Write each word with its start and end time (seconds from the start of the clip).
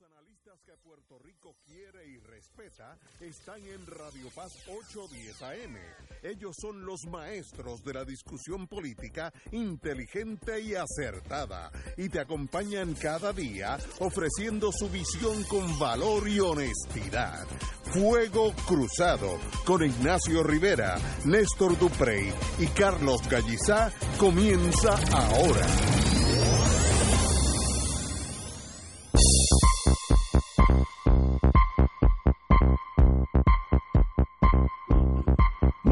Los 0.00 0.10
analistas 0.10 0.60
que 0.64 0.72
Puerto 0.82 1.18
Rico 1.18 1.54
quiere 1.64 2.06
y 2.08 2.18
respeta 2.18 2.98
están 3.20 3.64
en 3.66 3.86
Radio 3.86 4.28
Paz 4.34 4.52
810 4.66 5.42
AM. 5.42 5.76
Ellos 6.22 6.56
son 6.60 6.84
los 6.84 7.00
maestros 7.10 7.84
de 7.84 7.94
la 7.94 8.04
discusión 8.04 8.66
política 8.66 9.32
inteligente 9.52 10.60
y 10.60 10.74
acertada 10.74 11.70
y 11.96 12.08
te 12.08 12.20
acompañan 12.20 12.94
cada 12.94 13.32
día 13.32 13.78
ofreciendo 14.00 14.72
su 14.72 14.88
visión 14.88 15.44
con 15.44 15.78
valor 15.78 16.28
y 16.28 16.40
honestidad. 16.40 17.46
Fuego 17.92 18.52
Cruzado 18.66 19.38
con 19.64 19.84
Ignacio 19.84 20.42
Rivera, 20.42 20.96
Néstor 21.24 21.78
Duprey 21.78 22.32
y 22.58 22.66
Carlos 22.68 23.20
Gallizá 23.28 23.92
comienza 24.18 24.94
ahora. 25.12 26.03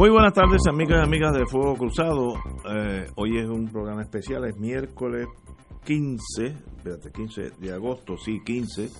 Muy 0.02 0.11
buenas 0.11 0.33
tardes, 0.33 0.62
amigas 0.69 0.98
y 0.98 1.05
amigas 1.05 1.33
de 1.33 1.47
Fuego 1.47 1.77
Cruzado. 1.77 2.34
Eh, 2.69 3.06
hoy 3.15 3.38
es 3.38 3.48
un 3.48 3.69
programa 3.69 4.02
especial, 4.02 4.45
es 4.47 4.56
miércoles 4.59 5.28
15, 5.84 6.47
espérate, 6.77 7.12
15 7.12 7.51
de 7.61 7.73
agosto, 7.73 8.16
sí, 8.16 8.41
15. 8.45 8.91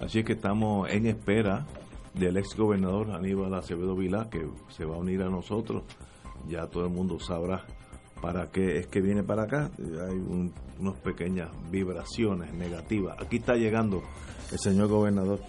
Así 0.00 0.20
es 0.20 0.24
que 0.24 0.32
estamos 0.32 0.88
en 0.90 1.04
espera 1.04 1.66
del 2.14 2.38
ex 2.38 2.56
gobernador 2.56 3.10
Aníbal 3.10 3.52
Acevedo 3.52 3.94
Vilá, 3.94 4.30
que 4.30 4.48
se 4.68 4.86
va 4.86 4.94
a 4.94 4.98
unir 4.98 5.20
a 5.20 5.28
nosotros. 5.28 5.82
Ya 6.48 6.66
todo 6.68 6.86
el 6.86 6.94
mundo 6.94 7.20
sabrá 7.20 7.66
para 8.22 8.46
qué 8.46 8.78
es 8.78 8.86
que 8.86 9.02
viene 9.02 9.22
para 9.24 9.42
acá. 9.42 9.70
Hay 9.78 10.14
un- 10.16 10.54
unas 10.80 10.98
pequeñas 11.00 11.50
vibraciones 11.70 12.54
negativas. 12.54 13.18
Aquí 13.20 13.36
está 13.36 13.52
llegando 13.52 14.02
el 14.50 14.58
señor 14.58 14.88
gobernador. 14.88 15.40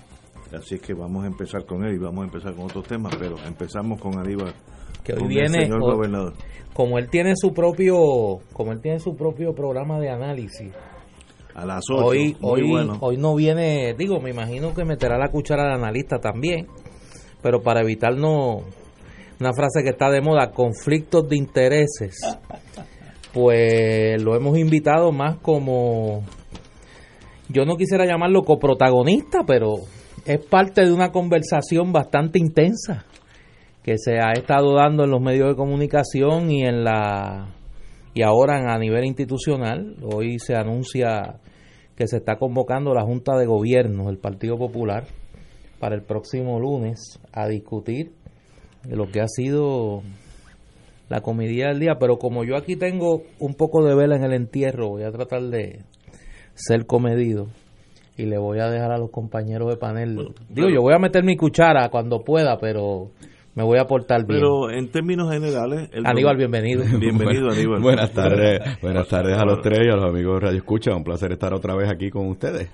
Así 0.54 0.76
es 0.76 0.82
que 0.82 0.94
vamos 0.94 1.24
a 1.24 1.28
empezar 1.28 1.66
con 1.66 1.86
él 1.86 1.96
y 1.96 2.00
vamos 2.00 2.24
a 2.24 2.26
empezar 2.26 2.54
con 2.54 2.66
otros 2.66 2.86
temas, 2.86 3.16
pero 3.16 3.38
empezamos 3.48 4.02
con 4.02 4.20
Aníbal. 4.20 4.54
Que 5.04 5.14
hoy 5.14 5.28
viene 5.28 5.64
señor 5.64 5.82
o- 5.84 5.96
gobernador. 5.96 6.34
como 6.74 6.98
él 6.98 7.10
tiene 7.10 7.34
su 7.36 7.54
propio 7.54 7.98
como 8.54 8.72
él 8.72 8.82
tiene 8.82 9.00
su 9.00 9.16
propio 9.16 9.54
programa 9.54 10.00
de 10.00 10.10
análisis 10.10 10.72
A 11.56 11.66
las 11.66 11.84
8. 11.92 12.06
hoy 12.06 12.38
hoy 12.42 12.68
bueno. 12.70 12.98
hoy 13.02 13.18
no 13.18 13.36
viene 13.36 13.94
digo 13.98 14.20
me 14.20 14.30
imagino 14.32 14.74
que 14.74 14.86
meterá 14.86 15.18
la 15.18 15.30
cuchara 15.30 15.68
de 15.68 15.74
analista 15.74 16.20
también 16.20 16.68
pero 17.42 17.62
para 17.62 17.82
evitarnos 17.82 18.64
una 19.40 19.54
frase 19.54 19.82
que 19.84 19.90
está 19.92 20.10
de 20.10 20.22
moda 20.22 20.52
conflictos 20.52 21.28
de 21.30 21.38
intereses 21.38 22.16
pues 23.34 24.22
lo 24.22 24.36
hemos 24.36 24.58
invitado 24.58 25.12
más 25.12 25.38
como 25.38 26.24
yo 27.50 27.66
no 27.66 27.76
quisiera 27.78 28.06
llamarlo 28.06 28.44
coprotagonista 28.44 29.44
pero 29.46 29.76
es 30.26 30.40
parte 30.46 30.86
de 30.86 30.92
una 30.94 31.12
conversación 31.12 31.92
bastante 31.92 32.40
intensa 32.40 33.06
que 33.84 33.98
se 33.98 34.20
ha 34.20 34.32
estado 34.34 34.76
dando 34.76 35.04
en 35.04 35.12
los 35.12 35.22
medios 35.22 35.50
de 35.50 35.56
comunicación 35.56 36.52
y 36.52 36.64
en 36.64 36.84
la 36.84 37.56
y 38.14 38.24
ahora 38.24 38.74
a 38.74 38.78
nivel 38.78 39.06
institucional. 39.06 39.96
Hoy 40.04 40.40
se 40.40 40.56
anuncia 40.56 41.40
que 41.96 42.08
se 42.08 42.18
está 42.18 42.38
convocando 42.38 42.94
la 42.94 43.04
Junta 43.04 43.38
de 43.38 43.46
Gobierno 43.46 44.06
del 44.08 44.18
Partido 44.18 44.58
Popular 44.58 45.06
para 45.80 45.96
el 45.96 46.04
próximo 46.04 46.60
lunes 46.60 47.20
a 47.32 47.48
discutir 47.48 48.12
lo 48.88 49.08
que 49.08 49.22
ha 49.22 49.28
sido 49.28 50.02
la 51.10 51.22
comedia 51.22 51.68
del 51.68 51.80
día, 51.80 51.98
pero 52.00 52.18
como 52.18 52.44
yo 52.44 52.56
aquí 52.56 52.76
tengo 52.76 53.24
un 53.40 53.56
poco 53.56 53.84
de 53.84 53.96
vela 53.96 54.16
en 54.16 54.24
el 54.24 54.34
entierro, 54.34 54.90
voy 54.90 55.04
a 55.04 55.12
tratar 55.12 55.42
de 55.44 55.80
ser 56.54 56.86
comedido 56.86 57.48
y 58.16 58.26
le 58.26 58.38
voy 58.38 58.60
a 58.60 58.70
dejar 58.70 58.92
a 58.92 58.98
los 58.98 59.12
compañeros 59.12 59.70
de 59.70 59.78
panel. 59.78 60.34
Digo, 60.50 60.70
yo 60.70 60.82
voy 60.82 60.94
a 60.94 61.00
meter 61.00 61.24
mi 61.24 61.36
cuchara 61.36 61.90
cuando 61.90 62.24
pueda, 62.24 62.58
pero 62.60 63.12
me 63.60 63.66
voy 63.66 63.78
a 63.78 63.84
portar 63.84 64.26
bien. 64.26 64.40
Pero 64.40 64.72
en 64.72 64.90
términos 64.90 65.30
generales. 65.30 65.90
el 65.92 66.06
Aníbal, 66.06 66.38
bienvenido. 66.38 66.82
Bienvenido, 66.98 67.50
Aníbal. 67.52 67.82
Buenas 67.82 68.14
tardes, 68.14 68.62
buenas 68.82 69.06
tardes 69.10 69.38
a 69.38 69.44
los 69.44 69.60
tres 69.62 69.80
y 69.86 69.90
a 69.90 69.98
los 69.98 70.06
amigos 70.06 70.36
de 70.36 70.40
Radio 70.46 70.58
Escucha. 70.60 70.96
Un 70.96 71.04
placer 71.04 71.34
estar 71.34 71.54
otra 71.54 71.76
vez 71.76 71.90
aquí 71.92 72.10
con 72.10 72.28
ustedes. 72.30 72.70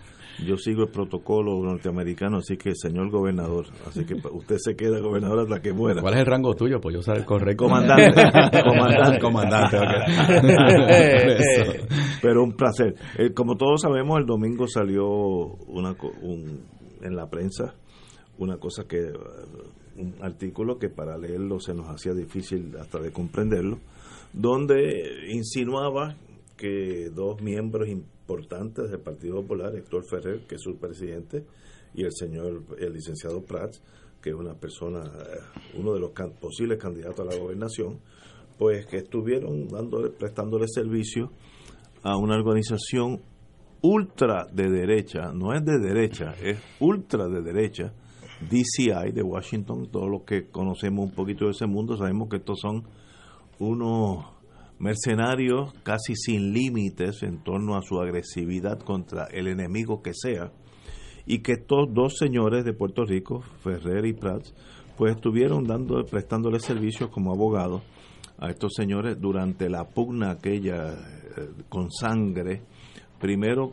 Yo 0.46 0.58
sigo 0.58 0.84
el 0.84 0.90
protocolo 0.90 1.60
norteamericano, 1.64 2.38
así 2.38 2.56
que, 2.58 2.76
señor 2.76 3.10
gobernador, 3.10 3.66
así 3.88 4.06
que 4.06 4.14
usted 4.32 4.58
se 4.60 4.76
queda 4.76 5.00
gobernador 5.00 5.40
hasta 5.40 5.60
que 5.60 5.74
muera. 5.74 6.02
¿Cuál 6.02 6.14
es 6.14 6.20
el 6.20 6.26
rango 6.28 6.54
tuyo? 6.54 6.80
Pues 6.80 6.94
yo 6.94 7.02
saber 7.02 7.26
correcto. 7.26 7.64
Comandante. 7.64 8.14
Comandante. 8.64 9.20
Comandante. 9.20 9.78
Pero 12.22 12.44
un 12.44 12.52
placer. 12.52 12.94
Eh, 13.18 13.32
como 13.34 13.56
todos 13.56 13.82
sabemos, 13.82 14.20
el 14.20 14.28
domingo 14.28 14.68
salió 14.68 15.08
una, 15.08 15.96
co- 15.96 16.12
un- 16.22 16.64
en 17.02 17.16
la 17.16 17.28
prensa 17.28 17.74
una 18.38 18.58
cosa 18.58 18.84
que, 18.88 19.00
un 19.98 20.16
artículo 20.22 20.78
que 20.78 20.90
para 20.90 21.18
leerlo 21.18 21.60
se 21.60 21.74
nos 21.74 21.88
hacía 21.90 22.14
difícil 22.14 22.76
hasta 22.80 23.00
de 23.00 23.12
comprenderlo, 23.12 23.80
donde 24.34 25.28
insinuaba 25.32 26.16
que 26.58 27.10
dos 27.14 27.42
miembros 27.42 27.88
importantes 27.88 28.90
del 28.90 29.00
Partido 29.00 29.42
Popular, 29.42 29.76
Héctor 29.76 30.04
Ferrer, 30.10 30.42
que 30.48 30.56
es 30.56 30.62
su 30.62 30.78
presidente, 30.78 31.44
y 31.94 32.04
el 32.04 32.12
señor, 32.12 32.64
el 32.80 32.94
licenciado 32.94 33.42
Prats, 33.44 33.82
que 34.22 34.32
es 34.32 34.36
una 34.36 34.54
persona, 34.56 35.04
eh, 35.04 35.40
uno 35.78 35.94
de 35.94 36.00
los 36.00 36.12
posibles 36.40 36.80
candidatos 36.80 37.20
a 37.20 37.32
la 37.32 37.40
gobernación, 37.40 38.00
pues 38.58 38.86
que 38.88 38.98
estuvieron 38.98 39.68
dándole, 39.68 40.10
prestándole 40.10 40.66
servicio 40.68 41.32
a 42.04 42.18
una 42.18 42.36
organización 42.36 43.22
ultra 43.82 44.48
de 44.52 44.70
derecha, 44.70 45.32
no 45.34 45.54
es 45.54 45.64
de 45.64 45.78
derecha, 45.78 46.34
es 46.42 46.58
ultra 46.80 47.28
de 47.28 47.42
derecha, 47.42 47.94
DCI 48.42 49.12
de 49.14 49.24
Washington, 49.24 49.90
todos 49.92 50.10
los 50.10 50.24
que 50.24 50.50
conocemos 50.50 51.06
un 51.06 51.16
poquito 51.16 51.46
de 51.46 51.52
ese 51.52 51.68
mundo 51.68 51.98
sabemos 51.98 52.30
que 52.30 52.38
estos 52.38 52.60
son 52.60 52.84
unos 53.60 54.26
mercenarios 54.80 55.74
casi 55.84 56.16
sin 56.16 56.52
límites 56.54 57.24
en 57.24 57.44
torno 57.44 57.78
a 57.78 57.82
su 57.82 58.00
agresividad 58.00 58.80
contra 58.80 59.26
el 59.32 59.48
enemigo 59.48 60.02
que 60.02 60.12
sea, 60.14 60.52
y 61.26 61.40
que 61.40 61.54
estos 61.54 61.88
dos 61.94 62.18
señores 62.18 62.66
de 62.66 62.74
Puerto 62.74 63.04
Rico, 63.06 63.42
Ferrer 63.64 64.06
y 64.06 64.14
Prats, 64.14 64.54
pues 64.98 65.16
estuvieron 65.16 65.66
dando, 65.66 66.04
prestándole 66.06 66.60
servicios 66.60 67.10
como 67.10 67.32
abogados 67.32 67.82
a 68.38 68.50
estos 68.50 68.74
señores 68.76 69.20
durante 69.20 69.70
la 69.70 69.86
pugna 69.86 70.32
aquella 70.32 70.94
eh, 70.94 71.50
con 71.70 71.90
sangre, 71.92 72.62
primero 73.20 73.72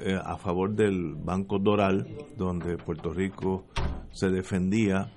eh, 0.00 0.18
a 0.22 0.36
favor 0.36 0.74
del 0.74 1.14
Banco 1.14 1.58
Doral, 1.58 2.06
donde 2.36 2.76
Puerto 2.76 3.12
Rico 3.12 3.64
se 4.12 4.28
defendía 4.28 5.10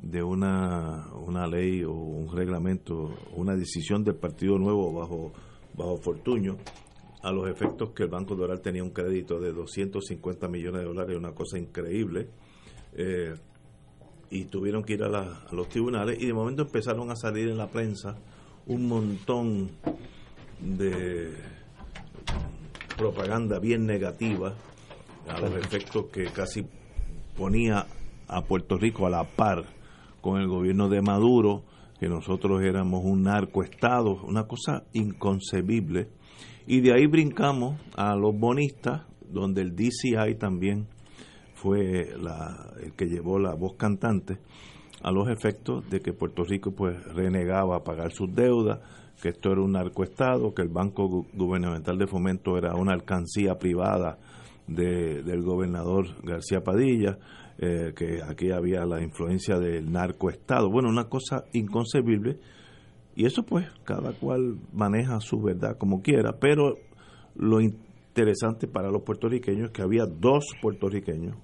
de 0.00 0.22
una, 0.22 1.06
una 1.14 1.46
ley 1.46 1.82
o 1.84 1.92
un 1.92 2.34
reglamento, 2.34 3.14
una 3.34 3.56
decisión 3.56 4.04
del 4.04 4.16
Partido 4.16 4.58
Nuevo 4.58 4.92
bajo, 4.92 5.32
bajo 5.74 5.96
Fortuño, 5.98 6.56
a 7.22 7.32
los 7.32 7.48
efectos 7.48 7.90
que 7.90 8.02
el 8.02 8.10
Banco 8.10 8.34
Doral 8.36 8.60
tenía 8.60 8.82
un 8.82 8.90
crédito 8.90 9.40
de 9.40 9.52
250 9.52 10.46
millones 10.48 10.82
de 10.82 10.86
dólares, 10.86 11.16
una 11.16 11.32
cosa 11.32 11.58
increíble. 11.58 12.28
Eh, 12.92 13.34
y 14.30 14.44
tuvieron 14.46 14.82
que 14.82 14.94
ir 14.94 15.02
a, 15.04 15.46
los 15.52 15.68
tribunales 15.68 16.20
y 16.20 16.26
de 16.26 16.32
momento 16.32 16.62
empezaron 16.62 17.10
a 17.10 17.16
salir 17.16 17.48
en 17.48 17.56
la 17.56 17.68
prensa 17.68 18.16
un 18.66 18.88
montón 18.88 19.70
de 20.60 21.32
propaganda 22.96 23.58
bien 23.58 23.86
negativa 23.86 24.54
a 25.28 25.40
los 25.40 25.54
efectos 25.56 26.06
que 26.12 26.24
casi 26.26 26.66
ponía 27.36 27.86
a 28.28 28.42
Puerto 28.42 28.76
Rico 28.76 29.06
a 29.06 29.10
la 29.10 29.24
par 29.24 29.64
con 30.20 30.40
el 30.40 30.48
gobierno 30.48 30.88
de 30.88 31.02
Maduro, 31.02 31.64
que 31.98 32.08
nosotros 32.08 32.62
éramos 32.62 33.04
un 33.04 33.22
narcoestado, 33.24 34.22
una 34.24 34.44
cosa 34.44 34.84
inconcebible. 34.92 36.08
Y 36.66 36.80
de 36.80 36.92
ahí 36.94 37.06
brincamos 37.06 37.78
a 37.96 38.14
los 38.16 38.38
bonistas, 38.38 39.02
donde 39.28 39.62
el 39.62 39.74
DCI 39.76 40.36
también 40.38 40.86
fue 41.54 42.08
la- 42.20 42.72
el 42.82 42.92
que 42.92 43.06
llevó 43.06 43.38
la 43.38 43.54
voz 43.54 43.74
cantante 43.76 44.38
a 45.02 45.10
los 45.10 45.28
efectos 45.28 45.88
de 45.90 46.00
que 46.00 46.12
Puerto 46.12 46.44
Rico 46.44 46.72
pues 46.72 47.02
renegaba 47.14 47.76
a 47.76 47.84
pagar 47.84 48.12
sus 48.12 48.34
deudas, 48.34 48.80
que 49.24 49.30
esto 49.30 49.52
era 49.52 49.62
un 49.62 49.72
narcoestado, 49.72 50.52
que 50.52 50.60
el 50.60 50.68
Banco 50.68 51.08
Gu- 51.08 51.26
Gubernamental 51.32 51.96
de 51.96 52.06
Fomento 52.06 52.58
era 52.58 52.74
una 52.74 52.92
alcancía 52.92 53.54
privada 53.58 54.18
de- 54.66 55.22
del 55.22 55.40
gobernador 55.40 56.08
García 56.22 56.60
Padilla, 56.62 57.16
eh, 57.56 57.94
que 57.96 58.20
aquí 58.22 58.50
había 58.50 58.84
la 58.84 59.02
influencia 59.02 59.58
del 59.58 59.90
narcoestado. 59.90 60.68
Bueno, 60.70 60.90
una 60.90 61.08
cosa 61.08 61.44
inconcebible. 61.54 62.36
Y 63.16 63.24
eso 63.24 63.44
pues 63.44 63.66
cada 63.84 64.12
cual 64.12 64.58
maneja 64.74 65.18
su 65.20 65.40
verdad 65.40 65.78
como 65.78 66.02
quiera, 66.02 66.38
pero 66.38 66.74
lo 67.34 67.62
interesante 67.62 68.66
para 68.68 68.90
los 68.90 69.04
puertorriqueños 69.04 69.68
es 69.68 69.72
que 69.72 69.80
había 69.80 70.04
dos 70.04 70.44
puertorriqueños, 70.60 71.34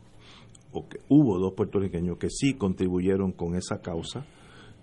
o 0.72 0.86
que 0.86 0.98
hubo 1.08 1.38
dos 1.38 1.54
puertorriqueños 1.54 2.18
que 2.18 2.28
sí 2.28 2.52
contribuyeron 2.58 3.32
con 3.32 3.54
esa 3.54 3.80
causa, 3.80 4.26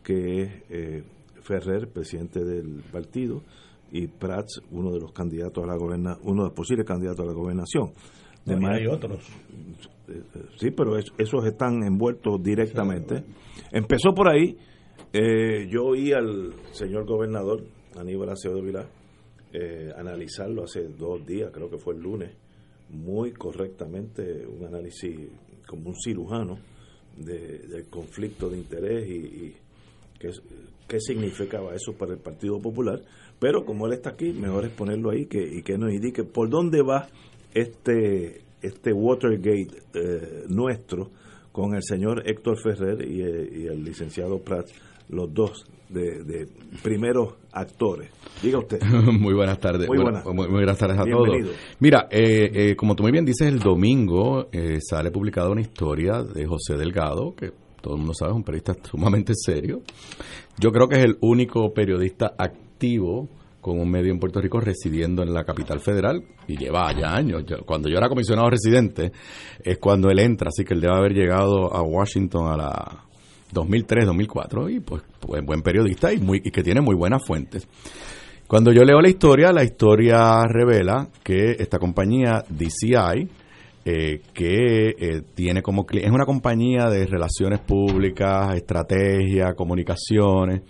que 0.04 0.42
es 0.42 0.52
eh, 0.72 1.04
Ferrer, 1.48 1.88
presidente 1.90 2.44
del 2.44 2.84
partido, 2.92 3.42
y 3.92 4.08
Prats, 4.08 4.62
uno 4.72 4.92
de 4.92 5.00
los 5.00 5.14
candidatos 5.14 5.64
a 5.64 5.68
la 5.68 5.78
goberna, 5.78 6.18
uno 6.24 6.44
de 6.44 6.50
los 6.50 6.54
posibles 6.56 6.86
candidatos 6.86 7.22
a 7.22 7.28
la 7.28 7.34
gobernación. 7.34 7.94
de 8.46 8.54
No, 8.56 8.62
y 8.62 8.64
ma- 8.64 8.74
hay 8.76 8.88
otros. 8.88 9.26
Sí, 10.58 10.72
pero 10.72 10.98
es- 10.98 11.12
esos 11.18 11.46
están 11.46 11.84
envueltos 11.84 12.42
directamente. 12.44 13.24
Empezó 13.72 14.14
por 14.14 14.30
ahí. 14.30 14.58
eh, 15.14 15.68
yo 15.72 15.86
oí 15.86 16.12
al 16.12 16.54
señor 16.74 17.06
gobernador 17.06 17.64
Aníbal 17.96 18.30
Acevedo 18.30 18.62
Vilá 18.62 18.86
eh, 19.54 19.92
analizarlo 19.98 20.64
hace 20.66 20.90
dos 20.90 21.26
días, 21.26 21.50
creo 21.54 21.70
que 21.70 21.78
fue 21.78 21.94
el 21.96 22.02
lunes, 22.02 22.32
muy 22.90 23.32
correctamente, 23.32 24.46
un 24.46 24.66
análisis 24.66 25.18
como 25.66 25.90
un 25.90 25.96
cirujano 25.96 26.58
de- 27.16 27.60
del 27.68 27.88
conflicto 27.90 28.50
de 28.50 28.58
interés 28.58 29.08
y, 29.10 29.14
y 29.16 29.56
qué, 30.20 30.30
qué 30.88 31.00
significaba 31.00 31.74
eso 31.74 31.94
para 31.98 32.14
el 32.14 32.20
Partido 32.20 32.60
Popular. 32.60 33.02
Pero 33.40 33.66
como 33.66 33.86
él 33.88 33.94
está 33.94 34.12
aquí, 34.12 34.34
mejor 34.34 34.66
es 34.66 34.72
ponerlo 34.72 35.12
ahí 35.12 35.26
que, 35.26 35.42
y 35.42 35.62
que 35.64 35.78
nos 35.78 35.92
indique 35.94 36.24
por 36.24 36.50
dónde 36.50 36.82
va 36.82 37.08
este, 37.54 38.42
este 38.62 38.94
Watergate 38.94 39.68
eh, 39.94 40.44
nuestro 40.50 41.10
con 41.52 41.74
el 41.76 41.84
señor 41.84 42.24
Héctor 42.26 42.58
Ferrer 42.62 43.02
y, 43.08 43.22
eh, 43.22 43.50
y 43.52 43.66
el 43.68 43.84
licenciado 43.84 44.40
Prats, 44.40 44.74
los 45.10 45.34
dos 45.34 45.66
de, 45.90 46.24
de 46.24 46.48
primeros 46.84 47.36
actores. 47.52 48.10
Diga 48.44 48.60
usted. 48.60 48.80
muy 49.20 49.34
buenas 49.34 49.60
tardes. 49.60 49.88
Muy 49.88 49.98
Bueno, 49.98 50.12
buenas. 50.22 50.26
muy, 50.26 50.48
muy 50.48 50.58
buenas 50.58 50.78
tardes 50.78 51.00
a 51.00 51.04
Bienvenido. 51.04 51.48
todos. 51.52 51.60
Mira, 51.80 52.08
eh, 52.12 52.50
eh, 52.72 52.76
como 52.76 52.96
tú 52.96 53.04
muy 53.04 53.12
bien 53.12 53.26
dices, 53.26 53.48
el 53.48 53.60
domingo 53.60 54.48
eh, 54.52 54.80
sale 54.82 55.10
publicada 55.12 55.50
una 55.50 55.62
historia 55.62 56.22
de 56.24 56.46
José 56.46 56.76
Delgado, 56.78 57.34
que 57.36 57.52
todo 57.88 57.96
el 57.96 58.00
mundo 58.00 58.14
sabe 58.14 58.32
es 58.32 58.36
un 58.36 58.44
periodista 58.44 58.76
sumamente 58.84 59.34
serio. 59.34 59.82
Yo 60.60 60.72
creo 60.72 60.90
que 60.90 60.98
es 60.98 61.06
el 61.06 61.18
único 61.22 61.74
periodista 61.74 62.34
activo 62.38 63.30
con 63.62 63.80
un 63.80 63.90
medio 63.90 64.12
en 64.12 64.20
Puerto 64.20 64.42
Rico 64.42 64.60
residiendo 64.60 65.24
en 65.24 65.34
la 65.34 65.46
capital 65.46 65.80
federal 65.80 66.22
y 66.48 66.58
lleva 66.58 66.92
ya 66.92 67.16
años. 67.16 67.44
Cuando 67.66 67.90
yo 67.90 67.98
era 67.98 68.10
comisionado 68.10 68.50
residente 68.50 69.14
es 69.64 69.78
cuando 69.78 70.10
él 70.10 70.20
entra, 70.20 70.50
así 70.50 70.66
que 70.66 70.74
él 70.74 70.82
debe 70.82 70.96
haber 70.96 71.14
llegado 71.14 71.74
a 71.74 71.82
Washington 71.82 72.52
a 72.52 72.58
la 72.58 73.06
2003, 73.54 74.06
2004 74.06 74.70
y 74.70 74.80
pues, 74.82 75.04
pues 75.22 75.42
buen 75.46 75.62
periodista 75.62 76.12
y, 76.12 76.18
muy, 76.18 76.42
y 76.44 76.52
que 76.52 76.64
tiene 76.64 76.82
muy 76.82 76.96
buenas 76.96 77.26
fuentes. 77.26 77.68
Cuando 78.48 78.74
yo 78.74 78.84
leo 78.84 79.00
la 79.00 79.10
historia, 79.10 79.54
la 79.54 79.64
historia 79.64 80.44
revela 80.44 81.08
que 81.24 81.52
esta 81.60 81.80
compañía 81.80 82.44
DCI, 82.50 83.30
eh, 83.90 84.20
que 84.34 84.90
eh, 84.90 85.22
tiene 85.34 85.62
como 85.62 85.86
cli- 85.86 86.04
es 86.04 86.12
una 86.12 86.26
compañía 86.26 86.90
de 86.90 87.06
relaciones 87.06 87.60
públicas, 87.62 88.54
estrategia, 88.54 89.54
comunicaciones, 89.56 90.64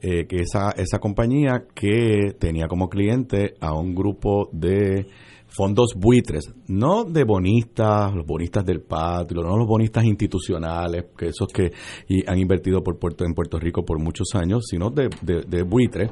eh, 0.00 0.26
que 0.28 0.42
esa, 0.42 0.70
esa 0.76 1.00
compañía 1.00 1.64
que 1.74 2.34
tenía 2.38 2.68
como 2.68 2.88
cliente 2.88 3.54
a 3.60 3.74
un 3.74 3.96
grupo 3.96 4.48
de 4.52 5.06
fondos 5.48 5.94
buitres, 5.96 6.52
no 6.68 7.02
de 7.02 7.24
bonistas, 7.24 8.14
los 8.14 8.24
bonistas 8.24 8.64
del 8.64 8.82
patio, 8.82 9.42
no 9.42 9.56
los 9.56 9.66
bonistas 9.66 10.04
institucionales, 10.04 11.06
que 11.18 11.28
esos 11.28 11.48
que 11.48 11.72
y 12.08 12.28
han 12.30 12.38
invertido 12.38 12.80
por 12.82 12.98
Puerto, 13.00 13.24
en 13.24 13.34
Puerto 13.34 13.58
Rico 13.58 13.84
por 13.84 13.98
muchos 13.98 14.28
años, 14.34 14.66
sino 14.70 14.90
de, 14.90 15.08
de, 15.22 15.42
de 15.48 15.62
buitres, 15.64 16.10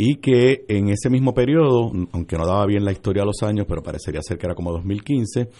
y 0.00 0.16
que 0.16 0.64
en 0.68 0.90
ese 0.90 1.10
mismo 1.10 1.34
periodo, 1.34 1.90
aunque 2.12 2.38
no 2.38 2.46
daba 2.46 2.64
bien 2.66 2.84
la 2.84 2.92
historia 2.92 3.24
a 3.24 3.26
los 3.26 3.42
años, 3.42 3.66
pero 3.68 3.82
parecería 3.82 4.22
ser 4.22 4.38
que 4.38 4.46
era 4.46 4.54
como 4.54 4.70
2015, 4.70 5.50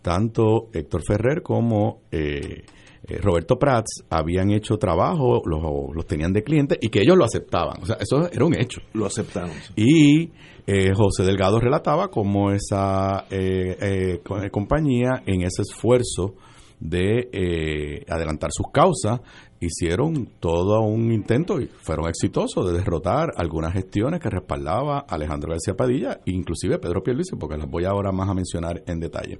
tanto 0.00 0.68
Héctor 0.72 1.02
Ferrer 1.04 1.42
como 1.42 2.02
eh, 2.12 2.62
eh, 3.08 3.18
Roberto 3.18 3.58
Prats 3.58 4.04
habían 4.08 4.52
hecho 4.52 4.76
trabajo, 4.76 5.42
los, 5.44 5.60
los 5.92 6.06
tenían 6.06 6.32
de 6.32 6.44
cliente 6.44 6.78
y 6.80 6.88
que 6.88 7.00
ellos 7.00 7.16
lo 7.16 7.24
aceptaban. 7.24 7.82
O 7.82 7.86
sea, 7.86 7.96
eso 7.98 8.30
era 8.30 8.44
un 8.44 8.56
hecho. 8.56 8.80
Lo 8.92 9.06
aceptamos. 9.06 9.56
Y 9.74 10.30
eh, 10.68 10.92
José 10.94 11.24
Delgado 11.24 11.58
relataba 11.58 12.08
cómo 12.08 12.52
esa 12.52 13.26
eh, 13.28 13.76
eh, 13.80 14.20
eh, 14.22 14.50
compañía, 14.50 15.22
en 15.26 15.42
ese 15.42 15.62
esfuerzo 15.62 16.36
de 16.78 17.28
eh, 17.32 18.04
adelantar 18.08 18.50
sus 18.52 18.66
causas, 18.72 19.20
hicieron 19.60 20.26
todo 20.40 20.80
un 20.80 21.12
intento 21.12 21.60
y 21.60 21.66
fueron 21.66 22.08
exitosos 22.08 22.66
de 22.66 22.78
derrotar 22.78 23.28
algunas 23.36 23.72
gestiones 23.74 24.20
que 24.20 24.30
respaldaba 24.30 25.00
Alejandro 25.00 25.50
García 25.50 25.74
Padilla, 25.74 26.20
inclusive 26.24 26.78
Pedro 26.78 27.02
Pierluisi, 27.02 27.36
porque 27.36 27.58
las 27.58 27.70
voy 27.70 27.84
ahora 27.84 28.10
más 28.10 28.28
a 28.28 28.34
mencionar 28.34 28.82
en 28.86 28.98
detalle. 28.98 29.38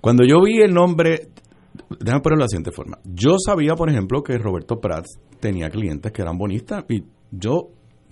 Cuando 0.00 0.24
yo 0.26 0.42
vi 0.42 0.60
el 0.60 0.74
nombre, 0.74 1.28
déjame 2.00 2.20
ponerlo 2.20 2.42
de 2.42 2.46
la 2.46 2.48
siguiente 2.48 2.72
forma. 2.72 2.98
Yo 3.04 3.36
sabía, 3.38 3.76
por 3.76 3.88
ejemplo, 3.88 4.22
que 4.22 4.36
Roberto 4.38 4.80
Prats 4.80 5.20
tenía 5.38 5.70
clientes 5.70 6.10
que 6.10 6.22
eran 6.22 6.36
bonistas 6.36 6.84
y 6.88 7.04
yo 7.30 7.68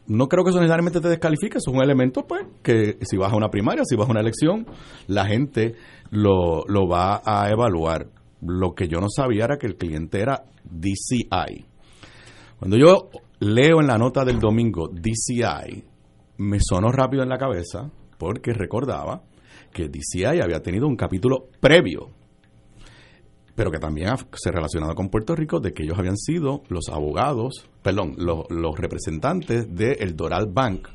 no 0.06 0.28
creo 0.28 0.44
que 0.44 0.50
eso 0.50 0.60
necesariamente 0.60 1.00
te 1.00 1.08
descalifique, 1.08 1.58
eso 1.58 1.70
es 1.70 1.76
un 1.76 1.82
elemento, 1.82 2.26
pues, 2.26 2.44
que 2.62 2.98
si 3.02 3.16
vas 3.16 3.32
a 3.32 3.36
una 3.36 3.48
primaria, 3.48 3.84
si 3.84 3.96
vas 3.96 4.08
a 4.08 4.10
una 4.10 4.20
elección, 4.20 4.66
la 5.06 5.26
gente 5.26 5.74
lo, 6.10 6.64
lo 6.66 6.88
va 6.88 7.22
a 7.24 7.48
evaluar. 7.50 8.08
Lo 8.42 8.74
que 8.74 8.88
yo 8.88 9.00
no 9.00 9.08
sabía 9.08 9.44
era 9.44 9.58
que 9.58 9.66
el 9.66 9.76
cliente 9.76 10.20
era 10.20 10.44
DCI. 10.64 11.66
Cuando 12.58 12.76
yo 12.76 13.10
leo 13.40 13.80
en 13.80 13.86
la 13.86 13.98
nota 13.98 14.24
del 14.24 14.38
domingo 14.38 14.88
DCI, 14.88 15.84
me 16.38 16.58
sonó 16.60 16.90
rápido 16.90 17.22
en 17.22 17.28
la 17.28 17.38
cabeza 17.38 17.90
porque 18.18 18.52
recordaba 18.52 19.22
que 19.72 19.88
DCI 19.88 20.40
había 20.42 20.60
tenido 20.62 20.86
un 20.86 20.96
capítulo 20.96 21.48
previo, 21.60 22.10
pero 23.54 23.70
que 23.70 23.78
también 23.78 24.08
se 24.32 24.50
relacionado 24.50 24.94
con 24.94 25.10
Puerto 25.10 25.34
Rico, 25.34 25.60
de 25.60 25.72
que 25.72 25.84
ellos 25.84 25.98
habían 25.98 26.16
sido 26.16 26.62
los 26.68 26.88
abogados, 26.88 27.68
perdón, 27.82 28.14
los, 28.16 28.78
representantes 28.78 29.74
del 29.74 30.16
Doral 30.16 30.46
Bank 30.50 30.88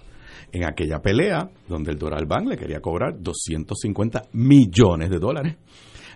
en 0.52 0.66
aquella 0.66 1.00
pelea 1.00 1.50
donde 1.68 1.92
el 1.92 1.98
Doral 1.98 2.26
Bank 2.26 2.48
le 2.48 2.58
quería 2.58 2.80
cobrar 2.80 3.22
250 3.22 4.24
millones 4.34 5.10
de 5.10 5.20
dólares 5.20 5.58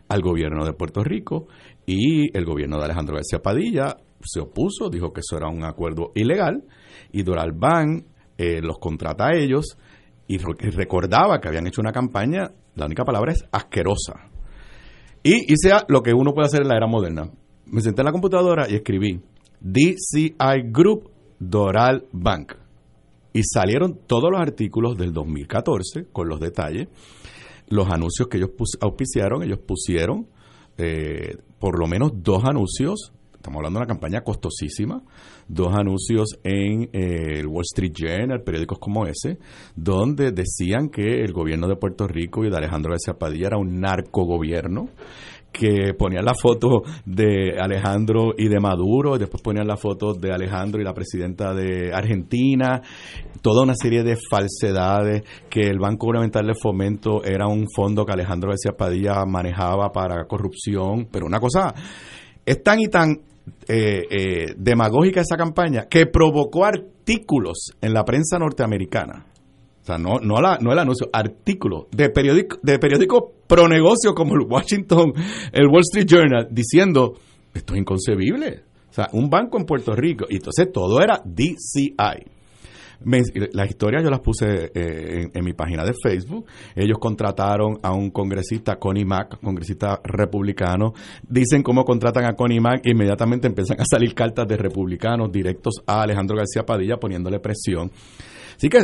al 0.10 0.22
gobierno 0.22 0.66
de 0.66 0.74
Puerto 0.74 1.04
Rico 1.04 1.48
y 1.86 2.36
el 2.38 2.46
gobierno 2.46 2.78
de 2.78 2.86
Alejandro 2.86 3.16
García 3.16 3.40
Padilla 3.42 3.98
se 4.22 4.42
opuso, 4.42 4.90
dijo 4.90 5.14
que 5.14 5.22
eso 5.22 5.38
era 5.38 5.48
un 5.48 5.64
acuerdo 5.64 6.12
ilegal 6.16 6.64
y 7.12 7.24
Doral 7.24 7.54
Bank 7.54 8.04
eh, 8.38 8.60
los 8.62 8.78
contrata 8.80 9.28
a 9.28 9.36
ellos 9.36 9.78
y 10.28 10.38
re- 10.38 10.56
y 10.60 10.70
recordaba 10.72 11.40
que 11.40 11.48
habían 11.48 11.68
hecho 11.68 11.82
una 11.82 11.92
campaña, 11.92 12.52
la 12.76 12.86
única 12.86 13.04
palabra 13.06 13.32
es 13.32 13.44
asquerosa. 13.52 14.30
Y 15.24 15.52
hice 15.54 15.72
lo 15.88 16.02
que 16.02 16.14
uno 16.14 16.34
puede 16.34 16.48
hacer 16.48 16.62
en 16.62 16.68
la 16.70 16.78
era 16.78 16.88
moderna. 16.88 17.30
Me 17.66 17.82
senté 17.82 18.02
en 18.02 18.06
la 18.06 18.12
computadora 18.12 18.68
y 18.70 18.76
escribí 18.76 19.22
DCI 19.60 20.72
Group 20.72 21.10
Doral 21.40 22.06
Bank. 22.12 22.54
Y 23.34 23.42
salieron 23.44 24.00
todos 24.08 24.32
los 24.32 24.40
artículos 24.40 24.98
del 24.98 25.14
2014 25.14 26.06
con 26.12 26.28
los 26.30 26.40
detalles. 26.40 26.88
Los 27.70 27.90
anuncios 27.90 28.28
que 28.28 28.38
ellos 28.38 28.52
auspiciaron, 28.82 29.44
ellos 29.44 29.60
pusieron 29.60 30.28
eh, 30.78 31.38
por 31.60 31.78
lo 31.78 31.88
menos 31.88 32.12
dos 32.16 32.44
anuncios. 32.46 33.12
Estamos 33.36 33.58
hablando 33.58 33.80
de 33.80 33.86
una 33.86 33.94
campaña 33.94 34.22
costosísima. 34.22 35.04
Dos 35.48 35.74
anuncios 35.74 36.40
en 36.44 36.84
eh, 36.94 37.40
el 37.40 37.48
Wall 37.48 37.64
Street 37.64 37.94
Journal, 37.94 38.44
periódicos 38.44 38.80
como 38.80 39.06
ese, 39.06 39.40
donde 39.76 40.32
decían 40.32 40.90
que 40.90 41.22
el 41.22 41.32
gobierno 41.32 41.68
de 41.68 41.76
Puerto 41.76 42.08
Rico 42.08 42.44
y 42.44 42.50
de 42.50 42.58
Alejandro 42.58 42.92
García 42.92 43.20
Padilla 43.20 43.48
era 43.48 43.58
un 43.58 43.80
narcogobierno 43.80 44.90
que 45.52 45.94
ponían 45.94 46.26
la 46.26 46.34
foto 46.34 46.84
de 47.06 47.60
Alejandro 47.60 48.34
y 48.38 48.48
de 48.48 48.60
Maduro, 48.60 49.16
y 49.16 49.20
después 49.20 49.42
ponían 49.42 49.68
la 49.68 49.78
foto 49.78 50.14
de 50.14 50.32
Alejandro 50.32 50.82
y 50.82 50.84
la 50.84 50.94
presidenta 50.94 51.54
de 51.54 51.94
Argentina, 51.94 52.82
toda 53.42 53.64
una 53.64 53.76
serie 53.76 54.04
de 54.04 54.18
falsedades, 54.30 55.24
que 55.50 55.62
el 55.62 55.80
Banco 55.80 56.08
Gubernamental 56.08 56.48
de 56.48 56.56
Fomento 56.56 57.24
era 57.24 57.48
un 57.48 57.66
fondo 57.74 58.06
que 58.06 58.14
Alejandro 58.14 58.50
García 58.50 58.78
Padilla 58.78 59.26
manejaba 59.26 59.92
para 59.92 60.26
corrupción, 60.26 61.08
pero 61.12 61.26
una 61.26 61.40
cosa, 61.40 61.74
es 62.46 62.64
tan 62.64 62.80
y 62.80 62.88
tan 62.88 63.22
eh, 63.68 64.02
eh, 64.10 64.54
demagógica 64.58 65.22
esa 65.22 65.38
campaña 65.38 65.86
que 65.90 66.06
provocó 66.06 66.66
artículos 66.66 67.72
en 67.82 67.94
la 67.94 68.04
prensa 68.04 68.38
norteamericana. 68.38 69.26
Sea, 69.90 69.98
no, 69.98 70.20
no, 70.20 70.38
el 70.38 70.80
anuncio, 70.80 71.10
artículos 71.12 71.86
de 71.92 72.12
periódico, 72.12 72.58
de 72.62 72.78
periódicos 72.78 73.24
pro 73.48 73.68
negocio 73.68 74.14
como 74.14 74.36
el 74.36 74.46
Washington, 74.48 75.14
el 75.52 75.68
Wall 75.68 75.82
Street 75.82 76.06
Journal, 76.06 76.48
diciendo, 76.52 77.16
esto 77.56 77.74
es 77.74 77.80
inconcebible. 77.80 78.66
O 78.88 78.94
sea, 78.94 79.10
un 79.14 79.32
banco 79.32 79.58
en 79.58 79.66
Puerto 79.66 79.96
Rico. 79.96 80.26
Y 80.30 80.36
entonces 80.36 80.72
todo 80.72 81.02
era 81.02 81.22
DCI. 81.26 82.40
Las 83.54 83.70
historias 83.70 84.04
yo 84.04 84.12
las 84.12 84.20
puse 84.20 84.66
eh, 84.66 84.72
en, 84.76 85.32
en 85.34 85.46
mi 85.46 85.54
página 85.54 85.84
de 85.84 85.94
Facebook. 85.94 86.46
Ellos 86.76 86.98
contrataron 87.00 87.80
a 87.82 87.92
un 87.92 88.12
congresista, 88.12 88.76
Connie 88.76 89.06
Mack, 89.06 89.40
congresista 89.42 90.00
republicano. 90.04 90.94
Dicen 91.28 91.64
cómo 91.64 91.84
contratan 91.84 92.26
a 92.26 92.34
Connie 92.34 92.60
Mack. 92.60 92.86
e 92.86 92.92
Inmediatamente 92.92 93.48
empiezan 93.48 93.80
a 93.82 93.86
salir 93.90 94.14
cartas 94.14 94.48
de 94.48 94.58
republicanos 94.58 95.32
directos 95.32 95.82
a 95.88 96.04
Alejandro 96.04 96.38
García 96.38 96.64
Padilla 96.64 96.98
poniéndole 96.98 97.40
presión. 97.40 97.92
Así 98.56 98.68
que, 98.68 98.80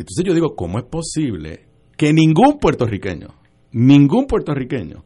entonces 0.00 0.24
yo 0.24 0.34
digo, 0.34 0.54
¿cómo 0.56 0.78
es 0.78 0.84
posible 0.84 1.66
que 1.96 2.12
ningún 2.12 2.58
puertorriqueño, 2.58 3.28
ningún 3.72 4.26
puertorriqueño, 4.26 5.04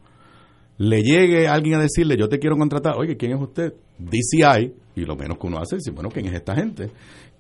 le 0.78 1.02
llegue 1.02 1.48
alguien 1.48 1.76
a 1.76 1.82
decirle, 1.82 2.16
yo 2.16 2.28
te 2.28 2.38
quiero 2.38 2.56
contratar, 2.56 2.94
oye, 2.96 3.16
¿quién 3.16 3.32
es 3.32 3.40
usted? 3.40 3.74
DCI, 3.98 4.72
y 4.94 5.00
lo 5.04 5.16
menos 5.16 5.38
que 5.38 5.46
uno 5.48 5.58
hace 5.58 5.76
es 5.76 5.82
decir, 5.82 5.94
bueno, 5.94 6.10
¿quién 6.10 6.26
es 6.26 6.34
esta 6.34 6.54
gente? 6.54 6.92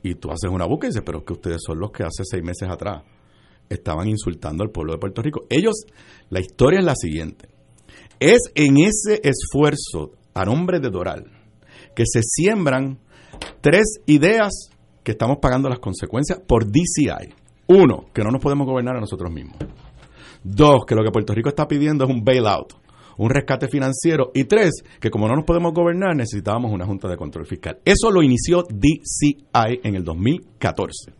Y 0.02 0.16
tú 0.16 0.30
haces 0.30 0.50
una 0.50 0.66
búsqueda 0.66 0.88
y 0.88 0.90
dices, 0.90 1.02
pero 1.06 1.18
es 1.18 1.24
que 1.24 1.32
ustedes 1.32 1.62
son 1.64 1.78
los 1.78 1.92
que 1.92 2.02
hace 2.02 2.24
seis 2.24 2.42
meses 2.42 2.68
atrás 2.68 3.02
estaban 3.68 4.08
insultando 4.08 4.64
al 4.64 4.70
pueblo 4.70 4.92
de 4.92 4.98
Puerto 4.98 5.22
Rico. 5.22 5.46
Ellos, 5.48 5.74
la 6.30 6.40
historia 6.40 6.80
es 6.80 6.84
la 6.84 6.96
siguiente. 6.96 7.48
Es 8.18 8.50
en 8.54 8.78
ese 8.78 9.20
esfuerzo 9.22 10.12
a 10.34 10.44
nombre 10.44 10.80
de 10.80 10.90
Doral 10.90 11.24
que 11.94 12.02
se 12.04 12.20
siembran 12.22 12.98
tres 13.60 14.00
ideas 14.06 14.70
que 15.04 15.12
estamos 15.12 15.38
pagando 15.40 15.68
las 15.68 15.78
consecuencias 15.78 16.40
por 16.40 16.66
DCI. 16.66 17.43
Uno, 17.66 18.06
que 18.12 18.22
no 18.22 18.30
nos 18.30 18.42
podemos 18.42 18.66
gobernar 18.66 18.96
a 18.96 19.00
nosotros 19.00 19.32
mismos. 19.32 19.56
Dos, 20.42 20.84
que 20.86 20.94
lo 20.94 21.02
que 21.02 21.10
Puerto 21.10 21.34
Rico 21.34 21.48
está 21.48 21.66
pidiendo 21.66 22.04
es 22.04 22.10
un 22.10 22.22
bailout, 22.22 22.74
un 23.16 23.30
rescate 23.30 23.68
financiero. 23.68 24.30
Y 24.34 24.44
tres, 24.44 24.82
que 25.00 25.10
como 25.10 25.26
no 25.26 25.36
nos 25.36 25.44
podemos 25.44 25.72
gobernar, 25.72 26.14
necesitábamos 26.14 26.72
una 26.72 26.84
Junta 26.86 27.08
de 27.08 27.16
Control 27.16 27.46
Fiscal. 27.46 27.78
Eso 27.84 28.10
lo 28.10 28.22
inició 28.22 28.62
DCI 28.62 29.80
en 29.82 29.94
el 29.94 30.04
2014. 30.04 31.12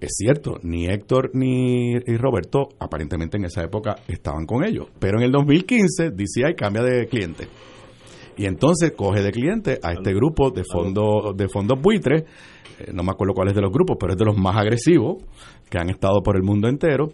Es 0.00 0.14
cierto, 0.16 0.58
ni 0.62 0.86
Héctor 0.86 1.30
ni 1.34 1.96
Roberto 2.18 2.70
aparentemente 2.80 3.36
en 3.36 3.44
esa 3.44 3.62
época 3.62 3.96
estaban 4.08 4.46
con 4.46 4.64
ellos. 4.64 4.88
Pero 4.98 5.18
en 5.18 5.24
el 5.24 5.30
2015 5.30 6.10
DCI 6.10 6.54
cambia 6.56 6.82
de 6.82 7.06
cliente. 7.06 7.46
Y 8.36 8.46
entonces 8.46 8.92
coge 8.96 9.22
de 9.22 9.30
cliente 9.30 9.78
a 9.82 9.92
este 9.92 10.12
grupo 10.12 10.50
de 10.50 10.64
fondos 10.64 11.36
de 11.36 11.48
fondos 11.48 11.80
buitres, 11.80 12.24
no 12.92 13.02
me 13.02 13.10
acuerdo 13.10 13.34
cuál 13.34 13.48
es 13.48 13.54
de 13.54 13.60
los 13.60 13.72
grupos, 13.72 13.96
pero 13.98 14.12
es 14.12 14.18
de 14.18 14.24
los 14.24 14.36
más 14.36 14.56
agresivos 14.56 15.22
que 15.68 15.78
han 15.78 15.90
estado 15.90 16.22
por 16.22 16.36
el 16.36 16.42
mundo 16.42 16.68
entero. 16.68 17.10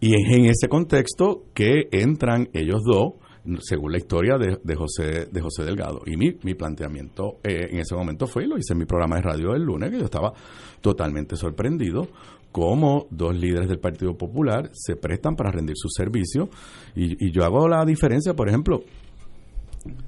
Y 0.00 0.14
es 0.14 0.36
en 0.36 0.46
ese 0.46 0.68
contexto 0.68 1.44
que 1.54 1.88
entran 1.90 2.48
ellos 2.52 2.82
dos, 2.84 3.14
según 3.60 3.92
la 3.92 3.98
historia 3.98 4.36
de, 4.36 4.58
de 4.62 4.74
José 4.74 5.26
de 5.30 5.40
José 5.40 5.64
Delgado. 5.64 6.00
Y 6.04 6.16
mi, 6.16 6.36
mi 6.42 6.54
planteamiento 6.54 7.38
eh, 7.42 7.68
en 7.70 7.78
ese 7.78 7.94
momento 7.94 8.26
fue, 8.26 8.46
lo 8.46 8.58
hice 8.58 8.72
en 8.72 8.78
mi 8.80 8.84
programa 8.84 9.16
de 9.16 9.22
radio 9.22 9.54
el 9.54 9.62
lunes, 9.62 9.90
que 9.90 9.98
yo 9.98 10.04
estaba 10.04 10.32
totalmente 10.80 11.36
sorprendido 11.36 12.08
cómo 12.52 13.06
dos 13.10 13.34
líderes 13.36 13.68
del 13.68 13.78
Partido 13.78 14.16
Popular 14.16 14.70
se 14.72 14.96
prestan 14.96 15.36
para 15.36 15.50
rendir 15.50 15.76
su 15.76 15.88
servicio. 15.88 16.48
Y 16.94 17.30
yo 17.30 17.44
hago 17.44 17.68
la 17.68 17.84
diferencia, 17.84 18.34
por 18.34 18.48
ejemplo, 18.48 18.80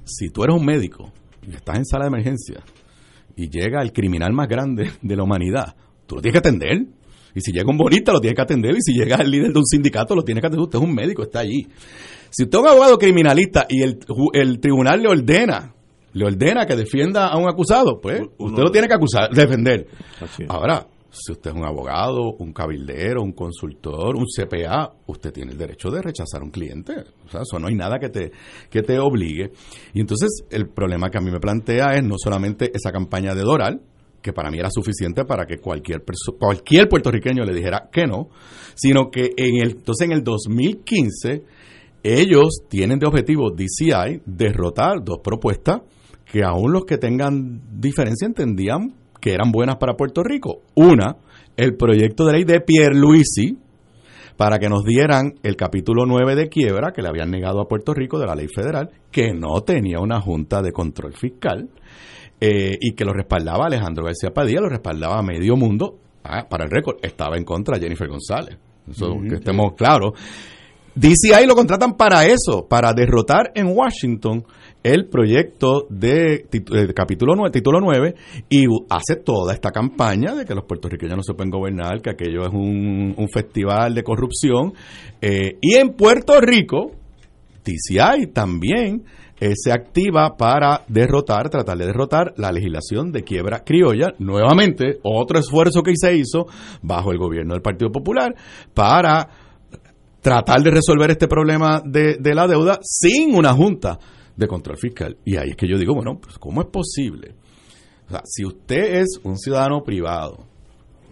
si 0.03 0.29
tú 0.29 0.43
eres 0.43 0.55
un 0.55 0.65
médico 0.65 1.11
y 1.47 1.55
estás 1.55 1.77
en 1.77 1.85
sala 1.85 2.05
de 2.05 2.09
emergencia 2.09 2.63
y 3.39 3.49
llega 3.49 3.81
el 3.81 3.93
criminal 3.93 4.33
más 4.33 4.49
grande 4.49 4.91
de 5.01 5.15
la 5.15 5.23
humanidad, 5.23 5.73
tú 6.05 6.15
lo 6.15 6.21
tienes 6.21 6.41
que 6.41 6.49
atender. 6.49 6.85
Y 7.33 7.39
si 7.39 7.53
llega 7.53 7.69
un 7.69 7.77
bonita, 7.77 8.11
lo 8.11 8.19
tienes 8.19 8.35
que 8.35 8.41
atender. 8.41 8.75
Y 8.75 8.81
si 8.81 8.93
llega 8.93 9.15
el 9.15 9.31
líder 9.31 9.53
de 9.53 9.59
un 9.59 9.65
sindicato, 9.65 10.13
lo 10.13 10.23
tienes 10.23 10.41
que 10.41 10.47
atender. 10.47 10.63
Usted 10.63 10.77
es 10.77 10.83
un 10.83 10.93
médico, 10.93 11.23
está 11.23 11.39
allí. 11.39 11.65
Si 12.29 12.43
usted 12.43 12.57
es 12.57 12.61
un 12.61 12.67
abogado 12.67 12.97
criminalista 12.97 13.65
y 13.69 13.81
el, 13.81 13.97
el 14.33 14.59
tribunal 14.59 15.01
le 15.01 15.07
ordena, 15.07 15.73
le 16.11 16.25
ordena 16.25 16.65
que 16.65 16.75
defienda 16.75 17.27
a 17.27 17.37
un 17.37 17.47
acusado, 17.47 18.01
pues 18.01 18.23
usted 18.37 18.61
lo 18.61 18.71
tiene 18.71 18.89
que 18.89 18.95
acusar, 18.95 19.29
defender. 19.29 19.87
Ahora, 20.49 20.85
si 21.11 21.31
usted 21.31 21.51
es 21.51 21.55
un 21.55 21.65
abogado, 21.65 22.33
un 22.37 22.53
cabildero, 22.53 23.21
un 23.21 23.33
consultor, 23.33 24.15
un 24.15 24.25
CPA, 24.25 24.93
usted 25.07 25.31
tiene 25.31 25.51
el 25.51 25.57
derecho 25.57 25.89
de 25.89 26.01
rechazar 26.01 26.41
a 26.41 26.43
un 26.43 26.51
cliente. 26.51 26.93
O 27.25 27.29
sea, 27.29 27.41
eso 27.41 27.59
no 27.59 27.67
hay 27.67 27.75
nada 27.75 27.99
que 27.99 28.09
te, 28.09 28.31
que 28.69 28.83
te 28.83 28.99
obligue. 28.99 29.51
Y 29.93 30.01
entonces 30.01 30.43
el 30.49 30.69
problema 30.69 31.09
que 31.09 31.17
a 31.17 31.21
mí 31.21 31.31
me 31.31 31.39
plantea 31.39 31.95
es 31.95 32.03
no 32.03 32.15
solamente 32.17 32.71
esa 32.73 32.91
campaña 32.91 33.33
de 33.33 33.41
Doral, 33.41 33.81
que 34.21 34.33
para 34.33 34.51
mí 34.51 34.59
era 34.59 34.69
suficiente 34.69 35.25
para 35.25 35.45
que 35.45 35.57
cualquier 35.59 36.03
cualquier 36.37 36.89
puertorriqueño 36.89 37.43
le 37.43 37.53
dijera 37.53 37.89
que 37.91 38.05
no, 38.05 38.29
sino 38.75 39.09
que 39.09 39.31
en 39.37 39.61
el 39.61 39.71
entonces 39.77 40.05
en 40.05 40.11
el 40.11 40.23
2015 40.23 41.43
ellos 42.03 42.63
tienen 42.69 42.99
de 42.99 43.07
objetivo 43.07 43.51
DCI 43.51 44.21
derrotar 44.25 45.03
dos 45.03 45.19
propuestas 45.23 45.81
que 46.25 46.43
aún 46.43 46.73
los 46.73 46.85
que 46.85 46.97
tengan 46.97 47.61
diferencia 47.79 48.25
entendían 48.27 48.93
que 49.19 49.33
eran 49.33 49.51
buenas 49.51 49.77
para 49.77 49.95
Puerto 49.95 50.23
Rico. 50.23 50.61
Una, 50.75 51.17
el 51.57 51.75
proyecto 51.75 52.25
de 52.25 52.33
ley 52.33 52.43
de 52.43 52.61
Pierluisi 52.61 53.57
para 54.37 54.57
que 54.57 54.69
nos 54.69 54.85
dieran 54.85 55.33
el 55.43 55.57
capítulo 55.57 56.05
9 56.05 56.35
de 56.35 56.47
quiebra 56.47 56.93
que 56.93 57.01
le 57.01 57.09
habían 57.09 57.29
negado 57.29 57.59
a 57.59 57.67
Puerto 57.67 57.93
Rico 57.93 58.17
de 58.17 58.25
la 58.25 58.35
ley 58.35 58.47
federal, 58.47 58.89
que 59.11 59.33
no 59.33 59.61
tenía 59.63 59.99
una 59.99 60.21
junta 60.21 60.61
de 60.61 60.71
control 60.71 61.13
fiscal 61.13 61.69
eh, 62.39 62.77
y 62.79 62.93
que 62.93 63.03
lo 63.03 63.11
respaldaba 63.11 63.65
Alejandro 63.65 64.05
García 64.05 64.31
Padilla, 64.33 64.61
lo 64.61 64.69
respaldaba 64.69 65.21
Medio 65.21 65.57
Mundo. 65.57 65.97
Ah, 66.23 66.47
para 66.49 66.63
el 66.63 66.71
récord, 66.71 66.99
estaba 67.01 67.35
en 67.35 67.43
contra 67.43 67.77
de 67.77 67.83
Jennifer 67.83 68.07
González. 68.07 68.57
Eso, 68.89 69.17
que 69.27 69.35
estemos 69.35 69.73
claros. 69.75 70.13
DCI 70.95 71.45
lo 71.45 71.55
contratan 71.55 71.97
para 71.97 72.25
eso, 72.25 72.65
para 72.67 72.93
derrotar 72.93 73.51
en 73.55 73.67
Washington 73.67 74.45
el 74.93 75.07
proyecto 75.07 75.85
de, 75.89 76.45
capítulo 76.95 77.35
9, 77.35 77.51
título 77.51 77.79
9 77.79 78.15
y 78.49 78.65
hace 78.89 79.17
toda 79.17 79.53
esta 79.53 79.71
campaña 79.71 80.33
de 80.33 80.45
que 80.45 80.55
los 80.55 80.65
puertorriqueños 80.65 81.17
no 81.17 81.23
se 81.23 81.33
pueden 81.33 81.51
gobernar, 81.51 82.01
que 82.01 82.11
aquello 82.11 82.41
es 82.41 82.53
un, 82.53 83.15
festival 83.31 83.93
de 83.93 84.03
corrupción. 84.03 84.73
Eh, 85.21 85.57
y 85.61 85.75
en 85.75 85.93
Puerto 85.93 86.39
Rico, 86.41 86.91
DCI 87.63 88.27
también 88.33 89.03
eh, 89.39 89.51
se 89.55 89.71
activa 89.71 90.35
para 90.35 90.83
derrotar, 90.87 91.49
tratar 91.49 91.77
de 91.77 91.85
derrotar 91.85 92.33
la 92.37 92.51
legislación 92.51 93.11
de 93.11 93.23
quiebra 93.23 93.63
criolla. 93.63 94.13
Nuevamente, 94.17 94.97
otro 95.03 95.39
esfuerzo 95.39 95.83
que 95.83 95.93
se 95.95 96.15
hizo 96.15 96.47
bajo 96.81 97.11
el 97.11 97.19
gobierno 97.19 97.53
del 97.53 97.61
Partido 97.61 97.91
Popular 97.91 98.33
para 98.73 99.29
tratar 100.21 100.61
de 100.61 100.71
resolver 100.71 101.11
este 101.11 101.27
problema 101.27 101.81
de 101.85 102.33
la 102.33 102.47
deuda 102.47 102.79
sin 102.81 103.35
una 103.35 103.53
junta 103.53 103.99
de 104.39 104.47
control 104.47 104.77
fiscal. 104.77 105.17
Y 105.25 105.35
ahí 105.35 105.49
es 105.49 105.55
que 105.55 105.67
yo 105.67 105.77
digo, 105.77 105.93
bueno, 105.93 106.19
pues 106.19 106.37
¿cómo 106.39 106.61
es 106.61 106.67
posible? 106.67 107.35
O 108.07 108.11
sea, 108.11 108.21
si 108.25 108.45
usted 108.45 109.01
es 109.01 109.19
un 109.23 109.37
ciudadano 109.37 109.83
privado 109.83 110.47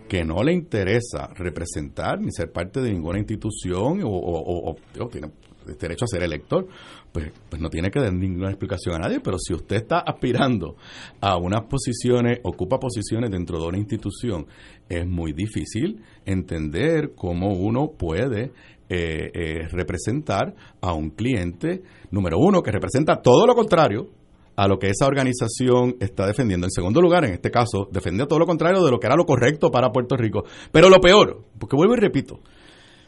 que 0.07 0.23
no 0.23 0.41
le 0.41 0.53
interesa 0.53 1.27
representar 1.35 2.19
ni 2.21 2.31
ser 2.31 2.51
parte 2.51 2.81
de 2.81 2.91
ninguna 2.91 3.19
institución 3.19 3.99
o, 4.03 4.75
tiene 5.11 5.31
derecho 5.77 6.05
a 6.05 6.07
ser 6.07 6.23
elector, 6.23 6.65
pues, 7.11 7.29
pues 7.49 7.61
no 7.61 7.69
tiene 7.69 7.91
que 7.91 7.99
dar 7.99 8.13
ninguna 8.13 8.49
explicación 8.49 8.95
a 8.95 8.99
nadie. 8.99 9.19
Pero 9.19 9.37
si 9.37 9.53
usted 9.53 9.75
está 9.75 9.99
aspirando 9.99 10.77
a 11.19 11.35
unas 11.35 11.65
posiciones, 11.65 12.39
ocupa 12.43 12.79
posiciones 12.79 13.29
dentro 13.29 13.59
de 13.59 13.67
una 13.67 13.77
institución, 13.77 14.47
es 14.87 15.05
muy 15.05 15.33
difícil 15.33 16.01
entender 16.25 17.11
cómo 17.15 17.53
uno 17.53 17.91
puede 17.91 18.53
eh, 18.89 19.31
eh, 19.33 19.67
representar 19.69 20.55
a 20.81 20.93
un 20.93 21.09
cliente, 21.09 21.81
número 22.11 22.37
uno, 22.39 22.61
que 22.61 22.71
representa 22.71 23.21
todo 23.21 23.45
lo 23.45 23.53
contrario 23.53 24.07
a 24.55 24.67
lo 24.67 24.79
que 24.79 24.87
esa 24.87 25.05
organización 25.05 25.97
está 25.99 26.25
defendiendo. 26.25 26.65
En 26.65 26.71
segundo 26.71 26.99
lugar, 26.99 27.25
en 27.25 27.33
este 27.33 27.51
caso, 27.51 27.87
defende 27.91 28.25
todo 28.25 28.39
lo 28.39 28.45
contrario 28.45 28.83
de 28.83 28.89
lo 28.89 28.99
que 28.99 29.07
era 29.07 29.15
lo 29.15 29.25
correcto 29.25 29.69
para 29.69 29.91
Puerto 29.91 30.15
Rico. 30.15 30.45
Pero 30.71 30.89
lo 30.89 30.99
peor, 30.99 31.43
porque 31.59 31.75
vuelvo 31.75 31.95
y 31.95 31.99
repito, 31.99 32.39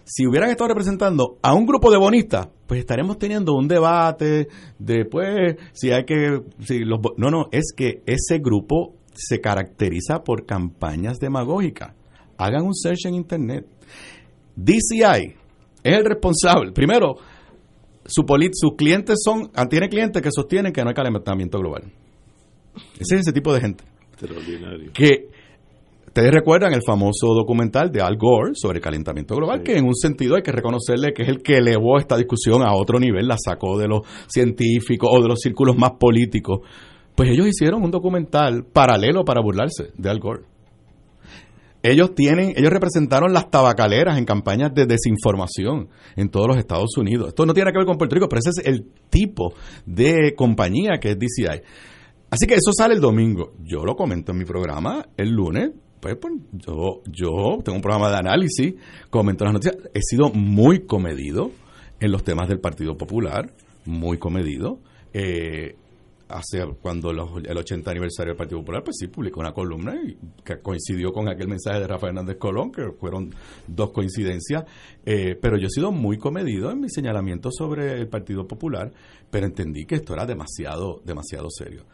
si 0.04 0.28
hubieran 0.28 0.50
estado 0.50 0.70
representando 0.70 1.38
a 1.42 1.54
un 1.54 1.66
grupo 1.66 1.92
de 1.92 1.98
bonistas, 1.98 2.50
pues 2.68 2.82
estaremos 2.82 3.18
teniendo 3.18 3.54
un 3.54 3.68
debate 3.68 4.48
después 4.78 5.56
si 5.74 5.92
hay 5.92 6.04
que 6.04 6.42
si 6.60 6.80
los 6.80 7.00
no 7.18 7.30
no 7.30 7.48
es 7.52 7.74
que 7.76 8.02
ese 8.06 8.40
grupo 8.40 8.96
se 9.14 9.40
caracteriza 9.40 10.24
por 10.24 10.46
campañas 10.46 11.20
demagógicas. 11.20 11.94
Hagan 12.38 12.66
un 12.66 12.76
search 12.76 13.06
en 13.06 13.16
internet. 13.16 13.66
DCI 14.56 15.39
es 15.84 15.98
el 15.98 16.06
responsable. 16.06 16.72
Primero, 16.72 17.16
su 18.06 18.26
sus 18.54 18.76
clientes 18.76 19.20
son, 19.24 19.52
ah, 19.56 19.68
tiene 19.68 19.90
clientes 19.90 20.22
que 20.22 20.30
sostienen 20.32 20.74
que 20.74 20.82
no 20.82 20.90
hay 20.90 20.96
calentamiento 20.96 21.60
global. 21.60 21.84
Ese 23.00 23.16
es 23.16 23.22
ese 23.22 23.34
tipo 23.34 23.54
de 23.54 23.62
gente. 23.62 23.84
Extraordinario. 24.12 24.92
Que 24.94 25.30
ustedes 26.08 26.32
recuerdan 26.32 26.74
el 26.74 26.82
famoso 26.82 27.34
documental 27.34 27.92
de 27.92 28.02
Al 28.02 28.18
Gore 28.18 28.54
sobre 28.56 28.78
el 28.78 28.84
calentamiento 28.84 29.36
global, 29.36 29.62
que 29.64 29.78
en 29.78 29.86
un 29.86 29.96
sentido 29.96 30.36
hay 30.36 30.42
que 30.42 30.52
reconocerle 30.52 31.14
que 31.14 31.24
es 31.24 31.30
el 31.30 31.42
que 31.42 31.58
elevó 31.58 31.98
esta 31.98 32.18
discusión 32.18 32.64
a 32.64 32.74
otro 32.74 33.00
nivel, 33.00 33.28
la 33.28 33.38
sacó 33.38 33.78
de 33.78 33.88
los 33.88 34.02
científicos 34.28 35.10
o 35.12 35.22
de 35.22 35.28
los 35.28 35.40
círculos 35.40 35.78
más 35.78 35.92
políticos. 36.00 36.62
Pues 37.16 37.30
ellos 37.30 37.48
hicieron 37.48 37.84
un 37.84 37.92
documental 37.92 38.66
paralelo 38.66 39.24
para 39.24 39.42
burlarse 39.42 39.92
de 39.96 40.10
Al 40.10 40.20
Gore. 40.20 40.44
Ellos 41.82 42.14
tienen, 42.14 42.54
ellos 42.58 42.72
representaron 42.72 43.32
las 43.32 43.50
tabacaleras 43.50 44.18
en 44.18 44.26
campañas 44.26 44.74
de 44.74 44.86
desinformación 44.86 45.90
en 46.18 46.30
todos 46.30 46.48
los 46.48 46.58
Estados 46.58 46.98
Unidos. 46.98 47.30
Esto 47.30 47.46
no 47.46 47.54
tiene 47.54 47.72
que 47.72 47.78
ver 47.78 47.88
con 47.88 47.98
Puerto 47.98 48.16
Rico, 48.16 48.28
pero 48.28 48.40
ese 48.40 48.50
es 48.50 48.68
el 48.68 48.86
tipo 49.10 49.54
de 49.86 50.36
compañía 50.36 51.00
que 51.00 51.12
es 51.12 51.18
DCI. 51.18 51.62
Así 52.30 52.46
que 52.48 52.56
eso 52.56 52.72
sale 52.78 52.96
el 52.96 53.02
domingo. 53.02 53.54
Yo 53.64 53.86
lo 53.86 53.96
comento 53.96 54.34
en 54.34 54.40
mi 54.40 54.46
programa 54.46 55.08
el 55.16 55.30
lunes. 55.30 55.72
Pues, 56.02 56.16
pues 56.16 56.34
yo, 56.52 57.02
yo 57.06 57.60
tengo 57.64 57.76
un 57.76 57.82
programa 57.82 58.10
de 58.10 58.18
análisis, 58.18 58.76
comento 59.10 59.46
las 59.46 59.54
noticias. 59.54 59.78
He 59.94 60.02
sido 60.02 60.30
muy 60.32 60.86
comedido 60.86 61.52
en 62.00 62.12
los 62.12 62.24
temas 62.24 62.48
del 62.48 62.60
Partido 62.60 62.98
Popular, 62.98 63.52
muy 63.86 64.18
comedido. 64.18 64.80
Eh, 65.14 65.76
hace 66.30 66.64
cuando 66.82 67.10
el 67.10 67.58
80 67.58 67.90
aniversario 67.90 68.32
del 68.32 68.38
Partido 68.38 68.60
Popular, 68.60 68.84
pues 68.84 68.98
sí 69.00 69.08
publicó 69.08 69.40
una 69.40 69.52
columna 69.52 69.96
y 69.96 70.18
que 70.44 70.62
coincidió 70.62 71.12
con 71.12 71.28
aquel 71.28 71.48
mensaje 71.48 71.80
de 71.80 71.88
Rafael 71.88 72.12
Hernández 72.12 72.38
Colón, 72.38 72.72
que 72.72 72.92
fueron 73.00 73.34
dos 73.68 73.92
coincidencias, 73.92 74.64
eh, 75.06 75.36
pero 75.42 75.58
yo 75.58 75.68
he 75.68 75.72
sido 75.72 75.92
muy 75.92 76.18
comedido 76.18 76.72
en 76.72 76.80
mi 76.80 76.90
señalamiento 76.90 77.50
sobre 77.52 77.94
el 77.94 78.08
Partido 78.08 78.48
Popular, 78.48 78.92
pero 79.30 79.48
entendí 79.48 79.86
que 79.86 79.96
esto 79.96 80.14
era 80.14 80.26
demasiado, 80.26 81.02
demasiado 81.04 81.48
serio. 81.50 81.86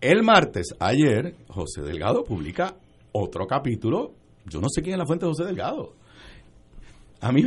El 0.00 0.22
martes, 0.22 0.74
ayer, 0.80 1.36
José 1.48 1.82
Delgado 1.82 2.24
publica 2.24 2.76
otro 3.12 3.46
capítulo, 3.46 4.12
yo 4.46 4.60
no 4.60 4.68
sé 4.68 4.82
quién 4.82 4.94
es 4.94 4.98
la 4.98 5.06
fuente 5.06 5.24
de 5.24 5.30
José 5.30 5.44
Delgado, 5.44 5.94
A 7.20 7.30
mí, 7.30 7.42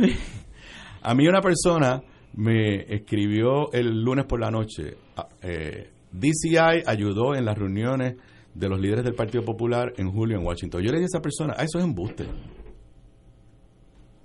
a 1.02 1.14
mí 1.14 1.28
una 1.28 1.42
persona 1.42 2.02
me 2.34 2.82
escribió 2.94 3.70
el 3.72 4.02
lunes 4.02 4.24
por 4.24 4.40
la 4.40 4.50
noche, 4.50 4.96
ah, 5.16 5.28
eh, 5.42 5.90
DCI 6.12 6.84
ayudó 6.86 7.34
en 7.34 7.44
las 7.44 7.58
reuniones 7.58 8.16
de 8.54 8.68
los 8.68 8.80
líderes 8.80 9.04
del 9.04 9.14
Partido 9.14 9.44
Popular 9.44 9.92
en 9.96 10.10
julio 10.10 10.38
en 10.38 10.44
Washington. 10.44 10.82
Yo 10.82 10.90
le 10.90 10.98
dije 10.98 11.04
a 11.04 11.18
esa 11.18 11.22
persona, 11.22 11.54
ah, 11.56 11.64
eso 11.64 11.78
es 11.78 11.84
embuste. 11.84 12.24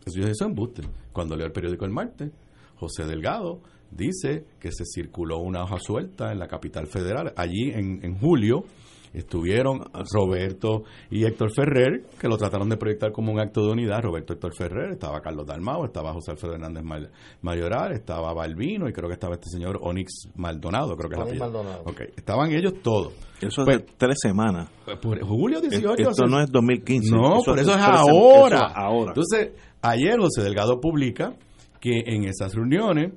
Eso, 0.05 0.19
es 0.21 0.41
embuste. 0.41 0.81
Cuando 1.11 1.35
leo 1.35 1.45
el 1.45 1.53
periódico 1.53 1.85
el 1.85 1.91
martes, 1.91 2.31
José 2.75 3.05
Delgado 3.05 3.61
dice 3.91 4.45
que 4.59 4.71
se 4.71 4.85
circuló 4.85 5.37
una 5.39 5.63
hoja 5.63 5.79
suelta 5.79 6.31
en 6.31 6.39
la 6.39 6.47
capital 6.47 6.87
federal. 6.87 7.33
Allí 7.37 7.71
en, 7.71 8.03
en 8.03 8.17
julio 8.17 8.65
estuvieron 9.13 9.81
Roberto 10.13 10.83
y 11.09 11.23
Héctor 11.25 11.51
Ferrer, 11.53 12.03
que 12.19 12.27
lo 12.27 12.37
trataron 12.37 12.69
de 12.69 12.77
proyectar 12.77 13.11
como 13.11 13.31
un 13.31 13.39
acto 13.39 13.65
de 13.65 13.71
unidad. 13.71 14.01
Roberto 14.01 14.33
Héctor 14.33 14.53
Ferrer, 14.55 14.91
estaba 14.93 15.21
Carlos 15.21 15.45
Dalmao, 15.45 15.85
estaba 15.85 16.13
José 16.13 16.31
Alfredo 16.31 16.55
Hernández 16.55 16.83
May- 16.83 17.07
Mayoral, 17.41 17.93
estaba 17.93 18.33
Balbino 18.33 18.87
y 18.89 18.93
creo 18.93 19.07
que 19.07 19.13
estaba 19.13 19.35
este 19.35 19.49
señor 19.49 19.79
Onix 19.81 20.27
Maldonado, 20.35 20.95
creo 20.95 21.09
que 21.09 21.15
es 21.15 21.21
Onix 21.21 21.35
el 21.35 21.41
apellido. 21.41 21.63
Maldonado. 21.63 21.83
Ok, 21.85 22.01
estaban 22.17 22.51
ellos 22.51 22.73
todos. 22.81 23.13
Eso 23.41 23.61
es 23.61 23.65
Pues- 23.65 23.77
de 23.79 23.85
tres 23.97 24.15
semanas. 24.21 24.69
Pues, 24.85 24.97
por 24.97 25.21
julio 25.21 25.59
18. 25.61 25.93
Esto 25.97 26.09
hace- 26.23 26.31
no 26.31 26.39
es 26.41 26.49
2015. 26.51 27.11
no, 27.15 27.35
Eso 27.39 27.43
por 27.51 27.59
eso 27.59 27.71
es 27.71 27.77
ahora. 27.81 28.55
Eso 28.57 28.65
es 28.67 28.73
ahora. 28.75 29.07
Entonces, 29.09 29.51
ayer 29.81 30.17
José 30.19 30.41
Delgado 30.43 30.79
publica 30.79 31.33
que 31.79 32.01
en 32.05 32.23
esas 32.23 32.55
reuniones 32.55 33.11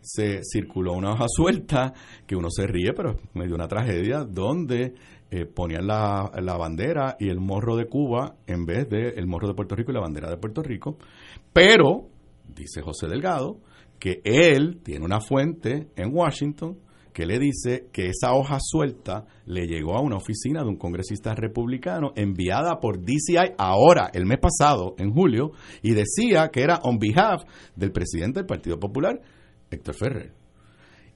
se 0.00 0.40
circuló 0.42 0.94
una 0.94 1.12
hoja 1.12 1.26
suelta, 1.28 1.92
que 2.26 2.34
uno 2.34 2.48
se 2.50 2.66
ríe, 2.66 2.92
pero 2.96 3.10
es 3.12 3.16
medio 3.34 3.54
una 3.54 3.68
tragedia, 3.68 4.24
donde 4.24 4.94
eh, 5.30 5.44
ponían 5.46 5.86
la, 5.86 6.30
la 6.40 6.56
bandera 6.56 7.16
y 7.18 7.28
el 7.28 7.40
morro 7.40 7.76
de 7.76 7.86
Cuba 7.86 8.36
en 8.46 8.64
vez 8.64 8.88
de 8.88 9.10
el 9.10 9.26
morro 9.26 9.48
de 9.48 9.54
Puerto 9.54 9.74
Rico 9.74 9.90
y 9.90 9.94
la 9.94 10.00
bandera 10.00 10.30
de 10.30 10.36
Puerto 10.36 10.62
Rico. 10.62 10.98
Pero, 11.52 12.08
dice 12.46 12.82
José 12.82 13.08
Delgado, 13.08 13.60
que 13.98 14.20
él 14.24 14.80
tiene 14.82 15.04
una 15.04 15.20
fuente 15.20 15.88
en 15.96 16.14
Washington 16.14 16.78
que 17.18 17.26
le 17.26 17.40
dice 17.40 17.88
que 17.92 18.10
esa 18.10 18.32
hoja 18.32 18.58
suelta 18.60 19.26
le 19.44 19.66
llegó 19.66 19.96
a 19.96 20.00
una 20.00 20.18
oficina 20.18 20.62
de 20.62 20.68
un 20.68 20.76
congresista 20.76 21.34
republicano 21.34 22.12
enviada 22.14 22.78
por 22.78 23.00
DCI 23.00 23.54
ahora, 23.58 24.08
el 24.14 24.24
mes 24.24 24.38
pasado, 24.38 24.94
en 24.98 25.12
julio, 25.12 25.50
y 25.82 25.94
decía 25.94 26.48
que 26.52 26.62
era 26.62 26.78
on 26.84 26.98
behalf 26.98 27.42
del 27.74 27.90
presidente 27.90 28.38
del 28.38 28.46
Partido 28.46 28.78
Popular, 28.78 29.20
Héctor 29.68 29.94
Ferrer. 29.96 30.32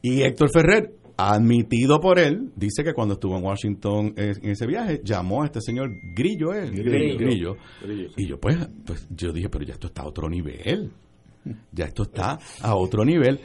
Y 0.00 0.23
Héctor 0.23 0.50
Ferrer, 0.52 0.92
admitido 1.16 2.00
por 2.00 2.19
él, 2.19 2.52
dice 2.57 2.83
que 2.85 2.92
cuando 2.95 3.14
estuvo 3.14 3.37
en 3.37 3.45
Washington 3.45 4.14
eh, 4.16 4.35
en 4.42 4.50
ese 4.50 4.66
viaje, 4.66 5.00
llamó 5.04 5.42
a 5.42 5.47
este 5.47 5.61
señor 5.61 5.90
Grillo, 6.14 6.52
¿eh? 6.54 6.71
Grillo. 6.71 7.57
Grillo. 7.83 8.11
Y 8.16 8.26
yo 8.26 8.38
pues, 8.40 8.57
pues 8.87 9.07
yo 9.11 9.33
dije, 9.33 9.49
pero 9.49 9.64
ya 9.64 9.75
esto 9.75 9.87
está 9.88 10.02
a 10.02 10.07
otro 10.07 10.28
nivel. 10.28 10.90
Ya 11.73 11.87
esto 11.87 12.04
está 12.04 12.38
a 12.61 12.76
otro 12.76 13.04
nivel. 13.04 13.40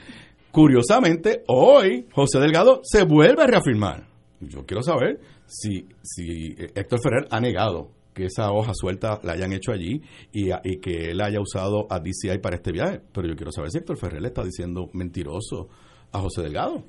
Curiosamente, 0.52 1.44
hoy 1.48 2.06
José 2.12 2.40
Delgado 2.40 2.80
se 2.84 3.04
vuelve 3.04 3.44
a 3.44 3.48
reafirmar. 3.48 4.08
Yo 4.40 4.66
quiero 4.66 4.84
saber 4.84 5.20
si, 5.48 5.88
si 6.04 6.56
Héctor 6.76 7.00
Ferrer 7.02 7.28
ha 7.32 7.40
negado 7.40 7.90
que 8.14 8.26
esa 8.26 8.52
hoja 8.52 8.72
suelta 8.74 9.20
la 9.24 9.34
hayan 9.34 9.54
hecho 9.54 9.72
allí 9.72 10.02
y, 10.32 10.52
a- 10.52 10.62
y 10.64 10.78
que 10.78 11.12
él 11.12 11.22
haya 11.22 11.40
usado 11.42 11.88
a 11.90 12.00
DCI 12.00 12.40
para 12.42 12.56
este 12.56 12.72
viaje. 12.72 13.02
Pero 13.14 13.28
yo 13.28 13.36
quiero 13.36 13.52
saber 13.52 13.72
si 13.72 13.80
Héctor 13.80 13.98
Ferrer 13.98 14.22
le 14.22 14.28
está 14.30 14.44
diciendo 14.44 14.90
mentiroso 14.94 15.70
a 16.12 16.20
José 16.20 16.42
Delgado. 16.44 16.84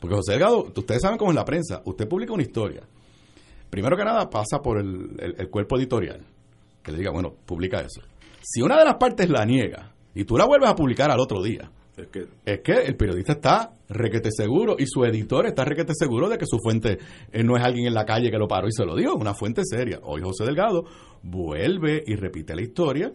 Porque 0.00 0.16
José 0.16 0.32
Delgado, 0.32 0.64
ustedes 0.76 1.00
saben 1.02 1.18
cómo 1.18 1.30
es 1.30 1.34
la 1.36 1.44
prensa. 1.44 1.82
Usted 1.84 2.06
publica 2.08 2.32
una 2.32 2.42
historia. 2.42 2.82
Primero 3.70 3.96
que 3.96 4.04
nada 4.04 4.28
pasa 4.30 4.60
por 4.62 4.78
el, 4.78 5.10
el- 5.18 5.34
el 5.38 5.50
cuerpo 5.50 5.76
editorial. 5.78 6.20
Que 6.82 6.92
le 6.92 6.98
diga, 6.98 7.10
bueno, 7.10 7.32
publica 7.46 7.80
eso. 7.80 8.02
Si 8.42 8.60
una 8.62 8.78
de 8.78 8.84
las 8.84 8.96
partes 8.96 9.28
la 9.30 9.44
niega 9.44 9.92
y 10.14 10.24
tú 10.24 10.36
la 10.36 10.44
vuelves 10.46 10.68
a 10.68 10.74
publicar 10.74 11.10
al 11.10 11.18
otro 11.20 11.42
día, 11.42 11.70
Es 11.96 12.08
que 12.08 12.26
es 12.44 12.60
que 12.60 12.72
el 12.72 12.96
periodista 12.96 13.32
está 13.34 13.72
requete 13.88 14.28
seguro 14.32 14.74
y 14.78 14.84
su 14.86 15.04
editor 15.04 15.46
está 15.46 15.64
requete 15.64 15.92
seguro 15.94 16.28
de 16.28 16.36
que 16.38 16.44
su 16.46 16.58
fuente 16.58 16.98
eh, 17.32 17.42
no 17.44 17.56
es 17.56 17.62
alguien 17.64 17.86
en 17.86 17.94
la 17.94 18.04
calle 18.04 18.30
que 18.30 18.36
lo 18.38 18.48
paró 18.48 18.66
y 18.68 18.72
se 18.72 18.84
lo 18.84 18.96
dio, 18.96 19.14
una 19.14 19.32
fuente 19.32 19.62
seria. 19.64 20.00
Hoy 20.02 20.20
José 20.20 20.44
Delgado 20.44 20.84
vuelve 21.22 22.02
y 22.06 22.16
repite 22.16 22.54
la 22.54 22.62
historia, 22.62 23.12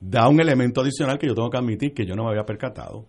da 0.00 0.28
un 0.28 0.40
elemento 0.40 0.80
adicional 0.80 1.18
que 1.18 1.26
yo 1.26 1.34
tengo 1.34 1.50
que 1.50 1.58
admitir 1.58 1.92
que 1.94 2.04
yo 2.06 2.14
no 2.16 2.24
me 2.24 2.30
había 2.30 2.44
percatado, 2.44 3.04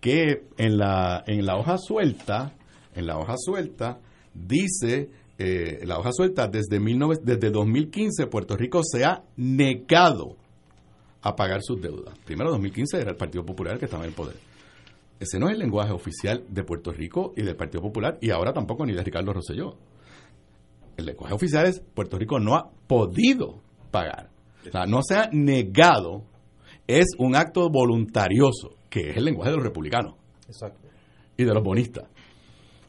que 0.00 0.44
en 0.56 0.78
la, 0.78 1.22
en 1.26 1.44
la 1.46 1.56
hoja 1.56 1.78
suelta, 1.78 2.54
en 2.94 3.06
la 3.06 3.18
hoja 3.18 3.34
suelta, 3.36 4.00
dice, 4.34 5.10
eh, 5.38 5.80
la 5.84 5.98
hoja 5.98 6.12
suelta, 6.12 6.48
desde, 6.48 6.78
19 6.78 7.20
desde 7.22 7.50
2015 7.50 8.26
Puerto 8.26 8.56
Rico 8.56 8.82
se 8.82 9.04
ha 9.04 9.22
negado 9.36 10.36
a 11.22 11.36
pagar 11.36 11.60
sus 11.62 11.80
deudas. 11.80 12.18
Primero, 12.24 12.50
2015 12.50 13.00
era 13.00 13.10
el 13.10 13.16
Partido 13.16 13.44
Popular 13.44 13.78
que 13.78 13.84
estaba 13.84 14.04
en 14.04 14.10
el 14.10 14.14
poder. 14.14 14.36
Ese 15.18 15.38
no 15.38 15.48
es 15.48 15.52
el 15.52 15.58
lenguaje 15.58 15.92
oficial 15.92 16.44
de 16.48 16.64
Puerto 16.64 16.92
Rico 16.92 17.34
y 17.36 17.42
del 17.42 17.54
Partido 17.54 17.82
Popular, 17.82 18.16
y 18.22 18.30
ahora 18.30 18.54
tampoco 18.54 18.86
ni 18.86 18.94
de 18.94 19.02
Ricardo 19.02 19.34
Rosselló. 19.34 19.76
El 20.96 21.06
lenguaje 21.06 21.34
oficial 21.34 21.66
es 21.66 21.80
Puerto 21.80 22.18
Rico 22.18 22.40
no 22.40 22.56
ha 22.56 22.70
podido 22.86 23.60
pagar. 23.90 24.30
O 24.66 24.70
sea, 24.70 24.86
no 24.86 25.00
se 25.02 25.16
ha 25.16 25.28
negado, 25.30 26.24
es 26.86 27.06
un 27.18 27.36
acto 27.36 27.68
voluntarioso, 27.70 28.76
que 28.90 29.10
es 29.10 29.16
el 29.16 29.24
lenguaje 29.24 29.50
de 29.52 29.56
los 29.56 29.64
republicanos 29.64 30.14
Exacto. 30.46 30.86
y 31.38 31.44
de 31.44 31.54
los 31.54 31.62
bonistas. 31.64 32.04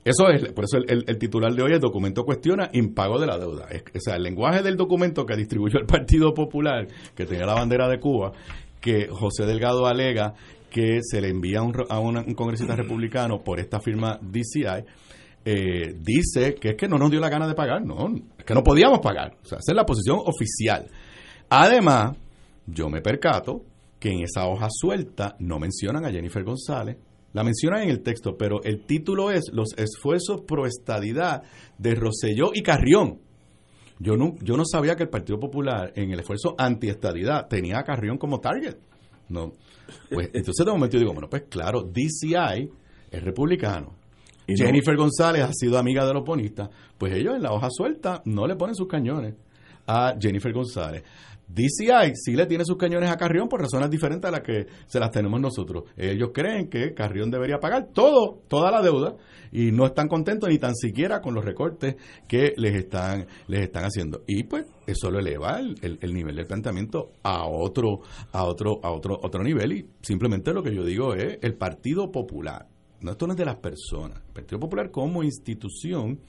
Eso 0.03 0.29
es, 0.29 0.51
por 0.53 0.63
eso 0.65 0.77
el, 0.77 0.85
el- 0.89 1.05
el 1.07 1.17
titular 1.19 1.53
de 1.53 1.61
hoy, 1.61 1.73
el 1.73 1.79
documento 1.79 2.23
cuestiona 2.23 2.69
impago 2.73 3.19
de 3.19 3.27
la 3.27 3.37
deuda. 3.37 3.67
Es- 3.69 3.83
o 3.95 3.99
sea, 3.99 4.15
el 4.15 4.23
lenguaje 4.23 4.63
del 4.63 4.75
documento 4.75 5.25
que 5.27 5.35
distribuyó 5.37 5.79
el 5.79 5.85
Partido 5.87 6.33
Popular, 6.33 6.87
que 7.15 7.25
tenía 7.25 7.45
la 7.45 7.53
bandera 7.53 7.87
de 7.87 7.99
Cuba, 7.99 8.31
que 8.81 9.07
José 9.07 9.45
Delgado 9.45 9.85
alega 9.85 10.33
que 10.71 11.01
se 11.03 11.21
le 11.21 11.29
envía 11.29 11.59
a 11.59 11.61
un, 11.63 11.73
a 11.87 11.99
una- 11.99 12.21
un 12.21 12.33
congresista 12.33 12.75
republicano 12.75 13.43
por 13.43 13.59
esta 13.59 13.79
firma 13.79 14.17
DCI, 14.21 14.83
eh, 15.45 15.93
dice 15.99 16.55
que 16.55 16.69
es 16.69 16.75
que 16.75 16.87
no 16.87 16.97
nos 16.97 17.11
dio 17.11 17.19
la 17.19 17.29
gana 17.29 17.47
de 17.47 17.53
pagar, 17.53 17.83
no, 17.85 18.07
es 18.37 18.43
que 18.45 18.53
no 18.55 18.63
podíamos 18.63 18.99
pagar. 19.01 19.35
O 19.43 19.45
sea, 19.45 19.59
esa 19.59 19.71
es 19.71 19.75
la 19.75 19.85
posición 19.85 20.17
oficial. 20.25 20.87
Además, 21.49 22.17
yo 22.65 22.89
me 22.89 23.01
percato 23.01 23.61
que 24.01 24.09
en 24.11 24.23
esa 24.23 24.47
hoja 24.47 24.67
suelta 24.69 25.35
no 25.39 25.59
mencionan 25.59 26.03
a 26.05 26.11
Jennifer 26.11 26.43
González. 26.43 26.97
La 27.33 27.43
mencionan 27.45 27.83
en 27.83 27.89
el 27.91 28.01
texto, 28.01 28.35
pero 28.37 28.61
el 28.63 28.83
título 28.85 29.31
es 29.31 29.43
Los 29.53 29.69
esfuerzos 29.77 30.41
pro 30.41 30.65
estadidad 30.65 31.43
de 31.77 31.95
Roselló 31.95 32.49
y 32.53 32.61
Carrión. 32.63 33.19
Yo 33.99 34.17
no, 34.17 34.35
yo 34.41 34.57
no 34.57 34.63
sabía 34.65 34.95
que 34.95 35.03
el 35.03 35.09
Partido 35.09 35.39
Popular 35.39 35.93
en 35.95 36.11
el 36.11 36.19
esfuerzo 36.19 36.55
antiestadidad 36.57 37.47
tenía 37.47 37.77
a 37.77 37.83
Carrión 37.83 38.17
como 38.17 38.39
target. 38.39 38.75
No. 39.29 39.53
Pues 40.09 40.29
entonces 40.33 40.65
de 40.65 40.71
momento 40.71 40.95
yo 40.97 41.01
digo, 41.01 41.13
bueno, 41.13 41.29
pues 41.29 41.43
claro, 41.47 41.83
DCI 41.83 42.69
es 43.11 43.23
republicano. 43.23 43.95
Y 44.47 44.53
no- 44.53 44.65
Jennifer 44.65 44.97
González 44.97 45.43
ha 45.43 45.53
sido 45.53 45.77
amiga 45.77 46.05
de 46.05 46.13
los 46.15 46.25
bonistas. 46.25 46.69
Pues 46.97 47.13
ellos 47.13 47.35
en 47.35 47.43
la 47.43 47.51
hoja 47.53 47.67
suelta 47.69 48.21
no 48.25 48.47
le 48.47 48.55
ponen 48.55 48.75
sus 48.75 48.87
cañones 48.87 49.35
a 49.87 50.15
Jennifer 50.19 50.51
González. 50.51 51.03
DCI 51.53 52.13
sí 52.15 52.33
le 52.33 52.45
tiene 52.45 52.63
sus 52.65 52.77
cañones 52.77 53.09
a 53.09 53.17
Carrión 53.17 53.49
por 53.49 53.59
razones 53.61 53.89
diferentes 53.89 54.27
a 54.27 54.31
las 54.31 54.41
que 54.41 54.67
se 54.87 54.99
las 54.99 55.11
tenemos 55.11 55.39
nosotros. 55.41 55.83
Ellos 55.97 56.29
creen 56.33 56.69
que 56.69 56.93
Carrión 56.93 57.29
debería 57.29 57.59
pagar 57.59 57.89
todo, 57.93 58.41
toda 58.47 58.71
la 58.71 58.81
deuda 58.81 59.15
y 59.51 59.71
no 59.71 59.85
están 59.85 60.07
contentos 60.07 60.49
ni 60.49 60.57
tan 60.57 60.75
siquiera 60.75 61.19
con 61.21 61.33
los 61.33 61.43
recortes 61.43 61.95
que 62.27 62.53
les 62.57 62.75
están, 62.75 63.25
les 63.47 63.61
están 63.61 63.83
haciendo. 63.83 64.23
Y 64.27 64.43
pues 64.43 64.65
eso 64.87 65.11
lo 65.11 65.19
eleva 65.19 65.59
el, 65.59 65.75
el- 65.81 65.99
el 66.01 66.13
nivel 66.13 66.35
del 66.37 66.45
planteamiento 66.47 67.11
a 67.23 67.45
otro, 67.47 67.99
a 68.31 68.45
otro, 68.45 68.79
a 68.83 68.91
otro, 68.91 69.19
otro 69.21 69.43
nivel. 69.43 69.73
Y 69.73 69.85
simplemente 70.01 70.53
lo 70.53 70.63
que 70.63 70.73
yo 70.73 70.85
digo 70.85 71.13
es 71.15 71.37
el 71.41 71.55
Partido 71.55 72.11
Popular. 72.11 72.67
No, 73.01 73.11
esto 73.11 73.25
no 73.27 73.33
es 73.33 73.37
de 73.39 73.45
las 73.45 73.55
personas. 73.57 74.21
El 74.27 74.33
Partido 74.33 74.59
Popular 74.59 74.91
como 74.91 75.23
institución 75.23 76.19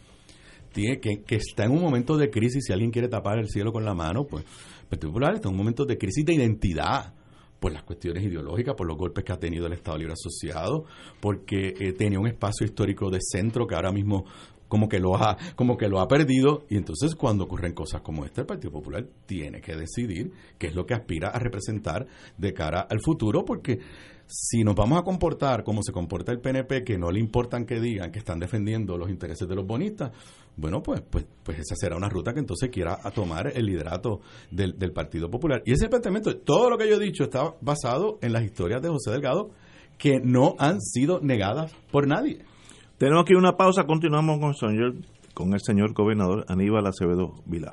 tiene 0.73 1.01
que, 1.01 1.23
que 1.23 1.37
está 1.37 1.65
en 1.65 1.73
un 1.73 1.81
momento 1.81 2.17
de 2.17 2.31
crisis, 2.31 2.65
si 2.67 2.73
alguien 2.73 2.91
quiere 2.91 3.09
tapar 3.09 3.39
el 3.39 3.49
cielo 3.49 3.73
con 3.73 3.85
la 3.85 3.95
mano, 3.95 4.25
pues 4.25 4.45
Partido 4.89 5.11
Popular 5.11 5.35
está 5.35 5.49
en 5.49 5.55
un 5.55 5.59
momento 5.59 5.85
de 5.85 5.97
crisis 5.97 6.25
de 6.25 6.35
identidad 6.35 7.15
por 7.59 7.73
las 7.73 7.85
cuestiones 7.85 8.25
ideológicas, 8.25 8.75
por 8.75 8.89
los 8.89 8.99
golpes 8.99 9.25
que 9.25 9.33
ha 9.33 9.39
tenido 9.39 9.67
el 9.67 9.73
Estado 9.75 9.97
Libre 9.97 10.15
Asociado, 10.15 10.85
porque 11.21 11.75
eh, 11.79 11.93
tenía 11.93 12.19
un 12.19 12.27
espacio 12.27 12.67
histórico 12.67 13.09
de 13.09 13.21
centro 13.21 13.67
que 13.69 13.77
ahora 13.77 13.93
mismo 13.93 14.25
como 14.67 14.89
que 14.89 14.99
lo 14.99 15.15
ha 15.17 15.37
como 15.55 15.77
que 15.77 15.87
lo 15.87 16.01
ha 16.01 16.09
perdido 16.09 16.65
y 16.71 16.79
entonces 16.79 17.15
cuando 17.15 17.45
ocurren 17.45 17.75
cosas 17.75 18.01
como 18.01 18.25
esta 18.25 18.41
el 18.41 18.47
Partido 18.47 18.73
Popular 18.73 19.07
tiene 19.27 19.61
que 19.61 19.77
decidir 19.77 20.33
qué 20.59 20.69
es 20.69 20.75
lo 20.75 20.87
que 20.87 20.95
aspira 20.95 21.29
a 21.29 21.39
representar 21.39 22.07
de 22.39 22.55
cara 22.55 22.81
al 22.81 23.01
futuro 23.01 23.45
porque 23.45 23.81
si 24.27 24.65
nos 24.65 24.75
vamos 24.75 24.99
a 24.99 25.03
comportar 25.03 25.65
como 25.65 25.83
se 25.83 25.93
comporta 25.93 26.33
el 26.33 26.41
PNP 26.41 26.85
que 26.85 26.99
no 26.99 27.11
le 27.11 27.21
importan 27.21 27.65
que 27.65 27.81
digan 27.81 28.11
que 28.11 28.19
están 28.19 28.39
defendiendo 28.39 28.97
los 28.97 29.11
intereses 29.11 29.49
de 29.49 29.55
los 29.55 29.67
bonistas 29.67 30.13
bueno 30.57 30.83
pues 30.83 31.03
pues 31.03 31.27
pues 31.43 31.59
esa 31.59 31.75
será 31.77 31.97
una 31.97 32.09
ruta 32.09 32.33
que 32.33 32.41
entonces 32.41 32.71
quiera 32.71 32.97
tomar 33.15 33.53
el 33.55 33.67
liderato 33.67 34.21
del, 34.51 34.79
del 34.79 34.93
Partido 34.93 35.31
Popular 35.31 35.63
y 35.67 35.73
ese 35.73 35.89
planteamiento 35.89 36.37
todo 36.39 36.71
lo 36.71 36.79
que 36.79 36.89
yo 36.89 36.97
he 36.97 37.05
dicho 37.05 37.25
está 37.25 37.55
basado 37.61 38.19
en 38.23 38.33
las 38.33 38.45
historias 38.45 38.83
de 38.83 38.89
José 38.89 39.11
Delgado 39.11 39.51
que 39.99 40.21
no 40.21 40.57
han 40.59 40.81
sido 40.81 41.21
negadas 41.21 41.73
por 41.91 42.07
nadie 42.07 42.45
tenemos 43.03 43.25
que 43.25 43.33
ir 43.33 43.37
a 43.37 43.41
una 43.41 43.57
pausa, 43.57 43.83
continuamos 43.83 44.39
con, 44.39 44.55
señor, 44.55 44.95
con 45.35 45.53
el 45.55 45.61
señor 45.61 45.93
gobernador 45.93 46.45
Aníbal 46.47 46.87
Acevedo 46.87 47.35
Vilá. 47.47 47.73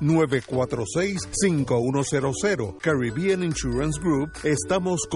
787-946-5100. 0.00 2.78
Caribbean 2.78 3.42
Insurance 3.42 4.00
Group, 4.00 4.30
estamos 4.44 5.00
contigo 5.00 5.15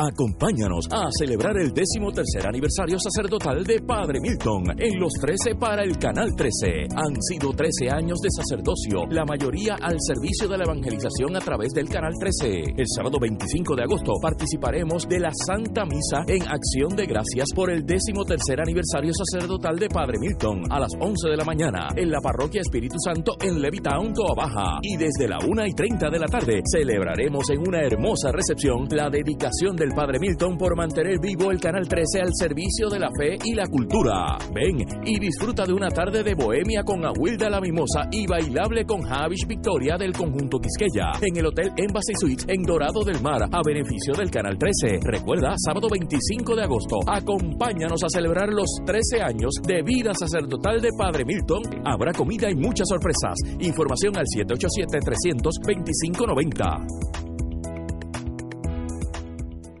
Acompáñanos 0.00 0.86
a 0.90 1.10
celebrar 1.18 1.58
el 1.58 1.74
décimo 1.74 2.10
tercer 2.10 2.48
aniversario 2.48 2.96
sacerdotal 2.98 3.62
de 3.64 3.82
Padre 3.82 4.18
Milton 4.18 4.64
en 4.78 4.98
los 4.98 5.12
13 5.20 5.56
para 5.56 5.82
el 5.82 5.98
Canal 5.98 6.30
13. 6.34 6.88
Han 6.96 7.20
sido 7.20 7.52
13 7.52 7.90
años 7.90 8.18
de 8.22 8.30
sacerdocio, 8.30 9.04
la 9.10 9.26
mayoría 9.26 9.76
al 9.76 9.98
servicio 10.00 10.48
de 10.48 10.56
la 10.56 10.64
evangelización 10.64 11.36
a 11.36 11.40
través 11.40 11.72
del 11.74 11.90
Canal 11.90 12.14
13. 12.18 12.80
El 12.80 12.86
sábado 12.96 13.18
25 13.20 13.76
de 13.76 13.82
agosto 13.82 14.12
participaremos 14.22 15.06
de 15.06 15.20
la 15.20 15.32
Santa 15.34 15.84
Misa 15.84 16.24
en 16.26 16.48
acción 16.48 16.96
de 16.96 17.04
gracias 17.04 17.48
por 17.54 17.70
el 17.70 17.84
décimo 17.84 18.24
tercer 18.24 18.58
aniversario 18.58 19.12
sacerdotal 19.12 19.78
de 19.78 19.88
Padre 19.90 20.16
Milton 20.18 20.62
a 20.70 20.80
las 20.80 20.92
11 20.98 21.28
de 21.28 21.36
la 21.36 21.44
mañana 21.44 21.88
en 21.94 22.10
la 22.10 22.22
Parroquia 22.22 22.62
Espíritu 22.62 22.96
Santo 23.04 23.36
en 23.38 23.60
Levittown, 23.60 24.14
Toa 24.14 24.32
Baja. 24.34 24.78
Y 24.80 24.96
desde 24.96 25.28
la 25.28 25.36
1 25.46 25.66
y 25.66 25.74
30 25.74 26.08
de 26.08 26.18
la 26.18 26.26
tarde 26.26 26.62
celebraremos 26.72 27.50
en 27.50 27.68
una 27.68 27.82
hermosa 27.82 28.32
recepción 28.32 28.88
la 28.90 29.10
dedicación 29.10 29.76
del 29.76 29.89
Padre 29.94 30.18
Milton 30.18 30.56
por 30.56 30.76
mantener 30.76 31.18
vivo 31.20 31.50
el 31.50 31.60
Canal 31.60 31.86
13 31.86 32.20
al 32.20 32.30
servicio 32.32 32.88
de 32.88 32.98
la 32.98 33.10
fe 33.18 33.36
y 33.44 33.54
la 33.54 33.66
cultura. 33.66 34.38
Ven 34.52 34.84
y 35.04 35.18
disfruta 35.18 35.64
de 35.64 35.72
una 35.72 35.88
tarde 35.88 36.22
de 36.22 36.34
bohemia 36.34 36.82
con 36.82 37.04
Aguilda 37.04 37.50
la 37.50 37.60
Mimosa 37.60 38.08
y 38.10 38.26
bailable 38.26 38.84
con 38.84 39.02
Javish 39.02 39.46
Victoria 39.46 39.96
del 39.96 40.12
conjunto 40.12 40.58
Quisqueya 40.58 41.12
en 41.20 41.36
el 41.36 41.46
Hotel 41.46 41.72
Embassy 41.76 42.12
Suites 42.18 42.46
en 42.48 42.62
Dorado 42.62 43.02
del 43.04 43.20
Mar 43.22 43.42
a 43.50 43.62
beneficio 43.64 44.14
del 44.14 44.30
Canal 44.30 44.58
13. 44.58 45.00
Recuerda, 45.02 45.54
sábado 45.56 45.88
25 45.90 46.56
de 46.56 46.62
agosto, 46.62 46.96
acompáñanos 47.06 48.02
a 48.04 48.08
celebrar 48.08 48.48
los 48.50 48.68
13 48.84 49.22
años 49.22 49.52
de 49.66 49.82
vida 49.82 50.12
sacerdotal 50.14 50.80
de 50.80 50.90
Padre 50.96 51.24
Milton. 51.24 51.62
Habrá 51.84 52.12
comida 52.12 52.50
y 52.50 52.54
muchas 52.54 52.88
sorpresas. 52.88 53.34
Información 53.60 54.16
al 54.16 54.26
787 54.26 54.98
325 55.04 56.26
90 56.26 57.29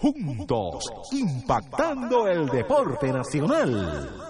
juntos, 0.00 0.90
impactando 1.12 2.26
el 2.26 2.46
deporte 2.48 3.12
nacional. 3.12 4.29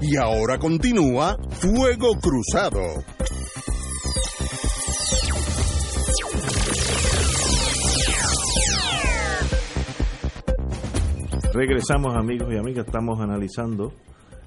Y 0.00 0.16
ahora 0.18 0.58
continúa 0.58 1.38
Fuego 1.50 2.18
Cruzado. 2.20 3.02
Regresamos 11.54 12.14
amigos 12.14 12.52
y 12.52 12.58
amigas, 12.58 12.86
estamos 12.86 13.18
analizando 13.20 13.94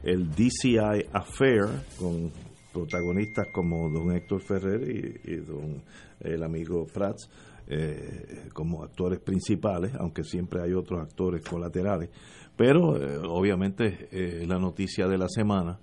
el 0.03 0.29
DCI 0.29 1.07
Affair 1.11 1.65
con 1.97 2.31
protagonistas 2.71 3.47
como 3.51 3.89
don 3.89 4.15
Héctor 4.15 4.41
Ferrer 4.41 4.87
y, 4.87 5.35
don 5.37 5.81
el 6.19 6.43
amigo 6.43 6.85
Prats 6.85 7.27
eh, 7.67 8.49
como 8.53 8.83
actores 8.83 9.19
principales, 9.19 9.93
aunque 9.95 10.23
siempre 10.23 10.61
hay 10.61 10.73
otros 10.73 11.01
actores 11.01 11.43
colaterales. 11.43 12.11
Pero 12.59 12.97
eh, 12.97 13.17
obviamente 13.25 14.09
es 14.11 14.45
la 14.45 14.59
noticia 14.59 15.07
de 15.07 15.17
la 15.17 15.29
semana 15.29 15.79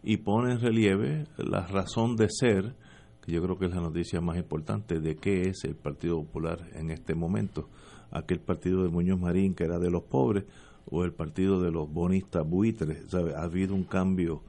y 0.00 0.18
pone 0.18 0.52
en 0.52 0.60
relieve 0.60 1.24
la 1.38 1.66
razón 1.66 2.14
de 2.14 2.28
ser, 2.30 2.76
que 3.20 3.32
yo 3.32 3.42
creo 3.42 3.58
que 3.58 3.66
es 3.66 3.74
la 3.74 3.80
noticia 3.80 4.20
más 4.20 4.36
importante, 4.36 5.00
de 5.00 5.16
qué 5.16 5.48
es 5.48 5.64
el 5.64 5.74
Partido 5.74 6.22
Popular 6.22 6.68
en 6.74 6.92
este 6.92 7.16
momento. 7.16 7.68
Aquel 8.12 8.38
partido 8.38 8.84
de 8.84 8.90
Muñoz 8.90 9.18
Marín 9.18 9.56
que 9.56 9.64
era 9.64 9.80
de 9.80 9.90
los 9.90 10.04
pobres 10.04 10.44
o 10.88 11.02
el 11.02 11.12
partido 11.12 11.60
de 11.60 11.72
los 11.72 11.92
bonistas 11.92 12.48
buitres. 12.48 13.12
Ha 13.12 13.42
habido 13.42 13.74
un 13.74 13.82
cambio 13.82 14.44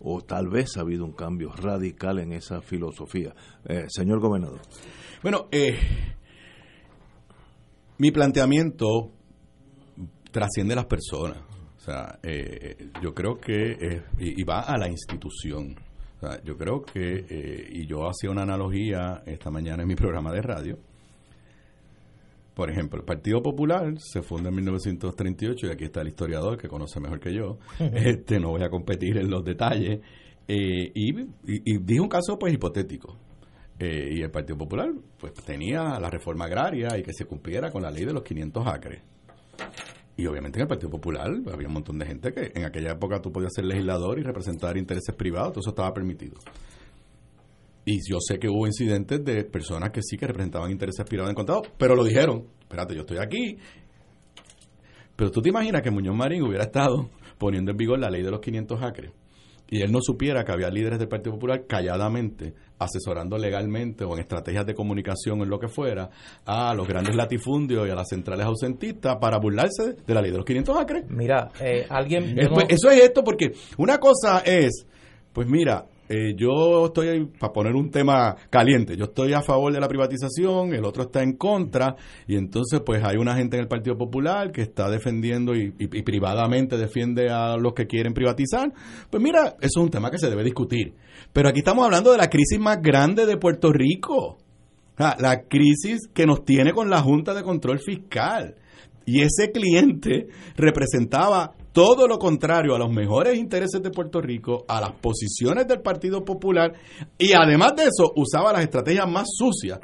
o 0.00 0.22
tal 0.22 0.48
vez 0.48 0.78
ha 0.78 0.80
habido 0.80 1.04
un 1.04 1.12
cambio 1.12 1.52
radical 1.52 2.18
en 2.18 2.32
esa 2.32 2.62
filosofía. 2.62 3.34
Eh, 3.66 3.84
señor 3.88 4.20
gobernador. 4.20 4.60
Bueno, 5.22 5.48
eh, 5.52 5.76
mi 7.98 8.10
planteamiento 8.10 9.12
trasciende 10.36 10.74
las 10.74 10.84
personas. 10.84 11.38
O 11.78 11.80
sea, 11.80 12.18
eh, 12.22 12.90
yo 13.02 13.14
creo 13.14 13.40
que, 13.40 14.02
y, 14.18 14.44
va 14.44 14.60
a 14.60 14.76
la 14.76 14.86
institución. 14.86 15.74
O 16.16 16.20
sea, 16.20 16.42
yo 16.44 16.58
creo 16.58 16.82
que, 16.82 17.24
eh, 17.26 17.68
y 17.70 17.86
yo 17.86 18.06
hacía 18.06 18.30
una 18.30 18.42
analogía 18.42 19.22
esta 19.24 19.50
mañana 19.50 19.82
en 19.82 19.88
mi 19.88 19.94
programa 19.94 20.30
de 20.32 20.42
radio. 20.42 20.78
Por 22.54 22.70
ejemplo, 22.70 22.98
el 22.98 23.06
Partido 23.06 23.40
Popular 23.42 23.94
se 23.98 24.20
funda 24.20 24.50
en 24.50 24.56
1938 24.56 25.68
y 25.68 25.70
aquí 25.70 25.84
está 25.84 26.02
el 26.02 26.08
historiador 26.08 26.58
que 26.58 26.68
conoce 26.68 27.00
mejor 27.00 27.18
que 27.18 27.32
yo. 27.32 27.56
este 27.78 28.38
No 28.38 28.50
voy 28.50 28.62
a 28.62 28.68
competir 28.68 29.16
en 29.16 29.30
los 29.30 29.42
detalles. 29.42 30.00
Eh, 30.46 30.92
y, 30.94 31.18
y, 31.18 31.26
y 31.46 31.78
dije 31.78 32.00
un 32.00 32.10
caso 32.10 32.38
pues 32.38 32.52
hipotético. 32.52 33.16
y 33.80 34.20
el 34.20 34.30
Partido 34.30 34.58
Popular 34.58 34.92
pues 35.18 35.32
tenía 35.32 35.98
la 35.98 36.10
reforma 36.10 36.44
agraria 36.44 36.88
y 36.98 37.02
que 37.02 37.14
se 37.14 37.24
cumpliera 37.24 37.70
con 37.70 37.80
la 37.80 37.90
ley 37.90 38.04
de 38.04 38.12
los 38.12 38.22
500 38.22 38.66
acres. 38.66 39.02
Y 40.16 40.26
obviamente 40.26 40.58
en 40.58 40.62
el 40.62 40.68
Partido 40.68 40.90
Popular 40.90 41.26
había 41.52 41.68
un 41.68 41.74
montón 41.74 41.98
de 41.98 42.06
gente 42.06 42.32
que 42.32 42.52
en 42.54 42.64
aquella 42.64 42.92
época 42.92 43.20
tú 43.20 43.30
podías 43.30 43.52
ser 43.52 43.66
legislador 43.66 44.18
y 44.18 44.22
representar 44.22 44.76
intereses 44.78 45.14
privados, 45.14 45.52
todo 45.52 45.60
eso 45.60 45.70
estaba 45.70 45.92
permitido. 45.92 46.36
Y 47.84 47.98
yo 48.10 48.18
sé 48.20 48.38
que 48.38 48.48
hubo 48.48 48.66
incidentes 48.66 49.24
de 49.24 49.44
personas 49.44 49.90
que 49.90 50.00
sí 50.02 50.16
que 50.16 50.26
representaban 50.26 50.70
intereses 50.70 51.04
privados 51.04 51.30
en 51.30 51.36
contado, 51.36 51.62
pero 51.78 51.94
lo 51.94 52.02
dijeron, 52.02 52.46
espérate, 52.60 52.94
yo 52.94 53.02
estoy 53.02 53.18
aquí. 53.18 53.58
Pero 55.14 55.30
tú 55.30 55.40
te 55.40 55.50
imaginas 55.50 55.82
que 55.82 55.90
Muñoz 55.90 56.16
Marín 56.16 56.42
hubiera 56.42 56.64
estado 56.64 57.10
poniendo 57.38 57.70
en 57.70 57.76
vigor 57.76 57.98
la 57.98 58.10
ley 58.10 58.22
de 58.22 58.30
los 58.30 58.40
500 58.40 58.82
acres 58.82 59.12
y 59.68 59.82
él 59.82 59.90
no 59.90 60.00
supiera 60.00 60.44
que 60.44 60.52
había 60.52 60.70
líderes 60.70 60.98
del 60.98 61.08
Partido 61.08 61.32
Popular 61.34 61.66
calladamente 61.66 62.54
asesorando 62.78 63.38
legalmente 63.38 64.04
o 64.04 64.14
en 64.14 64.20
estrategias 64.20 64.66
de 64.66 64.74
comunicación 64.74 65.40
en 65.40 65.48
lo 65.48 65.58
que 65.58 65.68
fuera 65.68 66.10
a 66.44 66.74
los 66.74 66.86
grandes 66.86 67.16
latifundios 67.16 67.86
y 67.88 67.90
a 67.90 67.94
las 67.94 68.08
centrales 68.08 68.46
ausentistas 68.46 69.16
para 69.20 69.38
burlarse 69.38 69.94
de 70.06 70.14
la 70.14 70.20
ley 70.20 70.30
de 70.30 70.36
los 70.36 70.46
500 70.46 70.76
acres. 70.78 71.04
Mira, 71.08 71.50
eh, 71.60 71.86
alguien... 71.88 72.34
no- 72.34 72.60
Eso 72.68 72.90
es 72.90 73.02
esto 73.02 73.22
porque 73.24 73.52
una 73.78 73.98
cosa 73.98 74.40
es, 74.40 74.86
pues 75.32 75.46
mira, 75.48 75.86
eh, 76.08 76.34
yo 76.36 76.86
estoy, 76.86 77.26
para 77.38 77.52
poner 77.52 77.74
un 77.74 77.90
tema 77.90 78.36
caliente, 78.50 78.96
yo 78.96 79.06
estoy 79.06 79.32
a 79.32 79.42
favor 79.42 79.72
de 79.72 79.80
la 79.80 79.88
privatización, 79.88 80.72
el 80.72 80.84
otro 80.84 81.04
está 81.04 81.22
en 81.22 81.36
contra, 81.36 81.96
y 82.28 82.36
entonces 82.36 82.80
pues 82.84 83.02
hay 83.02 83.16
una 83.16 83.34
gente 83.34 83.56
en 83.56 83.62
el 83.62 83.68
Partido 83.68 83.96
Popular 83.96 84.52
que 84.52 84.62
está 84.62 84.88
defendiendo 84.88 85.54
y, 85.54 85.72
privadamente 86.02 86.76
defiende 86.76 87.30
a 87.30 87.56
los 87.56 87.74
que 87.74 87.86
quieren 87.86 88.14
privatizar. 88.14 88.72
Pues 89.10 89.22
mira, 89.22 89.56
eso 89.60 89.80
es 89.80 89.84
un 89.84 89.90
tema 89.90 90.10
que 90.10 90.18
se 90.18 90.30
debe 90.30 90.44
discutir. 90.44 90.94
Pero 91.32 91.48
aquí 91.48 91.58
estamos 91.58 91.84
hablando 91.84 92.12
de 92.12 92.18
la 92.18 92.30
crisis 92.30 92.58
más 92.58 92.80
grande 92.80 93.26
de 93.26 93.36
Puerto 93.36 93.72
Rico. 93.72 94.38
La 94.96 95.42
crisis 95.48 96.08
que 96.14 96.26
nos 96.26 96.44
tiene 96.44 96.72
con 96.72 96.88
la 96.88 97.00
Junta 97.00 97.34
de 97.34 97.42
Control 97.42 97.80
Fiscal. 97.80 98.54
Y 99.04 99.22
ese 99.22 99.52
cliente 99.52 100.26
representaba 100.56 101.54
todo 101.76 102.08
lo 102.08 102.18
contrario 102.18 102.74
a 102.74 102.78
los 102.78 102.90
mejores 102.90 103.36
intereses 103.36 103.82
de 103.82 103.90
Puerto 103.90 104.22
Rico, 104.22 104.64
a 104.66 104.80
las 104.80 104.92
posiciones 104.92 105.68
del 105.68 105.82
Partido 105.82 106.24
Popular 106.24 106.72
y 107.18 107.34
además 107.34 107.76
de 107.76 107.82
eso 107.82 108.14
usaba 108.16 108.50
las 108.54 108.62
estrategias 108.62 109.06
más 109.06 109.26
sucias 109.36 109.78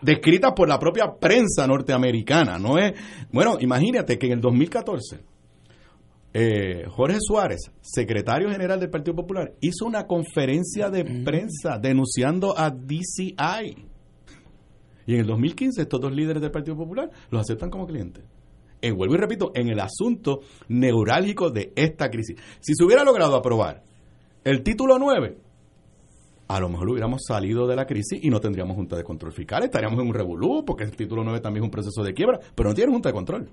descritas 0.00 0.50
por 0.50 0.68
la 0.68 0.80
propia 0.80 1.14
prensa 1.20 1.64
norteamericana. 1.64 2.58
No 2.58 2.76
es, 2.76 2.94
bueno, 3.30 3.56
imagínate 3.60 4.18
que 4.18 4.26
en 4.26 4.32
el 4.32 4.40
2014 4.40 5.20
eh, 6.34 6.86
Jorge 6.88 7.18
Suárez, 7.20 7.70
secretario 7.80 8.50
general 8.50 8.80
del 8.80 8.90
Partido 8.90 9.14
Popular, 9.14 9.52
hizo 9.60 9.86
una 9.86 10.08
conferencia 10.08 10.90
de 10.90 11.04
prensa 11.24 11.78
denunciando 11.80 12.58
a 12.58 12.68
DCI. 12.68 13.86
Y 15.06 15.14
en 15.14 15.20
el 15.20 15.26
2015 15.28 15.82
estos 15.82 16.00
dos 16.00 16.12
líderes 16.12 16.42
del 16.42 16.50
Partido 16.50 16.76
Popular 16.76 17.08
los 17.30 17.42
aceptan 17.42 17.70
como 17.70 17.86
clientes. 17.86 18.24
Eh, 18.82 18.90
vuelvo 18.90 19.14
y 19.14 19.18
repito, 19.18 19.52
en 19.54 19.68
el 19.68 19.80
asunto 19.80 20.40
neurálgico 20.68 21.50
de 21.50 21.72
esta 21.76 22.10
crisis. 22.10 22.36
Si 22.60 22.74
se 22.74 22.84
hubiera 22.84 23.04
logrado 23.04 23.36
aprobar 23.36 23.82
el 24.44 24.62
título 24.62 24.98
9, 24.98 25.38
a 26.48 26.60
lo 26.60 26.68
mejor 26.68 26.90
hubiéramos 26.90 27.22
salido 27.26 27.66
de 27.66 27.76
la 27.76 27.86
crisis 27.86 28.18
y 28.22 28.28
no 28.28 28.38
tendríamos 28.40 28.76
junta 28.76 28.94
de 28.96 29.04
control 29.04 29.32
fiscal. 29.32 29.62
Estaríamos 29.62 29.98
en 30.00 30.08
un 30.08 30.12
revolú, 30.14 30.64
porque 30.66 30.84
el 30.84 30.90
título 30.94 31.24
9 31.24 31.40
también 31.40 31.62
es 31.62 31.66
un 31.66 31.70
proceso 31.70 32.02
de 32.02 32.12
quiebra, 32.12 32.38
pero 32.54 32.68
no 32.68 32.74
tiene 32.74 32.92
junta 32.92 33.08
de 33.08 33.12
control. 33.14 33.48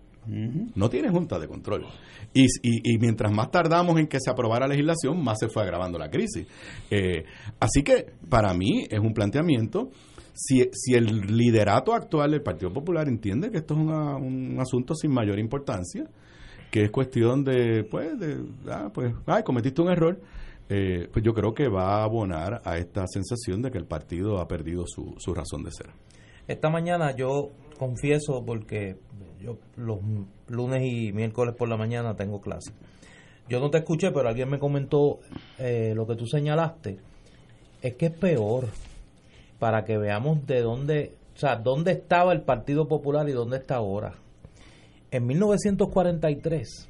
No 0.76 0.90
tiene 0.90 1.10
junta 1.10 1.40
de 1.40 1.48
control. 1.48 1.86
Y, 2.34 2.44
y- 2.62 2.94
y 2.94 2.98
mientras 3.00 3.32
más 3.32 3.52
tardamos 3.52 3.98
en 4.00 4.08
que 4.08 4.18
se 4.20 4.30
aprobara 4.30 4.68
la 4.68 4.74
legislación, 4.74 5.24
más 5.24 5.38
se 5.40 5.48
fue 5.48 5.64
agravando 5.64 5.98
la 5.98 6.10
crisis. 6.10 6.46
Eh, 6.92 7.24
así 7.60 7.84
que 7.84 8.08
para 8.28 8.54
mí 8.54 8.86
es 8.90 9.00
un 9.00 9.14
planteamiento. 9.14 9.92
Si, 10.42 10.70
si 10.72 10.94
el 10.94 11.36
liderato 11.36 11.94
actual 11.94 12.32
del 12.32 12.42
Partido 12.42 12.72
Popular 12.72 13.10
entiende 13.10 13.52
que 13.52 13.58
esto 13.58 13.74
es 13.74 13.80
una- 13.82 14.16
un 14.16 14.58
asunto 14.60 14.96
sin 14.96 15.12
mayor 15.12 15.38
importancia, 15.38 16.08
que 16.72 16.84
es 16.86 16.92
cuestión 16.92 17.44
de, 17.44 17.84
pues, 17.84 18.18
de, 18.18 18.38
ah, 18.72 18.90
pues, 18.94 19.14
ay, 19.26 19.44
cometiste 19.44 19.82
un 19.82 19.90
error, 19.90 20.18
eh, 20.70 21.10
pues 21.12 21.26
yo 21.26 21.34
creo 21.34 21.54
que 21.54 21.68
va 21.68 21.96
a 22.00 22.04
abonar 22.04 22.62
a 22.64 22.78
esta 22.78 23.06
sensación 23.08 23.62
de 23.62 23.70
que 23.72 23.80
el 23.80 23.86
partido 23.86 24.40
ha 24.40 24.48
perdido 24.48 24.86
su, 24.88 25.14
su 25.18 25.34
razón 25.34 25.64
de 25.64 25.72
ser. 25.72 25.88
Esta 26.48 26.70
mañana 26.70 27.14
yo 27.16 27.50
confieso 27.78 28.42
porque 28.46 28.96
yo 29.42 29.58
los 29.76 30.00
lunes 30.48 30.84
y 30.86 31.12
miércoles 31.12 31.54
por 31.58 31.68
la 31.68 31.76
mañana 31.76 32.16
tengo 32.16 32.40
clase. 32.40 32.72
Yo 33.50 33.60
no 33.60 33.70
te 33.72 33.80
escuché, 33.80 34.12
pero 34.12 34.30
alguien 34.30 34.50
me 34.50 34.60
comentó 34.60 35.20
eh, 35.58 35.94
lo 35.96 36.06
que 36.08 36.16
tú 36.16 36.26
señalaste. 36.28 36.98
Es 37.82 37.96
que 37.96 38.06
es 38.08 38.12
peor 38.18 38.68
para 39.60 39.84
que 39.84 39.98
veamos 39.98 40.46
de 40.48 40.62
dónde, 40.62 41.14
o 41.36 41.38
sea, 41.38 41.58
dónde 41.58 41.92
estaba 41.92 42.34
el 42.34 42.42
Partido 42.42 42.88
Popular 42.88 43.28
y 43.30 43.34
dónde 43.34 43.58
está 43.58 43.76
ahora. 43.76 44.16
En 45.12 45.26
1943 45.28 46.90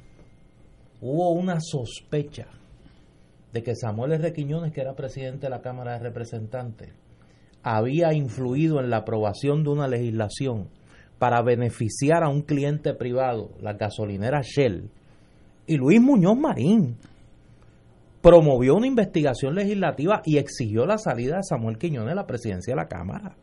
hubo 1.00 1.30
una 1.32 1.58
sospecha 1.60 2.46
de 3.52 3.62
que 3.62 3.74
Samuel 3.74 4.12
R. 4.12 4.32
Quiñones, 4.32 4.72
que 4.72 4.80
era 4.80 4.94
presidente 4.94 5.46
de 5.46 5.50
la 5.50 5.60
Cámara 5.60 5.94
de 5.94 5.98
Representantes, 5.98 6.90
había 7.62 8.12
influido 8.12 8.80
en 8.80 8.90
la 8.90 8.98
aprobación 8.98 9.64
de 9.64 9.70
una 9.70 9.88
legislación 9.88 10.68
para 11.18 11.42
beneficiar 11.42 12.22
a 12.22 12.28
un 12.28 12.42
cliente 12.42 12.94
privado, 12.94 13.50
la 13.60 13.74
gasolinera 13.74 14.40
Shell, 14.42 14.90
y 15.66 15.76
Luis 15.76 16.00
Muñoz 16.00 16.36
Marín 16.38 16.96
promovió 18.20 18.74
una 18.74 18.86
investigación 18.86 19.54
legislativa 19.54 20.22
y 20.24 20.38
exigió 20.38 20.86
la 20.86 20.98
salida 20.98 21.36
de 21.36 21.42
Samuel 21.42 21.78
Quiñones 21.78 22.10
de 22.10 22.14
la 22.14 22.26
presidencia 22.26 22.72
de 22.72 22.80
la 22.80 22.88
Cámara. 22.88 23.36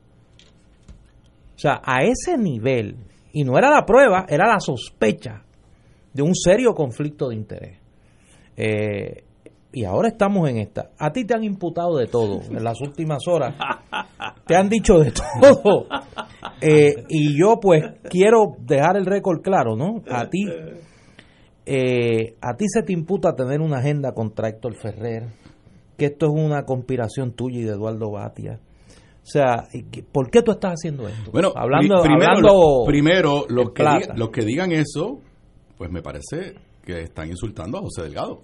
O 1.56 1.60
sea, 1.60 1.82
a 1.84 2.04
ese 2.04 2.38
nivel, 2.38 2.98
y 3.34 3.44
no 3.44 3.58
era 3.58 3.72
la 3.72 3.86
prueba, 3.86 4.26
era 4.30 4.48
la 4.48 4.60
sospecha 4.60 5.44
de 6.14 6.22
un 6.22 6.36
serio 6.36 6.74
conflicto 6.74 7.30
de 7.30 7.36
interés. 7.36 7.80
Eh, 8.56 9.24
y 9.74 9.84
ahora 9.84 10.08
estamos 10.10 10.50
en 10.50 10.58
esta. 10.58 10.92
A 10.98 11.12
ti 11.12 11.26
te 11.26 11.36
han 11.36 11.44
imputado 11.44 11.98
de 11.98 12.08
todo 12.08 12.42
en 12.50 12.64
las 12.64 12.80
últimas 12.82 13.28
horas. 13.28 13.56
Te 14.46 14.56
han 14.56 14.70
dicho 14.70 15.00
de 15.00 15.12
todo. 15.12 15.88
Eh, 16.62 17.04
y 17.10 17.38
yo 17.40 17.60
pues 17.62 17.84
quiero 18.10 18.56
dejar 18.60 18.98
el 18.98 19.06
récord 19.06 19.42
claro, 19.42 19.76
¿no? 19.76 20.02
A 20.10 20.28
ti, 20.30 20.46
eh, 21.68 22.36
a 22.42 22.56
ti 22.56 22.66
se 22.68 22.82
te 22.84 22.94
imputa 22.94 23.36
tener 23.36 23.60
una 23.62 23.78
agenda 23.80 24.14
contra 24.14 24.48
Héctor 24.50 24.76
Ferrer, 24.76 25.28
que 25.98 26.06
esto 26.06 26.28
es 26.28 26.32
una 26.34 26.64
conspiración 26.64 27.34
tuya 27.34 27.60
y 27.60 27.64
de 27.64 27.72
Eduardo 27.74 28.12
Batia. 28.12 28.60
O 29.22 29.30
sea, 29.30 29.68
¿y 29.74 29.84
qué- 29.84 30.04
¿por 30.04 30.30
qué 30.32 30.42
tú 30.42 30.52
estás 30.52 30.74
haciendo 30.76 31.08
esto? 31.08 31.32
Bueno, 31.32 31.52
hablando, 31.56 32.02
pri- 32.02 32.10
primero, 32.10 32.32
hablando 32.32 32.48
lo- 32.48 32.86
primero 32.86 33.46
los, 33.50 33.72
que 33.72 33.84
diga- 33.84 34.14
los 34.16 34.30
que 34.30 34.42
digan 34.46 34.72
eso, 34.72 35.20
pues 35.78 35.92
me 35.92 36.02
parece 36.02 36.54
que 36.84 37.02
están 37.02 37.28
insultando 37.30 37.78
a 37.78 37.82
José 37.82 38.04
Delgado. 38.04 38.44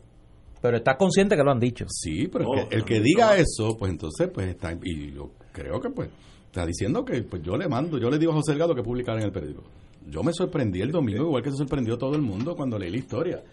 Pero 0.61 0.77
estás 0.77 0.95
consciente 0.97 1.35
que 1.37 1.43
lo 1.43 1.51
han 1.51 1.59
dicho. 1.59 1.85
Sí, 1.89 2.27
pero 2.27 2.45
Oh, 2.49 2.55
el 2.55 2.67
que, 2.67 2.75
el 2.75 2.83
que 2.85 2.99
diga 3.01 3.35
eso, 3.37 3.77
pues 3.79 3.91
entonces, 3.91 4.29
pues 4.33 4.47
está, 4.47 4.73
y 4.83 5.13
yo 5.13 5.31
creo 5.53 5.79
que 5.79 5.89
pues 5.89 6.09
está 6.45 6.65
diciendo 6.65 7.03
que 7.05 7.21
pues 7.23 7.41
yo 7.41 7.55
le 7.57 7.67
mando, 7.69 7.97
yo 7.97 8.09
le 8.09 8.17
digo 8.17 8.31
a 8.33 8.35
José 8.35 8.51
Delgado 8.51 8.75
que 8.75 8.83
publicara 8.83 9.19
en 9.19 9.25
el 9.25 9.31
periódico. 9.31 9.63
Yo 10.07 10.23
me 10.23 10.33
sorprendí 10.33 10.81
el 10.81 10.91
domingo, 10.91 11.23
igual 11.25 11.43
que 11.43 11.51
se 11.51 11.57
sorprendió 11.57 11.97
todo 11.97 12.15
el 12.15 12.21
mundo 12.21 12.55
cuando 12.55 12.77
leí 12.77 12.91
la 12.91 12.97
historia. 12.97 13.43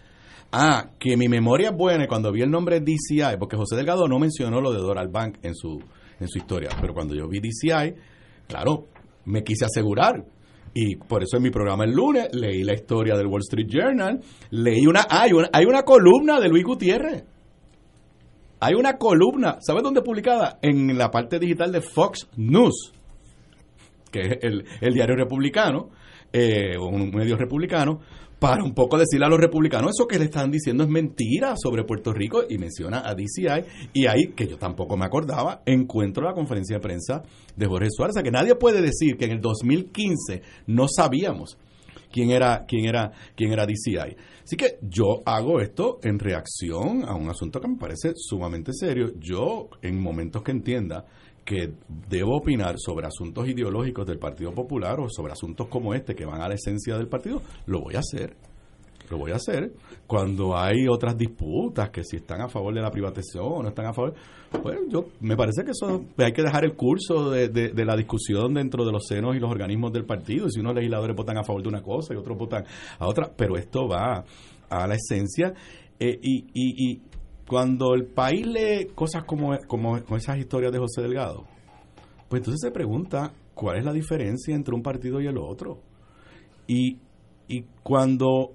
Ah, 0.52 0.90
que 0.98 1.16
mi 1.16 1.28
memoria 1.28 1.70
es 1.70 1.76
buena 1.76 2.08
cuando 2.08 2.32
vi 2.32 2.42
el 2.42 2.50
nombre 2.50 2.80
DCI, 2.80 3.36
porque 3.38 3.56
José 3.56 3.76
Delgado 3.76 4.08
no 4.08 4.18
mencionó 4.18 4.60
lo 4.60 4.72
de 4.72 4.78
Doral 4.78 5.08
Bank 5.08 5.38
en 5.42 5.54
su, 5.54 5.80
en 6.18 6.28
su 6.28 6.38
historia, 6.38 6.70
pero 6.80 6.92
cuando 6.92 7.14
yo 7.14 7.28
vi 7.28 7.38
DCI, 7.38 7.94
claro, 8.48 8.88
me 9.26 9.44
quise 9.44 9.64
asegurar. 9.64 10.24
Y 10.74 10.96
por 10.96 11.22
eso 11.22 11.36
en 11.36 11.42
mi 11.42 11.50
programa 11.50 11.84
el 11.84 11.92
lunes 11.92 12.28
leí 12.32 12.62
la 12.62 12.74
historia 12.74 13.16
del 13.16 13.26
Wall 13.26 13.42
Street 13.42 13.68
Journal, 13.68 14.20
leí 14.50 14.86
una, 14.86 15.06
hay 15.08 15.32
una, 15.32 15.48
hay 15.52 15.64
una 15.66 15.82
columna 15.82 16.40
de 16.40 16.48
Luis 16.48 16.64
Gutiérrez. 16.64 17.24
Hay 18.60 18.74
una 18.74 18.98
columna, 18.98 19.58
¿sabes 19.60 19.82
dónde 19.82 20.02
publicada? 20.02 20.58
En 20.60 20.98
la 20.98 21.10
parte 21.10 21.38
digital 21.38 21.72
de 21.72 21.80
Fox 21.80 22.28
News, 22.36 22.92
que 24.10 24.20
es 24.20 24.38
el, 24.42 24.64
el 24.80 24.92
diario 24.92 25.16
republicano, 25.16 25.90
eh, 26.32 26.76
un 26.78 27.10
medio 27.10 27.36
republicano, 27.36 28.00
para 28.40 28.64
un 28.64 28.72
poco 28.72 28.96
decirle 28.96 29.26
a 29.26 29.28
los 29.28 29.38
republicanos 29.38 29.90
eso 29.94 30.08
que 30.08 30.18
le 30.18 30.24
están 30.24 30.50
diciendo 30.50 30.82
es 30.82 30.88
mentira 30.88 31.54
sobre 31.62 31.84
Puerto 31.84 32.12
Rico 32.12 32.42
y 32.48 32.56
menciona 32.56 33.02
a 33.06 33.14
DCI 33.14 33.90
y 33.92 34.06
ahí, 34.06 34.32
que 34.34 34.48
yo 34.48 34.56
tampoco 34.56 34.96
me 34.96 35.04
acordaba, 35.04 35.62
encuentro 35.66 36.24
la 36.24 36.32
conferencia 36.32 36.76
de 36.76 36.80
prensa 36.80 37.22
de 37.54 37.66
Jorge 37.66 37.88
Suárez, 37.90 38.16
que 38.24 38.30
nadie 38.30 38.54
puede 38.54 38.80
decir 38.80 39.18
que 39.18 39.26
en 39.26 39.32
el 39.32 39.40
2015 39.42 40.42
no 40.68 40.86
sabíamos 40.88 41.58
quién 42.10 42.30
era 42.30 42.64
quién 42.66 42.86
era 42.86 43.12
quién 43.36 43.52
era 43.52 43.66
DCI. 43.66 44.16
Así 44.42 44.56
que 44.56 44.78
yo 44.82 45.22
hago 45.26 45.60
esto 45.60 45.98
en 46.02 46.18
reacción 46.18 47.04
a 47.06 47.14
un 47.14 47.28
asunto 47.28 47.60
que 47.60 47.68
me 47.68 47.76
parece 47.76 48.12
sumamente 48.16 48.72
serio. 48.72 49.12
Yo 49.18 49.68
en 49.82 50.00
momentos 50.00 50.42
que 50.42 50.50
entienda 50.50 51.04
que 51.50 51.72
debo 52.08 52.36
opinar 52.36 52.76
sobre 52.78 53.08
asuntos 53.08 53.48
ideológicos 53.48 54.06
del 54.06 54.20
Partido 54.20 54.52
Popular 54.52 55.00
o 55.00 55.08
sobre 55.10 55.32
asuntos 55.32 55.66
como 55.66 55.94
este 55.94 56.14
que 56.14 56.24
van 56.24 56.40
a 56.40 56.48
la 56.48 56.54
esencia 56.54 56.96
del 56.96 57.08
partido, 57.08 57.42
lo 57.66 57.80
voy 57.80 57.96
a 57.96 57.98
hacer. 57.98 58.36
Lo 59.10 59.18
voy 59.18 59.32
a 59.32 59.34
hacer 59.36 59.72
cuando 60.06 60.56
hay 60.56 60.86
otras 60.88 61.16
disputas, 61.18 61.90
que 61.90 62.04
si 62.04 62.18
están 62.18 62.40
a 62.42 62.48
favor 62.48 62.72
de 62.72 62.80
la 62.80 62.92
privatización 62.92 63.44
o 63.44 63.60
no 63.64 63.68
están 63.70 63.86
a 63.86 63.92
favor. 63.92 64.14
Pues 64.62 64.78
yo 64.88 65.06
me 65.20 65.36
parece 65.36 65.64
que 65.64 65.72
eso 65.72 66.04
hay 66.16 66.32
que 66.32 66.42
dejar 66.42 66.64
el 66.64 66.74
curso 66.76 67.28
de, 67.28 67.48
de- 67.48 67.70
de 67.70 67.84
la 67.84 67.96
discusión 67.96 68.54
dentro 68.54 68.84
de 68.84 68.92
los 68.92 69.04
senos 69.08 69.34
y 69.34 69.40
los 69.40 69.50
organismos 69.50 69.92
del 69.92 70.04
partido. 70.04 70.46
Y 70.46 70.52
si 70.52 70.60
unos 70.60 70.76
legisladores 70.76 71.16
votan 71.16 71.38
a 71.38 71.42
favor 71.42 71.60
de 71.60 71.68
una 71.68 71.82
cosa 71.82 72.14
y 72.14 72.16
otros 72.18 72.38
votan 72.38 72.62
a 73.00 73.06
otra, 73.08 73.28
pero 73.36 73.56
esto 73.56 73.88
va 73.88 74.24
a 74.68 74.86
la 74.86 74.94
esencia. 74.94 75.52
Eh, 75.98 76.16
y 76.22 77.00
cuando 77.50 77.94
el 77.94 78.06
país 78.06 78.46
lee 78.46 78.92
cosas 78.94 79.24
como, 79.24 79.58
como, 79.66 80.00
como 80.04 80.16
esas 80.16 80.38
historias 80.38 80.70
de 80.70 80.78
José 80.78 81.02
Delgado, 81.02 81.48
pues 82.28 82.42
entonces 82.42 82.60
se 82.60 82.70
pregunta 82.70 83.32
cuál 83.54 83.78
es 83.78 83.84
la 83.84 83.92
diferencia 83.92 84.54
entre 84.54 84.72
un 84.72 84.84
partido 84.84 85.20
y 85.20 85.26
el 85.26 85.36
otro. 85.36 85.80
Y, 86.68 86.98
y 87.48 87.64
cuando 87.82 88.52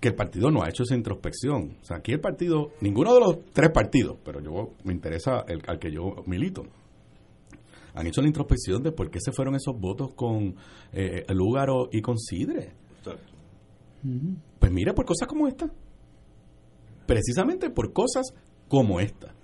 que 0.00 0.08
el 0.08 0.16
partido 0.16 0.50
no 0.50 0.64
ha 0.64 0.68
hecho 0.68 0.82
esa 0.82 0.96
introspección. 0.96 1.76
O 1.80 1.84
sea, 1.84 1.98
aquí 1.98 2.10
el 2.10 2.18
partido, 2.18 2.72
ninguno 2.80 3.14
de 3.14 3.20
los 3.20 3.44
tres 3.52 3.70
partidos, 3.70 4.16
pero 4.24 4.40
yo 4.40 4.72
me 4.82 4.92
interesa 4.92 5.44
el 5.46 5.62
al 5.68 5.78
que 5.78 5.92
yo 5.92 6.24
milito, 6.26 6.64
han 7.94 8.08
hecho 8.08 8.22
la 8.22 8.26
introspección 8.26 8.82
de 8.82 8.90
por 8.90 9.08
qué 9.08 9.20
se 9.20 9.30
fueron 9.30 9.54
esos 9.54 9.78
votos 9.78 10.14
con 10.16 10.56
eh, 10.92 11.24
Lúgaro 11.28 11.90
y 11.92 12.02
con 12.02 12.18
Sidre. 12.18 12.72
Pues 14.58 14.72
mira, 14.72 14.94
por 14.94 15.04
cosas 15.04 15.28
como 15.28 15.46
esta. 15.46 15.70
Precisamente 17.06 17.70
por 17.70 17.92
cosas 17.92 18.34
como 18.68 19.00
esta. 19.00 19.34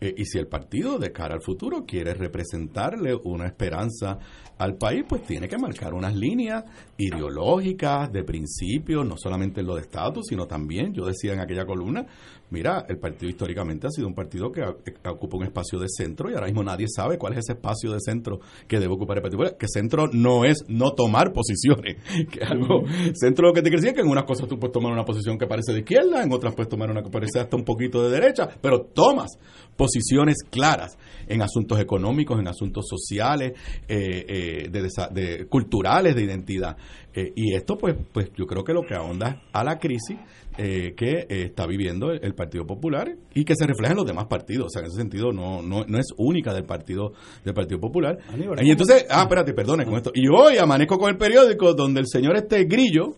Eh, 0.00 0.14
y 0.16 0.24
si 0.24 0.36
el 0.38 0.48
partido 0.48 0.98
de 0.98 1.12
cara 1.12 1.34
al 1.34 1.42
futuro 1.42 1.84
quiere 1.86 2.12
representarle 2.12 3.14
una 3.14 3.46
esperanza 3.46 4.18
al 4.58 4.76
país, 4.76 5.04
pues 5.08 5.22
tiene 5.22 5.48
que 5.48 5.56
marcar 5.58 5.94
unas 5.94 6.16
líneas 6.16 6.64
ideológicas, 6.96 8.12
de 8.12 8.24
principios, 8.24 9.06
no 9.06 9.16
solamente 9.16 9.60
en 9.60 9.68
lo 9.68 9.76
de 9.76 9.82
estatus, 9.82 10.26
sino 10.28 10.46
también, 10.46 10.92
yo 10.92 11.06
decía 11.06 11.34
en 11.34 11.40
aquella 11.40 11.64
columna, 11.64 12.04
mira, 12.52 12.84
el 12.88 12.98
partido 12.98 13.30
históricamente 13.30 13.86
ha 13.86 13.90
sido 13.90 14.06
un 14.06 14.14
partido 14.14 14.52
que, 14.52 14.62
ocupa 15.08 15.38
un 15.38 15.44
espacio 15.44 15.78
de 15.78 15.88
centro 15.88 16.30
y 16.30 16.34
ahora 16.34 16.46
mismo 16.46 16.62
nadie 16.62 16.86
sabe 16.88 17.18
cuál 17.18 17.32
es 17.32 17.40
ese 17.40 17.54
espacio 17.54 17.92
de 17.92 17.98
centro 18.00 18.40
que 18.68 18.78
debe 18.78 18.94
ocupar 18.94 19.16
el 19.16 19.22
partido. 19.22 19.56
Que 19.58 19.66
centro 19.66 20.06
no 20.12 20.44
es 20.44 20.64
no 20.68 20.92
tomar 20.92 21.32
posiciones, 21.32 21.96
que 22.30 22.44
algo, 22.44 22.84
centro 23.14 23.48
lo 23.48 23.54
que 23.54 23.62
te 23.62 23.70
quiere 23.70 23.82
decir 23.82 23.94
que 23.94 24.02
en 24.02 24.08
unas 24.08 24.24
cosas 24.24 24.46
tú 24.48 24.58
puedes 24.58 24.72
tomar 24.72 24.92
una 24.92 25.04
posición 25.04 25.38
que 25.38 25.46
parece 25.46 25.72
de 25.72 25.80
izquierda, 25.80 26.22
en 26.22 26.32
otras 26.32 26.54
puedes 26.54 26.68
tomar 26.68 26.90
una 26.90 27.02
que 27.02 27.10
parece 27.10 27.40
hasta 27.40 27.56
un 27.56 27.64
poquito 27.64 28.04
de 28.04 28.10
derecha, 28.10 28.48
pero 28.60 28.82
tomas 28.82 29.38
posiciones 29.76 30.36
claras 30.50 30.98
en 31.26 31.42
asuntos 31.42 31.80
económicos, 31.80 32.38
en 32.38 32.48
asuntos 32.48 32.86
sociales, 32.88 33.52
eh, 33.88 34.68
eh, 34.68 34.68
de, 34.70 35.46
culturales, 35.48 36.14
de 36.14 36.22
identidad. 36.22 36.76
Eh, 37.14 37.32
y 37.34 37.54
esto, 37.54 37.76
pues, 37.76 37.96
pues 38.12 38.30
yo 38.36 38.46
creo 38.46 38.64
que 38.64 38.72
lo 38.72 38.82
que 38.82 38.94
ahonda 38.94 39.42
a 39.52 39.64
la 39.64 39.78
crisis 39.78 40.18
que 40.56 41.26
está 41.28 41.66
viviendo 41.66 42.10
el, 42.12 42.34
Partido 42.34 42.66
Popular 42.66 43.14
y 43.34 43.44
que 43.44 43.54
se 43.56 43.66
refleja 43.66 43.92
en 43.92 43.98
los 43.98 44.06
demás 44.06 44.26
partidos. 44.26 44.66
O 44.66 44.70
sea, 44.70 44.80
en 44.80 44.88
ese 44.88 44.96
sentido 44.96 45.32
no, 45.32 45.62
no, 45.62 45.84
no 45.86 45.98
es 45.98 46.08
única 46.16 46.52
del 46.52 46.64
Partido 46.64 47.12
del 47.44 47.54
Partido 47.54 47.80
Popular. 47.80 48.18
y 48.60 48.70
entonces, 48.70 49.06
ah, 49.08 49.22
espérate, 49.22 49.54
perdone 49.54 49.84
con 49.84 49.94
esto. 49.94 50.10
Y 50.14 50.28
hoy 50.28 50.58
amanezco 50.58 50.98
con 50.98 51.10
el 51.10 51.16
periódico 51.16 51.74
donde 51.74 52.00
el 52.00 52.06
señor 52.06 52.36
este 52.36 52.64
Grillo 52.64 53.14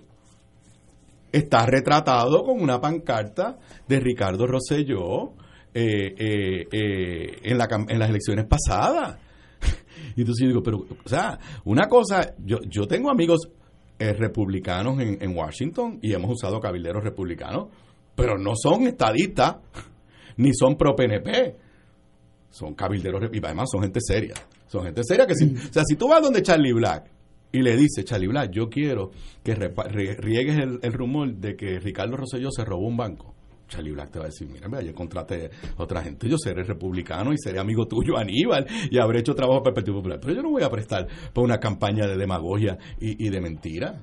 está 1.34 1.66
retratado 1.66 2.44
con 2.44 2.60
una 2.60 2.80
pancarta 2.80 3.58
de 3.88 3.98
Ricardo 3.98 4.46
Rosselló 4.46 5.32
eh, 5.74 6.14
eh, 6.16 6.68
eh, 6.70 7.38
en, 7.42 7.58
la, 7.58 7.66
en 7.88 7.98
las 7.98 8.08
elecciones 8.08 8.46
pasadas. 8.46 9.18
y 10.16 10.20
entonces 10.20 10.44
yo 10.44 10.48
digo, 10.48 10.62
pero, 10.62 10.78
o 10.78 11.08
sea, 11.08 11.38
una 11.64 11.88
cosa, 11.88 12.34
yo, 12.38 12.58
yo 12.68 12.86
tengo 12.86 13.10
amigos 13.10 13.48
republicanos 13.98 15.00
en, 15.00 15.18
en 15.20 15.36
Washington 15.36 15.98
y 16.02 16.12
hemos 16.12 16.30
usado 16.32 16.60
cabilderos 16.60 17.02
republicanos, 17.02 17.68
pero 18.14 18.38
no 18.38 18.52
son 18.56 18.86
estadistas 18.86 19.56
ni 20.36 20.52
son 20.54 20.76
pro 20.76 20.94
PNP. 20.94 21.56
Son 22.50 22.74
cabilderos 22.74 23.30
y 23.32 23.44
además 23.44 23.68
son 23.70 23.82
gente 23.82 24.00
seria. 24.00 24.34
Son 24.66 24.84
gente 24.84 25.02
seria 25.04 25.26
que 25.26 25.34
si, 25.34 25.54
o 25.54 25.72
sea, 25.72 25.82
si 25.84 25.96
tú 25.96 26.08
vas 26.08 26.22
donde 26.22 26.42
Charlie 26.42 26.72
Black 26.72 27.10
y 27.50 27.62
le 27.62 27.76
dice, 27.76 28.04
Charlie 28.04 28.28
Black, 28.28 28.50
yo 28.50 28.68
quiero 28.68 29.10
que 29.42 29.54
riegues 29.54 30.56
el, 30.58 30.78
el 30.82 30.92
rumor 30.92 31.34
de 31.34 31.56
que 31.56 31.78
Ricardo 31.80 32.16
Rosselló 32.16 32.50
se 32.50 32.64
robó 32.64 32.86
un 32.86 32.96
banco 32.96 33.33
Charlie 33.68 33.92
Black 33.92 34.10
te 34.10 34.18
va 34.18 34.26
a 34.26 34.28
decir, 34.28 34.48
mira, 34.48 34.82
yo 34.82 34.94
contraté 34.94 35.50
a 35.76 35.82
otra 35.82 36.02
gente, 36.02 36.28
yo 36.28 36.36
seré 36.38 36.62
republicano 36.62 37.32
y 37.32 37.38
seré 37.38 37.58
amigo 37.58 37.86
tuyo, 37.86 38.16
Aníbal, 38.18 38.66
y 38.90 38.98
habré 38.98 39.20
hecho 39.20 39.34
trabajo 39.34 39.62
para 39.62 39.70
el 39.70 39.74
Partido 39.74 39.96
Popular. 39.96 40.20
Pero 40.20 40.34
yo 40.34 40.42
no 40.42 40.50
voy 40.50 40.62
a 40.62 40.70
prestar 40.70 41.06
por 41.32 41.44
una 41.44 41.58
campaña 41.58 42.06
de 42.06 42.16
demagogia 42.16 42.78
y, 43.00 43.28
de 43.28 43.40
mentira. 43.40 44.02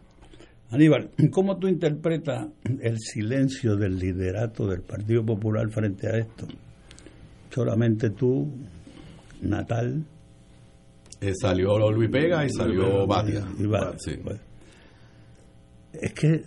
Aníbal, 0.69 1.12
¿cómo 1.32 1.58
tú 1.58 1.67
interpretas 1.67 2.47
el 2.82 2.97
silencio 3.00 3.76
del 3.76 3.97
liderato 3.97 4.67
del 4.67 4.82
Partido 4.82 5.26
Popular 5.26 5.69
frente 5.69 6.08
a 6.08 6.17
esto? 6.17 6.47
Solamente 7.50 8.12
tú, 8.12 8.50
Natal. 9.41 10.06
Eh, 11.19 11.34
salió 11.39 11.91
Luis 11.91 12.10
Vega 12.10 12.45
y 12.45 12.50
salió 12.50 13.06
Batia. 13.06 13.45
Es 15.93 16.13
que 16.13 16.41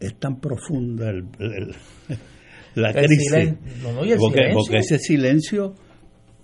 es 0.00 0.18
tan 0.18 0.40
profunda 0.40 1.10
el 1.10 1.28
la 2.74 2.92
crisis. 2.92 3.54
porque, 4.18 4.78
ese 4.78 4.98
silencio 4.98 5.74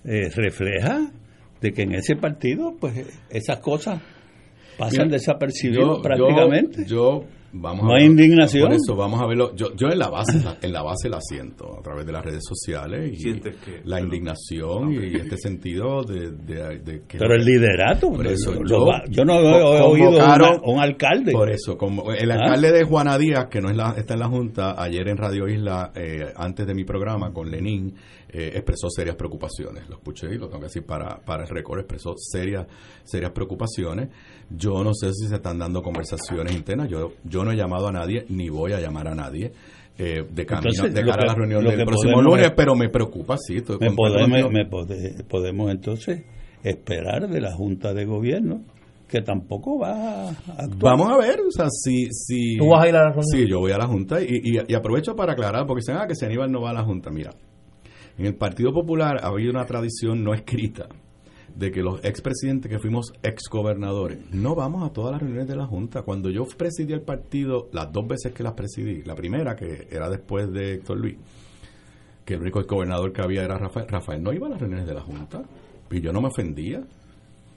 eh, 0.04 0.30
refleja 0.34 1.10
de 1.60 1.72
que 1.72 1.82
en 1.82 1.94
ese 1.94 2.16
partido, 2.16 2.74
pues 2.80 3.06
esas 3.30 3.58
cosas 3.60 4.00
pasan 4.78 5.08
desapercibidas 5.08 5.98
prácticamente. 6.02 6.84
Yo, 6.86 7.24
vamos 7.52 7.84
no 7.84 7.94
hay 7.94 8.04
indignación. 8.04 8.68
Por 8.68 8.76
eso 8.76 8.96
vamos 8.96 9.20
a 9.20 9.26
verlo. 9.26 9.54
Yo, 9.54 9.74
yo 9.74 9.88
en 9.88 9.98
la 9.98 10.08
base, 10.08 10.40
en 10.62 10.72
la 10.72 10.82
base 10.82 11.08
la 11.08 11.20
siento 11.20 11.78
a 11.78 11.82
través 11.82 12.06
de 12.06 12.12
las 12.12 12.24
redes 12.24 12.42
sociales 12.46 13.18
y 13.18 13.40
la 13.84 14.00
indignación 14.00 14.92
y 14.92 15.16
este 15.16 15.36
sentido 15.36 16.02
de, 16.02 17.02
que 17.06 17.18
pero 17.18 17.34
el 17.34 17.44
liderato. 17.44 18.10
Por 18.10 18.26
eso 18.26 18.52
yo, 18.64 19.24
no 19.24 19.40
he, 19.40 19.62
oído 19.82 20.10
un, 20.10 20.74
un, 20.74 20.80
alcalde. 20.80 21.32
Por 21.32 21.50
eso, 21.50 21.76
como 21.76 22.12
el 22.12 22.30
¿Ah? 22.30 22.34
alcalde 22.34 22.72
de 22.72 22.84
Juana 22.84 23.18
Díaz, 23.18 23.46
que 23.50 23.60
no 23.60 23.70
es 23.70 23.76
la, 23.76 23.94
está 23.96 24.14
en 24.14 24.20
la 24.20 24.28
junta, 24.28 24.80
ayer 24.80 25.08
en 25.08 25.16
Radio 25.16 25.48
Isla, 25.48 25.92
eh, 25.94 26.32
antes 26.36 26.66
de 26.66 26.74
mi 26.74 26.84
programa 26.84 27.32
con 27.32 27.50
Lenín, 27.50 27.94
eh, 28.32 28.52
expresó 28.54 28.88
serias 28.90 29.16
preocupaciones. 29.16 29.88
Lo 29.88 29.96
escuché 29.96 30.26
y 30.34 30.38
lo 30.38 30.46
tengo 30.46 30.60
que 30.60 30.66
decir 30.66 30.84
para, 30.84 31.18
para 31.20 31.44
el 31.44 31.48
récord, 31.48 31.80
expresó 31.80 32.14
serias, 32.16 32.66
serias 33.04 33.32
preocupaciones. 33.32 34.08
Yo 34.50 34.84
no 34.84 34.94
sé 34.94 35.12
si 35.12 35.26
se 35.28 35.36
están 35.36 35.58
dando 35.58 35.82
conversaciones 35.82 36.54
internas. 36.54 36.88
Yo, 36.88 37.12
yo 37.24 37.44
no 37.44 37.52
he 37.52 37.56
llamado 37.56 37.88
a 37.88 37.92
nadie, 37.92 38.24
ni 38.28 38.48
voy 38.48 38.72
a 38.72 38.80
llamar 38.80 39.08
a 39.08 39.14
nadie. 39.14 39.52
Eh, 39.98 40.24
de 40.30 40.46
camino 40.46 40.88
de 40.88 41.04
cara 41.04 41.24
a 41.24 41.26
la 41.26 41.34
reunión 41.34 41.62
del 41.62 41.84
próximo 41.84 42.22
lunes, 42.22 42.52
pero 42.56 42.74
me 42.74 42.88
preocupa, 42.88 43.36
sí. 43.36 43.56
me 43.78 43.90
podemos, 43.92 44.50
me 44.50 44.64
podemos 45.24 45.70
entonces 45.70 46.24
esperar 46.62 47.28
de 47.28 47.40
la 47.40 47.52
Junta 47.52 47.92
de 47.92 48.06
Gobierno 48.06 48.62
que 49.10 49.20
tampoco 49.22 49.78
va 49.78 50.28
a 50.28 50.30
actuar. 50.30 50.96
Vamos 50.96 51.10
a 51.10 51.18
ver, 51.18 51.40
o 51.40 51.50
sea, 51.50 51.66
si... 51.68 52.06
si 52.12 52.56
¿Tú 52.56 52.68
vas 52.68 52.84
a 52.84 52.88
ir 52.88 52.94
a 52.94 53.08
la 53.08 53.12
Junta? 53.12 53.26
Sí, 53.32 53.46
yo 53.46 53.58
voy 53.58 53.72
a 53.72 53.78
la 53.78 53.86
Junta 53.86 54.22
y, 54.22 54.40
y, 54.68 54.74
aprovecho 54.74 55.16
para 55.16 55.32
aclarar, 55.32 55.66
porque 55.66 55.80
dicen, 55.80 55.96
ah, 55.96 56.06
que 56.06 56.14
si 56.14 56.24
Aníbal 56.24 56.50
no 56.50 56.62
va 56.62 56.70
a 56.70 56.74
la 56.74 56.84
Junta. 56.84 57.10
Mira, 57.10 57.32
en 58.20 58.26
el 58.26 58.34
Partido 58.34 58.70
Popular 58.74 59.20
ha 59.22 59.28
habido 59.28 59.50
una 59.50 59.64
tradición 59.64 60.22
no 60.22 60.34
escrita 60.34 60.88
de 61.56 61.72
que 61.72 61.82
los 61.82 62.04
expresidentes 62.04 62.70
que 62.70 62.78
fuimos 62.78 63.14
exgobernadores 63.22 64.18
no 64.30 64.54
vamos 64.54 64.86
a 64.86 64.92
todas 64.92 65.12
las 65.12 65.22
reuniones 65.22 65.48
de 65.48 65.56
la 65.56 65.64
Junta. 65.64 66.02
Cuando 66.02 66.28
yo 66.28 66.44
presidí 66.44 66.92
el 66.92 67.00
partido, 67.00 67.70
las 67.72 67.90
dos 67.90 68.06
veces 68.06 68.34
que 68.34 68.42
las 68.42 68.52
presidí, 68.52 69.02
la 69.04 69.14
primera 69.14 69.56
que 69.56 69.88
era 69.90 70.10
después 70.10 70.52
de 70.52 70.74
Héctor 70.74 70.98
Luis, 70.98 71.16
que 72.22 72.34
el 72.34 72.42
único 72.42 72.62
gobernador 72.64 73.10
que 73.10 73.22
había 73.22 73.42
era 73.42 73.56
Rafael, 73.56 73.88
Rafael 73.88 74.22
no 74.22 74.34
iba 74.34 74.48
a 74.48 74.50
las 74.50 74.60
reuniones 74.60 74.86
de 74.86 74.94
la 74.94 75.00
Junta 75.00 75.42
y 75.90 76.00
yo 76.02 76.12
no 76.12 76.20
me 76.20 76.28
ofendía. 76.28 76.82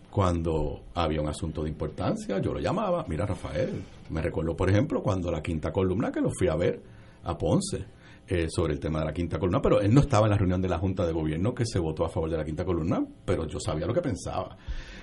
Cuando 0.10 0.84
había 0.94 1.20
un 1.20 1.28
asunto 1.28 1.64
de 1.64 1.72
importancia, 1.72 2.40
yo 2.40 2.54
lo 2.54 2.62
llamaba, 2.62 3.04
mira 3.10 3.26
Rafael, 3.26 3.84
me 4.10 4.22
recuerdo 4.22 4.56
por 4.56 4.70
ejemplo 4.70 5.04
cuando 5.04 5.30
la 5.30 5.42
quinta 5.42 5.74
columna 5.74 6.10
que 6.10 6.22
lo 6.22 6.30
fui 6.30 6.48
a 6.48 6.56
ver 6.56 6.82
a 7.26 7.38
Ponce 7.38 7.86
eh, 8.28 8.48
sobre 8.50 8.74
el 8.74 8.80
tema 8.80 9.00
de 9.00 9.06
la 9.06 9.14
quinta 9.14 9.38
columna, 9.38 9.62
pero 9.62 9.82
él 9.82 9.94
no 9.94 10.02
estaba 10.02 10.28
en 10.28 10.32
la 10.32 10.38
reunión 10.38 10.62
de 10.62 10.70
la 10.70 10.80
Junta 10.80 11.06
de 11.06 11.12
Gobierno 11.12 11.54
que 11.54 11.66
se 11.66 11.80
votó 11.80 12.06
a 12.06 12.10
favor 12.10 12.30
de 12.30 12.38
la 12.38 12.46
quinta 12.46 12.64
columna, 12.64 13.06
pero 13.26 13.46
yo 13.48 13.60
sabía 13.60 13.86
lo 13.86 13.94
que 13.94 14.02
pensaba. 14.02 14.58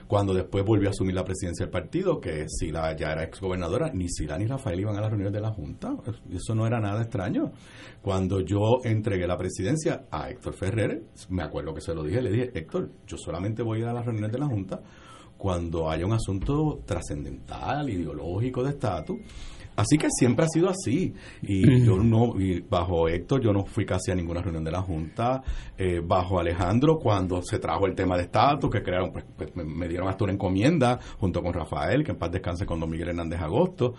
Cuando 0.06 0.34
después 0.34 0.64
volvió 0.64 0.88
a 0.88 0.90
asumir 0.90 1.14
la 1.14 1.24
presidencia 1.24 1.66
del 1.66 1.70
partido, 1.70 2.20
que 2.20 2.46
Sila 2.48 2.96
ya 2.96 3.12
era 3.12 3.22
exgobernadora, 3.22 3.92
ni 3.92 4.08
Sila 4.08 4.36
ni 4.38 4.46
Rafael 4.46 4.80
iban 4.80 4.96
a 4.96 5.00
las 5.00 5.10
reuniones 5.10 5.34
de 5.34 5.40
la 5.40 5.52
Junta. 5.52 5.94
Eso 6.32 6.54
no 6.54 6.66
era 6.66 6.80
nada 6.80 7.02
extraño. 7.02 7.52
Cuando 8.02 8.40
yo 8.40 8.80
entregué 8.82 9.26
la 9.26 9.36
presidencia 9.36 10.06
a 10.10 10.28
Héctor 10.30 10.54
Ferrer, 10.54 11.02
me 11.28 11.44
acuerdo 11.44 11.72
que 11.74 11.80
se 11.80 11.94
lo 11.94 12.02
dije, 12.02 12.22
le 12.22 12.30
dije, 12.30 12.50
Héctor, 12.54 12.90
yo 13.06 13.16
solamente 13.18 13.62
voy 13.62 13.78
a 13.78 13.82
ir 13.82 13.86
a 13.86 13.92
las 13.92 14.04
reuniones 14.04 14.32
de 14.32 14.38
la 14.38 14.46
Junta 14.46 14.80
cuando 15.36 15.88
haya 15.88 16.04
un 16.04 16.12
asunto 16.12 16.82
trascendental, 16.84 17.88
ideológico 17.88 18.62
de 18.62 18.70
estatus 18.70 19.18
Así 19.80 19.96
que 19.96 20.08
siempre 20.10 20.44
ha 20.44 20.48
sido 20.48 20.68
así. 20.68 21.14
Y 21.40 21.82
yo 21.86 21.96
no, 21.96 22.38
y 22.38 22.60
bajo 22.60 23.08
Héctor, 23.08 23.40
yo 23.40 23.50
no 23.50 23.64
fui 23.64 23.86
casi 23.86 24.10
a 24.10 24.14
ninguna 24.14 24.42
reunión 24.42 24.62
de 24.62 24.70
la 24.70 24.82
Junta. 24.82 25.42
Eh, 25.78 26.02
bajo 26.04 26.38
Alejandro, 26.38 26.98
cuando 26.98 27.40
se 27.40 27.58
trajo 27.58 27.86
el 27.86 27.94
tema 27.94 28.18
de 28.18 28.24
estatus, 28.24 28.70
que 28.70 28.82
crearon, 28.82 29.10
pues, 29.10 29.24
pues 29.34 29.56
me, 29.56 29.88
dieron 29.88 30.08
hasta 30.08 30.24
una 30.24 30.34
encomienda 30.34 30.98
junto 31.18 31.42
con 31.42 31.54
Rafael, 31.54 32.04
que 32.04 32.10
en 32.10 32.18
paz 32.18 32.30
descanse 32.30 32.66
con 32.66 32.78
don 32.78 32.90
Miguel 32.90 33.08
Hernández 33.08 33.40
Agosto. 33.40 33.94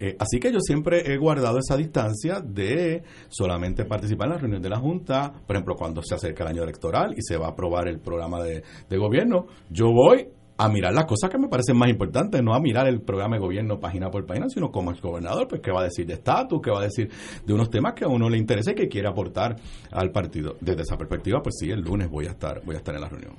Eh, 0.00 0.16
así 0.18 0.40
que 0.40 0.50
yo 0.50 0.60
siempre 0.60 1.12
he 1.12 1.18
guardado 1.18 1.58
esa 1.58 1.76
distancia 1.76 2.40
de 2.40 3.02
solamente 3.28 3.84
participar 3.84 4.28
en 4.28 4.32
la 4.32 4.38
reunión 4.38 4.62
de 4.62 4.70
la 4.70 4.78
Junta. 4.78 5.34
Por 5.46 5.54
ejemplo, 5.54 5.74
cuando 5.76 6.00
se 6.02 6.14
acerca 6.14 6.44
el 6.44 6.50
año 6.50 6.62
electoral 6.62 7.12
y 7.14 7.20
se 7.20 7.36
va 7.36 7.48
a 7.48 7.50
aprobar 7.50 7.88
el 7.88 8.00
programa 8.00 8.42
de, 8.42 8.62
de 8.88 8.96
gobierno, 8.96 9.48
yo 9.68 9.92
voy 9.92 10.28
a 10.58 10.68
mirar 10.68 10.94
las 10.94 11.04
cosas 11.04 11.28
que 11.30 11.38
me 11.38 11.48
parecen 11.48 11.76
más 11.76 11.90
importantes, 11.90 12.42
no 12.42 12.54
a 12.54 12.60
mirar 12.60 12.86
el 12.86 13.02
programa 13.02 13.36
de 13.36 13.42
gobierno 13.42 13.78
página 13.78 14.10
por 14.10 14.24
página, 14.24 14.48
sino 14.48 14.70
como 14.70 14.90
el 14.90 15.00
gobernador, 15.00 15.46
pues 15.48 15.60
qué 15.60 15.70
va 15.70 15.80
a 15.80 15.84
decir 15.84 16.06
de 16.06 16.14
estatus, 16.14 16.60
qué 16.62 16.70
va 16.70 16.80
a 16.80 16.84
decir 16.84 17.10
de 17.44 17.52
unos 17.52 17.68
temas 17.68 17.92
que 17.94 18.04
a 18.04 18.08
uno 18.08 18.30
le 18.30 18.38
interesa 18.38 18.72
y 18.72 18.74
que 18.74 18.88
quiere 18.88 19.08
aportar 19.08 19.56
al 19.90 20.10
partido. 20.10 20.56
Desde 20.60 20.82
esa 20.82 20.96
perspectiva, 20.96 21.42
pues 21.42 21.56
sí, 21.58 21.70
el 21.70 21.80
lunes 21.80 22.08
voy 22.10 22.26
a 22.26 22.30
estar, 22.30 22.62
voy 22.64 22.74
a 22.74 22.78
estar 22.78 22.94
en 22.94 23.02
la 23.02 23.08
reunión. 23.08 23.34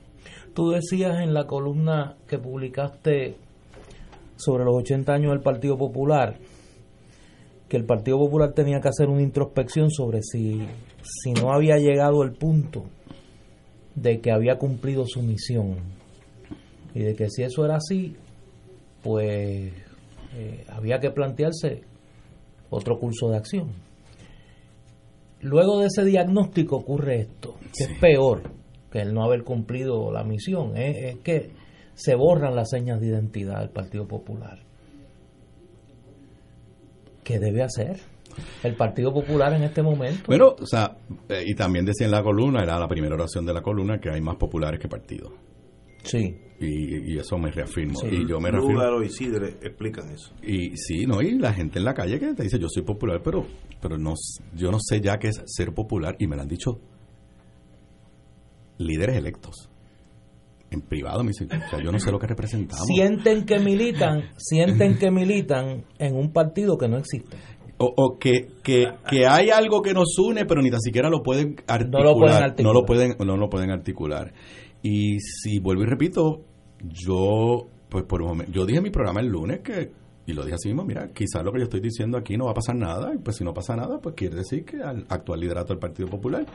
Tú 0.53 0.70
decías 0.70 1.20
en 1.20 1.34
la 1.34 1.47
columna 1.47 2.15
que 2.28 2.38
publicaste 2.38 3.36
sobre 4.36 4.63
los 4.63 4.76
80 4.76 5.11
años 5.11 5.32
del 5.32 5.41
Partido 5.41 5.78
Popular 5.78 6.38
que 7.68 7.78
el 7.78 7.86
Partido 7.86 8.18
Popular 8.18 8.53
tenía 8.53 8.80
que 8.80 8.88
hacer 8.88 9.09
una 9.09 9.22
introspección 9.22 9.89
sobre 9.91 10.22
si, 10.22 10.65
si 11.01 11.34
no 11.34 11.51
había 11.51 11.78
llegado 11.78 12.24
el 12.24 12.32
punto 12.32 12.86
de 13.95 14.22
que 14.22 14.32
había 14.32 14.57
cumplido 14.57 15.05
su 15.05 15.22
misión 15.22 15.97
y 16.94 17.00
de 17.04 17.16
que 17.16 17.30
si 17.30 17.44
eso 17.44 17.66
era 17.66 17.78
así, 17.78 18.16
pues 19.04 19.74
eh, 20.36 20.66
había 20.70 21.00
que 21.00 21.12
plantearse 21.12 21.84
otro 22.70 23.00
curso 23.00 23.30
de 23.30 23.38
acción. 23.38 23.72
Luego 25.42 25.80
de 25.80 25.88
ese 25.88 26.04
diagnóstico 26.04 26.78
ocurre 26.78 27.22
esto, 27.22 27.56
que 27.78 27.84
es 27.86 28.00
peor 28.00 28.44
que 28.92 29.00
el 29.00 29.14
no 29.14 29.24
haber 29.24 29.44
cumplido 29.44 30.12
la 30.12 30.24
misión, 30.24 30.76
es 30.78 31.18
que 31.18 31.52
se 31.94 32.16
borran 32.16 32.56
las 32.56 32.70
señas 32.70 33.00
de 33.00 33.08
identidad 33.08 33.60
del 33.60 33.70
Partido 33.70 34.08
Popular. 34.08 34.60
¿Qué 37.24 37.40
debe 37.40 37.64
hacer? 37.64 38.00
el 38.64 38.76
Partido 38.76 39.14
Popular 39.14 39.54
en 39.54 39.64
este 39.64 39.82
momento. 39.82 40.24
Bueno, 40.28 40.56
o 40.60 40.66
sea, 40.66 40.96
eh, 41.30 41.44
y 41.46 41.56
también 41.56 41.86
decía 41.86 42.06
en 42.06 42.12
la 42.12 42.24
columna, 42.24 42.64
era 42.64 42.80
la 42.80 42.88
primera 42.88 43.16
oración 43.16 43.46
de 43.46 43.54
la 43.54 43.62
columna, 43.62 44.00
que 44.00 44.10
hay 44.10 44.22
más 44.22 44.36
populares 44.36 44.80
que 44.80 44.88
partidos. 44.88 45.32
Sí. 46.08 46.36
Y, 46.60 47.18
eso 47.18 47.38
me 47.38 47.51
reafirmo. 47.51 47.99
Y 48.10 48.28
yo 48.28 48.39
me 48.39 48.49
reafirmo. 48.49 49.03
y 49.03 49.10
Sidre 49.10 49.58
explican 49.62 50.10
eso. 50.10 50.34
Y 50.41 50.76
sí, 50.76 51.05
¿no? 51.05 51.22
Y 51.22 51.38
la 51.38 51.53
gente 51.53 51.78
en 51.80 51.86
la 51.86 51.93
calle 51.93 52.20
que 52.20 52.34
te 52.34 52.43
dice, 52.43 52.58
yo 52.58 52.68
soy 52.70 52.84
popular, 52.84 53.22
pero 53.24 53.45
pero 53.82 53.97
no 53.97 54.14
yo 54.55 54.72
no 54.72 54.80
sé 54.80 55.01
ya 55.01 55.18
qué 55.18 55.28
es 55.28 55.41
ser 55.45 55.74
popular. 55.74 56.16
Y 56.20 56.28
me 56.28 56.36
lo 56.36 56.41
han 56.41 56.47
dicho 56.47 56.80
líderes 58.78 59.18
electos. 59.18 59.70
En 60.70 60.82
privado 60.82 61.24
me 61.24 61.30
dicen, 61.30 61.47
o 61.47 61.70
sea, 61.70 61.82
yo 61.82 61.91
no 61.91 61.99
sé 61.99 62.12
lo 62.12 62.20
que 62.20 62.28
representamos. 62.28 62.86
Sienten 62.88 63.45
que 63.45 63.60
militan, 63.60 64.32
sienten 64.38 64.97
que 64.97 65.12
militan 65.12 65.86
en 65.97 66.16
un 66.16 66.34
partido 66.34 66.78
que 66.78 66.89
no 66.89 66.97
existe. 66.97 67.38
O, 67.80 68.18
que, 68.18 68.47
que, 68.64 68.88
que, 69.08 69.28
hay 69.28 69.51
algo 69.51 69.84
que 69.84 69.93
nos 69.93 70.18
une, 70.18 70.45
pero 70.45 70.64
ni 70.64 70.72
tan 70.72 70.82
siquiera 70.82 71.12
lo 71.12 71.22
pueden 71.22 71.58
articular. 71.68 72.03
No 72.03 72.10
lo 72.12 72.18
pueden 72.18 72.43
articular. 72.43 72.74
No 72.74 72.74
lo 72.74 72.86
pueden, 72.88 73.16
no 73.20 73.38
lo 73.38 73.49
pueden 73.49 73.70
articular. 73.70 74.34
Y 74.82 75.20
si 75.20 75.60
vuelvo 75.60 75.84
y 75.84 75.86
repito, 75.86 76.42
yo, 76.84 77.68
pues 77.90 78.04
por 78.06 78.22
un 78.22 78.30
momento, 78.30 78.52
yo 78.52 78.66
dije 78.66 78.78
en 78.78 78.84
mi 78.84 78.90
programa 78.90 79.20
el 79.20 79.28
lunes 79.28 79.60
que, 79.60 79.92
y 80.26 80.34
lo 80.34 80.44
dije 80.44 80.56
así 80.56 80.70
mismo, 80.70 80.84
mira, 80.84 81.10
quizás 81.14 81.44
lo 81.44 81.52
que 81.52 81.60
yo 81.60 81.64
estoy 81.66 81.80
diciendo 81.80 82.18
aquí 82.18 82.38
no 82.38 82.46
va 82.46 82.52
a 82.52 82.56
pasar 82.56 82.76
nada, 82.76 83.14
y 83.14 83.18
pues 83.18 83.38
si 83.38 83.44
no 83.44 83.54
pasa 83.54 83.76
nada, 83.76 84.00
pues 84.00 84.16
quiere 84.16 84.36
decir 84.36 84.66
que 84.66 84.82
al 84.82 85.06
actual 85.10 85.40
liderato 85.40 85.74
del 85.74 85.80
Partido 85.80 86.10
Popular, 86.10 86.46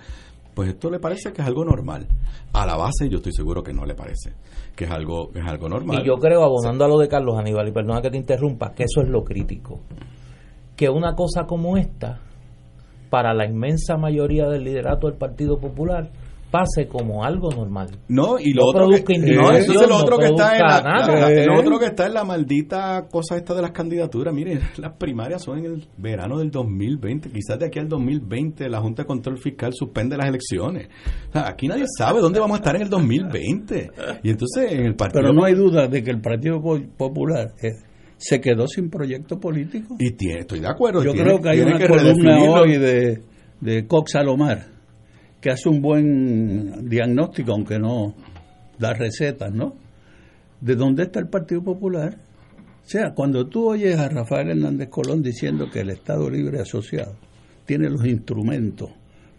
pues 0.55 0.69
esto 0.69 0.91
le 0.91 0.99
parece 0.99 1.33
que 1.33 1.41
es 1.41 1.49
algo 1.49 1.65
normal. 1.65 2.07
A 2.53 2.67
la 2.67 2.77
base 2.77 3.09
yo 3.09 3.17
estoy 3.17 3.33
seguro 3.33 3.63
que 3.63 3.73
no 3.73 3.85
le 3.87 3.95
parece, 3.95 4.35
que 4.77 4.85
es 4.85 4.91
algo, 4.91 5.31
es 5.35 5.45
algo 5.47 5.69
normal. 5.69 6.03
Y 6.03 6.07
yo 6.07 6.17
creo, 6.17 6.43
abonando 6.43 6.85
a 6.85 6.89
lo 6.89 6.99
de 6.99 7.09
Carlos 7.09 7.39
Aníbal, 7.39 7.69
y 7.69 7.73
perdona 7.73 8.03
que 8.03 8.11
te 8.11 8.19
interrumpa, 8.19 8.73
que 8.75 8.85
eso 8.85 9.01
es 9.03 9.09
lo 9.09 9.25
crítico. 9.25 9.81
Que 10.77 10.89
una 10.89 11.15
cosa 11.15 11.47
como 11.47 11.77
esta, 11.77 12.21
para 13.09 13.35
la 13.35 13.47
inmensa 13.47 13.97
mayoría 13.97 14.47
del 14.49 14.65
liderato 14.65 15.07
del 15.07 15.17
Partido 15.17 15.59
Popular, 15.59 16.11
pase 16.53 16.87
como 16.87 17.25
algo 17.25 17.51
normal. 17.51 17.89
No, 18.09 18.39
y 18.39 18.53
lo 18.53 18.67
otro 18.67 18.91
que, 18.91 19.19
no, 19.19 19.51
eso 19.53 19.73
es 19.73 19.89
lo 19.89 19.97
otro 19.97 20.19
que 20.19 20.27
está 20.27 20.55
en 20.55 20.61
la, 20.61 21.47
lo 21.47 21.59
otro 21.59 21.79
que 21.79 21.87
está 21.87 22.07
en 22.07 22.15
la 22.15 22.25
maldita 22.25 23.09
cosa 23.11 23.37
esta 23.37 23.55
de 23.55 23.63
las 23.63 23.71
candidaturas. 23.73 24.35
Miren, 24.35 24.61
las 24.77 24.93
primarias 24.97 25.43
son 25.43 25.61
en 25.61 25.65
el 25.65 25.89
verano 25.97 26.39
del 26.39 26.51
2020, 26.51 27.31
quizás 27.31 27.59
de 27.59 27.67
aquí 27.67 27.79
al 27.79 27.89
2020 27.89 28.69
la 28.69 28.81
Junta 28.81 29.03
de 29.03 29.07
Control 29.07 29.39
Fiscal 29.39 29.73
suspende 29.73 30.17
las 30.17 30.29
elecciones. 30.29 30.89
aquí 31.33 31.67
nadie 31.67 31.87
sabe 31.99 32.21
dónde 32.21 32.39
vamos 32.39 32.57
a 32.57 32.59
estar 32.59 32.77
en 32.77 32.83
el 32.83 32.91
2020. 32.91 33.91
Y 34.23 34.31
entonces 34.31 34.73
en 34.73 34.85
el 34.85 34.95
partido 34.95 35.23
Pero 35.23 35.33
no 35.33 35.45
hay 35.45 35.55
duda 35.55 35.89
de 35.89 36.03
que 36.05 36.11
el 36.11 36.21
Partido 36.21 36.61
Popular 36.61 37.55
se 38.19 38.41
quedó 38.43 38.69
sin 38.69 38.91
proyecto 38.91 39.41
político. 39.41 39.97
Y 39.99 40.13
tiene, 40.13 40.41
estoy 40.41 40.61
de 40.61 40.69
acuerdo. 40.69 41.03
Yo 41.03 41.13
creo 41.13 41.41
que 41.41 41.49
hay 41.49 41.61
una 41.61 41.79
columna 41.79 42.61
hoy 42.61 42.77
de 42.77 43.33
de 43.63 43.87
Cox 43.87 44.13
Salomar 44.13 44.72
que 45.43 45.51
hace 45.51 45.69
un 45.69 45.83
buen 45.83 46.89
diagnóstico, 46.89 47.53
aunque 47.53 47.79
no 47.79 48.15
da 48.79 48.95
recetas, 48.95 49.53
¿no? 49.53 49.75
¿De 50.61 50.77
dónde 50.77 51.03
está 51.03 51.19
el 51.19 51.29
Partido 51.29 51.63
Popular? 51.65 52.17
O 52.85 52.89
sea, 52.89 53.13
cuando 53.13 53.49
tú 53.49 53.71
oyes 53.71 53.99
a 53.99 54.09
Rafael 54.09 54.51
Hernández 54.51 54.89
Colón 54.89 55.21
diciendo 55.21 55.69
que 55.69 55.81
el 55.81 55.91
Estado 55.91 56.31
Libre 56.31 56.61
Asociado 56.61 57.17
tiene 57.67 57.91
los 57.91 58.07
instrumentos 58.07 58.91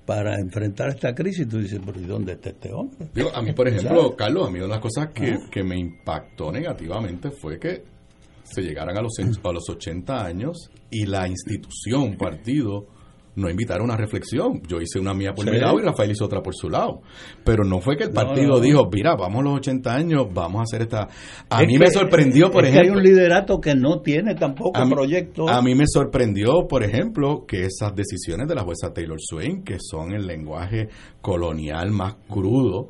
para 0.05 0.37
enfrentar 0.39 0.89
esta 0.89 1.15
crisis, 1.15 1.47
tú 1.47 1.59
dices, 1.59 1.79
pero 1.85 1.97
¿y 1.97 2.03
dónde 2.03 2.33
está 2.33 2.49
este 2.49 2.73
hombre? 2.73 3.07
a 3.33 3.41
mí, 3.41 3.53
por 3.53 3.69
ejemplo, 3.69 4.13
Carlos, 4.17 4.49
a 4.49 4.51
mí 4.51 4.57
una 4.57 4.65
de 4.65 4.71
las 4.71 4.81
cosas 4.81 5.07
que, 5.13 5.31
ah. 5.31 5.39
que, 5.49 5.63
me 5.63 5.79
impactó 5.79 6.51
negativamente 6.51 7.31
fue 7.31 7.57
que 7.57 7.81
se 8.43 8.61
llegaran 8.61 8.97
a 8.97 9.01
los, 9.01 9.13
a 9.17 9.51
los 9.53 9.69
80 9.69 10.25
años 10.25 10.69
y 10.91 11.05
la 11.05 11.25
institución, 11.29 12.17
partido, 12.17 12.87
no 13.35 13.49
invitar 13.49 13.81
a 13.81 13.83
una 13.83 13.97
reflexión. 13.97 14.61
Yo 14.67 14.77
hice 14.79 14.99
una 14.99 15.13
mía 15.13 15.33
por 15.33 15.49
mi 15.49 15.57
lado 15.57 15.79
y 15.79 15.83
Rafael 15.83 16.11
hizo 16.11 16.25
otra 16.25 16.41
por 16.41 16.53
su 16.55 16.69
lado. 16.69 17.01
Pero 17.43 17.63
no 17.63 17.79
fue 17.79 17.97
que 17.97 18.05
el 18.05 18.11
partido 18.11 18.59
dijo, 18.59 18.89
mira, 18.91 19.15
vamos 19.15 19.41
a 19.41 19.43
los 19.43 19.53
80 19.57 19.93
años, 19.93 20.27
vamos 20.33 20.59
a 20.59 20.63
hacer 20.63 20.81
esta... 20.83 21.07
A 21.49 21.61
mí 21.63 21.77
me 21.77 21.89
sorprendió, 21.89 22.51
por 22.51 22.65
ejemplo... 22.65 22.93
hay 22.93 22.97
un 22.97 23.03
liderato 23.03 23.59
que 23.59 23.75
no 23.75 24.01
tiene 24.01 24.35
tampoco 24.35 24.77
a 24.77 24.87
proyecto. 24.87 25.49
A 25.49 25.61
mí 25.61 25.75
me 25.75 25.85
sorprendió, 25.87 26.67
por 26.67 26.83
ejemplo, 26.83 27.45
que 27.47 27.65
esas 27.65 27.95
decisiones 27.95 28.47
de 28.47 28.55
la 28.55 28.63
jueza 28.63 28.93
Taylor 28.93 29.19
Swain, 29.19 29.63
que 29.63 29.77
son 29.79 30.13
el 30.13 30.27
lenguaje 30.27 30.89
colonial 31.21 31.91
más 31.91 32.15
crudo, 32.27 32.89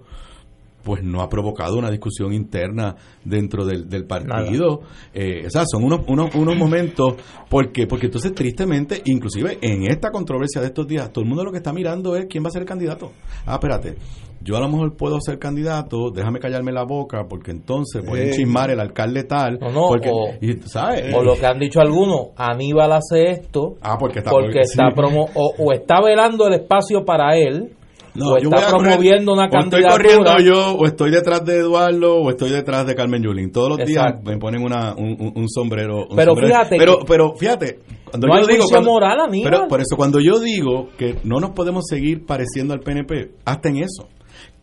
pues 0.83 1.03
no 1.03 1.21
ha 1.21 1.29
provocado 1.29 1.77
una 1.77 1.89
discusión 1.89 2.33
interna 2.33 2.95
dentro 3.23 3.65
del, 3.65 3.89
del 3.89 4.05
partido. 4.05 4.81
Eh, 5.13 5.43
o 5.47 5.49
sea, 5.49 5.63
son 5.65 5.83
unos, 5.83 6.01
unos, 6.07 6.35
unos 6.35 6.55
momentos, 6.57 7.15
porque 7.49 7.87
Porque 7.87 8.07
entonces, 8.07 8.33
tristemente, 8.33 9.01
inclusive 9.05 9.57
en 9.61 9.83
esta 9.83 10.11
controversia 10.11 10.61
de 10.61 10.67
estos 10.67 10.87
días, 10.87 11.11
todo 11.11 11.23
el 11.23 11.29
mundo 11.29 11.43
lo 11.43 11.51
que 11.51 11.57
está 11.57 11.71
mirando 11.71 12.15
es 12.15 12.25
quién 12.29 12.43
va 12.43 12.49
a 12.49 12.51
ser 12.51 12.63
el 12.63 12.67
candidato. 12.67 13.11
Ah, 13.45 13.53
espérate, 13.53 13.95
yo 14.41 14.57
a 14.57 14.59
lo 14.59 14.67
mejor 14.67 14.95
puedo 14.97 15.19
ser 15.21 15.39
candidato, 15.39 16.11
déjame 16.13 16.39
callarme 16.39 16.71
la 16.71 16.83
boca, 16.83 17.25
porque 17.29 17.51
entonces 17.51 18.03
voy 18.05 18.21
a 18.21 18.31
chismar 18.31 18.71
el 18.71 18.79
alcalde 18.79 19.23
tal. 19.23 19.57
porque, 19.59 20.09
o, 20.11 21.23
lo 21.23 21.35
que 21.35 21.45
han 21.45 21.59
dicho 21.59 21.79
algunos, 21.79 22.29
Aníbal 22.35 22.91
hace 22.91 23.31
esto, 23.31 23.75
ah, 23.81 23.97
porque 23.97 24.19
está, 24.19 24.31
porque 24.31 24.59
está 24.59 24.91
promo, 24.93 25.29
o 25.33 25.71
está 25.71 26.01
velando 26.01 26.47
el 26.47 26.55
espacio 26.55 27.05
para 27.05 27.37
él 27.37 27.73
o 28.19 28.37
está 28.37 28.67
promoviendo 28.67 29.33
una 29.33 29.49
candidatura. 29.49 29.93
O 29.93 29.97
estoy 29.97 30.17
corriendo 30.17 30.39
yo, 30.39 30.75
o 30.75 30.85
estoy 30.85 31.11
detrás 31.11 31.43
de 31.45 31.57
Eduardo, 31.57 32.15
o 32.17 32.29
estoy 32.29 32.51
detrás 32.51 32.85
de 32.85 32.95
Carmen 32.95 33.23
Yulín. 33.23 33.51
Todos 33.51 33.77
los 33.77 33.87
días 33.87 34.15
me 34.23 34.37
ponen 34.37 34.63
una, 34.63 34.93
un, 34.95 35.49
sombrero. 35.49 36.07
pero 36.15 36.35
fíjate. 36.35 36.75
Pero, 36.77 36.99
pero 37.05 37.35
fíjate. 37.35 37.79
Cuando 38.09 38.27
yo 38.39 38.47
digo, 38.47 38.81
moral, 38.83 39.17
Pero 39.31 39.67
por 39.67 39.81
eso, 39.81 39.95
cuando 39.97 40.19
yo 40.19 40.39
digo 40.39 40.89
que 40.97 41.17
no 41.23 41.39
nos 41.39 41.51
podemos 41.51 41.85
seguir 41.87 42.25
pareciendo 42.25 42.73
al 42.73 42.81
PNP, 42.81 43.31
hasta 43.43 43.69
en 43.69 43.77
eso. 43.77 44.07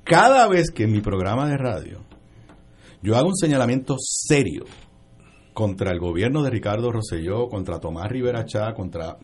Cada 0.05 0.47
vez 0.49 0.71
que 0.71 0.85
en 0.85 0.93
mi 0.93 1.01
programa 1.01 1.49
de 1.49 1.57
radio 1.57 2.01
yo 3.03 3.17
hago 3.17 3.29
un 3.29 3.37
señalamiento 3.37 3.97
serio 3.99 4.65
contra 5.53 5.91
el 5.91 5.99
gobierno 5.99 6.43
de 6.43 6.51
Ricardo 6.51 6.93
Rosselló, 6.93 7.49
contra 7.49 7.81
Tomás 7.81 8.09
Rivera 8.09 8.45
Chá, 8.45 8.73
contra. 8.73 9.17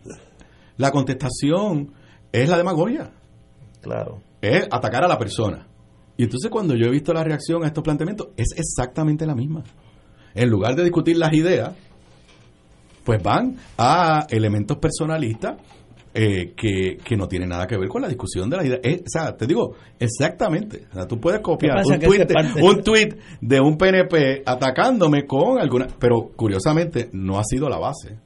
La 0.76 0.90
contestación 0.90 1.92
es 2.32 2.48
la 2.48 2.58
demagogia. 2.58 3.12
Claro. 3.86 4.20
Es 4.40 4.66
atacar 4.70 5.04
a 5.04 5.08
la 5.08 5.18
persona. 5.18 5.66
Y 6.16 6.24
entonces 6.24 6.50
cuando 6.50 6.74
yo 6.74 6.86
he 6.86 6.90
visto 6.90 7.12
la 7.12 7.22
reacción 7.22 7.62
a 7.64 7.68
estos 7.68 7.84
planteamientos, 7.84 8.28
es 8.36 8.48
exactamente 8.56 9.26
la 9.26 9.34
misma. 9.34 9.62
En 10.34 10.50
lugar 10.50 10.74
de 10.74 10.82
discutir 10.82 11.16
las 11.16 11.32
ideas, 11.32 11.72
pues 13.04 13.22
van 13.22 13.56
a 13.78 14.26
elementos 14.28 14.78
personalistas 14.78 15.56
eh, 16.12 16.54
que, 16.56 17.16
no 17.16 17.28
tienen 17.28 17.50
nada 17.50 17.66
que 17.66 17.76
ver 17.76 17.88
con 17.88 18.02
la 18.02 18.08
discusión 18.08 18.48
de 18.48 18.56
las 18.56 18.66
ideas. 18.66 18.80
o 18.82 19.08
sea, 19.08 19.36
te 19.36 19.46
digo, 19.46 19.74
exactamente. 19.98 20.86
O 20.90 20.94
sea, 20.94 21.06
tú 21.06 21.20
puedes 21.20 21.40
copiar 21.40 21.82
un 21.84 22.00
tweet, 22.00 22.26
un 22.62 22.82
tweet 22.82 23.16
de 23.40 23.60
un 23.60 23.76
PNP 23.76 24.42
atacándome 24.46 25.26
con 25.26 25.58
alguna... 25.58 25.86
Pero 25.98 26.32
curiosamente 26.34 27.10
no 27.12 27.38
ha 27.38 27.44
sido 27.44 27.68
la 27.68 27.78
base. 27.78 28.16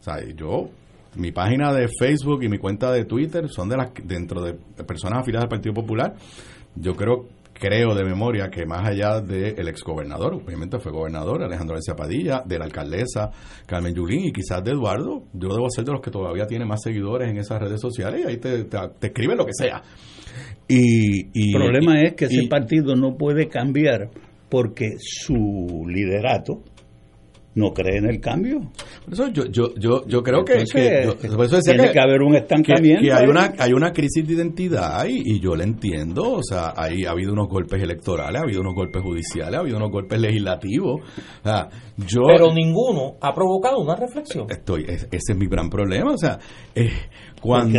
O 0.00 0.02
sea, 0.02 0.16
yo 0.34 0.68
mi 1.16 1.32
página 1.32 1.72
de 1.72 1.88
Facebook 1.88 2.42
y 2.42 2.48
mi 2.48 2.58
cuenta 2.58 2.92
de 2.92 3.04
Twitter 3.04 3.48
son 3.48 3.68
de 3.68 3.76
las 3.76 3.90
dentro 4.04 4.42
de 4.42 4.54
personas 4.84 5.20
afiliadas 5.20 5.44
al 5.44 5.50
Partido 5.50 5.74
Popular. 5.74 6.14
Yo 6.74 6.94
creo 6.94 7.26
creo 7.58 7.94
de 7.94 8.04
memoria 8.04 8.48
que 8.50 8.66
más 8.66 8.86
allá 8.86 9.20
del 9.20 9.68
exgobernador, 9.68 10.34
obviamente 10.34 10.78
fue 10.78 10.92
gobernador 10.92 11.42
Alejandro 11.42 11.74
García 11.74 11.94
Padilla, 11.94 12.42
de 12.44 12.58
la 12.58 12.64
alcaldesa 12.66 13.30
Carmen 13.66 13.94
Yulín 13.94 14.26
y 14.26 14.32
quizás 14.32 14.62
de 14.62 14.72
Eduardo, 14.72 15.24
yo 15.32 15.48
debo 15.48 15.68
ser 15.70 15.84
de 15.84 15.92
los 15.92 16.00
que 16.00 16.10
todavía 16.10 16.46
tiene 16.46 16.64
más 16.64 16.82
seguidores 16.82 17.30
en 17.30 17.38
esas 17.38 17.60
redes 17.60 17.80
sociales 17.80 18.22
y 18.24 18.28
ahí 18.28 18.36
te, 18.38 18.64
te, 18.64 19.06
escriben 19.06 19.38
lo 19.38 19.46
que 19.46 19.52
sea. 19.54 19.82
Y, 20.68 21.28
y 21.32 21.54
el 21.54 21.62
problema 21.62 22.02
es 22.02 22.14
que 22.14 22.26
ese 22.26 22.46
partido 22.48 22.94
no 22.94 23.16
puede 23.16 23.48
cambiar 23.48 24.10
porque 24.48 24.96
su 24.98 25.86
liderato 25.88 26.62
no 27.56 27.72
cree 27.72 27.98
en 27.98 28.04
el 28.04 28.20
cambio. 28.20 28.60
eso 29.10 29.28
yo, 29.28 29.46
yo, 29.46 29.74
yo, 29.76 30.06
yo 30.06 30.22
creo 30.22 30.44
que, 30.44 30.64
tiene 30.64 31.90
que, 31.90 31.98
haber 31.98 32.20
un 32.20 32.36
estancamiento. 32.36 33.02
Que, 33.02 33.12
hay, 33.12 33.26
una, 33.26 33.54
hay 33.58 33.72
una 33.72 33.92
crisis 33.92 34.26
de 34.26 34.34
identidad 34.34 35.06
y, 35.06 35.22
y, 35.24 35.40
yo 35.40 35.56
le 35.56 35.64
entiendo. 35.64 36.32
O 36.32 36.42
sea, 36.42 36.74
hay, 36.76 37.06
ha 37.06 37.12
habido 37.12 37.32
unos 37.32 37.48
golpes 37.48 37.82
electorales, 37.82 38.38
ha 38.38 38.44
habido 38.44 38.60
unos 38.60 38.74
golpes 38.74 39.02
judiciales, 39.02 39.54
ha 39.54 39.60
habido 39.60 39.78
unos 39.78 39.90
golpes 39.90 40.20
legislativos. 40.20 41.00
yo, 41.96 42.22
Pero 42.26 42.52
ninguno 42.52 43.14
ha 43.22 43.34
provocado 43.34 43.78
una 43.78 43.96
reflexión. 43.96 44.46
Estoy, 44.50 44.84
ese 44.86 45.08
es 45.10 45.36
mi 45.36 45.46
gran 45.46 45.70
problema. 45.70 46.12
O 46.12 46.18
sea, 46.18 46.38
eh, 46.74 46.90
cuando, 47.40 47.78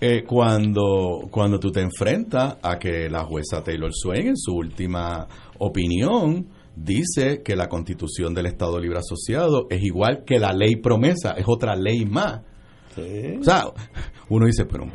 eh, 0.00 0.24
cuando, 0.26 1.28
cuando 1.30 1.58
tú 1.60 1.70
te 1.70 1.82
enfrentas 1.82 2.56
a 2.60 2.78
que 2.80 3.08
la 3.08 3.22
jueza 3.22 3.62
Taylor 3.62 3.92
Swain 3.94 4.26
en 4.26 4.36
su 4.36 4.56
última 4.56 5.28
opinión 5.58 6.55
dice 6.76 7.42
que 7.42 7.56
la 7.56 7.68
constitución 7.68 8.34
del 8.34 8.46
Estado 8.46 8.78
Libre 8.78 8.98
Asociado 8.98 9.66
es 9.70 9.82
igual 9.82 10.22
que 10.24 10.38
la 10.38 10.52
ley 10.52 10.76
promesa, 10.76 11.32
es 11.32 11.44
otra 11.48 11.74
ley 11.74 12.04
más. 12.04 12.42
O 12.98 13.44
sea, 13.44 13.64
uno 14.30 14.46
dice, 14.46 14.64
pero, 14.64 14.86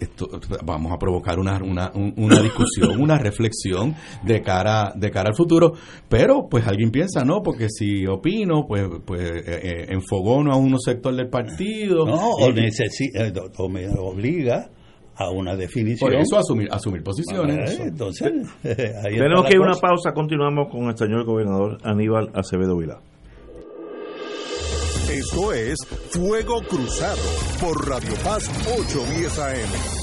esto, 0.00 0.28
vamos 0.64 0.92
a 0.92 0.98
provocar 0.98 1.38
una, 1.38 1.58
una, 1.62 1.92
una 1.94 2.40
discusión, 2.40 3.00
una 3.00 3.18
reflexión 3.18 3.94
de 4.24 4.40
cara, 4.40 4.92
de 4.96 5.10
cara 5.10 5.28
al 5.28 5.36
futuro, 5.36 5.72
pero 6.08 6.48
pues 6.50 6.66
alguien 6.66 6.90
piensa, 6.90 7.22
no, 7.24 7.42
porque 7.42 7.68
si 7.68 8.06
opino, 8.06 8.64
pues, 8.66 8.88
pues 9.04 9.20
eh, 9.20 9.42
eh 9.46 9.86
enfogono 9.90 10.52
a 10.52 10.56
un 10.56 10.78
sector 10.80 11.14
del 11.14 11.28
partido. 11.28 12.06
No, 12.06 12.30
o, 12.30 12.50
necesita, 12.50 13.30
o 13.58 13.68
me 13.68 13.88
obliga 13.88 14.70
a 15.20 15.30
una 15.30 15.54
definición. 15.54 16.10
Por 16.10 16.18
eso 16.18 16.38
asumir, 16.38 16.68
asumir 16.72 17.02
posiciones. 17.02 17.78
Ah, 17.78 17.82
entonces, 17.84 18.32
Tenemos 18.62 19.44
que 19.46 19.54
ir 19.54 19.58
a 19.58 19.62
una 19.62 19.76
pausa, 19.76 20.12
continuamos 20.12 20.68
con 20.70 20.88
el 20.88 20.96
señor 20.96 21.24
gobernador 21.24 21.78
Aníbal 21.82 22.30
Acevedo 22.34 22.76
Vila. 22.78 22.98
Esto 25.12 25.52
es 25.52 25.76
Fuego 26.10 26.62
Cruzado 26.62 27.20
por 27.60 27.88
Radio 27.88 28.14
Paz 28.24 28.48
810 28.66 29.38
AM. 29.38 29.99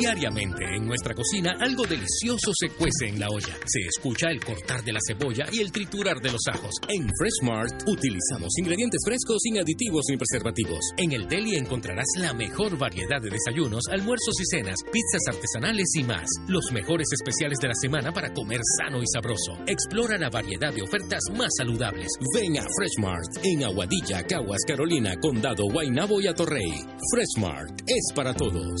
Diariamente 0.00 0.64
en 0.76 0.86
nuestra 0.86 1.14
cocina 1.14 1.52
algo 1.60 1.84
delicioso 1.84 2.52
se 2.58 2.70
cuece 2.70 3.08
en 3.08 3.20
la 3.20 3.28
olla. 3.28 3.54
Se 3.66 3.80
escucha 3.80 4.30
el 4.30 4.42
cortar 4.42 4.82
de 4.82 4.94
la 4.94 4.98
cebolla 5.06 5.44
y 5.52 5.60
el 5.60 5.70
triturar 5.70 6.16
de 6.20 6.32
los 6.32 6.40
ajos. 6.50 6.72
En 6.88 7.06
Freshmart 7.18 7.82
utilizamos 7.86 8.48
ingredientes 8.58 9.02
frescos 9.04 9.36
sin 9.42 9.58
aditivos 9.58 10.06
ni 10.08 10.16
preservativos. 10.16 10.80
En 10.96 11.12
el 11.12 11.28
deli 11.28 11.56
encontrarás 11.56 12.06
la 12.16 12.32
mejor 12.32 12.78
variedad 12.78 13.20
de 13.20 13.28
desayunos, 13.28 13.84
almuerzos 13.90 14.40
y 14.40 14.46
cenas, 14.46 14.76
pizzas 14.90 15.36
artesanales 15.36 15.94
y 15.94 16.04
más. 16.04 16.26
Los 16.48 16.72
mejores 16.72 17.08
especiales 17.12 17.58
de 17.60 17.68
la 17.68 17.74
semana 17.74 18.10
para 18.10 18.32
comer 18.32 18.60
sano 18.78 19.02
y 19.02 19.06
sabroso. 19.06 19.58
Explora 19.66 20.16
la 20.16 20.30
variedad 20.30 20.72
de 20.72 20.80
ofertas 20.80 21.20
más 21.36 21.50
saludables. 21.58 22.08
Ven 22.34 22.56
a 22.56 22.62
Freshmart 22.62 23.44
en 23.44 23.64
Aguadilla, 23.64 24.26
Caguas, 24.26 24.62
Carolina, 24.66 25.14
Condado, 25.20 25.64
Guaynabo 25.70 26.22
y 26.22 26.26
Atorrey. 26.26 26.72
Freshmart 27.12 27.82
es 27.86 28.14
para 28.14 28.32
todos. 28.32 28.80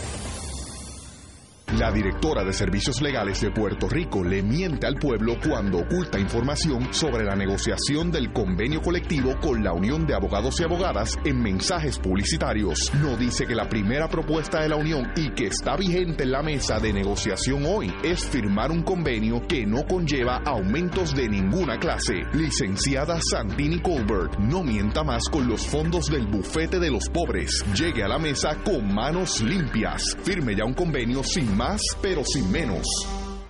La 1.79 1.89
directora 1.89 2.43
de 2.43 2.51
Servicios 2.51 3.01
Legales 3.01 3.39
de 3.39 3.49
Puerto 3.49 3.87
Rico 3.87 4.25
le 4.25 4.43
miente 4.43 4.85
al 4.87 4.95
pueblo 4.95 5.37
cuando 5.41 5.79
oculta 5.79 6.19
información 6.19 6.93
sobre 6.93 7.23
la 7.23 7.33
negociación 7.33 8.11
del 8.11 8.33
convenio 8.33 8.81
colectivo 8.81 9.39
con 9.39 9.63
la 9.63 9.71
Unión 9.71 10.05
de 10.05 10.13
Abogados 10.13 10.59
y 10.59 10.65
Abogadas 10.65 11.17
en 11.23 11.41
mensajes 11.41 11.97
publicitarios. 11.97 12.91
No 13.01 13.15
dice 13.15 13.45
que 13.45 13.55
la 13.55 13.69
primera 13.69 14.09
propuesta 14.09 14.61
de 14.61 14.67
la 14.67 14.75
Unión 14.75 15.13
y 15.15 15.29
que 15.29 15.47
está 15.47 15.77
vigente 15.77 16.23
en 16.23 16.33
la 16.33 16.43
mesa 16.43 16.77
de 16.77 16.91
negociación 16.91 17.63
hoy 17.65 17.93
es 18.03 18.25
firmar 18.25 18.69
un 18.69 18.83
convenio 18.83 19.47
que 19.47 19.65
no 19.65 19.85
conlleva 19.87 20.41
aumentos 20.45 21.15
de 21.15 21.29
ninguna 21.29 21.79
clase. 21.79 22.23
Licenciada 22.33 23.17
Santini 23.21 23.79
Colbert, 23.79 24.37
no 24.39 24.61
mienta 24.61 25.05
más 25.05 25.23
con 25.31 25.47
los 25.47 25.65
fondos 25.65 26.07
del 26.07 26.27
bufete 26.27 26.79
de 26.79 26.91
los 26.91 27.07
pobres. 27.07 27.63
Llegue 27.73 28.03
a 28.03 28.09
la 28.09 28.19
mesa 28.19 28.57
con 28.61 28.93
manos 28.93 29.41
limpias. 29.41 30.17
Firme 30.23 30.53
ya 30.53 30.65
un 30.65 30.73
convenio 30.73 31.23
sin 31.23 31.60
más, 31.61 31.81
pero 32.01 32.23
sin 32.25 32.51
menos. 32.51 32.87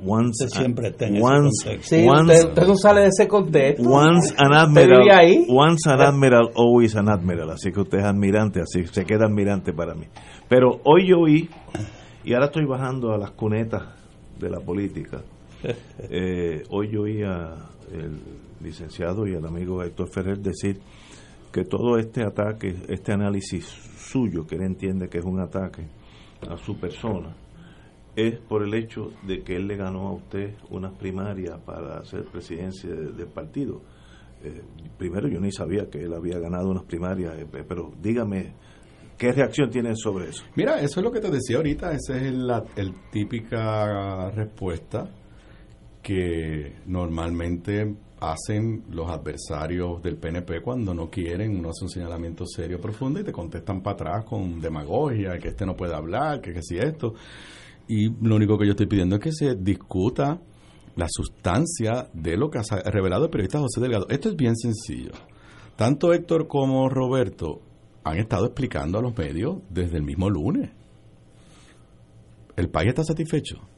once 0.05 0.49
siempre 0.49 0.93
once, 1.19 1.77
usted, 1.77 2.67
no 2.67 2.75
sale 2.75 3.01
de 3.01 3.07
ese 3.07 3.27
contexto. 3.27 3.89
Once 3.89 4.35
an 4.37 4.53
admiral, 4.53 5.01
once 5.47 5.89
an 5.89 6.01
admiral, 6.01 6.51
always 6.55 6.95
an 6.95 7.09
admiral. 7.09 7.49
Así 7.49 7.71
que 7.71 7.79
usted 7.79 7.97
es 7.97 8.05
admirante, 8.05 8.61
así 8.61 8.85
se 8.85 9.03
queda 9.03 9.25
admirante 9.25 9.73
para 9.73 9.95
mí. 9.95 10.05
Pero 10.47 10.81
hoy 10.83 11.07
yo 11.09 11.21
oí, 11.21 11.49
y 12.23 12.33
ahora 12.33 12.45
estoy 12.45 12.65
bajando 12.65 13.13
a 13.13 13.17
las 13.17 13.31
cunetas 13.31 13.81
de 14.37 14.49
la 14.51 14.59
política. 14.59 15.23
Eh, 16.11 16.63
hoy 16.69 16.89
yo 16.89 17.01
oí 17.01 17.21
al 17.21 17.57
licenciado 18.61 19.27
y 19.27 19.35
al 19.35 19.45
amigo 19.45 19.83
Héctor 19.83 20.07
Ferrer 20.09 20.37
decir 20.37 20.79
que 21.51 21.65
todo 21.65 21.97
este 21.97 22.23
ataque, 22.23 22.75
este 22.87 23.11
análisis 23.11 23.65
suyo, 23.65 24.45
que 24.45 24.55
él 24.55 24.63
entiende 24.63 25.09
que 25.09 25.19
es 25.19 25.25
un 25.25 25.39
ataque 25.39 25.87
a 26.47 26.57
su 26.57 26.79
persona, 26.79 27.35
es 28.15 28.39
por 28.39 28.63
el 28.63 28.73
hecho 28.73 29.11
de 29.25 29.43
que 29.43 29.55
él 29.55 29.67
le 29.67 29.77
ganó 29.77 30.09
a 30.09 30.13
usted 30.13 30.55
unas 30.69 30.93
primarias 30.93 31.59
para 31.65 32.03
ser 32.05 32.25
presidencia 32.25 32.89
del 32.89 33.27
partido. 33.27 33.81
Eh, 34.43 34.61
primero 34.97 35.27
yo 35.27 35.39
ni 35.39 35.51
sabía 35.51 35.89
que 35.89 36.03
él 36.03 36.13
había 36.13 36.39
ganado 36.39 36.69
unas 36.69 36.83
primarias, 36.83 37.37
eh, 37.37 37.47
pero 37.67 37.91
dígame, 38.01 38.53
¿qué 39.17 39.31
reacción 39.31 39.69
tiene 39.69 39.93
sobre 39.95 40.29
eso? 40.29 40.43
Mira, 40.55 40.79
eso 40.79 40.99
es 40.99 41.03
lo 41.03 41.11
que 41.11 41.19
te 41.19 41.29
decía 41.29 41.57
ahorita, 41.57 41.91
esa 41.91 42.17
es 42.17 42.33
la 42.33 42.63
el 42.75 42.93
típica 43.11 44.31
respuesta 44.31 45.09
que 46.01 46.75
normalmente 46.85 47.95
hacen 48.21 48.83
los 48.89 49.09
adversarios 49.09 50.01
del 50.01 50.17
PNP 50.17 50.61
cuando 50.61 50.93
no 50.93 51.09
quieren, 51.09 51.61
no 51.61 51.69
hacen 51.69 51.85
un 51.85 51.89
señalamiento 51.89 52.45
serio, 52.45 52.79
profundo 52.79 53.19
y 53.19 53.23
te 53.23 53.31
contestan 53.31 53.81
para 53.81 53.93
atrás 53.95 54.25
con 54.25 54.59
demagogia, 54.59 55.37
que 55.39 55.49
este 55.49 55.65
no 55.65 55.75
puede 55.75 55.95
hablar, 55.95 56.41
que, 56.41 56.53
que 56.53 56.61
si 56.61 56.77
esto. 56.77 57.13
Y 57.87 58.09
lo 58.25 58.35
único 58.35 58.57
que 58.57 58.65
yo 58.65 58.71
estoy 58.71 58.87
pidiendo 58.87 59.15
es 59.15 59.21
que 59.21 59.31
se 59.31 59.55
discuta 59.55 60.39
la 60.95 61.07
sustancia 61.09 62.09
de 62.13 62.37
lo 62.37 62.49
que 62.49 62.59
ha 62.59 62.91
revelado 62.91 63.25
el 63.25 63.31
periodista 63.31 63.59
José 63.59 63.79
Delgado. 63.79 64.07
Esto 64.09 64.29
es 64.29 64.35
bien 64.35 64.55
sencillo. 64.55 65.11
Tanto 65.75 66.13
Héctor 66.13 66.47
como 66.47 66.89
Roberto 66.89 67.61
han 68.03 68.17
estado 68.17 68.45
explicando 68.45 68.99
a 68.99 69.01
los 69.01 69.17
medios 69.17 69.59
desde 69.69 69.97
el 69.97 70.03
mismo 70.03 70.29
lunes. 70.29 70.71
¿El 72.57 72.69
país 72.69 72.89
está 72.89 73.03
satisfecho? 73.05 73.68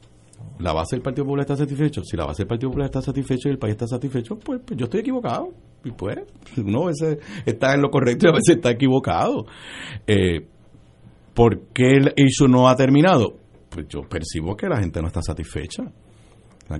¿La 0.58 0.72
base 0.72 0.96
del 0.96 1.02
Partido 1.02 1.24
Popular 1.24 1.42
está 1.42 1.56
satisfecho? 1.56 2.02
Si 2.04 2.16
la 2.16 2.26
base 2.26 2.42
del 2.42 2.48
Partido 2.48 2.70
Popular 2.70 2.86
está 2.86 3.02
satisfecho 3.02 3.48
y 3.48 3.52
el 3.52 3.58
país 3.58 3.72
está 3.72 3.86
satisfecho, 3.86 4.38
pues, 4.38 4.60
pues 4.64 4.78
yo 4.78 4.84
estoy 4.84 5.00
equivocado. 5.00 5.50
Y 5.84 5.90
pues, 5.90 6.18
uno 6.56 6.84
a 6.84 6.86
veces 6.86 7.18
está 7.44 7.74
en 7.74 7.82
lo 7.82 7.90
correcto 7.90 8.26
y 8.26 8.30
a 8.30 8.32
veces 8.32 8.56
está 8.56 8.70
equivocado. 8.70 9.46
Eh, 10.06 10.46
¿Por 11.34 11.60
qué 11.72 11.92
el 11.96 12.14
no 12.48 12.68
ha 12.68 12.76
terminado? 12.76 13.36
Pues 13.70 13.86
yo 13.88 14.02
percibo 14.02 14.54
que 14.54 14.68
la 14.68 14.78
gente 14.78 15.00
no 15.00 15.08
está 15.08 15.22
satisfecha 15.22 15.84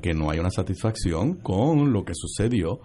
que 0.00 0.14
no 0.14 0.30
hay 0.30 0.38
una 0.38 0.50
satisfacción 0.50 1.34
con 1.34 1.92
lo 1.92 2.04
que 2.04 2.14
sucedió 2.14 2.80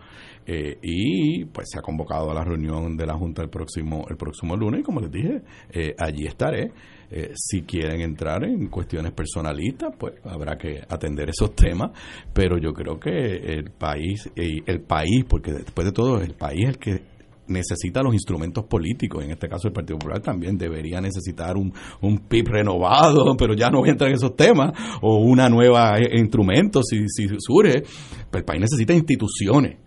eh, 0.48 0.78
y 0.82 1.45
pues 1.45 1.68
se 1.70 1.80
ha 1.80 1.82
convocado 1.82 2.32
a 2.32 2.34
la 2.34 2.43
reunión 2.43 2.95
de 2.95 3.06
la 3.06 3.16
Junta 3.16 3.43
el 3.43 3.50
próximo 3.50 4.06
el 4.10 4.16
próximo 4.16 4.56
lunes 4.56 4.80
y 4.80 4.84
como 4.84 5.02
les 5.02 5.12
dije 5.12 5.41
eh, 5.70 5.93
allí 5.98 6.26
estaré 6.26 6.72
eh, 7.12 7.32
si 7.36 7.64
quieren 7.64 8.02
entrar 8.02 8.45
en 8.45 8.68
cuestiones 8.70 9.12
personalistas 9.12 9.93
pues 9.98 10.14
habrá 10.24 10.58
que 10.58 10.82
atender 10.88 11.30
esos 11.30 11.54
temas 11.54 11.91
pero 12.34 12.58
yo 12.58 12.72
creo 12.74 12.98
que 12.98 13.10
el 13.10 13.72
país 13.72 14.30
el 14.36 14.82
país 14.82 15.26
porque 15.28 15.52
después 15.52 15.86
de 15.86 15.91
todo 15.91 16.22
el 16.22 16.34
país 16.34 16.64
es 16.64 16.70
el 16.70 16.78
que 16.78 17.18
necesita 17.48 18.02
los 18.02 18.14
instrumentos 18.14 18.66
políticos, 18.66 19.24
en 19.24 19.32
este 19.32 19.48
caso 19.48 19.68
el 19.68 19.74
Partido 19.74 19.98
Popular 19.98 20.22
también 20.22 20.58
debería 20.58 21.00
necesitar 21.02 21.56
un, 21.56 21.74
un 22.02 22.20
PIB 22.20 22.48
renovado, 22.50 23.36
pero 23.38 23.54
ya 23.54 23.70
no 23.70 23.80
voy 23.80 23.89
en 23.89 24.14
esos 24.14 24.36
temas, 24.36 24.74
o 25.02 25.20
una 25.20 25.50
nueva 25.50 25.98
eh, 25.98 26.20
instrumento 26.20 26.82
si, 26.84 27.08
si 27.08 27.28
surge. 27.39 27.84
Pero 28.30 28.39
el 28.39 28.45
país 28.45 28.62
necesita 28.62 28.93
instituciones. 28.93 29.78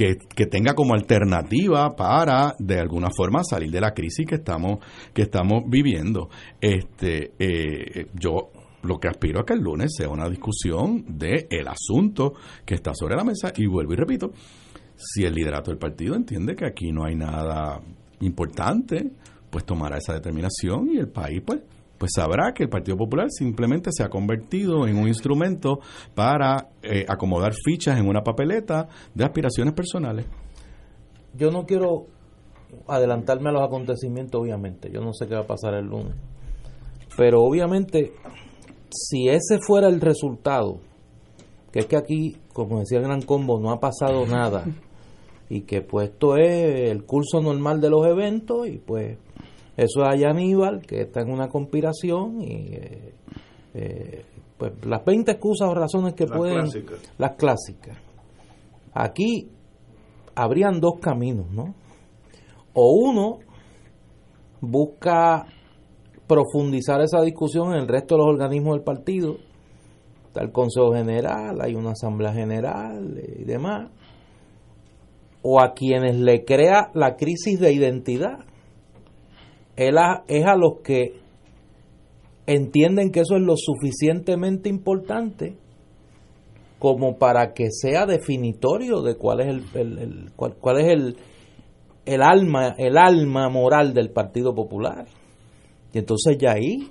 Que, 0.00 0.46
tenga 0.46 0.72
como 0.72 0.94
alternativa 0.94 1.94
para 1.94 2.54
de 2.58 2.80
alguna 2.80 3.08
forma 3.14 3.44
salir 3.44 3.70
de 3.70 3.82
la 3.82 3.92
crisis 3.92 4.24
que 4.26 4.36
estamos 4.36 4.78
que 5.12 5.20
estamos 5.20 5.64
viviendo. 5.68 6.30
Este 6.58 7.32
eh, 7.38 8.06
yo 8.14 8.50
lo 8.82 8.98
que 8.98 9.08
aspiro 9.08 9.40
a 9.40 9.44
que 9.44 9.52
el 9.52 9.60
lunes 9.60 9.90
sea 9.94 10.08
una 10.08 10.26
discusión 10.30 11.04
de 11.06 11.46
el 11.50 11.68
asunto 11.68 12.32
que 12.64 12.76
está 12.76 12.94
sobre 12.94 13.14
la 13.14 13.24
mesa. 13.24 13.52
Y 13.54 13.66
vuelvo 13.66 13.92
y 13.92 13.96
repito 13.96 14.30
si 14.96 15.24
el 15.24 15.34
liderato 15.34 15.70
del 15.70 15.78
partido 15.78 16.14
entiende 16.14 16.56
que 16.56 16.64
aquí 16.64 16.92
no 16.92 17.04
hay 17.04 17.14
nada 17.14 17.82
importante, 18.20 19.12
pues 19.50 19.66
tomará 19.66 19.98
esa 19.98 20.14
determinación 20.14 20.88
y 20.94 20.96
el 20.96 21.08
país 21.08 21.42
pues 21.44 21.60
pues 22.00 22.12
sabrá 22.16 22.54
que 22.54 22.62
el 22.62 22.70
Partido 22.70 22.96
Popular 22.96 23.26
simplemente 23.28 23.90
se 23.92 24.02
ha 24.02 24.08
convertido 24.08 24.86
en 24.86 24.96
un 24.96 25.06
instrumento 25.06 25.80
para 26.14 26.70
eh, 26.82 27.04
acomodar 27.06 27.52
fichas 27.52 27.98
en 27.98 28.08
una 28.08 28.22
papeleta 28.22 28.88
de 29.14 29.22
aspiraciones 29.22 29.74
personales. 29.74 30.24
Yo 31.34 31.50
no 31.50 31.66
quiero 31.66 32.06
adelantarme 32.88 33.50
a 33.50 33.52
los 33.52 33.62
acontecimientos, 33.62 34.40
obviamente. 34.40 34.90
Yo 34.90 35.02
no 35.02 35.12
sé 35.12 35.28
qué 35.28 35.34
va 35.34 35.42
a 35.42 35.46
pasar 35.46 35.74
el 35.74 35.84
lunes. 35.84 36.14
Pero 37.18 37.42
obviamente, 37.42 38.14
si 38.90 39.28
ese 39.28 39.58
fuera 39.60 39.88
el 39.88 40.00
resultado, 40.00 40.80
que 41.70 41.80
es 41.80 41.86
que 41.86 41.98
aquí, 41.98 42.38
como 42.54 42.78
decía 42.78 42.96
el 42.96 43.04
Gran 43.04 43.20
Combo, 43.20 43.60
no 43.60 43.72
ha 43.72 43.78
pasado 43.78 44.24
nada 44.26 44.64
y 45.50 45.62
que 45.62 45.82
pues 45.82 46.08
esto 46.08 46.38
es 46.38 46.90
el 46.90 47.04
curso 47.04 47.42
normal 47.42 47.82
de 47.82 47.90
los 47.90 48.06
eventos 48.06 48.66
y 48.68 48.78
pues 48.78 49.18
eso 49.80 50.02
es 50.02 50.08
allá 50.08 50.28
Aníbal 50.28 50.82
que 50.82 51.00
está 51.00 51.22
en 51.22 51.30
una 51.30 51.48
conspiración 51.48 52.42
y 52.42 52.74
eh, 52.74 53.14
eh, 53.72 54.24
pues 54.58 54.72
las 54.84 55.02
20 55.02 55.30
excusas 55.30 55.68
o 55.70 55.74
razones 55.74 56.12
que 56.12 56.26
pueden 56.26 56.66
las 57.16 57.36
clásicas. 57.36 57.96
Aquí 58.92 59.48
habrían 60.34 60.80
dos 60.80 61.00
caminos 61.00 61.50
no 61.50 61.74
o 62.74 62.92
uno 62.92 63.38
busca 64.60 65.46
profundizar 66.26 67.00
esa 67.00 67.22
discusión 67.22 67.72
en 67.72 67.80
el 67.80 67.88
resto 67.88 68.16
de 68.16 68.18
los 68.18 68.28
organismos 68.28 68.74
del 68.74 68.84
partido. 68.84 69.36
Está 70.26 70.42
el 70.42 70.52
Consejo 70.52 70.92
General 70.92 71.58
hay 71.58 71.74
una 71.74 71.92
Asamblea 71.92 72.34
General 72.34 73.18
y 73.38 73.44
demás. 73.44 73.90
O 75.40 75.58
a 75.58 75.72
quienes 75.72 76.16
le 76.16 76.44
crea 76.44 76.90
la 76.92 77.16
crisis 77.16 77.58
de 77.58 77.72
identidad. 77.72 78.44
Es 79.80 80.44
a 80.46 80.56
los 80.56 80.80
que 80.84 81.14
entienden 82.46 83.10
que 83.10 83.20
eso 83.20 83.36
es 83.36 83.42
lo 83.42 83.54
suficientemente 83.56 84.68
importante 84.68 85.56
como 86.78 87.16
para 87.16 87.54
que 87.54 87.68
sea 87.70 88.04
definitorio 88.04 89.00
de 89.00 89.14
cuál 89.16 89.40
es 89.40 89.46
el, 89.74 90.32
cuál, 90.36 90.80
es 90.80 90.88
el, 90.88 91.16
el 92.04 92.22
alma 92.22 92.74
el 92.76 92.98
alma 92.98 93.48
moral 93.48 93.94
del 93.94 94.10
Partido 94.10 94.54
Popular. 94.54 95.06
Y 95.94 95.98
entonces 95.98 96.36
ya 96.38 96.52
ahí 96.52 96.86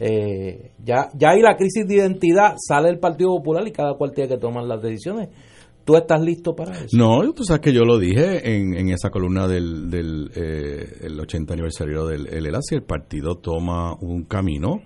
eh, 0.00 0.72
ya 0.84 1.08
ya 1.14 1.30
ahí 1.30 1.40
la 1.40 1.56
crisis 1.56 1.86
de 1.86 1.96
identidad 1.96 2.54
sale 2.56 2.88
del 2.88 2.98
Partido 2.98 3.36
Popular 3.36 3.66
y 3.68 3.72
cada 3.72 3.94
cual 3.94 4.12
tiene 4.12 4.28
que 4.28 4.38
tomar 4.38 4.64
las 4.64 4.82
decisiones 4.82 5.28
¿Tú 5.90 5.96
estás 5.96 6.20
listo 6.20 6.54
para 6.54 6.78
eso? 6.78 6.96
No, 6.96 7.32
tú 7.32 7.42
sabes 7.42 7.62
que 7.62 7.72
yo 7.72 7.82
lo 7.82 7.98
dije 7.98 8.54
en, 8.54 8.76
en 8.76 8.90
esa 8.90 9.10
columna 9.10 9.48
del, 9.48 9.90
del 9.90 10.30
eh, 10.36 10.98
el 11.00 11.18
80 11.18 11.52
aniversario 11.52 12.06
del 12.06 12.28
el 12.28 12.56
Si 12.62 12.76
el 12.76 12.84
partido 12.84 13.38
toma 13.38 13.96
un 14.00 14.22
camino 14.22 14.82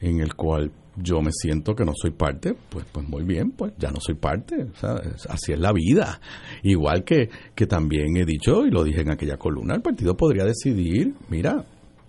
en 0.00 0.20
el 0.20 0.34
cual 0.34 0.72
yo 0.96 1.20
me 1.20 1.30
siento 1.30 1.74
que 1.74 1.84
no 1.84 1.92
soy 1.94 2.12
parte, 2.12 2.56
pues 2.70 2.86
pues 2.90 3.06
muy 3.06 3.24
bien, 3.24 3.50
pues 3.50 3.74
ya 3.76 3.90
no 3.90 4.00
soy 4.00 4.14
parte, 4.14 4.68
sea, 4.80 4.94
así 5.28 5.52
es 5.52 5.60
la 5.60 5.74
vida. 5.74 6.22
Igual 6.62 7.04
que, 7.04 7.28
que 7.54 7.66
también 7.66 8.16
he 8.16 8.24
dicho, 8.24 8.64
y 8.64 8.70
lo 8.70 8.82
dije 8.82 9.02
en 9.02 9.10
aquella 9.10 9.36
columna, 9.36 9.74
el 9.74 9.82
partido 9.82 10.16
podría 10.16 10.46
decidir, 10.46 11.12
mira, 11.28 11.66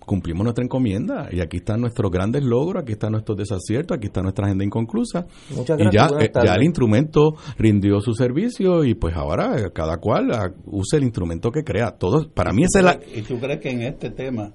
cumplimos 0.08 0.42
nuestra 0.42 0.64
encomienda 0.64 1.28
y 1.30 1.40
aquí 1.40 1.58
están 1.58 1.80
nuestros 1.82 2.10
grandes 2.10 2.42
logros, 2.42 2.82
aquí 2.82 2.92
están 2.92 3.12
nuestros 3.12 3.36
desaciertos, 3.36 3.96
aquí 3.96 4.08
está 4.08 4.22
nuestra 4.22 4.46
agenda 4.46 4.64
inconclusa. 4.64 5.26
Muchas 5.54 5.78
y 5.78 5.84
ya, 5.92 6.08
eh, 6.18 6.32
ya 6.44 6.54
el 6.54 6.64
instrumento 6.64 7.34
rindió 7.58 8.00
su 8.00 8.14
servicio 8.14 8.82
y 8.84 8.94
pues 8.94 9.14
ahora 9.14 9.56
eh, 9.56 9.70
cada 9.72 9.98
cual 9.98 10.30
uh, 10.30 10.76
use 10.76 10.96
el 10.96 11.04
instrumento 11.04 11.52
que 11.52 11.62
crea. 11.62 11.92
Todo, 11.92 12.28
para 12.30 12.52
mí 12.52 12.64
esa 12.64 12.78
es 12.78 12.84
la... 12.84 12.98
¿Y 13.14 13.22
tú 13.22 13.38
crees 13.38 13.60
que 13.60 13.70
en 13.70 13.82
este 13.82 14.10
tema 14.10 14.52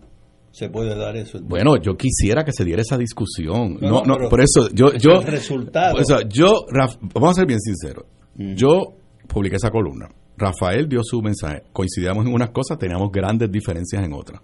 se 0.51 0.70
puede 0.70 0.97
dar 0.97 1.16
eso? 1.16 1.39
Bueno, 1.43 1.78
yo 1.78 1.95
quisiera 1.95 2.43
que 2.43 2.51
se 2.51 2.66
diera 2.66 2.82
esa 2.82 2.97
discusión. 2.97 3.78
No, 3.80 4.01
no, 4.01 4.18
por 4.30 4.41
eso 4.41 4.70
yo... 4.74 4.91
yo 4.93 5.22
resultado. 5.22 5.97
yo, 6.28 6.66
vamos 7.14 7.30
a 7.30 7.34
ser 7.34 7.45
bien 7.45 7.60
sinceros, 7.62 8.06
mm. 8.36 8.56
yo 8.56 8.95
publiqué 9.28 9.58
esa 9.58 9.70
columna. 9.70 10.10
Rafael 10.36 10.89
dio 10.89 11.01
su 11.04 11.22
mensaje. 11.22 11.62
Coincidíamos 11.72 12.26
en 12.26 12.34
unas 12.34 12.49
cosas, 12.49 12.80
teníamos 12.80 13.12
grandes 13.12 13.51
diferencias 13.51 14.04
en 14.04 14.14
otras. 14.14 14.41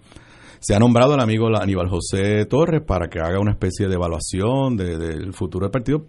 Se 0.60 0.74
ha 0.74 0.78
nombrado 0.78 1.14
al 1.14 1.20
amigo 1.20 1.48
Aníbal 1.56 1.88
José 1.88 2.44
Torres 2.44 2.82
para 2.86 3.08
que 3.08 3.18
haga 3.18 3.40
una 3.40 3.52
especie 3.52 3.88
de 3.88 3.94
evaluación 3.94 4.76
del 4.76 5.32
futuro 5.32 5.64
del 5.64 5.70
partido, 5.70 6.04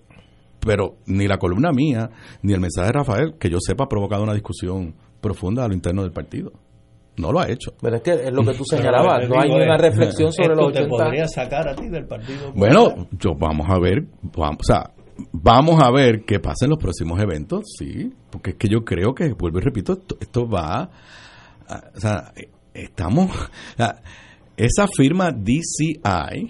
pero 0.60 0.98
ni 1.06 1.26
la 1.26 1.38
columna 1.38 1.72
mía, 1.72 2.10
ni 2.42 2.52
el 2.52 2.60
mensaje 2.60 2.88
de 2.88 2.94
Rafael, 2.94 3.36
que 3.40 3.50
yo 3.50 3.60
sepa, 3.62 3.86
ha 3.86 3.88
provocado 3.88 4.24
una 4.24 4.34
discusión 4.34 4.94
profunda 5.22 5.64
a 5.64 5.70
lo 5.70 5.74
interno 5.74 6.04
del 6.04 6.12
partido. 6.12 6.52
No 7.16 7.32
lo 7.32 7.40
ha 7.40 7.50
hecho. 7.50 7.72
Pero 7.82 7.96
es 7.96 8.02
que 8.02 8.12
es 8.12 8.34
lo 8.34 8.44
que 8.44 8.54
tú 8.54 8.66
señalabas, 8.66 9.28
no 9.30 9.40
hay 9.40 9.52
una 9.52 9.78
reflexión 9.78 10.34
sobre 10.34 10.56
los 10.56 10.68
80. 10.68 10.90
podría 10.90 11.28
sacar 11.30 11.70
a 11.70 11.76
ti 11.76 11.88
del 11.88 12.06
partido? 12.06 12.52
Bueno, 12.54 13.08
yo 13.12 13.34
vamos 13.38 13.70
a 13.70 13.80
ver, 13.80 14.04
vamos, 14.22 14.58
o 14.60 14.64
sea, 14.64 14.92
vamos 15.32 15.82
a 15.82 15.90
ver 15.92 16.26
qué 16.26 16.42
pasa 16.42 16.66
en 16.66 16.72
los 16.72 16.80
próximos 16.80 17.22
eventos, 17.22 17.64
sí, 17.78 18.12
porque 18.30 18.52
es 18.52 18.56
que 18.58 18.68
yo 18.68 18.84
creo 18.84 19.14
que, 19.14 19.32
vuelvo 19.32 19.60
y 19.60 19.62
repito, 19.62 19.98
esto, 20.20 20.46
va, 20.46 20.90
o 21.96 22.00
sea, 22.00 22.34
estamos, 22.74 23.30
esa 24.58 24.88
firma 24.88 25.32
DCI 25.32 26.50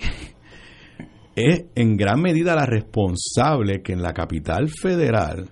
es 1.36 1.66
en 1.76 1.98
gran 1.98 2.22
medida 2.22 2.56
la 2.56 2.66
responsable 2.66 3.82
que 3.82 3.94
en 3.94 4.02
la 4.02 4.14
capital 4.14 4.70
federal 4.70 5.50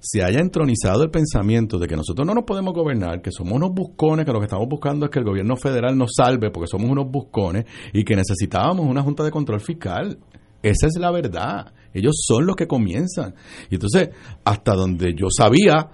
se 0.00 0.22
haya 0.22 0.40
entronizado 0.40 1.02
el 1.02 1.10
pensamiento 1.10 1.78
de 1.78 1.86
que 1.86 1.96
nosotros 1.96 2.26
no 2.26 2.34
nos 2.34 2.44
podemos 2.44 2.72
gobernar, 2.72 3.20
que 3.20 3.32
somos 3.32 3.54
unos 3.54 3.70
buscones, 3.72 4.24
que 4.24 4.32
lo 4.32 4.38
que 4.38 4.46
estamos 4.46 4.68
buscando 4.68 5.06
es 5.06 5.10
que 5.10 5.18
el 5.18 5.24
gobierno 5.24 5.56
federal 5.56 5.96
nos 5.96 6.12
salve 6.16 6.50
porque 6.50 6.68
somos 6.68 6.88
unos 6.88 7.10
buscones 7.10 7.64
y 7.92 8.04
que 8.04 8.14
necesitábamos 8.14 8.86
una 8.86 9.02
junta 9.02 9.24
de 9.24 9.30
control 9.30 9.60
fiscal. 9.60 10.18
Esa 10.62 10.86
es 10.86 10.96
la 10.98 11.10
verdad. 11.10 11.72
Ellos 11.92 12.14
son 12.26 12.46
los 12.46 12.56
que 12.56 12.66
comienzan. 12.66 13.34
Y 13.70 13.74
entonces, 13.74 14.10
hasta 14.44 14.74
donde 14.74 15.14
yo 15.14 15.28
sabía, 15.30 15.88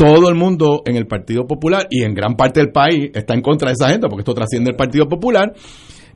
todo 0.00 0.30
el 0.30 0.34
mundo 0.34 0.80
en 0.86 0.96
el 0.96 1.06
Partido 1.06 1.46
Popular 1.46 1.86
y 1.90 2.04
en 2.04 2.14
gran 2.14 2.34
parte 2.34 2.60
del 2.60 2.72
país 2.72 3.10
está 3.12 3.34
en 3.34 3.42
contra 3.42 3.68
de 3.68 3.74
esa 3.74 3.84
agenda 3.84 4.08
porque 4.08 4.22
esto 4.22 4.32
trasciende 4.32 4.70
el 4.70 4.76
Partido 4.76 5.06
Popular. 5.06 5.52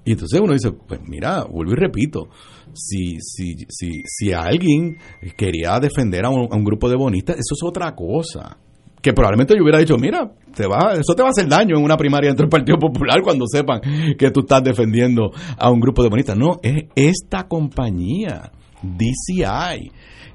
Y 0.06 0.12
entonces 0.12 0.40
uno 0.40 0.54
dice, 0.54 0.70
pues 0.72 1.00
mira, 1.06 1.44
vuelvo 1.44 1.72
y 1.72 1.76
repito, 1.76 2.28
si, 2.72 3.18
si, 3.20 3.54
si, 3.68 4.00
si 4.06 4.32
alguien 4.32 4.96
quería 5.36 5.78
defender 5.80 6.24
a 6.24 6.30
un, 6.30 6.64
grupo 6.64 6.88
de 6.88 6.96
bonistas, 6.96 7.36
eso 7.36 7.54
es 7.54 7.62
otra 7.62 7.94
cosa. 7.94 8.56
Que 9.02 9.12
probablemente 9.12 9.54
yo 9.54 9.62
hubiera 9.62 9.78
dicho, 9.78 9.98
mira, 9.98 10.32
te 10.54 10.66
va, 10.66 10.94
eso 10.94 11.14
te 11.14 11.20
va 11.20 11.28
a 11.28 11.32
hacer 11.32 11.46
daño 11.46 11.76
en 11.76 11.84
una 11.84 11.98
primaria 11.98 12.30
dentro 12.30 12.44
del 12.44 12.50
Partido 12.50 12.78
Popular 12.78 13.20
cuando 13.22 13.44
sepan 13.46 13.82
que 14.16 14.30
tú 14.30 14.40
estás 14.40 14.64
defendiendo 14.64 15.30
a 15.58 15.70
un 15.70 15.78
grupo 15.78 16.02
de 16.02 16.08
bonistas. 16.08 16.38
No, 16.38 16.58
es 16.62 16.84
esta 16.94 17.46
compañía 17.48 18.50
DCI. 18.84 19.90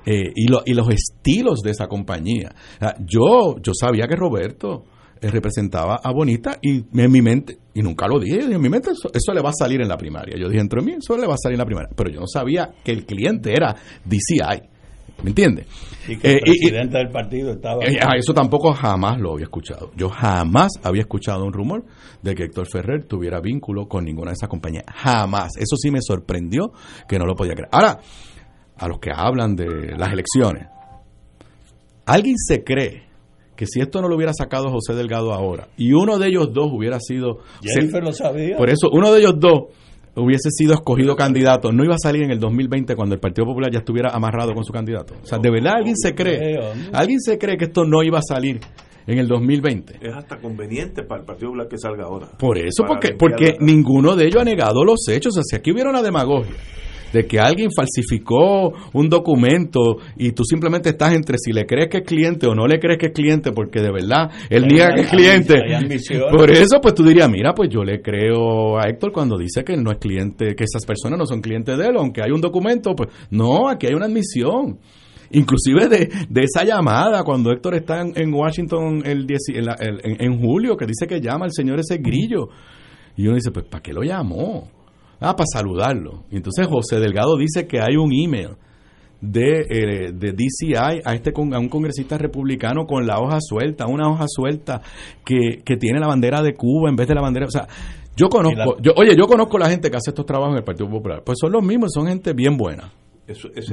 Eh, 0.06 0.32
y, 0.34 0.45
y 0.66 0.74
los 0.74 0.89
estilos 0.89 1.60
de 1.62 1.72
esa 1.72 1.88
compañía. 1.88 2.56
yo, 3.00 3.58
yo 3.62 3.74
sabía 3.74 4.08
que 4.08 4.16
Roberto 4.16 4.86
eh, 5.22 5.30
representaba 5.30 6.00
a 6.02 6.14
Bonita 6.14 6.60
y 6.62 6.78
en 6.78 7.12
mi 7.12 7.22
mente, 7.22 7.58
y 7.74 7.82
nunca 7.82 8.08
lo 8.08 8.20
dije, 8.20 8.39
en 8.39 8.62
mi 8.62 8.70
mente 8.70 8.91
eso, 8.91 9.34
le 9.34 9.41
va 9.41 9.50
a 9.50 9.54
salir 9.54 9.82
en 9.82 9.89
la 9.89 9.97
primaria. 9.97 10.38
Yo 10.39 10.47
dije, 10.47 10.62
entre 10.62 10.82
mí, 10.82 10.93
eso 10.93 11.18
le 11.18 11.28
va 11.28 11.34
a 11.34 11.38
salir 11.38 11.56
en 11.56 11.60
la 11.60 11.66
primaria. 11.66 11.89
Pero 11.93 12.10
yo 12.10 12.22
no 12.22 12.28
sabía 12.28 12.72
que 12.84 12.93
el 12.93 13.06
cliente 13.06 13.52
era 13.52 13.76
DCI. 14.06 14.70
¿Me 15.24 15.32
entiendes? 15.32 15.68
Y 16.08 16.16
que 16.16 16.32
el 16.32 16.38
eh, 16.38 16.41
presidente 16.41 16.97
del 16.97 17.10
partido 17.10 17.52
estaba. 17.52 17.84
Eh, 17.84 18.00
ah, 18.02 18.16
eso 18.18 18.34
tampoco 18.34 18.72
jamás 18.72 19.20
lo 19.20 19.34
había 19.34 19.43
escuchado. 19.43 19.91
Yo 19.97 20.08
jamás 20.08 20.72
había 20.84 21.02
escuchado 21.02 21.43
un 21.43 21.52
rumor 21.52 21.84
de 22.22 22.36
que 22.36 22.43
Héctor 22.43 22.68
Ferrer 22.72 23.04
tuviera 23.04 23.41
vínculo 23.41 23.89
con 23.89 24.06
ninguna 24.06 24.32
de 24.32 24.36
esas 24.36 24.47
compañías. 24.47 24.86
Jamás. 24.88 25.58
Eso 25.58 25.76
sí 25.76 25.91
me 25.91 26.00
sorprendió 26.02 26.72
que 27.10 27.20
no 27.20 27.26
lo 27.26 27.36
podía 27.36 27.54
creer. 27.54 27.68
Ahora, 27.74 28.00
a 28.80 28.88
los 28.88 28.99
que 28.99 29.11
hablan 29.13 29.55
de 29.55 29.95
las 29.97 30.11
elecciones, 30.11 30.67
¿alguien 32.05 32.36
se 32.38 32.63
cree 32.63 33.09
que 33.55 33.65
si 33.65 33.82
esto 33.82 34.01
no 34.01 34.07
lo 34.07 34.15
hubiera 34.15 34.34
sacado 34.34 34.69
José 34.69 34.93
Delgado 34.93 35.34
ahora 35.34 35.67
y 35.75 35.91
uno 35.91 36.17
de 36.17 36.30
ellos 36.30 36.53
dos 36.53 36.71
hubiera 36.71 36.97
sido 37.01 37.39
Jennifer 37.61 38.01
lo 38.01 38.13
sabía 38.13 38.55
por 38.55 38.69
eso 38.69 38.88
uno 38.89 39.11
de 39.11 39.19
ellos 39.19 39.34
dos 39.38 39.63
hubiese 40.15 40.49
sido 40.49 40.75
escogido 40.75 41.17
candidato 41.17 41.69
no 41.73 41.84
iba 41.84 41.95
a 41.95 41.99
salir 42.01 42.23
en 42.23 42.32
el 42.32 42.39
2020 42.39 42.95
cuando 42.95 43.15
el 43.15 43.19
Partido 43.19 43.45
Popular 43.45 43.69
ya 43.69 43.80
estuviera 43.80 44.11
amarrado 44.13 44.53
con 44.53 44.63
su 44.63 44.71
candidato 44.71 45.13
o 45.21 45.25
sea 45.25 45.39
de 45.39 45.51
verdad 45.51 45.73
alguien 45.75 45.97
se 45.97 46.15
cree 46.15 46.57
alguien 46.93 47.19
se 47.19 47.38
cree 47.38 47.57
que 47.57 47.65
esto 47.65 47.84
no 47.84 48.01
iba 48.01 48.19
a 48.19 48.21
salir 48.21 48.61
en 49.07 49.17
el 49.17 49.27
2020. 49.27 50.07
Es 50.07 50.15
hasta 50.15 50.38
conveniente 50.38 51.01
para 51.01 51.21
el 51.21 51.25
Partido 51.25 51.47
Popular 51.47 51.67
que 51.67 51.80
salga 51.80 52.03
ahora. 52.03 52.27
Por 52.38 52.59
eso, 52.59 52.84
porque, 52.86 53.15
porque 53.17 53.55
ninguno 53.59 54.15
de 54.15 54.25
ellos 54.25 54.39
ha 54.39 54.45
negado 54.45 54.84
los 54.84 55.07
hechos. 55.07 55.36
O 55.36 55.41
sea, 55.41 55.43
si 55.43 55.55
aquí 55.55 55.71
hubiera 55.71 55.89
una 55.89 56.03
demagogia 56.03 56.53
de 57.14 57.26
que 57.26 57.39
alguien 57.39 57.70
falsificó 57.76 58.74
un 58.93 59.10
documento 59.10 59.97
y 60.18 60.32
tú 60.32 60.43
simplemente 60.43 60.89
estás 60.89 61.14
entre 61.14 61.38
si 61.38 61.51
le 61.51 61.66
crees 61.66 61.89
que 61.89 61.97
es 61.99 62.03
cliente 62.03 62.47
o 62.47 62.55
no 62.55 62.68
le 62.68 62.80
crees 62.80 62.97
que 62.97 63.07
es 63.07 63.14
cliente 63.14 63.51
porque 63.51 63.82
de 63.82 63.91
verdad 63.91 64.30
él 64.49 64.68
niega 64.68 64.93
que 64.95 65.01
es 65.01 65.10
cliente. 65.10 65.55
Por 66.32 66.51
eso 66.51 66.80
pues 66.82 66.93
tú 66.93 67.03
dirías, 67.03 67.30
mira, 67.30 67.53
pues 67.53 67.70
yo 67.70 67.84
le 67.84 68.01
creo 68.01 68.80
a 68.80 68.88
Héctor 68.88 69.12
cuando 69.12 69.38
dice 69.38 69.64
que 69.64 69.74
él 69.74 69.84
no 69.84 69.91
es 69.91 69.97
cliente, 69.97 70.55
que 70.55 70.64
esas 70.64 70.86
personas 70.86 71.18
no 71.18 71.26
son 71.26 71.41
clientes 71.41 71.78
de 71.78 71.88
él, 71.88 71.95
aunque 71.97 72.22
hay 72.22 72.32
un 72.32 72.41
documento, 72.41 72.95
pues 72.95 73.10
no, 73.32 73.70
aquí 73.70 73.88
hay 73.88 73.93
una 73.93 74.05
admisión 74.05 74.80
inclusive 75.32 75.88
de, 75.88 76.10
de, 76.30 76.41
esa 76.41 76.64
llamada 76.64 77.24
cuando 77.24 77.51
Héctor 77.51 77.76
está 77.76 78.01
en, 78.01 78.34
Washington 78.34 79.03
el, 79.05 79.28
en, 80.03 80.41
julio, 80.41 80.76
que 80.76 80.86
dice 80.86 81.07
que 81.07 81.22
llama 81.22 81.45
al 81.45 81.51
señor 81.51 81.80
ese 81.80 81.97
grillo. 81.97 82.49
Y 83.16 83.28
uno 83.28 83.36
dice, 83.36 83.51
pues 83.51 83.66
¿para 83.66 83.82
qué 83.82 83.93
lo 83.93 84.01
llamó? 84.01 84.70
Ah, 85.20 85.36
para 85.36 85.45
saludarlo. 85.51 86.24
Entonces 86.32 86.67
José 86.67 86.99
Delgado 86.99 87.38
dice 87.38 87.67
que 87.67 87.80
hay 87.80 87.97
un 87.97 88.11
email 88.13 88.55
de, 89.22 89.65
eh, 89.70 90.11
de 90.13 90.32
DCI 90.32 90.76
a, 91.03 91.13
este, 91.13 91.34
a 91.36 91.59
un 91.59 91.70
congresista 91.70 92.17
republicano 92.17 92.86
con 92.86 93.05
la 93.05 93.20
hoja 93.20 93.39
suelta, 93.41 93.86
una 93.86 94.09
hoja 94.09 94.26
suelta 94.28 94.82
que, 95.26 95.61
que 95.65 95.76
tiene 95.76 95.99
la 95.99 96.07
bandera 96.07 96.41
de 96.41 96.53
Cuba 96.53 96.89
en 96.89 96.95
vez 96.95 97.07
de 97.07 97.15
la 97.15 97.22
bandera. 97.22 97.47
O 97.47 97.51
sea, 97.51 97.67
yo 98.15 98.30
conozco, 98.30 98.78
yo, 98.82 98.93
oye, 98.95 99.15
yo 99.17 99.28
conozco 99.28 99.57
la 99.57 99.70
gente 99.70 99.89
que 99.89 99.97
hace 99.97 100.11
estos 100.11 100.26
trabajos 100.26 100.53
en 100.53 100.59
el 100.59 100.63
Partido 100.63 100.89
Popular. 100.89 101.22
Pues 101.26 101.38
son 101.39 101.51
los 101.51 101.63
mismos, 101.63 101.91
son 101.93 102.07
gente 102.07 102.34
bien 102.34 102.55
buena 102.57 102.91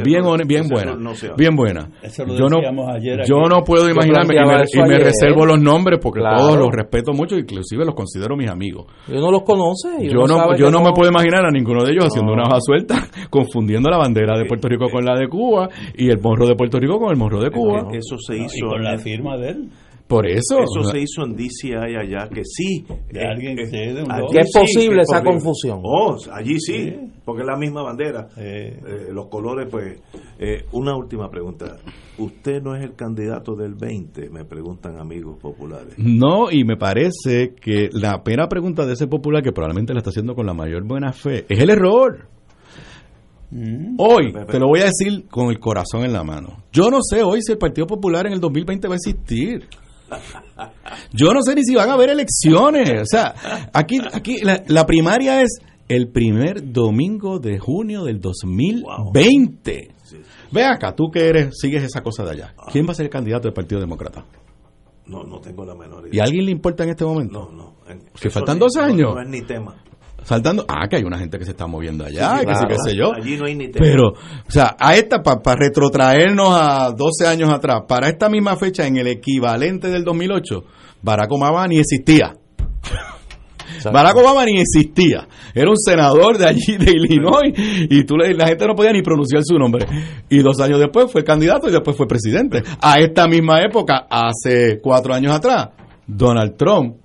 bien, 0.05 0.23
bien 0.47 0.69
buena. 0.69 0.97
bien 1.37 1.57
buena. 1.57 1.91
yo 2.37 2.49
no, 2.49 2.61
yo 3.25 3.37
no 3.49 3.65
puedo 3.65 3.89
imaginarme 3.89 4.35
y 4.35 4.79
me, 4.83 4.99
reservo 4.99 5.47
los 5.47 5.61
nombres 5.61 5.99
porque 6.03 6.21
todos 6.21 6.57
los 6.57 6.69
respeto 6.71 7.13
mucho, 7.13 7.37
inclusive 7.37 7.85
los 7.85 7.95
considero 7.95 8.37
mis 8.37 8.51
amigos. 8.51 8.87
Yo 9.09 9.21
no 9.21 9.31
los 9.31 9.43
conoce. 9.43 10.09
Yo 10.09 10.27
no, 10.27 10.57
yo 10.57 10.71
no 10.71 10.83
me 10.83 10.93
puedo 10.93 11.11
imaginar 11.11 11.45
a 11.45 11.51
ninguno 11.51 11.85
de 11.85 11.93
ellos 11.93 12.07
haciendo 12.07 12.33
una 12.33 12.45
hoja 12.45 12.61
suelta, 12.61 13.09
confundiendo 13.31 13.89
la 13.91 13.99
bandera 13.99 14.39
de 14.39 14.45
Puerto 14.45 14.69
Rico 14.69 14.89
con 14.91 15.05
la 15.05 15.19
de 15.19 15.29
Cuba 15.29 15.69
y 15.95 16.09
el 16.11 16.21
morro 16.21 16.47
de 16.47 16.55
Puerto 16.55 16.79
Rico 16.79 16.99
con 16.99 17.11
el 17.11 17.17
morro 17.17 17.41
de 17.41 17.51
Cuba. 17.51 17.89
Eso 17.93 18.17
se 18.19 18.37
hizo. 18.37 18.67
Y 18.67 18.69
con 18.69 18.83
la 18.83 18.99
firma 18.99 19.37
de 19.37 19.51
él. 19.51 19.69
Por 20.07 20.27
eso. 20.27 20.61
Eso 20.61 20.85
se 20.85 21.01
hizo 21.01 21.25
en 21.25 21.35
DCI 21.35 21.75
allá, 21.75 22.29
que 22.29 22.43
sí. 22.45 22.85
De 23.11 23.21
eh, 23.21 23.27
alguien 23.27 23.57
que, 23.57 23.65
eh, 23.65 24.05
es 24.35 24.53
posible 24.53 25.03
esa 25.03 25.23
confusión. 25.23 25.81
Oh, 25.83 26.17
allí 26.33 26.61
sí, 26.61 26.95
porque 27.25 27.43
es 27.43 27.47
la 27.49 27.57
misma 27.57 27.83
bandera. 27.83 28.29
Eh, 28.37 29.09
los 29.13 29.27
colores, 29.27 29.67
pues. 29.69 30.01
una 30.73 30.97
última 30.97 31.29
pregunta. 31.29 31.77
¿Usted 32.19 32.63
no 32.63 32.77
es 32.77 32.85
el 32.85 32.95
candidato 32.95 33.57
del 33.57 33.75
20? 33.75 34.31
Me 34.31 34.45
preguntan 34.45 34.99
amigos 34.99 35.39
populares. 35.41 35.95
No, 35.99 36.51
y 36.53 36.65
me 36.65 36.77
parece 36.77 37.55
que 37.61 37.89
la 37.93 38.23
pena 38.23 38.49
pregunta 38.49 38.87
de 38.87 38.93
ese 38.93 39.09
popular, 39.09 39.43
que 39.43 39.53
probablemente 39.53 39.93
la 39.93 39.99
está 39.99 40.11
haciendo 40.11 40.35
con 40.35 40.47
la 40.47 40.55
mayor 40.55 40.85
buena 40.87 41.13
fe, 41.13 41.47
es 41.49 41.59
el 41.59 41.71
error. 41.71 42.29
Mm. 43.51 43.97
Hoy, 43.99 44.33
te 44.33 44.59
lo 44.59 44.69
voy 44.69 44.81
a 44.81 44.87
decir 44.87 45.27
con 45.29 45.49
el 45.49 45.59
corazón 45.59 46.05
en 46.05 46.13
la 46.13 46.23
mano. 46.23 46.65
Yo 46.73 46.91
no 46.91 46.99
sé 47.03 47.23
hoy 47.23 47.41
si 47.43 47.53
el 47.53 47.59
Partido 47.59 47.87
Popular 47.87 48.27
en 48.27 48.33
el 48.33 48.41
2020 48.41 48.89
va 48.89 48.95
a 48.95 48.97
existir. 48.97 49.69
Yo 51.13 51.33
no 51.33 51.43
sé 51.43 51.55
ni 51.55 51.65
si 51.65 51.75
van 51.75 51.91
a 51.91 51.95
haber 51.95 52.11
elecciones. 52.11 53.03
O 53.03 53.07
sea, 53.07 53.69
aquí, 53.73 53.99
aquí 54.13 54.39
la, 54.43 54.87
primaria 54.87 55.43
es 55.43 55.59
el 55.89 56.09
primer 56.09 56.73
domingo 56.73 57.39
de 57.39 57.59
junio 57.59 58.05
del 58.05 58.21
2020. 58.21 59.91
Ve 60.53 60.65
acá, 60.65 60.95
tú 60.95 61.11
que 61.13 61.29
eres, 61.29 61.59
sigues 61.61 61.83
esa 61.83 62.03
cosa 62.03 62.25
de 62.25 62.31
allá. 62.33 62.55
¿Quién 62.71 62.87
va 62.87 62.93
a 62.93 62.95
ser 62.95 63.07
el 63.07 63.11
candidato 63.11 63.45
del 63.45 63.55
Partido 63.55 63.81
Demócrata? 63.81 64.25
No, 65.07 65.23
no 65.23 65.41
tengo 65.41 65.65
la 65.65 65.75
menor 65.75 66.09
idea. 66.09 66.15
¿Y 66.15 66.21
a 66.21 66.25
alguien 66.25 66.47
le 66.47 66.51
importa 66.53 66.85
en 66.85 66.91
este 66.91 67.05
momento? 67.05 67.51
No, 67.53 67.57
no. 67.57 67.77
que 68.21 68.31
faltan 68.31 68.59
dos 68.59 68.77
años. 68.77 69.15
No, 69.15 69.21
es 69.21 69.29
ni 69.29 69.43
tema 69.43 69.77
saltando. 70.27 70.65
Ah, 70.69 70.89
que 70.89 70.97
hay 70.97 71.05
una 71.05 71.19
gente 71.19 71.39
que 71.39 71.45
se 71.45 71.53
está 71.53 71.67
moviendo 71.67 72.05
allá, 72.05 72.41
que 72.45 72.55
sí, 72.55 72.65
qué 72.69 72.75
sé 72.85 72.97
yo. 72.97 73.13
Allí 73.15 73.37
no 73.37 73.47
hay 73.47 73.55
ni. 73.55 73.69
Pero, 73.69 74.09
o 74.11 74.51
sea, 74.51 74.77
a 74.79 74.97
esta, 74.97 75.23
para 75.23 75.57
retrotraernos 75.57 76.49
a 76.53 76.91
12 76.91 77.27
años 77.27 77.51
atrás, 77.51 77.83
para 77.89 78.09
esta 78.09 78.29
misma 78.29 78.57
fecha, 78.57 78.87
en 78.87 78.97
el 78.97 79.07
equivalente 79.07 79.89
del 79.89 80.05
2008, 80.05 80.65
Barack 81.03 81.31
Obama 81.31 81.67
ni 81.69 81.79
existía. 81.79 82.35
Barack 83.93 84.17
Obama 84.17 84.45
ni 84.45 84.59
existía. 84.59 85.29
Era 85.55 85.71
un 85.71 85.77
senador 85.79 86.39
de 86.39 86.47
allí, 86.47 86.77
de 86.77 86.91
Illinois, 86.91 87.53
y 87.57 88.05
tú, 88.05 88.17
la 88.17 88.49
gente 88.49 88.67
no 88.67 88.75
podía 88.75 88.93
ni 88.93 89.03
pronunciar 89.03 89.43
su 89.45 89.57
nombre. 89.57 89.87
Y 90.29 90.39
dos 90.39 90.59
años 90.61 90.81
después 90.81 91.11
fue 91.11 91.23
candidato 91.23 91.69
y 91.69 91.73
después 91.73 91.97
fue 91.97 92.09
presidente. 92.09 92.63
A 92.81 92.99
esta 92.99 93.29
misma 93.29 93.63
época, 93.63 94.07
hace 94.11 94.81
cuatro 94.83 95.15
años 95.15 95.33
atrás, 95.33 95.69
Donald 96.07 96.57
Trump, 96.57 96.97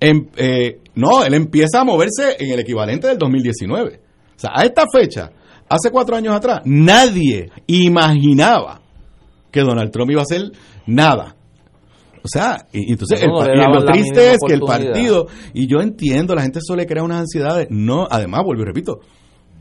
em, 0.00 0.28
eh, 0.36 0.78
no, 0.94 1.24
él 1.24 1.34
empieza 1.34 1.80
a 1.80 1.84
moverse 1.84 2.36
en 2.38 2.50
el 2.50 2.60
equivalente 2.60 3.08
del 3.08 3.18
2019. 3.18 4.00
O 4.36 4.38
sea, 4.38 4.50
a 4.54 4.64
esta 4.64 4.84
fecha, 4.92 5.30
hace 5.68 5.90
cuatro 5.90 6.16
años 6.16 6.34
atrás, 6.34 6.60
nadie 6.64 7.50
imaginaba 7.66 8.80
que 9.50 9.60
Donald 9.60 9.90
Trump 9.90 10.10
iba 10.10 10.20
a 10.20 10.24
hacer 10.24 10.50
nada. 10.86 11.36
O 12.24 12.28
sea, 12.28 12.66
y, 12.72 12.92
entonces 12.92 13.22
el, 13.22 13.30
lo 13.30 13.84
triste 13.84 14.32
es 14.32 14.38
que 14.46 14.54
el 14.54 14.60
partido, 14.60 15.26
y 15.54 15.66
yo 15.66 15.80
entiendo, 15.80 16.34
la 16.34 16.42
gente 16.42 16.60
suele 16.62 16.86
crear 16.86 17.04
unas 17.04 17.20
ansiedades, 17.20 17.66
no, 17.70 18.06
además, 18.08 18.42
vuelvo 18.44 18.62
y 18.62 18.66
repito, 18.66 19.00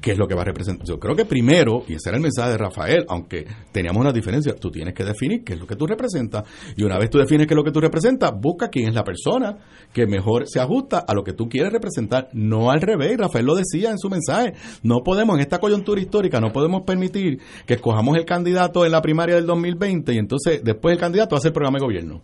qué 0.01 0.11
es 0.11 0.17
lo 0.17 0.27
que 0.27 0.35
va 0.35 0.41
a 0.41 0.45
representar. 0.45 0.85
Yo 0.87 0.99
creo 0.99 1.15
que 1.15 1.25
primero, 1.25 1.83
y 1.87 1.93
ese 1.93 2.09
era 2.09 2.17
el 2.17 2.23
mensaje 2.23 2.51
de 2.51 2.57
Rafael, 2.57 3.05
aunque 3.07 3.45
teníamos 3.71 4.01
una 4.01 4.11
diferencia, 4.11 4.55
tú 4.55 4.71
tienes 4.71 4.93
que 4.93 5.05
definir 5.05 5.43
qué 5.43 5.53
es 5.53 5.59
lo 5.59 5.67
que 5.67 5.75
tú 5.75 5.85
representas. 5.85 6.43
Y 6.75 6.83
una 6.83 6.97
vez 6.97 7.09
tú 7.09 7.19
defines 7.19 7.47
qué 7.47 7.53
es 7.53 7.57
lo 7.57 7.63
que 7.63 7.71
tú 7.71 7.79
representas, 7.79 8.31
busca 8.35 8.69
quién 8.69 8.89
es 8.89 8.95
la 8.95 9.03
persona 9.03 9.57
que 9.93 10.07
mejor 10.07 10.47
se 10.47 10.59
ajusta 10.59 10.99
a 10.99 11.13
lo 11.13 11.23
que 11.23 11.33
tú 11.33 11.47
quieres 11.47 11.71
representar, 11.71 12.29
no 12.33 12.71
al 12.71 12.81
revés. 12.81 13.17
Rafael 13.17 13.45
lo 13.45 13.55
decía 13.55 13.91
en 13.91 13.99
su 13.99 14.09
mensaje. 14.09 14.53
No 14.83 15.01
podemos, 15.03 15.35
en 15.35 15.41
esta 15.41 15.59
coyuntura 15.59 16.01
histórica, 16.01 16.41
no 16.41 16.51
podemos 16.51 16.81
permitir 16.81 17.39
que 17.65 17.75
escojamos 17.75 18.17
el 18.17 18.25
candidato 18.25 18.85
en 18.85 18.91
la 18.91 19.01
primaria 19.01 19.35
del 19.35 19.45
2020 19.45 20.13
y 20.13 20.17
entonces 20.17 20.63
después 20.63 20.93
el 20.93 20.99
candidato 20.99 21.35
hace 21.35 21.49
el 21.49 21.53
programa 21.53 21.77
de 21.77 21.85
gobierno 21.85 22.21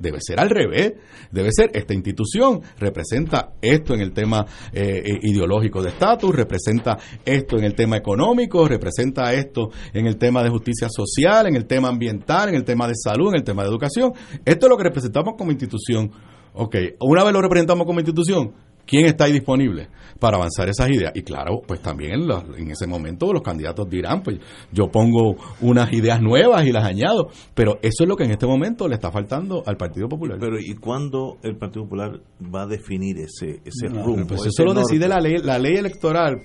debe 0.00 0.18
ser 0.20 0.40
al 0.40 0.50
revés, 0.50 0.94
debe 1.30 1.50
ser 1.52 1.70
esta 1.72 1.94
institución 1.94 2.60
representa 2.78 3.52
esto 3.60 3.94
en 3.94 4.00
el 4.00 4.12
tema 4.12 4.44
eh, 4.72 5.02
eh, 5.04 5.18
ideológico 5.22 5.82
de 5.82 5.90
estatus, 5.90 6.34
representa 6.34 6.98
esto 7.24 7.58
en 7.58 7.64
el 7.64 7.74
tema 7.74 7.96
económico, 7.96 8.66
representa 8.66 9.32
esto 9.32 9.70
en 9.92 10.06
el 10.06 10.16
tema 10.16 10.42
de 10.42 10.50
justicia 10.50 10.88
social, 10.90 11.46
en 11.46 11.56
el 11.56 11.66
tema 11.66 11.88
ambiental, 11.88 12.48
en 12.48 12.56
el 12.56 12.64
tema 12.64 12.88
de 12.88 12.94
salud, 12.96 13.28
en 13.30 13.36
el 13.36 13.44
tema 13.44 13.62
de 13.62 13.68
educación. 13.68 14.12
Esto 14.44 14.66
es 14.66 14.70
lo 14.70 14.76
que 14.76 14.84
representamos 14.84 15.34
como 15.36 15.52
institución. 15.52 16.10
Ok, 16.54 16.76
una 17.00 17.22
vez 17.22 17.32
lo 17.32 17.40
representamos 17.40 17.86
como 17.86 18.00
institución, 18.00 18.52
¿quién 18.88 19.06
está 19.06 19.26
ahí 19.26 19.32
disponible? 19.32 19.88
para 20.18 20.36
avanzar 20.36 20.68
esas 20.68 20.90
ideas. 20.90 21.12
Y 21.14 21.22
claro, 21.22 21.62
pues 21.66 21.80
también 21.80 22.12
en, 22.56 22.70
ese 22.70 22.86
momento 22.86 23.32
los 23.32 23.42
candidatos 23.42 23.88
dirán, 23.88 24.22
pues 24.22 24.38
yo 24.72 24.88
pongo 24.90 25.36
unas 25.60 25.92
ideas 25.92 26.20
nuevas 26.20 26.66
y 26.66 26.72
las 26.72 26.84
añado, 26.84 27.28
pero 27.54 27.78
eso 27.82 28.04
es 28.04 28.08
lo 28.08 28.16
que 28.16 28.24
en 28.24 28.32
este 28.32 28.46
momento 28.46 28.88
le 28.88 28.94
está 28.94 29.10
faltando 29.10 29.62
al 29.66 29.76
Partido 29.76 30.08
Popular. 30.08 30.38
Pero 30.40 30.58
¿y 30.58 30.74
cuándo 30.74 31.38
el 31.42 31.56
Partido 31.56 31.84
Popular 31.84 32.20
va 32.54 32.62
a 32.62 32.66
definir 32.66 33.18
ese, 33.18 33.60
ese 33.64 33.88
rumbo? 33.88 34.28
Pues 34.28 34.46
eso 34.46 34.64
lo 34.64 34.74
decide 34.74 35.08
la 35.08 35.20
ley, 35.20 35.38
la 35.38 35.58
ley 35.58 35.76
electoral, 35.76 36.42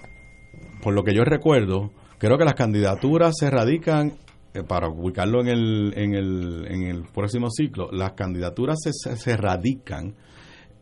por 0.81 0.93
lo 0.93 1.03
que 1.03 1.15
yo 1.15 1.23
recuerdo, 1.23 1.91
creo 2.19 2.37
que 2.37 2.45
las 2.45 2.55
candidaturas 2.55 3.33
se 3.37 3.49
radican 3.49 4.13
eh, 4.53 4.61
para 4.67 4.87
ubicarlo 4.87 5.41
en 5.41 5.47
el, 5.47 5.93
en 5.95 6.13
el, 6.13 6.67
en 6.69 6.83
el 6.83 7.03
próximo 7.03 7.49
ciclo, 7.49 7.91
las 7.91 8.13
candidaturas 8.13 8.77
se, 8.83 9.15
se 9.15 9.35
radican 9.37 10.15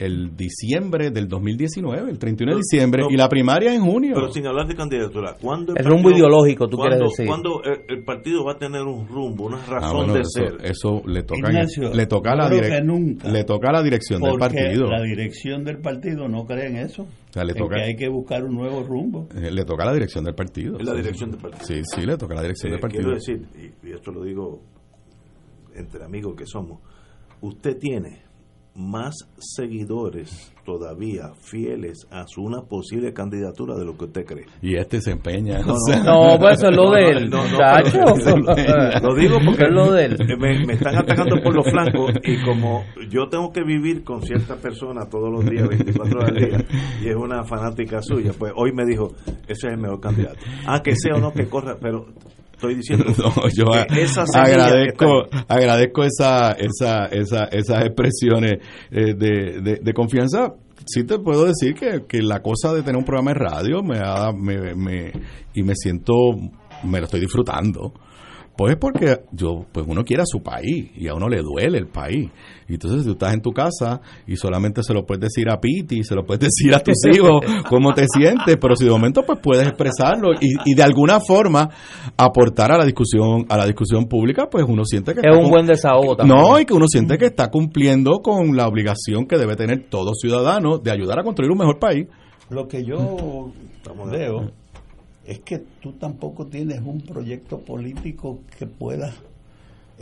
el 0.02 0.36
diciembre 0.36 1.12
del 1.12 1.28
2019, 1.28 2.10
el 2.10 2.18
31 2.18 2.54
de 2.54 2.58
diciembre, 2.58 3.04
y 3.10 3.16
la 3.16 3.30
primaria 3.30 3.74
en 3.74 3.82
junio. 3.82 4.14
Pero 4.16 4.32
sin 4.32 4.48
hablar 4.48 4.68
de 4.68 4.76
candidatura, 4.76 5.36
¿cuándo 5.40 5.76
el, 5.76 5.86
rumbo 5.86 6.10
ideológico, 6.10 6.68
tú 6.68 6.78
quieres 6.78 7.00
decir? 7.00 7.28
¿Cuándo 7.28 7.62
el, 7.64 8.04
partido 8.04 8.44
va 8.44 8.54
a 8.54 8.58
tener 8.58 8.82
un 8.82 9.08
rumbo, 9.08 9.46
una 9.46 9.58
ah, 9.58 9.70
razón 9.70 10.14
de 10.14 10.26
ser? 10.26 10.58
Eso 10.64 11.04
le 11.06 11.22
toca, 11.22 11.52
le 11.52 12.06
toca, 12.08 12.32
a 12.32 12.36
la 12.36 12.50
le 12.50 13.44
toca 13.44 13.70
a 13.70 13.74
la 13.74 13.84
dirección 13.84 14.22
del 14.22 14.38
partido. 14.40 14.90
La 14.90 15.04
dirección 15.04 15.64
del 15.64 15.80
partido 15.80 16.28
no 16.28 16.46
cree 16.46 16.68
en 16.68 16.78
eso. 16.78 17.06
le 17.36 17.54
toca, 17.54 17.76
que 17.76 17.82
hay 17.84 17.96
que 17.96 18.10
buscar 18.10 18.44
un 18.44 18.56
nuevo 18.56 18.84
rumbo. 18.84 19.28
Eh, 19.36 19.52
le 19.52 19.66
toca 19.66 19.84
a 19.84 19.88
la 19.88 19.94
dirección 19.94 20.24
del 20.24 20.34
partido. 20.34 20.80
la 20.80 20.96
dirección 20.96 21.30
del 21.30 21.40
partido. 21.40 21.64
Sí, 21.64 21.82
sí, 21.84 22.06
le 22.06 22.18
toca 22.18 22.34
a 22.34 22.38
la 22.38 22.42
dirección 22.42 22.72
del 22.72 22.80
eh, 22.80 22.82
partido. 22.82 23.04
Quiero 23.04 23.16
decir, 23.16 23.74
y 23.84 23.92
esto 23.92 24.12
lo 24.12 24.24
digo 24.24 24.62
entre 25.76 26.04
amigos 26.04 26.36
que 26.36 26.46
somos, 26.46 26.80
usted 27.42 27.78
tiene 27.78 28.31
más 28.76 29.16
seguidores 29.38 30.54
todavía 30.66 31.32
fieles 31.42 32.08
a 32.12 32.26
su 32.28 32.42
una 32.42 32.62
posible 32.62 33.14
candidatura 33.14 33.76
de 33.76 33.84
lo 33.84 33.98
que 33.98 34.06
usted 34.06 34.26
cree. 34.26 34.46
Y 34.62 34.76
este 34.76 35.02
se 35.02 35.12
empeña. 35.12 35.60
No, 35.60 35.76
no, 36.04 36.40
pues 36.40 36.60
eso 36.60 36.70
es 36.70 36.76
lo 36.76 36.92
de 36.92 37.10
él, 37.10 37.30
Lo 39.02 39.16
digo 39.16 39.38
porque 39.44 39.66
es 39.66 39.72
lo 39.72 39.92
de 39.92 40.06
él. 40.06 40.18
Me, 40.40 40.74
están 40.74 40.96
atacando 40.96 41.42
por 41.42 41.56
los 41.56 41.70
flancos 41.70 42.12
y 42.24 42.42
como 42.44 42.84
yo 43.10 43.28
tengo 43.28 43.52
que 43.52 43.64
vivir 43.64 44.04
con 44.04 44.22
cierta 44.22 44.56
persona 44.56 45.10
todos 45.10 45.32
los 45.32 45.46
días, 45.46 45.68
24 45.68 46.20
horas 46.20 46.30
al 46.30 46.36
día, 46.38 46.66
y 47.02 47.10
es 47.10 47.16
una 47.16 47.44
fanática 47.44 48.02
suya, 48.02 48.32
pues 48.38 48.54
hoy 48.56 48.72
me 48.72 48.86
dijo, 48.86 49.14
ese 49.48 49.68
es 49.68 49.74
el 49.74 49.78
mejor 49.78 50.00
candidato. 50.00 50.40
Ah, 50.66 50.82
que 50.82 50.96
sea 50.96 51.16
o 51.16 51.20
no 51.20 51.34
que 51.34 51.48
corra, 51.48 51.78
pero 51.80 52.06
estoy 52.62 52.76
diciendo. 52.76 53.06
Yo 53.56 53.66
agradezco 54.34 55.28
agradezco 55.48 56.04
esa, 56.04 56.52
esa, 56.52 57.06
esa, 57.06 57.46
esas 57.46 57.86
expresiones 57.86 58.54
eh, 58.92 59.14
de, 59.16 59.80
de, 59.82 59.94
confianza. 59.94 60.54
Sí 60.86 61.04
te 61.04 61.20
puedo 61.20 61.46
decir 61.46 61.74
que, 61.74 62.06
que, 62.08 62.22
la 62.22 62.42
cosa 62.42 62.74
de 62.74 62.82
tener 62.82 62.98
un 62.98 63.06
programa 63.06 63.34
de 63.34 63.40
radio 63.40 63.84
me, 63.84 64.00
ha, 64.00 64.32
me, 64.32 64.76
me 64.76 65.12
y 65.54 65.64
me 65.64 65.76
siento 65.76 66.14
me 66.84 67.00
lo 67.00 67.06
estoy 67.06 67.20
disfrutando 67.20 67.94
pues 68.62 68.78
porque 68.78 69.24
yo, 69.32 69.66
pues 69.72 69.88
uno 69.90 70.04
quiere 70.04 70.22
a 70.22 70.28
su 70.28 70.44
país 70.44 70.92
y 70.96 71.08
a 71.08 71.16
uno 71.16 71.28
le 71.28 71.42
duele 71.42 71.80
el 71.80 71.88
país. 71.88 72.30
Y 72.70 72.74
entonces 72.74 73.02
si 73.02 73.06
tú 73.08 73.14
estás 73.14 73.34
en 73.34 73.42
tu 73.42 73.52
casa 73.54 74.02
y 74.28 74.36
solamente 74.36 74.84
se 74.84 74.94
lo 74.94 75.04
puedes 75.04 75.22
decir 75.22 75.50
a 75.50 75.60
Piti, 75.60 76.04
se 76.04 76.14
lo 76.14 76.24
puedes 76.24 76.42
decir 76.48 76.76
a 76.76 76.80
tus 76.80 76.96
hijos 77.12 77.42
cómo 77.68 77.92
te 77.96 78.06
sientes, 78.08 78.58
pero 78.62 78.76
si 78.76 78.86
de 78.86 78.92
momento 78.92 79.24
pues 79.26 79.40
puedes 79.42 79.68
expresarlo 79.68 80.34
y, 80.40 80.54
y 80.64 80.76
de 80.76 80.84
alguna 80.84 81.20
forma 81.20 81.70
aportar 82.16 82.72
a 82.72 82.78
la 82.78 82.86
discusión, 82.86 83.48
a 83.50 83.58
la 83.58 83.66
discusión 83.66 84.06
pública, 84.06 84.48
pues 84.48 84.64
uno 84.68 84.86
siente 84.86 85.16
que 85.16 85.22
es 85.22 85.36
un 85.36 85.50
buen 85.50 85.66
desahogo 85.66 86.16
también. 86.16 86.38
No, 86.38 86.60
y 86.60 86.66
que 86.66 86.76
uno 86.76 86.86
siente 86.88 87.18
que 87.18 87.26
está 87.26 87.50
cumpliendo 87.50 88.20
con 88.22 88.56
la 88.56 88.68
obligación 88.68 89.26
que 89.26 89.40
debe 89.40 89.56
tener 89.56 89.90
todo 89.90 90.14
ciudadano 90.14 90.78
de 90.78 90.92
ayudar 90.92 91.20
a 91.20 91.24
construir 91.24 91.52
un 91.52 91.58
mejor 91.58 91.80
país. 91.80 92.08
Lo 92.52 92.68
que 92.68 92.84
yo 92.86 93.52
veo 94.12 94.52
es 95.26 95.40
que 95.40 95.60
tú 95.82 95.94
tampoco 95.94 96.48
tienes 96.48 96.80
un 96.82 97.02
proyecto 97.02 97.60
político 97.60 98.42
que 98.58 98.66
pueda 98.66 99.14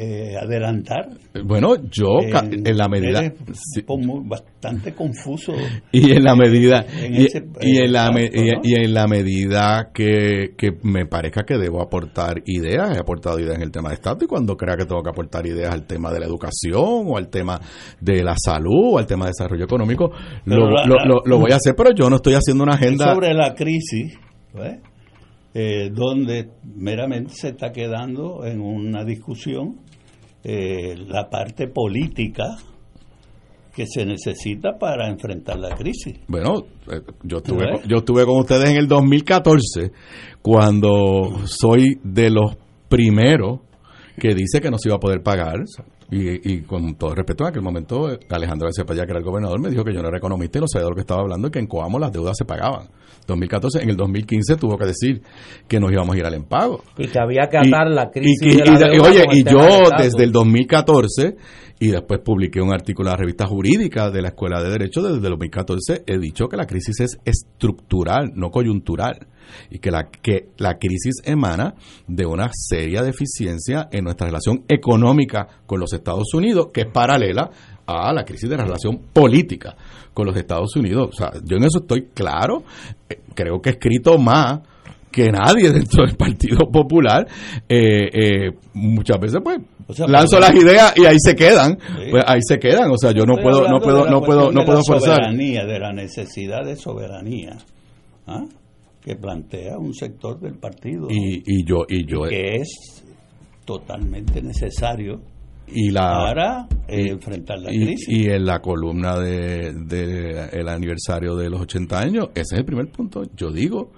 eh, 0.01 0.37
adelantar. 0.41 1.09
Bueno, 1.43 1.75
yo 1.91 2.19
en 2.21 2.77
la 2.77 2.87
medida 2.87 3.33
bastante 4.23 4.93
confuso 4.93 5.51
y 5.91 6.11
en 6.11 6.23
la 6.23 6.37
medida 6.37 6.85
y, 7.01 7.77
en 7.79 7.91
la 7.91 8.09
y, 8.63 8.75
en 8.75 8.93
la 8.93 9.07
medida 9.07 9.91
que, 9.93 10.53
que, 10.57 10.71
me 10.83 11.05
parezca 11.05 11.43
que 11.43 11.57
debo 11.57 11.81
aportar 11.81 12.41
ideas, 12.45 12.95
he 12.95 12.97
aportado 12.97 13.41
ideas 13.41 13.57
en 13.57 13.63
el 13.63 13.71
tema 13.71 13.89
de 13.89 13.95
estatus 13.95 14.23
y 14.23 14.27
cuando 14.27 14.55
crea 14.55 14.77
que 14.77 14.85
tengo 14.85 15.03
que 15.03 15.09
aportar 15.09 15.45
ideas 15.45 15.73
al 15.73 15.85
tema 15.85 16.13
de 16.13 16.21
la 16.21 16.27
educación 16.27 17.03
o 17.07 17.17
al 17.17 17.27
tema 17.27 17.59
de 17.99 18.23
la 18.23 18.35
salud 18.37 18.93
o 18.93 18.97
al 18.99 19.05
tema 19.05 19.25
de 19.25 19.31
desarrollo 19.31 19.65
económico, 19.65 20.11
lo, 20.45 20.69
lo, 21.25 21.39
voy 21.39 21.51
a 21.51 21.57
hacer, 21.57 21.75
pero 21.75 21.89
yo 21.93 22.09
no 22.09 22.15
estoy 22.15 22.35
haciendo 22.35 22.63
una 22.63 22.75
agenda 22.75 23.13
sobre 23.13 23.33
la 23.33 23.53
crisis. 23.53 24.17
¿ves? 24.53 24.79
Eh, 25.61 25.89
donde 25.91 26.51
meramente 26.63 27.33
se 27.33 27.49
está 27.49 27.73
quedando 27.73 28.45
en 28.45 28.61
una 28.61 29.03
discusión 29.03 29.81
eh, 30.41 30.95
la 31.05 31.29
parte 31.29 31.67
política 31.67 32.45
que 33.75 33.85
se 33.85 34.05
necesita 34.05 34.77
para 34.79 35.09
enfrentar 35.09 35.59
la 35.59 35.75
crisis. 35.75 36.17
Bueno, 36.29 36.63
eh, 36.89 37.01
yo 37.23 37.39
estuve, 37.39 37.81
yo 37.85 37.97
estuve 37.97 38.23
con 38.23 38.37
ustedes 38.37 38.69
en 38.69 38.77
el 38.77 38.87
2014 38.87 39.91
cuando 40.41 41.41
soy 41.43 41.99
de 42.05 42.29
los 42.29 42.55
primeros 42.87 43.59
que 44.17 44.33
dice 44.33 44.61
que 44.61 44.71
no 44.71 44.77
se 44.77 44.87
iba 44.87 44.95
a 44.95 45.01
poder 45.01 45.21
pagar. 45.21 45.57
Y, 46.11 46.61
con 46.61 46.95
todo 46.95 47.13
respeto, 47.13 47.43
en 47.43 47.49
aquel 47.49 47.61
momento 47.61 48.07
Alejandro 48.29 48.67
García 48.67 48.83
Payá, 48.83 49.05
que 49.05 49.11
era 49.11 49.19
el 49.19 49.25
gobernador, 49.25 49.59
me 49.59 49.69
dijo 49.69 49.83
que 49.83 49.93
yo 49.93 50.01
no 50.01 50.07
era 50.07 50.17
economista 50.17 50.57
y 50.57 50.61
no 50.61 50.67
sabía 50.67 50.85
de 50.85 50.89
lo 50.89 50.95
que 50.95 51.01
estaba 51.01 51.21
hablando 51.21 51.47
y 51.47 51.51
que 51.51 51.59
en 51.59 51.67
Coamo 51.67 51.99
las 51.99 52.11
deudas 52.11 52.35
se 52.35 52.45
pagaban. 52.45 52.87
2014, 53.27 53.83
en 53.83 53.89
el 53.91 53.95
2015 53.95 54.55
tuvo 54.55 54.75
que 54.77 54.85
decir 54.85 55.21
que 55.67 55.79
nos 55.79 55.91
íbamos 55.91 56.15
a 56.15 56.17
ir 56.17 56.25
al 56.25 56.33
empago. 56.33 56.83
Y 56.97 57.07
que 57.07 57.19
había 57.19 57.47
que 57.47 57.57
atar 57.57 57.87
la 57.89 58.09
crisis. 58.09 58.41
Y, 58.41 58.57
y 58.57 58.99
oye, 58.99 59.23
y 59.33 59.43
yo 59.43 59.59
desde 59.97 60.23
el 60.23 60.31
2014 60.31 61.35
y 61.79 61.91
después 61.91 62.19
publiqué 62.19 62.61
un 62.61 62.73
artículo 62.73 63.09
en 63.09 63.13
la 63.13 63.17
revista 63.17 63.47
jurídica 63.47 64.11
de 64.11 64.21
la 64.21 64.29
Escuela 64.29 64.61
de 64.61 64.69
Derecho 64.69 65.01
desde 65.01 65.15
el 65.15 65.21
2014, 65.21 66.03
he 66.05 66.17
dicho 66.17 66.47
que 66.49 66.57
la 66.57 66.65
crisis 66.65 66.99
es 66.99 67.19
estructural, 67.23 68.33
no 68.35 68.51
coyuntural, 68.51 69.27
y 69.69 69.79
que 69.79 69.89
la, 69.89 70.09
que 70.09 70.49
la 70.57 70.77
crisis 70.77 71.21
emana 71.23 71.75
de 72.05 72.25
una 72.25 72.49
seria 72.51 73.01
deficiencia 73.01 73.87
en 73.91 74.03
nuestra 74.03 74.27
relación 74.27 74.65
económica 74.67 75.47
con 75.65 75.79
los 75.79 75.93
Estados 75.93 76.33
Unidos, 76.33 76.67
que 76.73 76.81
es 76.81 76.87
paralela 76.91 77.49
a 77.85 78.13
la 78.13 78.23
crisis 78.25 78.49
de 78.49 78.57
la 78.57 78.65
relación 78.65 78.99
política 79.13 79.75
con 80.13 80.27
los 80.27 80.35
Estados 80.35 80.75
Unidos. 80.75 81.09
O 81.13 81.13
sea, 81.13 81.31
yo 81.43 81.57
en 81.57 81.63
eso 81.63 81.79
estoy 81.79 82.09
claro, 82.13 82.63
eh, 83.09 83.21
creo 83.33 83.61
que 83.61 83.69
he 83.69 83.73
escrito 83.73 84.17
más 84.17 84.59
que 85.11 85.31
nadie 85.31 85.71
dentro 85.73 86.05
del 86.05 86.15
Partido 86.15 86.69
Popular. 86.69 87.25
Eh, 87.67 88.09
eh, 88.13 88.51
muchas 88.73 89.19
veces 89.19 89.39
pues 89.43 89.59
lanzo 90.07 90.39
las 90.39 90.53
ideas 90.53 90.93
y 90.95 91.05
ahí 91.05 91.17
se 91.19 91.35
quedan 91.35 91.77
pues 92.11 92.23
ahí 92.27 92.39
se 92.41 92.59
quedan 92.59 92.91
o 92.91 92.97
sea 92.97 93.11
yo 93.11 93.25
no 93.25 93.35
puedo 93.35 93.67
no 93.67 93.79
puedo 93.79 94.05
no 94.05 94.21
puedo 94.21 94.51
no 94.51 94.63
puedo 94.63 94.81
forzar 94.83 95.15
soberanía 95.15 95.65
de 95.65 95.79
la 95.79 95.91
necesidad 95.91 96.63
de 96.63 96.75
soberanía 96.75 97.57
¿ah? 98.27 98.45
que 99.01 99.15
plantea 99.15 99.77
un 99.77 99.93
sector 99.93 100.39
del 100.39 100.55
partido 100.55 101.07
y, 101.09 101.41
y 101.45 101.65
yo 101.65 101.85
y 101.87 102.05
yo 102.05 102.21
que 102.23 102.55
es 102.55 103.03
totalmente 103.65 104.41
necesario 104.41 105.21
y 105.73 105.91
la, 105.91 106.01
para 106.01 106.67
eh, 106.87 107.09
enfrentar 107.09 107.59
la 107.59 107.69
crisis. 107.69 108.07
Y, 108.09 108.25
en 108.29 108.45
la 108.45 108.59
columna 108.59 109.19
del 109.19 109.87
de, 109.87 110.49
el 110.51 110.67
aniversario 110.67 111.35
de 111.35 111.49
los 111.49 111.61
80 111.61 111.99
años, 111.99 112.29
ese 112.33 112.55
es 112.55 112.59
el 112.59 112.65
primer 112.65 112.87
punto. 112.91 113.23
Yo 113.35 113.51
digo 113.51 113.91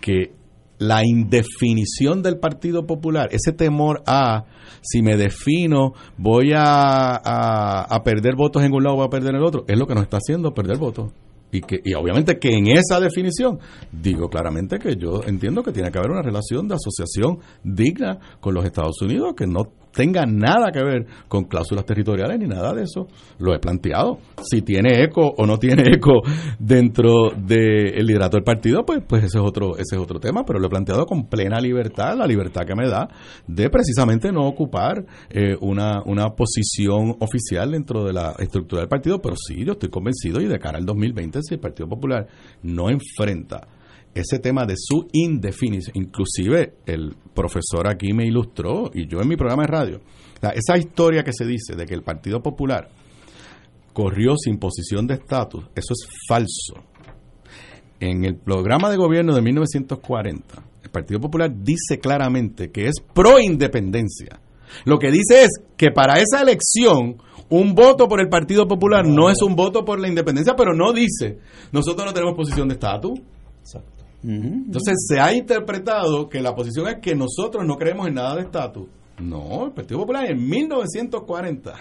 que 0.00 0.32
la 0.80 1.02
indefinición 1.04 2.22
del 2.22 2.38
Partido 2.38 2.86
Popular, 2.86 3.28
ese 3.32 3.52
temor 3.52 4.02
a 4.06 4.46
si 4.80 5.02
me 5.02 5.16
defino 5.16 5.92
voy 6.16 6.52
a, 6.56 7.84
a, 7.84 8.02
perder 8.02 8.34
votos 8.34 8.62
en 8.62 8.72
un 8.72 8.82
lado 8.82 8.96
voy 8.96 9.06
a 9.06 9.10
perder 9.10 9.34
en 9.34 9.36
el 9.36 9.44
otro, 9.44 9.64
es 9.68 9.78
lo 9.78 9.86
que 9.86 9.94
nos 9.94 10.04
está 10.04 10.16
haciendo 10.16 10.54
perder 10.54 10.78
votos. 10.78 11.12
Y, 11.52 11.60
que, 11.60 11.80
y 11.84 11.94
obviamente 11.94 12.38
que 12.38 12.56
en 12.56 12.68
esa 12.68 13.00
definición 13.00 13.58
digo 13.90 14.30
claramente 14.30 14.78
que 14.78 14.96
yo 14.96 15.20
entiendo 15.26 15.62
que 15.62 15.72
tiene 15.72 15.90
que 15.90 15.98
haber 15.98 16.12
una 16.12 16.22
relación 16.22 16.66
de 16.68 16.76
asociación 16.76 17.40
digna 17.62 18.18
con 18.40 18.54
los 18.54 18.64
Estados 18.64 19.02
Unidos, 19.02 19.34
que 19.36 19.46
no 19.46 19.64
tenga 19.92 20.24
nada 20.26 20.70
que 20.72 20.82
ver 20.82 21.06
con 21.28 21.44
cláusulas 21.44 21.84
territoriales 21.84 22.38
ni 22.38 22.46
nada 22.46 22.72
de 22.74 22.82
eso. 22.82 23.08
Lo 23.38 23.54
he 23.54 23.58
planteado. 23.58 24.18
Si 24.42 24.62
tiene 24.62 25.02
eco 25.02 25.34
o 25.36 25.46
no 25.46 25.58
tiene 25.58 25.82
eco 25.94 26.22
dentro 26.58 27.30
del 27.36 28.06
liderato 28.06 28.36
del 28.36 28.44
partido, 28.44 28.84
pues, 28.84 29.02
pues 29.06 29.24
ese 29.24 29.38
es 29.38 29.44
otro, 29.44 29.76
ese 29.76 29.96
es 29.96 30.00
otro 30.00 30.20
tema, 30.20 30.44
pero 30.44 30.58
lo 30.58 30.66
he 30.66 30.70
planteado 30.70 31.06
con 31.06 31.28
plena 31.28 31.60
libertad, 31.60 32.16
la 32.16 32.26
libertad 32.26 32.62
que 32.66 32.74
me 32.74 32.88
da 32.88 33.08
de 33.46 33.68
precisamente 33.70 34.32
no 34.32 34.46
ocupar 34.46 35.04
eh, 35.30 35.56
una, 35.60 36.02
una 36.04 36.30
posición 36.30 37.16
oficial 37.20 37.72
dentro 37.72 38.04
de 38.04 38.12
la 38.12 38.34
estructura 38.38 38.82
del 38.82 38.88
partido, 38.88 39.20
pero 39.20 39.34
sí, 39.36 39.64
yo 39.64 39.72
estoy 39.72 39.90
convencido 39.90 40.40
y 40.40 40.46
de 40.46 40.58
cara 40.58 40.78
al 40.78 40.86
2020, 40.86 41.40
si 41.42 41.54
el 41.54 41.60
Partido 41.60 41.88
Popular 41.88 42.26
no 42.62 42.88
enfrenta 42.90 43.68
ese 44.14 44.38
tema 44.38 44.66
de 44.66 44.74
su 44.76 45.08
indefinición. 45.12 45.92
Inclusive 45.96 46.74
el 46.86 47.14
profesor 47.34 47.88
aquí 47.88 48.12
me 48.12 48.26
ilustró, 48.26 48.90
y 48.92 49.06
yo 49.06 49.20
en 49.20 49.28
mi 49.28 49.36
programa 49.36 49.62
de 49.62 49.68
radio, 49.68 50.00
esa 50.54 50.78
historia 50.78 51.22
que 51.22 51.32
se 51.32 51.44
dice 51.44 51.76
de 51.76 51.86
que 51.86 51.94
el 51.94 52.02
Partido 52.02 52.42
Popular 52.42 52.88
corrió 53.92 54.36
sin 54.36 54.58
posición 54.58 55.06
de 55.06 55.14
estatus, 55.14 55.64
eso 55.74 55.92
es 55.92 56.08
falso. 56.28 56.84
En 57.98 58.24
el 58.24 58.36
programa 58.36 58.90
de 58.90 58.96
gobierno 58.96 59.34
de 59.34 59.42
1940, 59.42 60.62
el 60.82 60.90
Partido 60.90 61.20
Popular 61.20 61.52
dice 61.54 61.98
claramente 62.00 62.70
que 62.70 62.86
es 62.86 62.94
pro 63.12 63.38
independencia. 63.38 64.40
Lo 64.84 64.98
que 64.98 65.10
dice 65.10 65.44
es 65.44 65.50
que 65.76 65.90
para 65.90 66.14
esa 66.14 66.40
elección 66.40 67.16
un 67.50 67.74
voto 67.74 68.08
por 68.08 68.20
el 68.20 68.28
Partido 68.28 68.66
Popular 68.66 69.04
no 69.04 69.28
es 69.28 69.42
un 69.42 69.56
voto 69.56 69.84
por 69.84 70.00
la 70.00 70.08
independencia, 70.08 70.54
pero 70.56 70.72
no 70.72 70.92
dice, 70.92 71.38
nosotros 71.72 72.06
no 72.06 72.14
tenemos 72.14 72.36
posición 72.36 72.68
de 72.68 72.74
estatus. 72.74 73.20
Entonces 74.22 75.06
se 75.08 75.18
ha 75.18 75.32
interpretado 75.32 76.28
que 76.28 76.40
la 76.40 76.54
posición 76.54 76.88
es 76.88 76.98
que 77.00 77.14
nosotros 77.14 77.64
no 77.66 77.76
creemos 77.76 78.08
en 78.08 78.14
nada 78.14 78.36
de 78.36 78.42
estatus. 78.42 78.86
No, 79.18 79.66
el 79.66 79.72
Partido 79.72 80.00
Popular 80.00 80.30
en 80.30 80.48
1940 80.48 81.74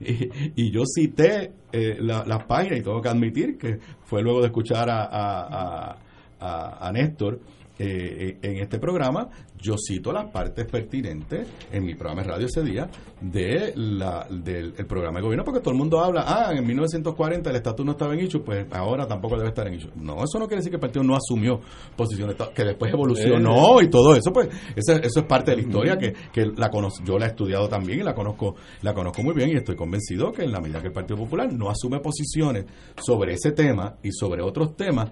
y, 0.00 0.70
yo 0.70 0.82
cité 0.86 1.52
eh, 1.72 1.98
las 2.00 2.44
páginas 2.44 2.80
y 2.80 2.82
tengo 2.82 3.00
que 3.00 3.08
admitir 3.08 3.58
que 3.58 3.78
fue 4.04 4.22
luego 4.22 4.40
de 4.40 4.46
escuchar 4.46 4.88
a, 4.90 5.04
a, 5.04 5.98
a, 6.40 6.88
a 6.88 6.92
Néstor 6.92 7.40
eh, 7.78 8.38
en 8.42 8.58
este 8.58 8.78
programa, 8.78 9.28
yo 9.56 9.76
cito 9.78 10.12
las 10.12 10.30
partes 10.30 10.66
pertinentes 10.66 11.48
en 11.70 11.84
mi 11.84 11.94
programa 11.94 12.22
de 12.22 12.28
radio 12.28 12.46
ese 12.46 12.62
día 12.62 12.88
de 13.20 13.72
la, 13.76 14.26
del 14.30 14.72
programa 14.86 15.18
de 15.18 15.24
gobierno, 15.24 15.44
porque 15.44 15.60
todo 15.60 15.72
el 15.72 15.78
mundo 15.78 16.00
habla, 16.00 16.24
ah, 16.26 16.52
en 16.54 16.66
1940 16.66 17.50
el 17.50 17.56
estatus 17.56 17.84
no 17.84 17.92
estaba 17.92 18.14
en 18.14 18.20
hecho, 18.20 18.42
pues 18.42 18.66
ahora 18.72 19.06
tampoco 19.06 19.36
debe 19.36 19.48
estar 19.48 19.66
en 19.66 19.74
hecho. 19.74 19.90
No, 19.96 20.22
eso 20.24 20.38
no 20.38 20.46
quiere 20.46 20.60
decir 20.60 20.70
que 20.70 20.76
el 20.76 20.80
partido 20.80 21.02
no 21.04 21.16
asumió 21.16 21.60
posiciones, 21.96 22.36
que 22.54 22.64
después 22.64 22.92
evolucionó 22.92 23.80
y 23.82 23.88
todo 23.90 24.14
eso, 24.14 24.32
pues 24.32 24.48
eso, 24.74 24.92
eso 24.94 25.20
es 25.20 25.26
parte 25.26 25.52
de 25.52 25.58
la 25.58 25.62
historia 25.62 25.98
que, 25.98 26.12
que 26.32 26.46
la 26.56 26.70
conozco, 26.70 27.04
yo 27.04 27.18
la 27.18 27.26
he 27.26 27.28
estudiado 27.28 27.68
también 27.68 28.00
y 28.00 28.02
la 28.02 28.14
conozco, 28.14 28.56
la 28.82 28.94
conozco 28.94 29.22
muy 29.22 29.34
bien 29.34 29.50
y 29.50 29.56
estoy 29.56 29.76
convencido 29.76 30.32
que 30.32 30.42
en 30.42 30.52
la 30.52 30.60
medida 30.60 30.80
que 30.80 30.88
el 30.88 30.92
Partido 30.92 31.16
Popular 31.16 31.52
no 31.52 31.70
asume 31.70 32.00
posiciones 32.00 32.66
sobre 32.96 33.34
ese 33.34 33.52
tema 33.52 33.96
y 34.02 34.12
sobre 34.12 34.42
otros 34.42 34.76
temas, 34.76 35.10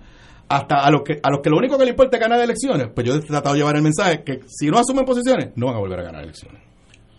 hasta 0.48 0.76
a 0.76 0.90
los 0.90 1.02
que 1.02 1.18
a 1.22 1.30
los 1.30 1.40
que 1.40 1.50
lo 1.50 1.56
único 1.56 1.76
que 1.76 1.84
le 1.84 1.90
importa 1.90 2.16
es 2.16 2.20
ganar 2.20 2.40
elecciones, 2.40 2.88
pues 2.94 3.06
yo 3.06 3.14
he 3.14 3.20
tratado 3.20 3.54
de 3.54 3.60
llevar 3.60 3.76
el 3.76 3.82
mensaje 3.82 4.22
que 4.22 4.40
si 4.46 4.68
no 4.68 4.78
asumen 4.78 5.04
posiciones, 5.04 5.50
no 5.56 5.66
van 5.66 5.76
a 5.76 5.78
volver 5.78 6.00
a 6.00 6.02
ganar 6.04 6.22
elecciones. 6.22 6.62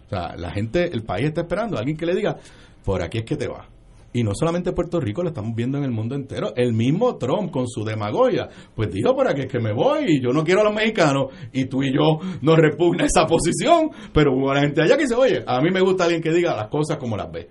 O 0.05 0.09
sea, 0.09 0.35
la 0.37 0.51
gente, 0.51 0.85
el 0.85 1.03
país 1.03 1.27
está 1.27 1.41
esperando 1.41 1.75
a 1.75 1.79
alguien 1.79 1.97
que 1.97 2.05
le 2.05 2.15
diga, 2.15 2.37
por 2.83 3.01
aquí 3.01 3.19
es 3.19 3.25
que 3.25 3.35
te 3.35 3.47
va. 3.47 3.67
Y 4.13 4.23
no 4.23 4.31
solamente 4.33 4.71
Puerto 4.71 4.99
Rico, 4.99 5.21
lo 5.21 5.29
estamos 5.29 5.53
viendo 5.53 5.77
en 5.77 5.83
el 5.83 5.91
mundo 5.91 6.15
entero. 6.15 6.53
El 6.55 6.73
mismo 6.73 7.17
Trump 7.17 7.51
con 7.51 7.67
su 7.67 7.83
demagogia, 7.83 8.47
pues 8.73 8.91
dijo 8.91 9.13
por 9.13 9.27
aquí 9.27 9.41
es 9.41 9.51
que 9.51 9.59
me 9.59 9.73
voy 9.73 10.05
y 10.07 10.21
yo 10.21 10.29
no 10.29 10.43
quiero 10.43 10.61
a 10.61 10.63
los 10.63 10.73
mexicanos 10.73 11.27
y 11.51 11.65
tú 11.65 11.83
y 11.83 11.93
yo 11.93 12.19
nos 12.41 12.57
repugna 12.57 13.05
esa 13.05 13.25
posición, 13.25 13.91
pero 14.13 14.33
hubo 14.33 14.53
la 14.53 14.61
gente 14.61 14.81
allá 14.81 14.95
que 14.95 15.03
dice, 15.03 15.15
oye, 15.15 15.43
a 15.45 15.59
mí 15.61 15.69
me 15.71 15.81
gusta 15.81 16.05
alguien 16.05 16.21
que 16.21 16.31
diga 16.31 16.55
las 16.55 16.69
cosas 16.69 16.97
como 16.97 17.17
las 17.17 17.29
ve. 17.31 17.47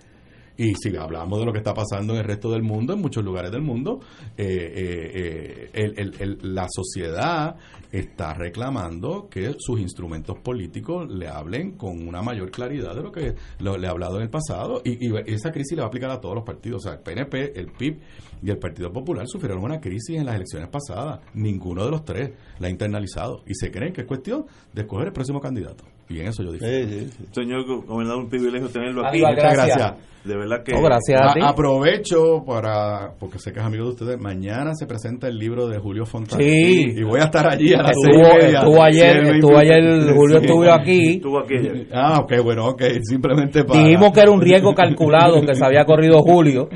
Y 0.59 0.75
si 0.75 0.97
hablamos 0.97 1.39
de 1.39 1.45
lo 1.45 1.53
que 1.53 1.59
está 1.59 1.75
pasando 1.75 2.15
en 2.15 2.21
el 2.21 2.25
resto 2.25 2.51
del 2.51 2.63
mundo, 2.63 2.95
en 2.95 3.01
muchos 3.01 3.23
lugares 3.23 3.51
del 3.51 3.63
mundo, 3.63 4.01
eh, 4.37 5.71
eh, 5.75 5.91
eh, 5.95 6.37
la 6.43 6.67
sociedad 6.69 7.57
está 7.99 8.35
reclamando 8.35 9.29
que 9.29 9.55
sus 9.59 9.81
instrumentos 9.81 10.39
políticos 10.39 11.11
le 11.11 11.29
hablen 11.29 11.73
con 11.73 12.07
una 12.07 12.23
mayor 12.23 12.51
claridad 12.51 12.95
de 12.95 13.03
lo 13.03 13.13
que 13.13 13.35
le 13.59 13.87
ha 13.87 13.91
hablado 13.91 14.17
en 14.17 14.23
el 14.23 14.31
pasado. 14.31 14.83
Y, 14.85 15.15
esa 15.27 15.53
crisis 15.53 15.73
le 15.73 15.83
va 15.83 15.87
a 15.87 15.89
aplicar 15.89 16.11
a 16.11 16.21
todos 16.21 16.35
los 16.35 16.45
partidos. 16.45 16.85
O 16.85 16.89
sea, 16.89 16.99
el 16.99 17.01
PNP, 17.01 17.59
el 17.59 17.69
PIB 17.69 17.99
y 18.43 18.51
el 18.51 18.59
Partido 18.59 18.93
Popular 18.93 19.27
sufrieron 19.27 19.63
una 19.63 19.81
crisis 19.81 20.17
en 20.17 20.27
las 20.27 20.37
elecciones 20.37 20.69
pasadas. 20.69 21.21
Ninguno 21.35 21.85
de 21.85 21.91
los 21.91 22.05
tres 22.05 22.33
la 22.59 22.69
ha 22.69 22.71
internalizado. 22.71 23.43
Y 23.47 23.55
se 23.55 23.71
creen 23.71 23.93
que 23.93 24.03
es 24.03 24.07
cuestión 24.07 24.47
de 24.73 24.83
escoger 24.83 25.09
el 25.09 25.13
próximo 25.13 25.41
candidato. 25.41 25.85
Y 26.09 26.21
en 26.21 26.29
eso 26.29 26.43
yo 26.43 26.53
dije. 26.53 27.09
Señor 27.33 27.65
gobernador, 27.85 28.25
un 28.25 28.29
privilegio 28.29 28.69
tenerlo 28.69 29.07
aquí. 29.07 29.19
Muchas 29.21 29.53
gracias. 29.55 29.95
De 30.25 30.37
verdad 30.37 30.63
que. 30.65 30.73
gracias 30.73 31.21
aprovecho 31.43 32.45
para, 32.45 33.15
porque 33.19 33.39
sé 33.39 33.53
que 33.53 33.61
es 33.61 33.65
amigo 33.65 33.85
de 33.85 33.91
ustedes, 33.91 34.21
mañana 34.21 34.73
se 34.75 34.87
presenta 34.87 35.29
el 35.29 35.39
libro 35.39 35.69
de 35.69 35.79
Julio 35.79 36.05
Fontana. 36.05 36.43
Sí. 36.43 36.95
Y 36.97 37.03
voy 37.05 37.21
a 37.21 37.25
estar 37.25 37.47
allí 37.47 37.73
a 37.75 37.83
las 37.87 37.97
estuvo, 37.97 38.39
Estuvo 38.39 38.83
ayer, 38.83 39.17
estuvo 39.35 39.59
ayer, 39.59 40.15
Julio 40.15 40.39
estuvo 40.39 40.73
aquí. 40.73 41.15
Estuvo 41.17 41.39
aquí 41.39 41.55
ayer. 41.57 41.87
Ah, 41.93 42.21
ok, 42.21 42.33
bueno, 42.43 42.67
ok. 42.67 42.83
Simplemente 43.03 43.65
para. 43.65 43.81
Dijimos 43.81 44.13
que 44.13 44.21
era 44.21 44.31
un 44.31 44.41
riesgo 44.41 44.75
calculado 44.75 45.41
que 45.41 45.55
se 45.55 45.65
había 45.65 45.85
corrido 45.85 46.23
Julio, 46.23 46.69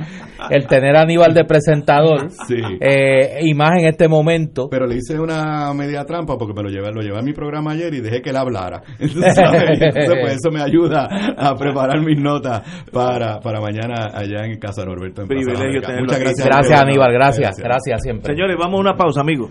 el 0.50 0.66
tener 0.66 0.96
a 0.96 1.02
Aníbal 1.02 1.34
de 1.34 1.44
presentador. 1.44 2.30
Sí. 2.30 2.56
Eh, 2.80 3.40
y 3.42 3.54
más 3.54 3.78
en 3.78 3.86
este 3.86 4.08
momento. 4.08 4.68
Pero 4.70 4.86
le 4.86 4.96
hice 4.96 5.18
una 5.18 5.72
media 5.74 6.04
trampa 6.04 6.36
porque 6.36 6.54
me 6.54 6.62
lo 6.62 6.68
llevé, 6.68 6.92
lo 6.92 7.00
llevé 7.00 7.18
a 7.18 7.22
mi 7.22 7.32
programa 7.32 7.72
ayer 7.72 7.92
y 7.94 8.00
dejé 8.00 8.22
que 8.22 8.30
él 8.30 8.36
hablara. 8.36 8.82
Entonces, 8.98 10.16
pues 10.20 10.34
eso 10.34 10.50
me 10.50 10.62
ayuda 10.62 11.08
a 11.36 11.54
preparar 11.54 12.00
mis 12.00 12.20
notas 12.20 12.62
para, 12.92 13.40
para 13.40 13.60
mañana 13.60 14.10
allá 14.14 14.44
en 14.44 14.58
Casa 14.58 14.84
Norberto. 14.84 15.22
En 15.22 15.28
Privilegio 15.28 15.80
Muchas 16.00 16.20
gracias. 16.20 16.46
Gracias, 16.46 16.80
Aníbal. 16.80 17.12
Gracias. 17.12 17.58
Gracias, 17.58 18.02
siempre. 18.02 18.34
Señores, 18.34 18.56
vamos 18.58 18.78
a 18.78 18.80
una 18.80 18.94
pausa, 18.94 19.20
amigos. 19.20 19.50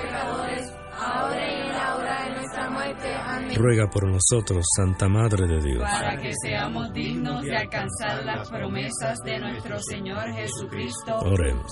Ruega 3.55 3.89
por 3.89 4.07
nosotros, 4.07 4.65
Santa 4.75 5.07
Madre 5.07 5.47
de 5.47 5.61
Dios. 5.61 5.81
Para 5.81 6.17
que 6.17 6.31
seamos 6.43 6.91
dignos 6.93 7.43
de 7.43 7.55
alcanzar 7.55 8.25
las 8.25 8.49
promesas 8.49 9.17
de 9.25 9.39
nuestro 9.39 9.77
Señor 9.79 10.31
Jesucristo. 10.33 11.17
Oremos. 11.19 11.71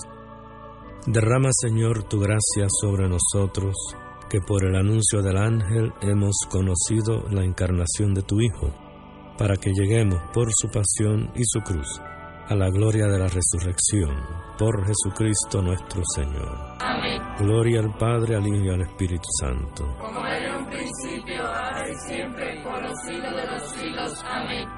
Derrama, 1.06 1.50
Señor, 1.52 2.04
tu 2.04 2.20
gracia 2.20 2.66
sobre 2.80 3.08
nosotros, 3.08 3.74
que 4.28 4.40
por 4.40 4.64
el 4.64 4.76
anuncio 4.76 5.22
del 5.22 5.38
ángel 5.38 5.92
hemos 6.02 6.36
conocido 6.50 7.24
la 7.30 7.44
encarnación 7.44 8.14
de 8.14 8.22
tu 8.22 8.40
Hijo, 8.40 8.70
para 9.38 9.56
que 9.56 9.72
lleguemos 9.72 10.20
por 10.34 10.48
su 10.52 10.68
pasión 10.68 11.32
y 11.34 11.44
su 11.44 11.60
cruz 11.60 12.00
a 12.50 12.54
la 12.56 12.68
gloria 12.68 13.06
de 13.06 13.16
la 13.16 13.28
resurrección, 13.28 14.12
por 14.58 14.84
Jesucristo 14.84 15.62
nuestro 15.62 16.02
Señor. 16.16 16.76
Amén. 16.80 17.22
Gloria 17.38 17.78
al 17.78 17.96
Padre, 17.96 18.34
al 18.34 18.44
Hijo 18.44 18.64
y 18.64 18.68
al 18.70 18.80
Espíritu 18.80 19.28
Santo. 19.40 19.96
Como 20.00 20.26
era 20.26 20.58
un 20.58 20.66
principio, 20.66 21.09
los 23.00 23.06
siglos 23.06 23.36
de 23.36 23.46
los 23.46 23.70
siglos. 23.72 24.24
Amén. 24.24 24.68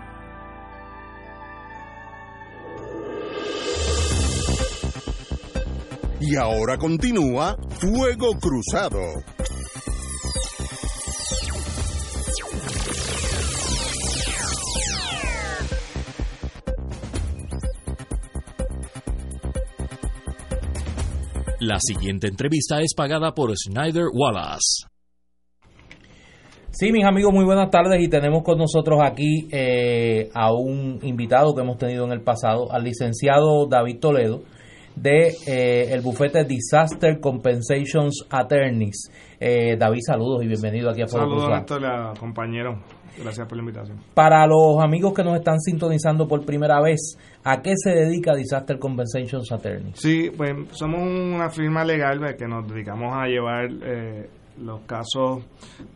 Y 6.20 6.36
ahora 6.36 6.78
continúa 6.78 7.56
Fuego 7.80 8.32
Cruzado. 8.38 9.00
La 21.60 21.78
siguiente 21.80 22.26
entrevista 22.26 22.80
es 22.80 22.92
pagada 22.94 23.34
por 23.34 23.52
Snyder 23.56 24.06
Wallace. 24.12 24.91
Sí, 26.74 26.90
mis 26.90 27.04
amigos, 27.04 27.34
muy 27.34 27.44
buenas 27.44 27.70
tardes 27.70 28.00
y 28.02 28.08
tenemos 28.08 28.42
con 28.42 28.56
nosotros 28.56 28.98
aquí 29.04 29.46
eh, 29.52 30.30
a 30.32 30.54
un 30.54 31.00
invitado 31.02 31.54
que 31.54 31.60
hemos 31.60 31.76
tenido 31.76 32.06
en 32.06 32.12
el 32.12 32.22
pasado, 32.22 32.72
al 32.72 32.82
licenciado 32.82 33.66
David 33.68 34.00
Toledo 34.00 34.40
de 34.96 35.34
eh, 35.46 35.92
el 35.92 36.00
bufete 36.00 36.44
Disaster 36.44 37.20
Compensations 37.20 38.26
Attorneys. 38.30 39.10
Eh, 39.38 39.76
David, 39.76 40.00
saludos 40.06 40.42
y 40.44 40.46
bienvenido 40.46 40.88
aquí 40.88 41.02
a 41.02 41.08
Foro 41.08 41.26
Saludos, 41.28 42.18
compañero. 42.18 42.80
Gracias 43.22 43.46
por 43.46 43.58
la 43.58 43.64
invitación. 43.64 43.98
Para 44.14 44.46
los 44.46 44.82
amigos 44.82 45.12
que 45.12 45.22
nos 45.22 45.36
están 45.36 45.60
sintonizando 45.60 46.26
por 46.26 46.42
primera 46.46 46.80
vez, 46.80 47.18
¿a 47.44 47.60
qué 47.60 47.74
se 47.76 47.90
dedica 47.90 48.34
Disaster 48.34 48.78
Compensations 48.78 49.52
Attorneys? 49.52 50.00
Sí, 50.00 50.30
pues 50.34 50.52
somos 50.70 51.00
una 51.02 51.50
firma 51.50 51.84
legal 51.84 52.18
que 52.38 52.46
nos 52.46 52.66
dedicamos 52.66 53.12
a 53.14 53.26
llevar 53.26 53.68
eh, 53.84 54.30
los 54.58 54.80
casos 54.82 55.44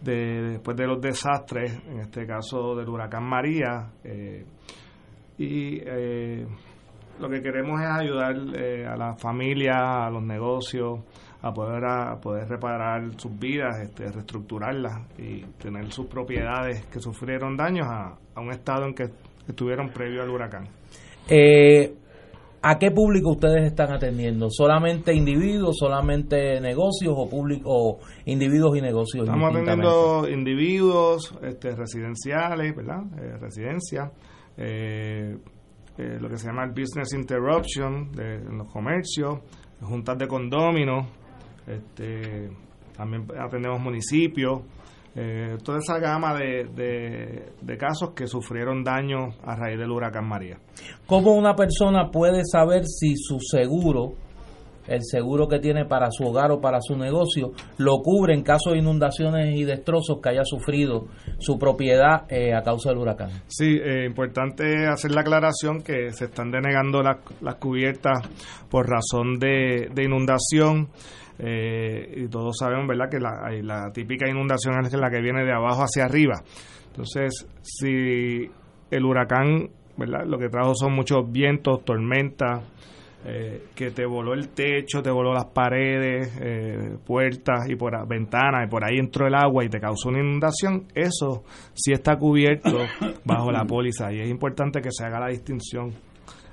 de 0.03 0.53
después 0.53 0.77
de 0.77 0.87
los 0.87 1.01
desastres, 1.01 1.79
en 1.87 2.01
este 2.01 2.27
caso 2.27 2.75
del 2.75 2.89
huracán 2.89 3.25
María, 3.25 3.91
eh, 4.05 4.45
y 5.39 5.79
eh, 5.85 6.47
lo 7.21 7.29
que 7.29 7.43
queremos 7.43 7.81
es 7.81 7.89
ayudar 7.89 8.37
eh, 8.55 8.87
a 8.87 8.97
las 8.97 9.21
familias, 9.21 9.77
a 9.77 10.11
los 10.11 10.23
negocios, 10.23 11.01
a 11.43 11.53
poder 11.53 11.85
a 11.85 12.17
poder 12.21 12.49
reparar 12.49 13.03
sus 13.19 13.39
vidas, 13.39 13.79
este, 13.81 14.11
reestructurarlas 14.11 15.07
y 15.19 15.43
tener 15.59 15.93
sus 15.93 16.07
propiedades 16.07 16.87
que 16.87 16.99
sufrieron 16.99 17.57
daños 17.57 17.87
a, 17.89 18.17
a 18.35 18.41
un 18.41 18.51
estado 18.51 18.87
en 18.87 18.95
que 18.95 19.05
estuvieron 19.47 19.91
previo 19.91 20.23
al 20.23 20.31
huracán. 20.31 20.69
Eh, 21.29 21.95
¿A 22.69 22.81
qué 22.81 22.91
público 22.91 23.31
ustedes 23.31 23.65
están 23.65 23.93
atendiendo? 23.93 24.49
¿Solamente 24.51 25.15
individuos, 25.15 25.77
solamente 25.79 26.61
negocios 26.61 27.15
o 27.17 27.31
público, 27.31 28.01
individuos 28.25 28.77
y 28.77 28.81
negocios? 28.81 29.23
Estamos 29.23 29.55
atendiendo 29.55 30.29
individuos, 30.29 31.33
este, 31.43 31.77
residenciales, 31.77 32.75
¿verdad? 32.75 33.05
Eh, 33.21 33.37
residencias, 33.39 34.11
eh, 34.57 35.37
eh, 35.97 36.19
lo 36.21 36.29
que 36.29 36.37
se 36.37 36.49
llama 36.49 36.65
el 36.65 36.71
business 36.71 37.15
interruption 37.15 38.11
de, 38.11 38.35
en 38.35 38.59
los 38.59 38.73
comercios, 38.73 39.39
juntas 39.83 40.19
de 40.19 40.27
condóminos, 40.27 41.07
este, 41.69 42.51
también 42.97 43.29
atendemos 43.39 43.81
municipios, 43.81 44.63
eh, 45.19 45.57
toda 45.65 45.79
esa 45.79 45.99
gama 45.99 46.35
de, 46.35 46.67
de, 47.63 47.79
casos 47.79 48.11
que 48.15 48.27
sufrieron 48.27 48.85
daño 48.85 49.31
a 49.45 49.57
raíz 49.57 49.79
del 49.79 49.91
huracán 49.91 50.29
María. 50.29 50.59
¿Cómo 51.07 51.35
una 51.35 51.55
persona 51.55 52.11
puede 52.11 52.43
saber 52.45 52.85
si 52.85 53.17
su 53.17 53.39
seguro, 53.41 54.13
el 54.87 55.01
seguro 55.03 55.49
que 55.49 55.59
tiene 55.59 55.87
para 55.87 56.11
su 56.11 56.25
hogar 56.25 56.51
o 56.51 56.61
para 56.61 56.83
su 56.83 56.97
negocio, 56.97 57.53
lo 57.79 57.97
cubre 58.03 58.35
en 58.35 58.43
caso 58.43 58.73
de 58.73 58.79
inundaciones 58.79 59.57
y 59.57 59.65
destrozos 59.65 60.19
que 60.23 60.29
haya 60.29 60.45
sufrido 60.45 61.07
su 61.39 61.59
propiedad 61.59 62.25
eh, 62.29 62.55
a 62.55 62.61
causa 62.61 62.91
del 62.91 62.99
huracán? 62.99 63.31
Sí, 63.47 63.79
eh, 63.83 64.05
importante 64.05 64.87
hacer 64.87 65.13
la 65.13 65.23
aclaración 65.23 65.81
que 65.83 66.13
se 66.13 66.27
están 66.27 66.51
denegando 66.51 67.03
las, 67.03 67.19
las 67.41 67.55
cubiertas 67.55 68.19
por 68.69 68.87
razón 68.87 69.39
de, 69.39 69.89
de 69.95 70.05
inundación. 70.05 70.91
Eh, 71.39 72.15
y 72.17 72.29
todos 72.29 72.57
sabemos, 72.59 72.87
¿verdad?, 72.89 73.09
que 73.11 73.19
la, 73.19 73.51
la 73.63 73.93
típica 73.93 74.29
inundación 74.29 74.85
es 74.85 74.93
la 74.95 75.11
que 75.11 75.21
viene 75.21 75.45
de 75.45 75.53
abajo 75.53 75.83
hacia 75.83 76.05
arriba. 76.05 76.43
Entonces, 76.89 77.47
si 77.63 78.51
el 78.91 79.05
huracán, 79.05 79.69
¿verdad?, 79.97 80.25
lo 80.27 80.39
que 80.39 80.49
trajo 80.49 80.75
son 80.75 80.95
muchos 80.95 81.31
vientos, 81.31 81.85
tormentas, 81.85 82.63
eh, 83.29 83.71
que 83.75 83.91
te 83.91 84.07
voló 84.07 84.35
el 84.35 84.51
techo, 84.51 85.03
te 85.03 85.11
voló 85.11 85.35
las 85.35 85.47
paredes, 85.47 86.33
eh, 86.41 86.97
puertas 87.05 87.69
y 87.69 87.75
por 87.75 88.07
ventanas 88.07 88.67
y 88.67 88.71
por 88.71 88.85
ahí 88.85 88.99
entró 88.99 89.27
el 89.27 89.35
agua 89.35 89.65
y 89.65 89.69
te 89.69 89.81
causó 89.81 90.11
una 90.11 90.21
inundación, 90.21 90.85
eso 90.95 91.43
sí 91.75 91.91
está 91.91 92.17
cubierto 92.17 92.79
bajo 93.25 93.51
la 93.51 93.65
póliza 93.65 94.13
y 94.13 94.21
es 94.21 94.29
importante 94.29 94.81
que 94.81 94.91
se 94.93 95.05
haga 95.05 95.19
la 95.19 95.29
distinción. 95.29 95.93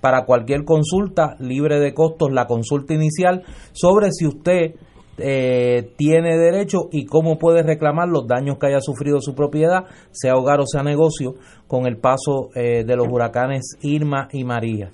para 0.03 0.26
cualquier 0.26 0.64
consulta 0.64 1.37
libre 1.39 1.80
de 1.80 1.95
costos, 1.95 2.30
la 2.30 2.47
consulta 2.47 2.93
inicial 2.93 3.45
sobre 3.72 4.12
si 4.12 4.26
usted 4.26 4.74
eh, 5.16 5.95
tiene 5.97 6.37
derecho 6.37 6.89
y 6.91 7.07
cómo 7.07 7.39
puede 7.39 7.62
reclamar 7.62 8.09
los 8.09 8.26
daños 8.26 8.59
que 8.59 8.66
haya 8.66 8.83
sufrido 8.83 9.22
su 9.22 9.35
propiedad, 9.35 9.87
sea 10.11 10.35
hogar 10.35 10.61
o 10.61 10.66
sea 10.66 10.83
negocio, 10.83 11.37
con 11.66 11.87
el 11.87 11.97
paso 11.97 12.51
eh, 12.55 12.85
de 12.85 12.97
los 12.97 13.09
huracanes 13.09 13.78
Irma 13.80 14.28
y 14.33 14.45
María. 14.45 14.93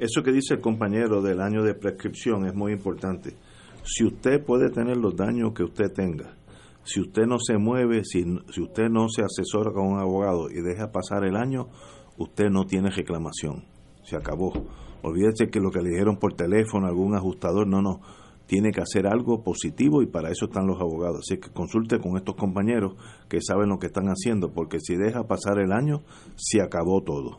Eso 0.00 0.22
que 0.22 0.32
dice 0.32 0.54
el 0.54 0.60
compañero 0.62 1.20
del 1.20 1.42
año 1.42 1.62
de 1.62 1.74
prescripción 1.74 2.46
es 2.46 2.54
muy 2.54 2.72
importante. 2.72 3.36
Si 3.84 4.02
usted 4.02 4.42
puede 4.42 4.70
tener 4.70 4.96
los 4.96 5.14
daños 5.14 5.52
que 5.52 5.62
usted 5.62 5.92
tenga, 5.92 6.38
si 6.84 7.00
usted 7.00 7.26
no 7.26 7.38
se 7.38 7.58
mueve, 7.58 8.02
si, 8.04 8.24
si 8.50 8.62
usted 8.62 8.88
no 8.88 9.10
se 9.10 9.22
asesora 9.22 9.72
con 9.72 9.86
un 9.86 10.00
abogado 10.00 10.50
y 10.50 10.62
deja 10.62 10.90
pasar 10.90 11.24
el 11.26 11.36
año, 11.36 11.68
usted 12.16 12.48
no 12.48 12.64
tiene 12.64 12.88
reclamación. 12.88 13.64
Se 14.02 14.16
acabó. 14.16 14.54
Olvídese 15.02 15.50
que 15.50 15.60
lo 15.60 15.70
que 15.70 15.82
le 15.82 15.90
dijeron 15.90 16.16
por 16.16 16.32
teléfono, 16.32 16.86
algún 16.86 17.14
ajustador, 17.14 17.66
no, 17.66 17.82
no. 17.82 18.00
Tiene 18.46 18.72
que 18.72 18.80
hacer 18.80 19.06
algo 19.06 19.42
positivo 19.42 20.00
y 20.00 20.06
para 20.06 20.30
eso 20.30 20.46
están 20.46 20.66
los 20.66 20.80
abogados. 20.80 21.26
Así 21.28 21.38
que 21.38 21.50
consulte 21.50 21.98
con 21.98 22.16
estos 22.16 22.36
compañeros 22.36 22.94
que 23.28 23.42
saben 23.42 23.68
lo 23.68 23.78
que 23.78 23.88
están 23.88 24.06
haciendo, 24.06 24.50
porque 24.50 24.80
si 24.80 24.96
deja 24.96 25.24
pasar 25.24 25.58
el 25.58 25.72
año, 25.72 26.04
se 26.36 26.62
acabó 26.62 27.02
todo. 27.02 27.38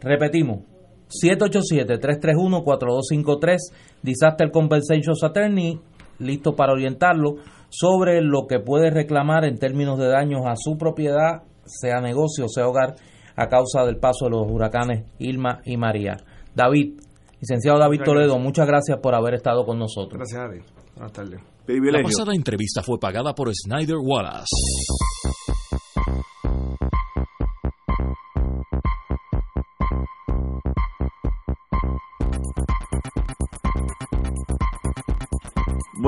Repetimos, 0.00 0.69
787-331-4253, 1.10 3.56
Disaster 4.02 4.50
Compensation 4.50 5.14
Attorney, 5.22 5.78
listo 6.18 6.54
para 6.54 6.72
orientarlo 6.72 7.36
sobre 7.68 8.22
lo 8.22 8.46
que 8.48 8.60
puede 8.60 8.90
reclamar 8.90 9.44
en 9.44 9.58
términos 9.58 9.98
de 9.98 10.08
daños 10.08 10.42
a 10.46 10.54
su 10.56 10.76
propiedad, 10.76 11.42
sea 11.64 12.00
negocio, 12.00 12.48
sea 12.48 12.68
hogar, 12.68 12.96
a 13.36 13.48
causa 13.48 13.84
del 13.84 13.98
paso 13.98 14.24
de 14.26 14.32
los 14.32 14.50
huracanes 14.50 15.06
Irma 15.18 15.60
y 15.64 15.76
María. 15.76 16.16
David, 16.54 17.00
licenciado 17.40 17.78
David 17.78 18.02
Toledo, 18.04 18.38
muchas 18.38 18.66
gracias 18.66 18.98
por 18.98 19.14
haber 19.14 19.34
estado 19.34 19.64
con 19.64 19.78
nosotros. 19.78 20.18
Gracias, 20.18 20.40
David. 20.40 20.62
Buenas 20.94 21.12
tardes. 21.12 21.40
La 21.66 22.02
pasada 22.02 22.34
entrevista 22.34 22.82
fue 22.82 22.98
pagada 22.98 23.32
por 23.32 23.48
Snyder 23.54 23.98
Wallace. 24.02 24.46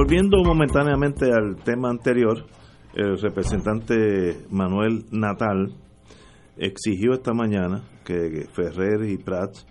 Volviendo 0.02 0.42
momentáneamente 0.42 1.32
al 1.32 1.62
tema 1.62 1.88
anterior, 1.88 2.44
el 2.92 3.20
representante 3.20 4.36
Manuel 4.50 5.04
Natal 5.12 5.76
exigió 6.56 7.12
esta 7.12 7.32
mañana 7.32 7.84
que 8.04 8.48
Ferrer 8.52 9.08
y 9.08 9.16
Prats 9.18 9.64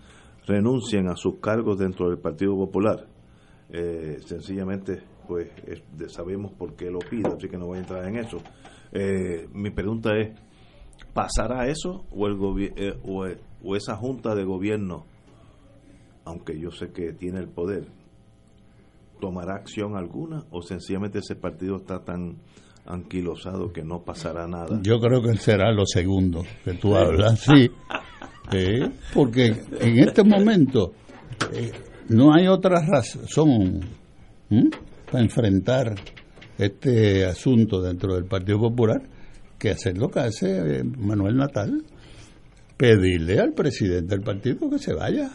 renuncien 0.47 1.09
a 1.09 1.17
sus 1.17 1.41
cargos 1.41 1.79
dentro 1.79 2.07
del 2.07 2.17
Partido 2.17 2.55
Popular. 2.55 3.07
Eh, 3.71 4.19
sencillamente, 4.25 5.03
pues 5.27 5.49
sabemos 6.07 6.53
por 6.53 6.77
qué 6.77 6.89
lo 6.89 6.99
pide, 6.99 7.27
así 7.27 7.49
que 7.49 7.57
no 7.57 7.65
voy 7.65 7.79
a 7.79 7.81
entrar 7.81 8.07
en 8.07 8.15
eso. 8.15 8.37
Eh, 8.93 9.49
mi 9.51 9.71
pregunta 9.71 10.11
es, 10.17 10.39
¿pasará 11.13 11.67
eso 11.67 12.05
o, 12.09 12.27
el 12.27 12.71
eh, 12.77 12.97
o 13.03 13.75
esa 13.75 13.97
junta 13.97 14.33
de 14.33 14.45
gobierno, 14.45 15.03
aunque 16.23 16.57
yo 16.57 16.71
sé 16.71 16.93
que 16.93 17.11
tiene 17.11 17.39
el 17.41 17.49
poder, 17.49 17.89
tomará 19.21 19.55
acción 19.55 19.95
alguna 19.95 20.43
o 20.51 20.61
sencillamente 20.61 21.19
ese 21.19 21.35
partido 21.35 21.77
está 21.77 22.03
tan 22.03 22.39
anquilosado 22.85 23.71
que 23.71 23.83
no 23.83 24.03
pasará 24.03 24.47
nada. 24.47 24.81
Yo 24.81 24.99
creo 24.99 25.21
que 25.21 25.37
será 25.37 25.71
lo 25.71 25.85
segundo 25.85 26.43
que 26.65 26.73
tú 26.73 26.95
hablas, 26.97 27.39
sí. 27.39 27.71
porque 29.13 29.53
en 29.79 29.99
este 29.99 30.23
momento 30.23 30.91
eh, 31.53 31.71
no 32.09 32.33
hay 32.33 32.47
otra 32.47 32.81
razón 32.81 33.79
para 35.09 35.23
enfrentar 35.23 35.95
este 36.57 37.25
asunto 37.25 37.81
dentro 37.81 38.15
del 38.15 38.25
Partido 38.25 38.59
Popular 38.59 39.01
que 39.57 39.69
hacer 39.69 39.97
lo 39.97 40.09
que 40.09 40.19
hace 40.19 40.79
eh, 40.79 40.83
Manuel 40.83 41.37
Natal, 41.37 41.83
pedirle 42.77 43.39
al 43.39 43.53
presidente 43.53 44.15
del 44.15 44.23
partido 44.23 44.67
que 44.71 44.79
se 44.79 44.93
vaya 44.93 45.29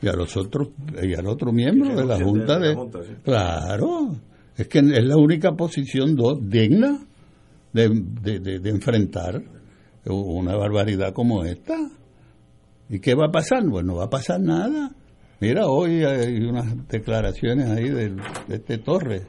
y 0.00 0.08
a 0.08 0.12
los 0.12 0.36
otros 0.36 0.68
y 1.02 1.14
al 1.14 1.26
otro 1.26 1.52
miembro 1.52 1.94
de 1.94 2.04
la 2.04 2.22
junta 2.22 2.58
de, 2.58 2.76
claro 3.24 4.16
es 4.56 4.68
que 4.68 4.78
es 4.78 5.04
la 5.04 5.16
única 5.16 5.52
posición 5.52 6.16
digna 6.42 7.00
de, 7.72 7.88
de, 7.88 8.70
enfrentar 8.70 9.40
una 10.06 10.56
barbaridad 10.56 11.12
como 11.12 11.44
esta. 11.44 11.74
¿Y 12.88 13.00
qué 13.00 13.14
va 13.14 13.26
a 13.26 13.30
pasar? 13.30 13.62
Pues 13.70 13.84
no 13.84 13.96
va 13.96 14.04
a 14.04 14.10
pasar 14.10 14.40
nada. 14.40 14.90
Mira, 15.40 15.66
hoy 15.66 16.02
hay 16.04 16.38
unas 16.38 16.88
declaraciones 16.88 17.68
ahí 17.70 17.88
de, 17.90 18.16
este 18.48 18.78
Torres, 18.78 19.26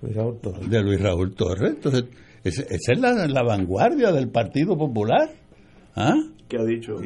de 0.00 0.82
Luis 0.82 1.00
Raúl 1.00 1.34
Torres. 1.34 1.74
Entonces, 1.74 2.04
esa 2.42 2.92
es 2.92 2.98
la, 2.98 3.42
vanguardia 3.42 4.12
del 4.12 4.30
Partido 4.30 4.76
Popular. 4.76 5.30
¿Ah? 5.96 6.14
¿Qué 6.48 6.58
ha 6.58 6.64
dicho? 6.64 6.96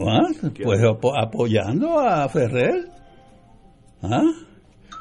¿ah? 0.00 0.28
Pues 0.62 0.80
apoyando 0.82 1.98
a 1.98 2.28
Ferrer. 2.28 2.88
¿Ah? 4.02 4.22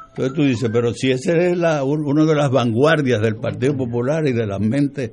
Entonces 0.10 0.34
tú 0.34 0.44
dices, 0.44 0.70
pero 0.74 0.92
si 0.94 1.12
ese 1.12 1.52
es 1.52 1.58
la, 1.58 1.84
una 1.84 2.26
de 2.26 2.36
las 2.36 2.50
vanguardias 2.50 3.22
del 3.22 3.36
Partido 3.36 3.78
Popular 3.78 4.28
y 4.28 4.34
de 4.34 4.48
las 4.48 4.60
mentes 4.60 5.12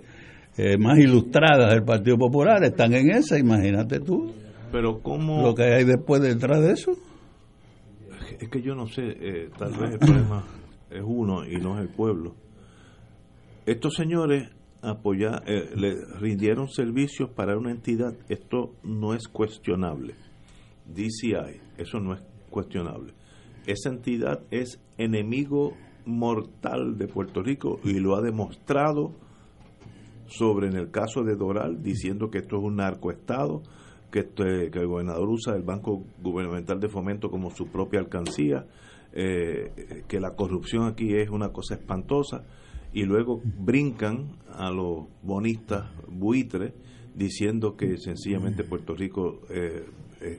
eh, 0.56 0.78
más 0.78 0.98
ilustradas 0.98 1.74
del 1.74 1.84
Partido 1.84 2.16
Popular, 2.16 2.64
están 2.64 2.94
en 2.94 3.10
esa, 3.10 3.38
imagínate 3.38 4.01
tú. 4.01 4.32
Pero 4.72 5.02
¿cómo...? 5.02 5.42
Lo 5.42 5.55
que 5.55 5.64
hay 5.64 5.84
después 5.84 6.22
detrás 6.22 6.62
de 6.62 6.72
eso. 6.72 6.92
Es 8.40 8.48
que 8.48 8.62
yo 8.62 8.74
no 8.74 8.86
sé, 8.86 9.02
eh, 9.02 9.51
tal 9.59 9.72
vez 9.72 9.92
el 9.92 9.98
problema 9.98 10.44
es 10.90 11.02
uno 11.05 11.44
y 11.44 11.56
no 11.56 11.76
es 11.76 11.82
el 11.82 11.94
pueblo. 11.94 12.34
Estos 13.66 13.94
señores 13.94 14.48
apoya, 14.85 15.43
eh, 15.47 15.70
le 15.74 16.05
rindieron 16.20 16.69
servicios 16.69 17.31
para 17.31 17.56
una 17.56 17.70
entidad, 17.70 18.15
esto 18.28 18.74
no 18.82 19.15
es 19.15 19.28
cuestionable. 19.28 20.15
DCI, 20.86 21.61
eso 21.78 21.98
no 22.01 22.15
es 22.15 22.23
cuestionable 22.51 23.15
esa 23.66 23.89
entidad 23.89 24.40
es 24.51 24.81
enemigo 24.98 25.73
mortal 26.05 26.98
de 26.98 27.09
Puerto 27.09 27.43
Rico 27.43 27.81
y 27.82 27.98
lo 27.98 28.16
ha 28.16 28.20
demostrado 28.20 29.12
sobre 30.27 30.69
en 30.69 30.77
el 30.77 30.90
caso 30.90 31.23
de 31.23 31.36
Doral, 31.36 31.82
diciendo 31.82 32.31
que 32.31 32.39
esto 32.39 32.56
es 32.56 32.62
un 32.62 32.77
narcoestado, 32.77 33.62
que, 34.11 34.20
este, 34.20 34.70
que 34.70 34.78
el 34.78 34.86
gobernador 34.86 35.28
usa 35.28 35.55
el 35.55 35.62
Banco 35.62 36.02
Gubernamental 36.23 36.81
de 36.81 36.89
Fomento 36.89 37.31
como 37.31 37.51
su 37.51 37.66
propia 37.66 38.01
alcancía, 38.01 38.66
eh, 39.12 40.02
que 40.09 40.20
la 40.20 40.35
corrupción 40.35 40.86
aquí 40.89 41.15
es 41.15 41.31
una 41.31 41.51
cosa 41.51 41.74
espantosa, 41.74 42.44
y 42.94 43.02
luego 43.02 43.42
brincan 43.58 44.38
a 44.48 44.70
los 44.70 45.06
bonistas 45.22 45.90
buitres 46.08 46.72
diciendo 47.14 47.76
que 47.76 47.98
sencillamente 47.98 48.64
Puerto 48.64 48.94
Rico 48.94 49.42
eh, 49.50 49.84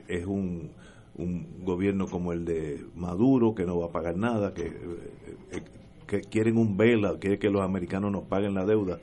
es 0.07 0.25
un 0.25 0.71
un 1.17 1.63
gobierno 1.63 2.07
como 2.07 2.33
el 2.33 2.45
de 2.45 2.85
Maduro, 2.95 3.55
que 3.55 3.65
no 3.65 3.79
va 3.79 3.87
a 3.87 3.91
pagar 3.91 4.17
nada, 4.17 4.53
que, 4.53 4.65
eh, 4.65 5.63
que 6.07 6.21
quieren 6.21 6.57
un 6.57 6.77
vela, 6.77 7.17
quiere 7.19 7.39
que 7.39 7.49
los 7.49 7.61
americanos 7.61 8.11
nos 8.11 8.25
paguen 8.25 8.53
la 8.53 8.65
deuda. 8.65 8.99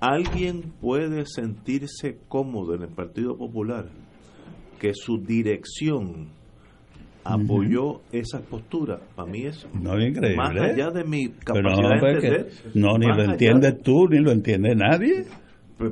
¿Alguien 0.00 0.72
puede 0.80 1.26
sentirse 1.26 2.18
cómodo 2.28 2.74
en 2.74 2.82
el 2.82 2.88
Partido 2.88 3.36
Popular 3.36 3.88
que 4.80 4.94
su 4.94 5.18
dirección 5.18 6.30
apoyó 7.24 8.00
esa 8.12 8.40
postura? 8.40 8.98
Para 9.14 9.30
mí 9.30 9.44
es 9.44 9.66
no, 9.74 10.00
increíble. 10.00 10.36
más 10.36 10.50
allá 10.56 10.90
de 10.90 11.04
mi 11.04 11.28
capacidad 11.28 12.00
de 12.00 12.10
entender. 12.10 12.48
No, 12.74 12.98
ni 12.98 13.06
lo 13.06 13.22
entiendes 13.24 13.82
tú, 13.82 14.08
ni 14.08 14.18
lo 14.18 14.30
entiende 14.30 14.74
nadie. 14.74 15.24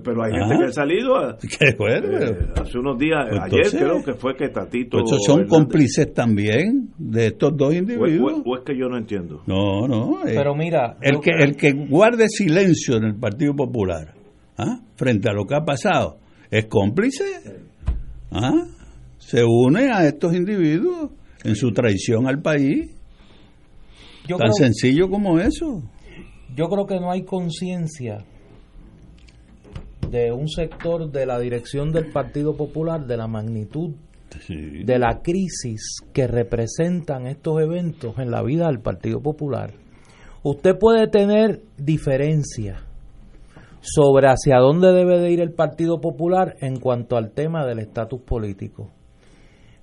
Pero 0.05 0.23
hay 0.23 0.33
gente 0.33 0.59
que 0.59 0.65
ha 0.65 0.73
salido 0.73 1.31
eh, 1.31 2.37
hace 2.61 2.79
unos 2.79 2.99
días, 2.99 3.27
pues 3.31 3.41
ayer 3.41 3.71
creo 3.71 4.05
que 4.05 4.13
fue 4.13 4.37
que 4.37 4.51
Tatito. 4.51 4.99
Pues 4.99 5.23
son 5.25 5.47
cómplices 5.47 6.13
también 6.13 6.91
de 6.99 7.29
estos 7.29 7.57
dos 7.57 7.75
individuos. 7.75 8.43
O, 8.45 8.57
es 8.59 8.65
que 8.65 8.77
yo 8.77 8.89
no 8.89 8.99
entiendo. 8.99 9.43
No, 9.47 9.89
no. 9.89 10.27
Eh, 10.27 10.35
Pero 10.35 10.55
mira. 10.55 10.99
El 11.01 11.21
que, 11.21 11.31
el 11.31 11.57
que 11.57 11.73
guarde 11.73 12.29
silencio 12.29 12.97
en 12.97 13.05
el 13.05 13.15
Partido 13.15 13.55
Popular 13.55 14.15
¿ah? 14.59 14.79
frente 14.97 15.31
a 15.31 15.33
lo 15.33 15.47
que 15.47 15.55
ha 15.55 15.65
pasado 15.65 16.19
es 16.51 16.67
cómplice. 16.67 17.25
¿ah? 18.31 18.67
Se 19.29 19.45
une 19.45 19.93
a 19.93 20.07
estos 20.07 20.35
individuos 20.35 21.11
en 21.45 21.55
su 21.55 21.71
traición 21.73 22.27
al 22.27 22.41
país. 22.41 22.97
Tan 24.27 24.55
sencillo 24.55 25.11
como 25.11 25.39
eso. 25.39 25.83
Yo 26.57 26.71
creo 26.71 26.87
que 26.87 26.99
no 26.99 27.11
hay 27.11 27.25
conciencia 27.25 28.25
de 30.11 30.33
un 30.33 30.49
sector 30.49 31.13
de 31.13 31.27
la 31.27 31.39
dirección 31.39 31.93
del 31.93 32.11
Partido 32.11 32.57
Popular 32.57 33.05
de 33.05 33.19
la 33.19 33.27
magnitud 33.27 33.91
de 34.49 34.99
la 34.99 35.21
crisis 35.23 36.01
que 36.15 36.27
representan 36.27 37.27
estos 37.27 37.61
eventos 37.61 38.19
en 38.19 38.31
la 38.31 38.43
vida 38.43 38.69
del 38.69 38.81
Partido 38.81 39.21
Popular. 39.21 39.75
Usted 40.43 40.79
puede 40.79 41.07
tener 41.07 41.61
diferencia 41.77 42.83
sobre 43.83 44.29
hacia 44.29 44.57
dónde 44.57 44.91
debe 44.95 45.19
de 45.19 45.31
ir 45.31 45.43
el 45.43 45.53
Partido 45.53 46.01
Popular 46.01 46.57
en 46.63 46.81
cuanto 46.81 47.19
al 47.19 47.33
tema 47.33 47.67
del 47.67 47.81
estatus 47.81 48.23
político. 48.23 48.95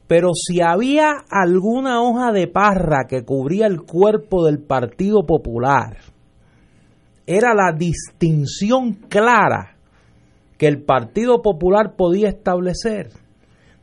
Pero 0.08 0.30
si 0.34 0.62
había 0.62 1.14
alguna 1.30 2.02
hoja 2.02 2.32
de 2.32 2.48
parra 2.48 3.06
que 3.10 3.24
cubría 3.24 3.66
el 3.66 3.82
cuerpo 3.82 4.46
del 4.46 4.60
Partido 4.60 5.26
Popular, 5.26 5.98
era 7.26 7.56
la 7.56 7.76
distinción 7.76 8.94
clara 9.10 9.78
que 10.58 10.68
el 10.68 10.84
Partido 10.84 11.42
Popular 11.42 11.96
podía 11.98 12.30
establecer 12.30 13.10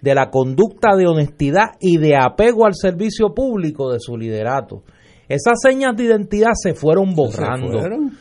de 0.00 0.14
la 0.14 0.30
conducta 0.30 0.96
de 0.96 1.06
honestidad 1.06 1.72
y 1.80 1.98
de 1.98 2.16
apego 2.16 2.66
al 2.66 2.74
servicio 2.74 3.34
público 3.34 3.92
de 3.92 3.98
su 3.98 4.16
liderato. 4.16 4.82
Esas 5.28 5.60
señas 5.60 5.96
de 5.96 6.04
identidad 6.04 6.52
se 6.54 6.74
fueron 6.74 7.14
borrando. 7.14 7.80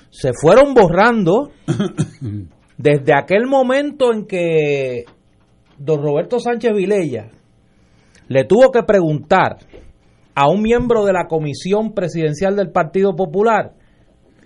¿Se 0.10 0.32
fueron? 0.34 0.74
borrando 0.74 1.52
desde 2.78 3.14
aquel 3.16 3.48
momento 3.48 4.14
en 4.14 4.26
que 4.26 5.06
don 5.78 6.02
Roberto 6.02 6.40
Sánchez 6.40 6.72
Vilella 6.74 7.32
le 8.32 8.46
tuvo 8.46 8.72
que 8.72 8.84
preguntar 8.84 9.58
a 10.34 10.50
un 10.50 10.62
miembro 10.62 11.04
de 11.04 11.12
la 11.12 11.28
comisión 11.28 11.94
presidencial 11.94 12.56
del 12.56 12.72
Partido 12.72 13.14
Popular 13.14 13.74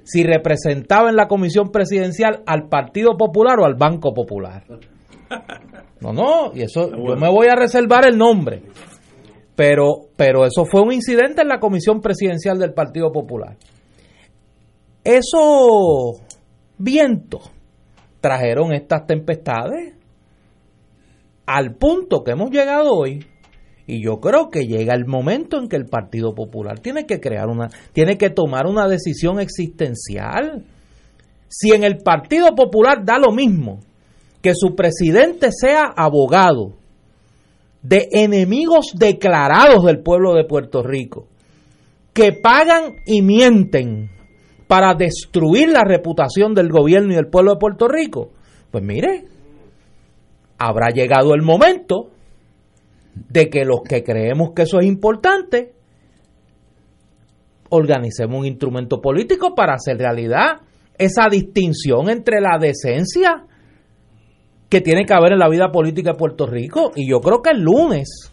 si 0.04 0.24
representaba 0.24 1.10
en 1.10 1.16
la 1.16 1.28
comisión 1.28 1.72
presidencial 1.72 2.42
al 2.48 2.68
Partido 2.68 3.16
Popular 3.18 3.60
o 3.60 3.66
al 3.66 3.76
Banco 3.76 4.14
Popular. 4.14 4.64
No, 6.02 6.14
no, 6.14 6.52
y 6.54 6.62
eso 6.62 6.92
yo 6.92 7.16
me 7.16 7.30
voy 7.30 7.48
a 7.48 7.56
reservar 7.56 8.06
el 8.08 8.18
nombre. 8.18 8.64
Pero, 9.56 10.10
pero 10.16 10.46
eso 10.46 10.66
fue 10.66 10.82
un 10.82 10.92
incidente 10.92 11.42
en 11.42 11.48
la 11.48 11.60
comisión 11.60 12.02
presidencial 12.02 12.60
del 12.60 12.74
Partido 12.74 13.12
Popular. 13.12 13.56
Esos 15.04 16.22
vientos 16.78 17.52
trajeron 18.20 18.74
estas 18.74 19.06
tempestades 19.06 19.96
al 21.46 21.76
punto 21.76 22.24
que 22.24 22.32
hemos 22.32 22.50
llegado 22.52 22.94
hoy 22.94 23.26
y 23.88 24.04
yo 24.04 24.20
creo 24.20 24.50
que 24.50 24.66
llega 24.66 24.96
el 24.96 25.06
momento 25.06 25.60
en 25.60 25.68
que 25.68 25.76
el 25.76 25.86
Partido 25.86 26.34
Popular 26.34 26.80
tiene 26.80 27.06
que 27.06 27.20
crear 27.20 27.48
una, 27.48 27.70
tiene 27.94 28.18
que 28.18 28.32
tomar 28.32 28.66
una 28.66 28.88
decisión 28.88 29.40
existencial. 29.40 30.64
Si 31.48 31.72
en 31.72 31.84
el 31.84 31.98
Partido 31.98 32.56
Popular 32.56 33.06
da 33.06 33.20
lo 33.20 33.32
mismo 33.32 33.82
que 34.42 34.54
su 34.56 34.76
presidente 34.76 35.50
sea 35.52 35.84
abogado 35.96 36.74
de 37.84 38.08
enemigos 38.12 38.94
declarados 38.98 39.86
del 39.86 40.02
pueblo 40.02 40.34
de 40.34 40.46
Puerto 40.46 40.82
Rico, 40.82 41.28
que 42.14 42.32
pagan 42.32 42.96
y 43.06 43.22
mienten 43.22 44.10
para 44.68 44.96
destruir 44.96 45.70
la 45.70 45.84
reputación 45.84 46.56
del 46.56 46.70
gobierno 46.70 47.12
y 47.12 47.16
del 47.16 47.28
pueblo 47.28 47.54
de 47.54 47.60
Puerto 47.60 47.88
Rico. 47.88 48.32
Pues 48.72 48.84
mire, 48.84 49.26
habrá 50.58 50.90
llegado 50.90 51.36
el 51.36 51.44
momento 51.44 52.10
de 53.30 53.50
que 53.50 53.66
los 53.66 53.82
que 53.82 54.04
creemos 54.04 54.52
que 54.56 54.64
eso 54.64 54.80
es 54.80 54.86
importante, 54.86 55.74
organicemos 57.70 58.40
un 58.40 58.46
instrumento 58.46 59.02
político 59.02 59.56
para 59.56 59.74
hacer 59.74 59.98
realidad 59.98 60.62
esa 60.98 61.28
distinción 61.30 62.10
entre 62.10 62.40
la 62.40 62.58
decencia 62.60 63.46
que 64.70 64.82
tiene 64.82 65.06
que 65.06 65.14
haber 65.14 65.34
en 65.34 65.40
la 65.40 65.50
vida 65.50 65.72
política 65.72 66.12
de 66.12 66.18
Puerto 66.18 66.46
Rico. 66.46 66.92
Y 66.96 67.10
yo 67.10 67.20
creo 67.20 67.42
que 67.42 67.52
el 67.52 67.62
lunes 67.62 68.32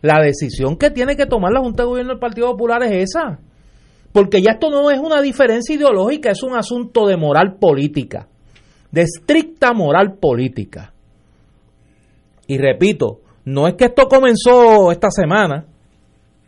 la 0.00 0.20
decisión 0.22 0.76
que 0.76 0.90
tiene 0.90 1.16
que 1.16 1.26
tomar 1.26 1.52
la 1.52 1.60
Junta 1.60 1.82
de 1.82 1.88
Gobierno 1.88 2.12
del 2.12 2.20
Partido 2.20 2.50
Popular 2.52 2.82
es 2.84 3.10
esa. 3.10 3.40
Porque 4.12 4.40
ya 4.40 4.52
esto 4.52 4.70
no 4.70 4.90
es 4.90 4.98
una 4.98 5.20
diferencia 5.20 5.74
ideológica, 5.74 6.30
es 6.30 6.42
un 6.42 6.56
asunto 6.56 7.06
de 7.06 7.16
moral 7.16 7.56
política, 7.60 8.28
de 8.90 9.02
estricta 9.02 9.72
moral 9.72 10.14
política. 10.18 10.94
Y 12.46 12.58
repito, 12.58 13.20
no 13.48 13.66
es 13.66 13.76
que 13.76 13.86
esto 13.86 14.08
comenzó 14.08 14.92
esta 14.92 15.10
semana, 15.10 15.66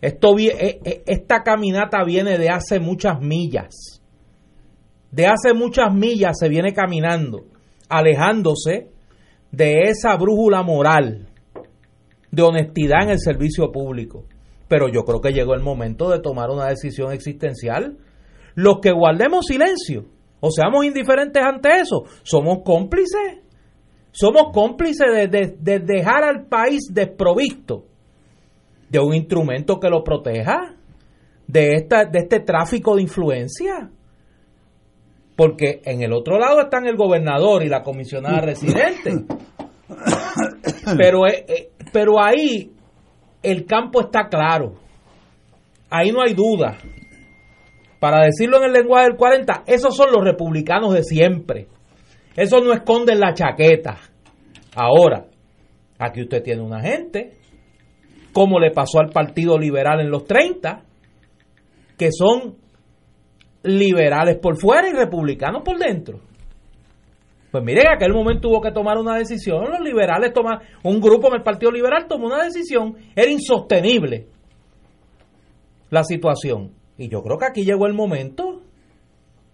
esto, 0.03 0.39
e, 0.39 0.81
e, 0.85 1.03
esta 1.07 1.43
caminata 1.43 2.05
viene 2.05 2.37
de 2.37 2.51
hace 2.51 2.79
muchas 2.79 3.23
millas. 3.23 4.03
De 5.11 5.27
hace 5.27 5.55
muchas 5.55 5.95
millas 5.95 6.39
se 6.39 6.51
viene 6.51 6.75
caminando, 6.75 7.47
alejándose 7.89 8.91
de 9.51 9.85
esa 9.85 10.15
brújula 10.17 10.63
moral 10.63 11.27
de 12.31 12.43
honestidad 12.43 13.05
en 13.05 13.11
el 13.11 13.19
servicio 13.19 13.73
público. 13.73 14.25
Pero 14.69 14.89
yo 14.89 15.05
creo 15.05 15.23
que 15.23 15.33
llegó 15.33 15.55
el 15.55 15.63
momento 15.63 16.11
de 16.11 16.21
tomar 16.21 16.51
una 16.51 16.67
decisión 16.67 17.13
existencial. 17.13 17.97
Los 18.55 18.81
que 18.83 18.93
guardemos 18.93 19.47
silencio 19.47 20.05
o 20.41 20.51
seamos 20.51 20.85
indiferentes 20.85 21.43
ante 21.43 21.81
eso, 21.81 22.05
somos 22.25 22.59
cómplices. 22.63 23.41
Somos 24.13 24.53
cómplices 24.53 25.31
de, 25.31 25.79
dejar 25.81 26.25
al 26.25 26.47
país 26.47 26.91
desprovisto 26.93 27.85
de 28.89 28.99
un 28.99 29.15
instrumento 29.15 29.79
que 29.79 29.89
lo 29.89 30.03
proteja 30.03 30.75
de, 31.47 31.75
esta, 31.75 32.05
de 32.05 32.19
este 32.19 32.41
tráfico 32.41 32.97
de 32.97 33.03
influencia. 33.03 33.91
Porque 35.37 35.81
en 35.85 36.03
el 36.03 36.13
otro 36.13 36.39
lado 36.39 36.61
están 36.63 36.87
el 36.87 36.97
gobernador 36.97 37.63
y 37.63 37.69
la 37.69 37.83
comisionada 37.83 38.41
residente. 38.41 39.25
Pero, 40.97 41.27
eh, 41.27 41.45
eh, 41.49 41.71
pero 41.93 42.23
ahí 42.23 42.73
el 43.43 43.67
campo 43.67 44.01
está 44.01 44.29
claro. 44.29 44.75
Ahí 45.89 46.11
no 46.13 46.23
hay 46.23 46.35
duda. 46.35 46.79
Para 47.99 48.25
decirlo 48.25 48.59
en 48.59 48.65
el 48.65 48.73
lenguaje 48.73 49.09
del 49.09 49.17
40, 49.17 49.65
esos 49.67 49.97
son 49.97 50.11
los 50.13 50.25
republicanos 50.25 50.95
de 50.95 51.03
siempre. 51.03 51.69
Eso 52.37 52.61
no 52.61 52.73
esconden 52.73 53.21
la 53.21 53.35
chaqueta. 53.35 53.99
Ahora, 54.75 55.27
aquí 55.99 56.23
usted 56.23 56.43
tiene 56.43 56.63
una 56.63 56.81
gente, 56.81 57.37
como 58.33 58.59
le 58.59 58.71
pasó 58.71 59.01
al 59.01 59.11
Partido 59.11 59.59
Liberal 59.59 60.01
en 60.01 60.11
los 60.11 60.25
30, 60.25 60.83
que 61.99 62.11
son 62.13 62.57
liberales 63.63 64.39
por 64.39 64.57
fuera 64.57 64.89
y 64.89 64.93
republicanos 64.93 65.63
por 65.63 65.79
dentro. 65.79 66.21
Pues 67.51 67.65
mire, 67.65 67.83
en 67.83 67.93
aquel 67.97 68.13
momento 68.13 68.49
tuvo 68.49 68.61
que 68.61 68.71
tomar 68.71 68.97
una 68.97 69.17
decisión, 69.17 69.65
los 69.71 69.81
liberales 69.81 70.33
toman, 70.33 70.61
un 70.85 71.01
grupo 71.01 71.29
en 71.29 71.35
el 71.35 71.43
Partido 71.43 71.73
Liberal 71.73 72.07
tomó 72.09 72.27
una 72.27 72.45
decisión, 72.45 72.97
era 73.15 73.29
insostenible 73.29 74.29
la 75.91 76.05
situación. 76.05 76.73
Y 76.97 77.09
yo 77.09 77.23
creo 77.23 77.39
que 77.39 77.47
aquí 77.47 77.65
llegó 77.65 77.87
el 77.87 77.95
momento 77.95 78.50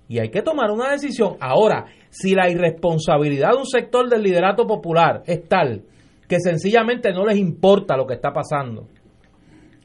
y 0.08 0.18
hay 0.18 0.30
que 0.30 0.42
tomar 0.42 0.70
una 0.70 0.92
decisión. 0.92 1.36
Ahora, 1.40 1.86
si 2.10 2.34
la 2.34 2.50
irresponsabilidad 2.50 3.50
de 3.52 3.58
un 3.58 3.66
sector 3.66 4.08
del 4.08 4.22
liderato 4.22 4.66
popular 4.66 5.22
es 5.26 5.48
tal 5.48 5.84
que 6.28 6.40
sencillamente 6.40 7.12
no 7.12 7.24
les 7.24 7.38
importa 7.38 7.96
lo 7.96 8.06
que 8.06 8.14
está 8.14 8.32
pasando, 8.32 8.88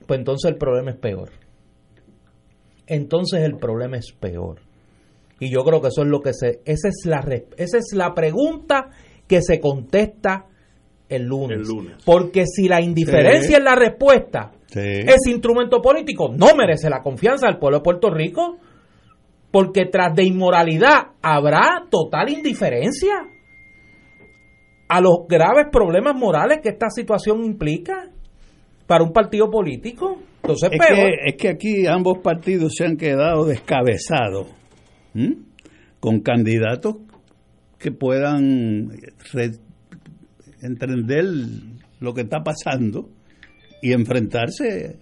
pues 0.07 0.19
entonces 0.19 0.51
el 0.51 0.57
problema 0.57 0.91
es 0.91 0.97
peor. 0.97 1.29
Entonces 2.87 3.41
el 3.41 3.57
problema 3.57 3.97
es 3.97 4.11
peor. 4.11 4.61
Y 5.39 5.49
yo 5.49 5.63
creo 5.63 5.81
que 5.81 5.87
eso 5.87 6.01
es 6.01 6.07
lo 6.07 6.19
que 6.19 6.33
se 6.33 6.61
esa 6.65 6.89
es 6.89 7.05
la 7.05 7.19
esa 7.57 7.77
es 7.77 7.93
la 7.93 8.13
pregunta 8.13 8.89
que 9.27 9.41
se 9.41 9.59
contesta 9.59 10.45
el 11.09 11.23
lunes. 11.23 11.67
Porque 12.05 12.45
si 12.45 12.67
la 12.67 12.81
indiferencia 12.81 13.57
es 13.57 13.63
la 13.63 13.75
respuesta, 13.75 14.51
ese 14.73 15.31
instrumento 15.31 15.81
político 15.81 16.29
no 16.35 16.55
merece 16.55 16.89
la 16.89 17.01
confianza 17.01 17.47
del 17.47 17.57
pueblo 17.57 17.79
de 17.79 17.83
Puerto 17.83 18.09
Rico, 18.09 18.57
porque 19.51 19.85
tras 19.85 20.15
de 20.15 20.23
inmoralidad 20.23 21.13
habrá 21.21 21.85
total 21.89 22.29
indiferencia 22.29 23.13
a 24.87 25.01
los 25.01 25.27
graves 25.27 25.67
problemas 25.71 26.15
morales 26.15 26.59
que 26.61 26.69
esta 26.69 26.89
situación 26.89 27.43
implica 27.43 28.09
para 28.87 29.03
un 29.03 29.13
partido 29.13 29.49
político. 29.49 30.19
Entonces, 30.41 30.69
es, 30.71 30.79
que, 30.79 31.15
es 31.27 31.35
que 31.37 31.49
aquí 31.49 31.87
ambos 31.87 32.19
partidos 32.19 32.73
se 32.75 32.85
han 32.85 32.97
quedado 32.97 33.45
descabezados 33.45 34.47
con 35.99 36.19
candidatos 36.21 36.95
que 37.77 37.91
puedan 37.91 38.91
entender 40.61 41.25
lo 41.99 42.13
que 42.13 42.21
está 42.21 42.41
pasando 42.43 43.09
y 43.81 43.93
enfrentarse 43.93 44.97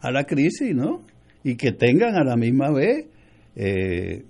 a 0.00 0.10
la 0.10 0.24
crisis, 0.24 0.74
¿no? 0.74 1.02
Y 1.44 1.56
que 1.56 1.72
tengan 1.72 2.16
a 2.16 2.24
la 2.24 2.36
misma 2.36 2.70
vez 2.70 3.06
eh, 3.60 4.24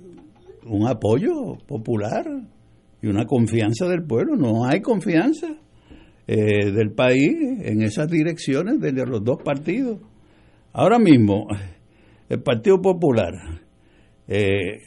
un 0.64 0.86
apoyo 0.86 1.59
popular 1.66 2.24
y 3.02 3.06
una 3.09 3.26
confianza 3.26 3.86
del 3.86 4.02
pueblo. 4.05 4.36
No 4.36 4.64
hay 4.64 4.80
confianza 4.80 5.48
eh, 6.26 6.70
del 6.72 6.92
país 6.92 7.36
en 7.60 7.82
esas 7.82 8.10
direcciones 8.10 8.80
de 8.80 8.92
los 9.05 9.22
dos 9.22 9.42
partidos. 9.44 10.00
Ahora 10.72 10.98
mismo, 10.98 11.46
el 12.30 12.42
Partido 12.42 12.80
Popular 12.80 13.34
eh, 14.26 14.80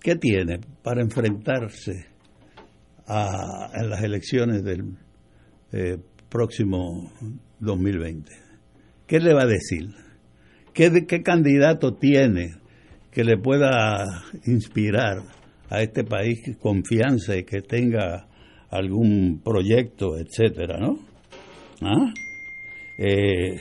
¿qué 0.00 0.14
tiene 0.14 0.60
para 0.82 1.02
enfrentarse 1.02 2.06
a, 3.06 3.82
las 3.82 4.02
elecciones 4.04 4.62
del 4.62 4.96
próximo 6.28 7.12
2020? 7.58 8.30
¿Qué 9.08 9.18
le 9.18 9.34
va 9.34 9.42
a 9.42 9.46
decir? 9.46 9.88
¿Qué, 10.72 11.04
¿Qué 11.06 11.22
candidato 11.22 11.94
tiene 11.94 12.60
que 13.10 13.24
le 13.24 13.36
pueda 13.36 14.24
inspirar 14.46 15.22
a 15.68 15.82
este 15.82 16.04
país 16.04 16.56
confianza 16.60 17.36
y 17.36 17.44
que 17.44 17.62
tenga 17.62 18.26
algún 18.70 19.40
proyecto, 19.42 20.16
etcétera, 20.16 20.78
¿no? 20.78 20.98
¿Ah? 21.82 22.12
Eh, 22.98 23.60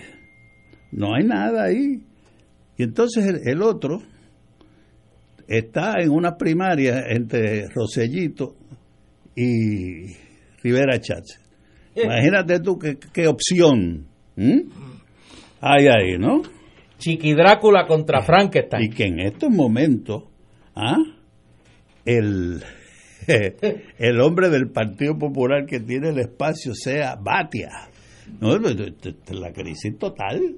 no 0.91 1.15
hay 1.15 1.23
nada 1.23 1.65
ahí. 1.65 2.01
Y 2.77 2.83
entonces 2.83 3.41
el 3.45 3.61
otro, 3.61 4.01
está 5.49 5.95
en 5.99 6.11
una 6.11 6.37
primaria 6.37 7.05
entre 7.09 7.67
Rosellito 7.69 8.55
y 9.35 10.13
Rivera 10.61 10.99
Chávez. 10.99 11.39
Eh. 11.95 12.03
Imagínate 12.03 12.59
tú 12.59 12.77
qué, 12.77 13.27
opción 13.27 14.05
hay 15.59 15.87
ahí, 15.87 16.17
¿no? 16.17 16.43
Chiqui 16.99 17.33
Drácula 17.33 17.87
contra 17.87 18.21
Frankenstein. 18.21 18.83
Y 18.83 18.89
que 18.89 19.05
en 19.05 19.19
estos 19.21 19.49
momentos, 19.49 20.25
¿ah? 20.75 20.97
el, 22.05 22.61
el 23.97 24.21
hombre 24.21 24.49
del 24.49 24.69
Partido 24.69 25.17
Popular 25.17 25.65
que 25.65 25.79
tiene 25.79 26.09
el 26.09 26.19
espacio 26.19 26.73
sea 26.75 27.15
Batia. 27.15 27.69
No, 28.39 28.57
la 28.57 29.51
crisis 29.53 29.97
total. 29.97 30.55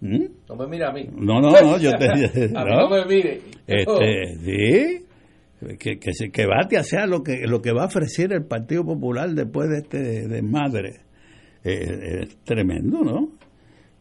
¿Mm? 0.00 0.24
No 0.48 0.56
me 0.56 0.66
mire 0.68 0.84
a 0.84 0.92
mí. 0.92 1.08
No, 1.10 1.40
no, 1.40 1.50
no, 1.50 1.78
yo 1.78 1.90
te. 1.96 2.06
a 2.56 2.64
mí 2.64 2.70
no 2.70 2.88
me 2.90 3.04
mire. 3.06 3.40
Este, 3.66 4.36
sí. 4.44 5.04
Que, 5.76 5.98
que, 5.98 6.30
que 6.30 6.46
Batia 6.46 6.84
sea 6.84 7.06
lo 7.06 7.22
que, 7.22 7.46
lo 7.48 7.60
que 7.60 7.72
va 7.72 7.82
a 7.82 7.86
ofrecer 7.86 8.32
el 8.32 8.44
Partido 8.44 8.84
Popular 8.84 9.30
después 9.30 9.68
de 9.70 9.78
este 9.78 10.28
desmadre. 10.28 11.00
Eh, 11.64 12.20
es 12.22 12.36
tremendo, 12.44 13.02
¿no? 13.02 13.30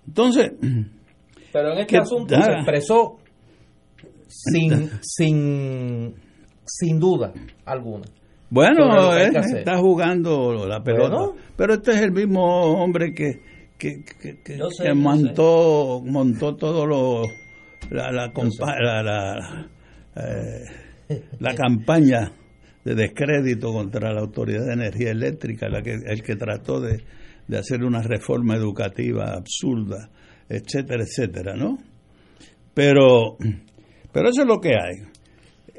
Entonces. 0.05 0.51
Pero 1.57 1.73
en 1.73 1.79
este 1.79 1.97
asunto 1.97 2.35
se 2.39 2.51
expresó 2.51 3.17
sin, 4.27 4.91
sin, 5.01 6.13
sin 6.63 6.99
duda 6.99 7.34
alguna. 7.65 8.05
Bueno, 8.51 9.17
eh, 9.17 9.31
está 9.34 9.77
jugando 9.77 10.67
la 10.67 10.84
pelota. 10.84 11.34
Pero 11.55 11.73
este 11.73 11.91
es 11.93 12.01
el 12.03 12.11
mismo 12.11 12.43
hombre 12.43 13.11
que 13.15 13.41
que, 13.79 14.03
que, 14.43 14.93
montó, 14.93 16.01
montó 16.03 16.55
todo 16.55 16.85
lo 16.85 17.21
la 17.89 18.11
la, 18.11 19.03
la, 19.03 19.69
eh, 20.15 20.63
la, 21.39 21.53
campaña 21.55 22.31
de 22.84 22.95
descrédito 22.95 23.71
contra 23.71 24.11
la 24.13 24.21
autoridad 24.21 24.65
de 24.65 24.73
energía 24.73 25.11
eléctrica 25.11 25.69
la 25.69 25.84
que 25.84 25.93
el 25.93 26.23
que 26.23 26.35
trató 26.35 26.81
de, 26.81 27.03
de 27.47 27.57
hacer 27.57 27.84
una 27.84 28.01
reforma 28.01 28.55
educativa 28.55 29.34
absurda 29.34 30.09
etcétera 30.49 31.03
etcétera 31.03 31.56
no 31.56 31.78
pero 32.74 33.38
pero 34.11 34.30
eso 34.30 34.41
es 34.41 34.48
lo 34.48 34.60
que 34.60 34.69
hay 34.69 35.07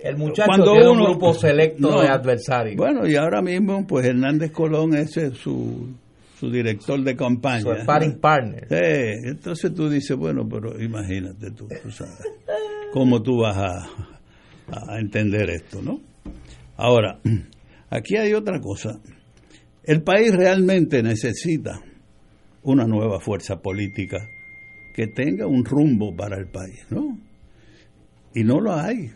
el 0.02 0.16
muchacho 0.16 0.46
cuando 0.46 0.72
tiene 0.72 0.88
un 0.88 1.02
grupo 1.02 1.34
selecto 1.34 2.00
de 2.00 2.08
adversarios. 2.08 2.76
Bueno, 2.76 3.06
y 3.06 3.16
ahora 3.16 3.42
mismo, 3.42 3.86
pues 3.86 4.06
Hernández 4.06 4.52
Colón 4.52 4.94
es 4.94 5.10
su, 5.34 5.92
su 6.38 6.50
director 6.50 7.02
de 7.02 7.16
campaña. 7.16 7.62
Su 7.62 7.74
sparring 7.82 8.20
partner. 8.20 8.66
entonces 8.70 9.74
tú 9.74 9.88
dices, 9.88 10.16
bueno, 10.16 10.48
pero 10.48 10.80
imagínate 10.80 11.50
tú, 11.50 11.66
tú 11.82 11.90
sabes, 11.90 12.20
cómo 12.92 13.22
tú 13.22 13.38
vas 13.40 13.56
a, 13.56 13.88
a 14.70 15.00
entender 15.00 15.50
esto, 15.50 15.82
¿no? 15.82 16.00
Ahora, 16.76 17.18
aquí 17.90 18.16
hay 18.16 18.34
otra 18.34 18.60
cosa. 18.60 19.00
El 19.82 20.02
país 20.02 20.32
realmente 20.32 21.02
necesita 21.02 21.80
una 22.62 22.84
nueva 22.84 23.18
fuerza 23.18 23.56
política 23.60 24.28
que 24.98 25.06
tenga 25.06 25.46
un 25.46 25.64
rumbo 25.64 26.16
para 26.16 26.36
el 26.36 26.48
país, 26.48 26.84
¿no? 26.90 27.16
Y 28.34 28.42
no 28.42 28.60
lo 28.60 28.74
hay 28.74 29.12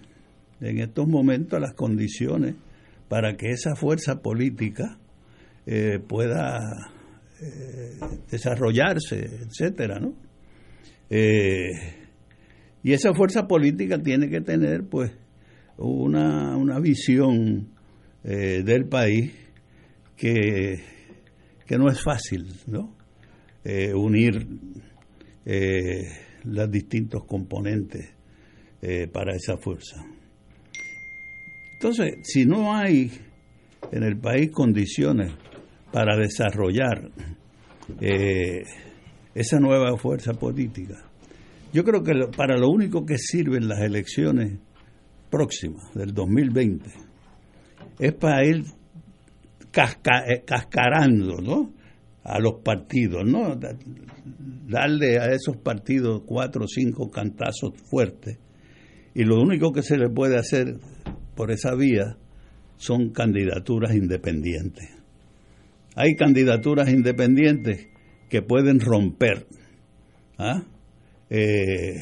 en 0.61 0.79
estos 0.79 1.09
momentos 1.09 1.61
las 1.61 1.75
condiciones 1.75 2.55
para 3.09 3.37
que 3.37 3.51
esa 3.51 3.75
fuerza 3.75 4.23
política 4.23 5.01
eh, 5.67 5.99
pueda 5.99 6.61
eh, 7.41 7.99
desarrollarse, 8.31 9.29
etcétera, 9.43 9.99
¿no? 9.99 10.15
Eh, 11.11 11.73
y 12.85 12.93
esa 12.93 13.13
fuerza 13.13 13.49
política 13.49 13.99
tiene 13.99 14.29
que 14.31 14.41
tener, 14.41 14.85
pues, 14.85 15.11
una, 15.79 16.57
una 16.57 16.79
visión 16.79 17.71
del 18.23 18.87
país 18.87 19.33
que, 20.17 20.81
que, 21.67 21.77
no 21.77 21.89
es 21.89 22.01
fácil, 22.01 22.47
¿no? 22.69 22.95
unir 23.97 24.47
los 25.45 26.71
distintos 26.71 27.25
componentes 27.25 28.15
para 29.13 29.35
esa 29.37 29.57
fuerza. 29.57 30.05
Entonces, 31.83 32.15
si 32.23 32.47
no 32.47 32.73
hay 32.73 33.11
en 33.91 34.05
el 34.05 34.17
país 34.17 34.53
condiciones 34.53 35.33
para 35.91 36.17
desarrollar 36.17 37.11
eh, 38.01 38.63
esa 39.35 39.59
nueva 39.59 39.97
fuerza 39.99 40.33
política, 40.33 40.95
yo 41.73 41.83
creo 41.83 42.05
que 42.05 42.13
para 42.37 42.57
lo 42.57 42.69
único 42.69 43.05
que 43.05 43.19
sirven 43.19 43.67
las 43.67 43.81
elecciones 43.81 44.61
próximas 45.29 45.93
del 45.93 46.15
2020 46.15 46.89
es 47.99 48.15
para 48.15 48.45
ir 48.47 48.63
eh, 48.63 50.43
cascarando 50.47 51.41
¿no? 51.41 51.73
A 52.25 52.39
los 52.39 52.63
partidos, 52.63 53.25
¿no? 53.25 53.59
darle 54.67 55.19
a 55.19 55.33
esos 55.33 55.57
partidos 55.57 56.23
cuatro 56.25 56.65
o 56.65 56.69
cinco 56.69 57.11
cantazos 57.11 57.75
fuertes. 57.91 58.39
Y 59.15 59.25
lo 59.25 59.41
único 59.41 59.73
que 59.73 59.83
se 59.83 59.99
le 59.99 60.09
puede 60.09 60.39
hacer 60.39 60.77
por 61.35 61.51
esa 61.51 61.75
vía 61.75 62.17
son 62.77 63.11
candidaturas 63.11 63.95
independientes. 63.95 64.89
Hay 65.95 66.17
candidaturas 66.17 66.89
independientes 66.89 67.89
que 68.31 68.41
pueden 68.41 68.81
romper 68.81 69.47
¿ah? 70.39 70.63
eh, 71.29 71.97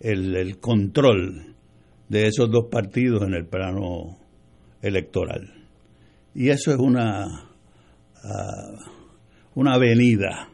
el, 0.00 0.58
control 0.58 1.54
de 2.08 2.26
esos 2.26 2.50
dos 2.50 2.66
partidos 2.70 3.22
en 3.22 3.34
el 3.34 3.46
plano 3.46 4.18
electoral. 4.82 5.68
Y 6.34 6.48
eso 6.48 6.72
es 6.72 6.78
una, 6.78 7.50
ah, 8.24 9.01
una 9.54 9.74
avenida 9.74 10.48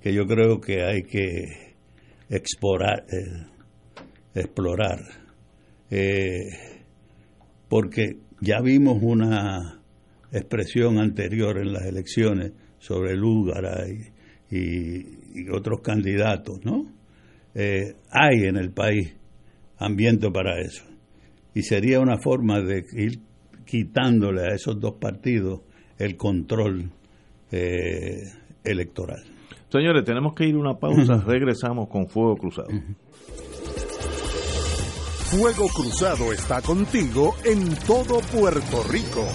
que 0.00 0.12
yo 0.12 0.26
creo 0.26 0.60
que 0.60 0.82
hay 0.82 1.02
que 1.02 1.74
explorar. 2.28 3.04
Eh, 3.10 3.46
explorar. 4.34 5.00
Eh, 5.90 6.50
porque 7.68 8.18
ya 8.40 8.60
vimos 8.60 8.98
una 9.02 9.80
expresión 10.30 10.98
anterior 10.98 11.58
en 11.58 11.72
las 11.72 11.86
elecciones 11.86 12.52
sobre 12.78 13.16
Lúgara 13.16 13.86
y, 13.88 14.56
y, 14.56 15.48
otros 15.50 15.80
candidatos, 15.80 16.64
¿no? 16.64 16.92
Eh, 17.54 17.94
hay 18.10 18.44
en 18.44 18.56
el 18.56 18.70
país 18.70 19.14
ambiente 19.78 20.30
para 20.30 20.60
eso. 20.60 20.84
Y 21.54 21.62
sería 21.62 22.00
una 22.00 22.18
forma 22.18 22.60
de 22.60 22.84
ir 22.92 23.20
quitándole 23.64 24.42
a 24.42 24.54
esos 24.54 24.78
dos 24.80 24.94
partidos 25.00 25.62
el 25.98 26.16
control 26.16 26.92
eh, 27.50 28.22
electoral. 28.64 29.22
Señores, 29.70 30.04
tenemos 30.04 30.34
que 30.34 30.46
ir 30.46 30.54
a 30.54 30.58
una 30.58 30.74
pausa, 30.74 31.22
regresamos 31.26 31.88
con 31.88 32.08
Fuego 32.08 32.36
Cruzado. 32.36 32.68
Fuego 35.30 35.68
Cruzado 35.68 36.32
está 36.32 36.62
contigo 36.62 37.34
en 37.44 37.74
todo 37.86 38.20
Puerto 38.32 38.82
Rico. 38.90 39.26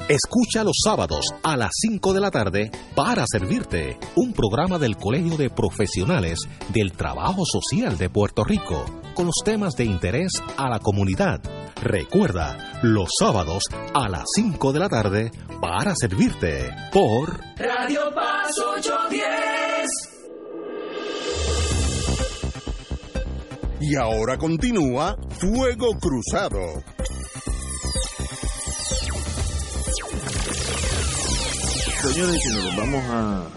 Escucha 0.07 0.63
los 0.63 0.77
sábados 0.81 1.25
a 1.43 1.57
las 1.57 1.71
5 1.73 2.13
de 2.13 2.21
la 2.21 2.31
tarde 2.31 2.71
para 2.95 3.25
servirte 3.29 3.99
un 4.15 4.31
programa 4.31 4.79
del 4.79 4.95
Colegio 4.95 5.35
de 5.35 5.49
Profesionales 5.49 6.39
del 6.69 6.93
Trabajo 6.93 7.43
Social 7.45 7.97
de 7.97 8.09
Puerto 8.09 8.45
Rico 8.45 8.85
con 9.13 9.25
los 9.25 9.35
temas 9.43 9.75
de 9.75 9.83
interés 9.83 10.31
a 10.55 10.69
la 10.69 10.79
comunidad. 10.79 11.41
Recuerda, 11.81 12.79
los 12.81 13.09
sábados 13.19 13.63
a 13.93 14.07
las 14.07 14.23
5 14.35 14.71
de 14.71 14.79
la 14.79 14.87
tarde 14.87 15.31
para 15.59 15.93
servirte 15.99 16.73
por 16.93 17.41
Radio 17.57 18.09
Paz 18.15 18.57
810. 18.57 20.08
Y 23.81 23.95
ahora 23.95 24.37
continúa 24.37 25.15
Fuego 25.29 25.91
Cruzado. 26.01 26.59
Señores, 32.01 32.37
si 32.43 32.57
nos 32.57 32.75
vamos 32.75 33.03
a 33.07 33.47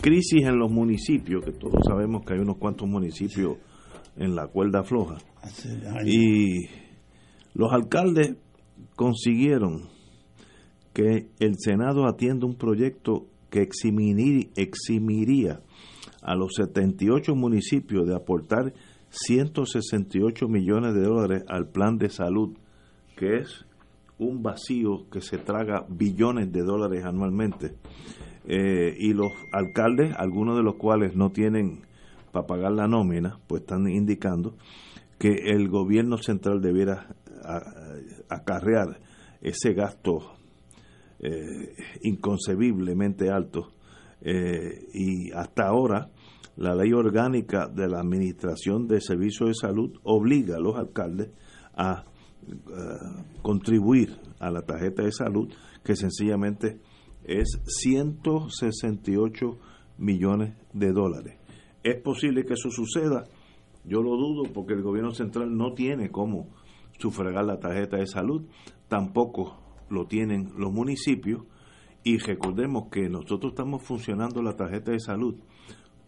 crisis 0.00 0.44
en 0.44 0.56
los 0.56 0.70
municipios, 0.70 1.44
que 1.44 1.50
todos 1.50 1.80
sabemos 1.84 2.24
que 2.24 2.34
hay 2.34 2.40
unos 2.40 2.58
cuantos 2.58 2.88
municipios 2.88 3.56
en 4.16 4.36
la 4.36 4.46
cuerda 4.46 4.84
floja. 4.84 5.18
Y 6.04 6.68
los 7.54 7.72
alcaldes 7.72 8.36
consiguieron 8.94 9.88
que 10.92 11.28
el 11.40 11.56
Senado 11.58 12.06
atienda 12.06 12.46
un 12.46 12.54
proyecto 12.54 13.26
que 13.50 13.62
eximiría 13.62 15.60
a 16.22 16.36
los 16.36 16.52
78 16.54 17.34
municipios 17.34 18.06
de 18.06 18.14
aportar 18.14 18.72
168 19.12 20.48
millones 20.48 20.94
de 20.94 21.02
dólares 21.02 21.44
al 21.48 21.68
plan 21.68 21.98
de 21.98 22.08
salud, 22.08 22.56
que 23.16 23.36
es 23.36 23.66
un 24.18 24.42
vacío 24.42 25.08
que 25.10 25.20
se 25.20 25.36
traga 25.38 25.84
billones 25.88 26.50
de 26.50 26.62
dólares 26.62 27.04
anualmente. 27.04 27.74
Eh, 28.46 28.96
y 28.98 29.12
los 29.12 29.30
alcaldes, 29.52 30.14
algunos 30.16 30.56
de 30.56 30.62
los 30.62 30.76
cuales 30.76 31.14
no 31.14 31.30
tienen 31.30 31.82
para 32.32 32.46
pagar 32.46 32.72
la 32.72 32.88
nómina, 32.88 33.38
pues 33.46 33.62
están 33.62 33.86
indicando 33.86 34.56
que 35.18 35.28
el 35.28 35.68
gobierno 35.68 36.16
central 36.16 36.60
debiera 36.60 37.14
acarrear 38.28 38.98
ese 39.40 39.74
gasto 39.74 40.32
eh, 41.20 41.74
inconcebiblemente 42.02 43.30
alto. 43.30 43.72
Eh, 44.20 44.86
y 44.94 45.32
hasta 45.32 45.66
ahora, 45.66 46.08
la 46.56 46.74
ley 46.74 46.92
orgánica 46.92 47.68
de 47.68 47.88
la 47.88 48.00
Administración 48.00 48.86
de 48.86 49.00
Servicios 49.00 49.48
de 49.48 49.54
Salud 49.54 49.98
obliga 50.02 50.56
a 50.56 50.60
los 50.60 50.76
alcaldes 50.76 51.30
a 51.74 52.04
contribuir 53.42 54.18
a 54.38 54.50
la 54.50 54.62
tarjeta 54.62 55.02
de 55.02 55.12
salud, 55.12 55.52
que 55.84 55.96
sencillamente 55.96 56.80
es 57.24 57.60
168 57.64 59.58
millones 59.98 60.54
de 60.72 60.92
dólares. 60.92 61.38
¿Es 61.82 62.00
posible 62.02 62.44
que 62.44 62.54
eso 62.54 62.70
suceda? 62.70 63.24
Yo 63.84 64.02
lo 64.02 64.16
dudo 64.16 64.44
porque 64.52 64.74
el 64.74 64.82
gobierno 64.82 65.12
central 65.12 65.56
no 65.56 65.74
tiene 65.74 66.10
cómo 66.10 66.50
sufragar 66.98 67.44
la 67.44 67.58
tarjeta 67.58 67.96
de 67.96 68.06
salud, 68.06 68.46
tampoco 68.88 69.58
lo 69.88 70.06
tienen 70.06 70.52
los 70.56 70.72
municipios 70.72 71.44
y 72.04 72.18
recordemos 72.18 72.88
que 72.90 73.08
nosotros 73.08 73.52
estamos 73.52 73.82
funcionando 73.82 74.42
la 74.42 74.56
tarjeta 74.56 74.92
de 74.92 75.00
salud 75.00 75.36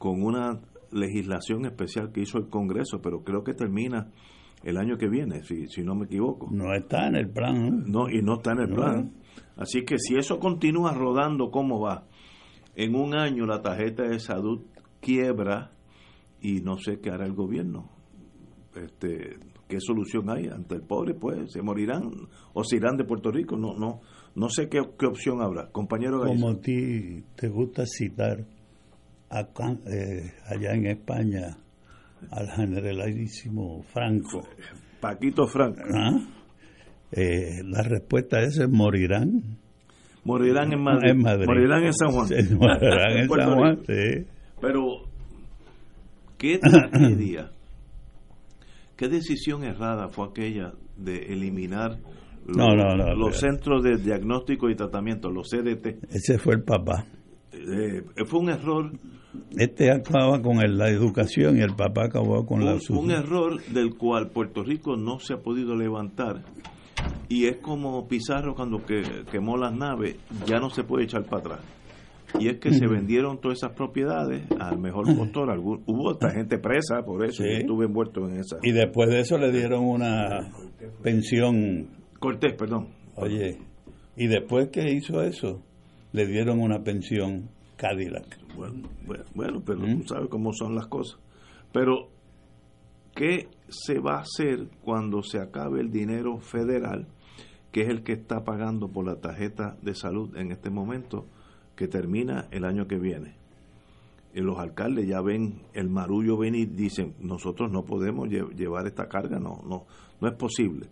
con 0.05 0.23
una 0.23 0.61
legislación 0.93 1.65
especial 1.65 2.13
que 2.13 2.21
hizo 2.21 2.37
el 2.37 2.51
Congreso, 2.51 3.01
pero 3.01 3.25
creo 3.25 3.43
que 3.43 3.55
termina 3.55 4.13
el 4.63 4.77
año 4.77 4.99
que 4.99 5.09
viene, 5.09 5.43
si, 5.45 5.67
si 5.69 5.83
no 5.83 5.95
me 5.95 6.05
equivoco. 6.05 6.51
No 6.53 6.75
está 6.75 7.07
en 7.09 7.17
el 7.17 7.31
plan. 7.31 7.85
No, 7.87 8.11
y 8.11 8.21
no 8.21 8.35
está 8.35 8.53
en 8.53 8.59
el 8.59 8.69
plan. 8.69 9.15
Así 9.57 9.87
que 9.87 9.99
si 9.99 10.17
eso 10.17 10.39
continúa 10.39 10.93
rodando 10.93 11.51
como 11.51 11.81
va, 11.81 12.05
en 12.77 12.95
un 12.95 13.15
año 13.15 13.47
la 13.47 13.63
tarjeta 13.63 14.03
de 14.03 14.19
salud 14.19 14.61
quiebra 15.01 15.73
y 16.43 16.61
no 16.61 16.77
sé 16.77 17.01
qué 17.01 17.09
hará 17.09 17.25
el 17.25 17.33
gobierno. 17.33 17.89
Este, 18.77 19.39
¿Qué 19.67 19.79
solución 19.81 20.29
hay 20.29 20.49
ante 20.49 20.75
el 20.75 20.83
pobre? 20.83 21.15
Pues 21.15 21.51
se 21.51 21.63
morirán 21.63 22.11
o 22.53 22.63
se 22.63 22.77
irán 22.77 22.99
de 22.99 23.05
Puerto 23.05 23.31
Rico. 23.31 23.57
No, 23.57 23.75
no, 23.79 24.03
no 24.35 24.51
sé 24.51 24.69
qué, 24.69 24.83
qué 24.99 25.07
opción 25.07 25.41
habrá. 25.41 25.71
Compañero 25.71 26.21
Como 26.27 26.51
a 26.51 26.61
ti 26.61 27.25
te 27.37 27.49
gusta 27.49 27.87
citar 27.87 28.45
eh, 29.41 30.33
allá 30.47 30.75
en 30.75 30.87
España 30.87 31.57
al 32.31 32.49
generalísimo 32.51 33.83
Franco. 33.93 34.47
Paquito 35.01 35.47
Franco. 35.47 35.83
¿Ah? 35.95 36.19
Eh, 37.13 37.63
la 37.65 37.83
respuesta 37.83 38.41
es 38.41 38.61
morirán. 38.69 39.59
Morirán 40.25 40.73
en 40.73 40.83
Madrid. 40.83 41.15
Morirán 41.47 41.85
en 41.85 41.93
San 41.93 42.11
Juan. 42.11 42.29
morirán 42.59 43.19
en 43.19 43.29
San 43.29 43.55
Juan, 43.55 43.79
sí. 43.87 44.27
Pero, 44.61 44.83
¿qué 46.39 46.59
tragedia? 46.59 47.51
¿Qué 48.97 49.09
decisión 49.09 49.65
errada 49.65 50.09
fue 50.09 50.29
aquella 50.29 50.73
de 50.97 51.33
eliminar 51.33 51.99
los, 52.47 53.19
los 53.19 53.37
centros 53.37 53.83
de 53.83 53.97
diagnóstico 53.97 54.71
y 54.71 54.77
tratamiento, 54.77 55.31
los 55.31 55.51
CDT? 55.51 56.05
Ese 56.11 56.39
fue 56.39 56.55
el 56.55 56.63
papá. 56.63 57.05
Eh, 57.53 58.03
fue 58.27 58.41
un 58.41 58.51
error 58.51 58.93
este 59.57 59.91
acaba 59.91 60.41
con 60.43 60.59
la 60.59 60.89
educación 60.89 61.59
y 61.59 61.61
el 61.61 61.75
papá 61.75 62.07
acabó 62.07 62.45
con 62.45 62.65
la 62.65 62.79
Un 62.91 63.11
error 63.11 63.63
del 63.67 63.95
cual 63.95 64.31
Puerto 64.31 64.63
Rico 64.63 64.97
no 64.97 65.19
se 65.19 65.35
ha 65.35 65.39
podido 65.39 65.77
levantar. 65.77 66.43
Y 67.29 67.47
es 67.47 67.59
como 67.59 68.07
Pizarro 68.09 68.55
cuando 68.55 68.85
que, 68.85 69.03
quemó 69.31 69.57
las 69.57 69.75
naves, 69.75 70.17
ya 70.47 70.59
no 70.59 70.71
se 70.71 70.85
puede 70.85 71.05
echar 71.05 71.25
para 71.25 71.39
atrás. 71.39 71.61
Y 72.39 72.49
es 72.49 72.59
que 72.59 72.73
se 72.73 72.87
vendieron 72.89 73.41
todas 73.41 73.59
esas 73.59 73.73
propiedades 73.77 74.43
al 74.59 74.79
mejor 74.79 75.05
postor. 75.17 75.57
hubo 75.57 76.11
otra 76.11 76.33
gente 76.33 76.59
presa 76.59 77.03
por 77.05 77.25
eso, 77.25 77.45
estuve 77.45 77.87
envuelto 77.87 78.29
en 78.29 78.41
esa. 78.41 78.57
Y 78.63 78.73
después 78.73 79.09
de 79.09 79.21
eso 79.21 79.39
le 79.39 79.53
dieron 79.53 79.85
una 79.85 80.51
pensión. 81.03 81.89
Cortés, 82.19 82.55
perdón. 82.55 82.89
Oye, 83.17 83.59
y 84.17 84.27
después 84.27 84.69
que 84.71 84.91
hizo 84.93 85.23
eso, 85.23 85.63
le 86.13 86.27
dieron 86.27 86.61
una 86.61 86.83
pensión 86.83 87.51
Cadillac. 87.77 88.39
Bueno, 88.57 88.89
bueno, 89.35 89.63
pero 89.65 89.81
¿Mm? 89.81 90.01
tú 90.01 90.09
sabes 90.09 90.29
cómo 90.29 90.53
son 90.53 90.75
las 90.75 90.87
cosas. 90.87 91.19
Pero, 91.73 92.09
¿qué 93.15 93.49
se 93.69 93.99
va 93.99 94.19
a 94.19 94.21
hacer 94.21 94.69
cuando 94.83 95.23
se 95.23 95.41
acabe 95.41 95.81
el 95.81 95.91
dinero 95.91 96.39
federal, 96.39 97.09
que 97.73 97.83
es 97.83 97.89
el 97.89 98.03
que 98.03 98.13
está 98.13 98.45
pagando 98.45 98.89
por 98.89 99.05
la 99.05 99.17
tarjeta 99.17 99.77
de 99.83 99.95
salud 99.95 100.37
en 100.37 100.53
este 100.53 100.71
momento, 100.71 101.27
que 101.75 101.89
termina 101.89 102.49
el 102.51 102.65
año 102.65 102.87
que 102.87 102.97
viene? 102.97 103.37
Y 104.35 104.41
los 104.41 104.59
alcaldes 104.59 105.07
ya 105.07 105.21
ven 105.21 105.63
el 105.75 105.89
marullo 105.89 106.37
venir, 106.37 106.75
dicen, 106.75 107.15
nosotros 107.21 107.71
no 107.71 107.85
podemos 107.85 108.29
llevar 108.29 108.87
esta 108.87 109.09
carga, 109.09 109.39
no, 109.39 109.63
no, 109.65 109.85
no 110.21 110.29
es 110.29 110.35
posible. 110.35 110.89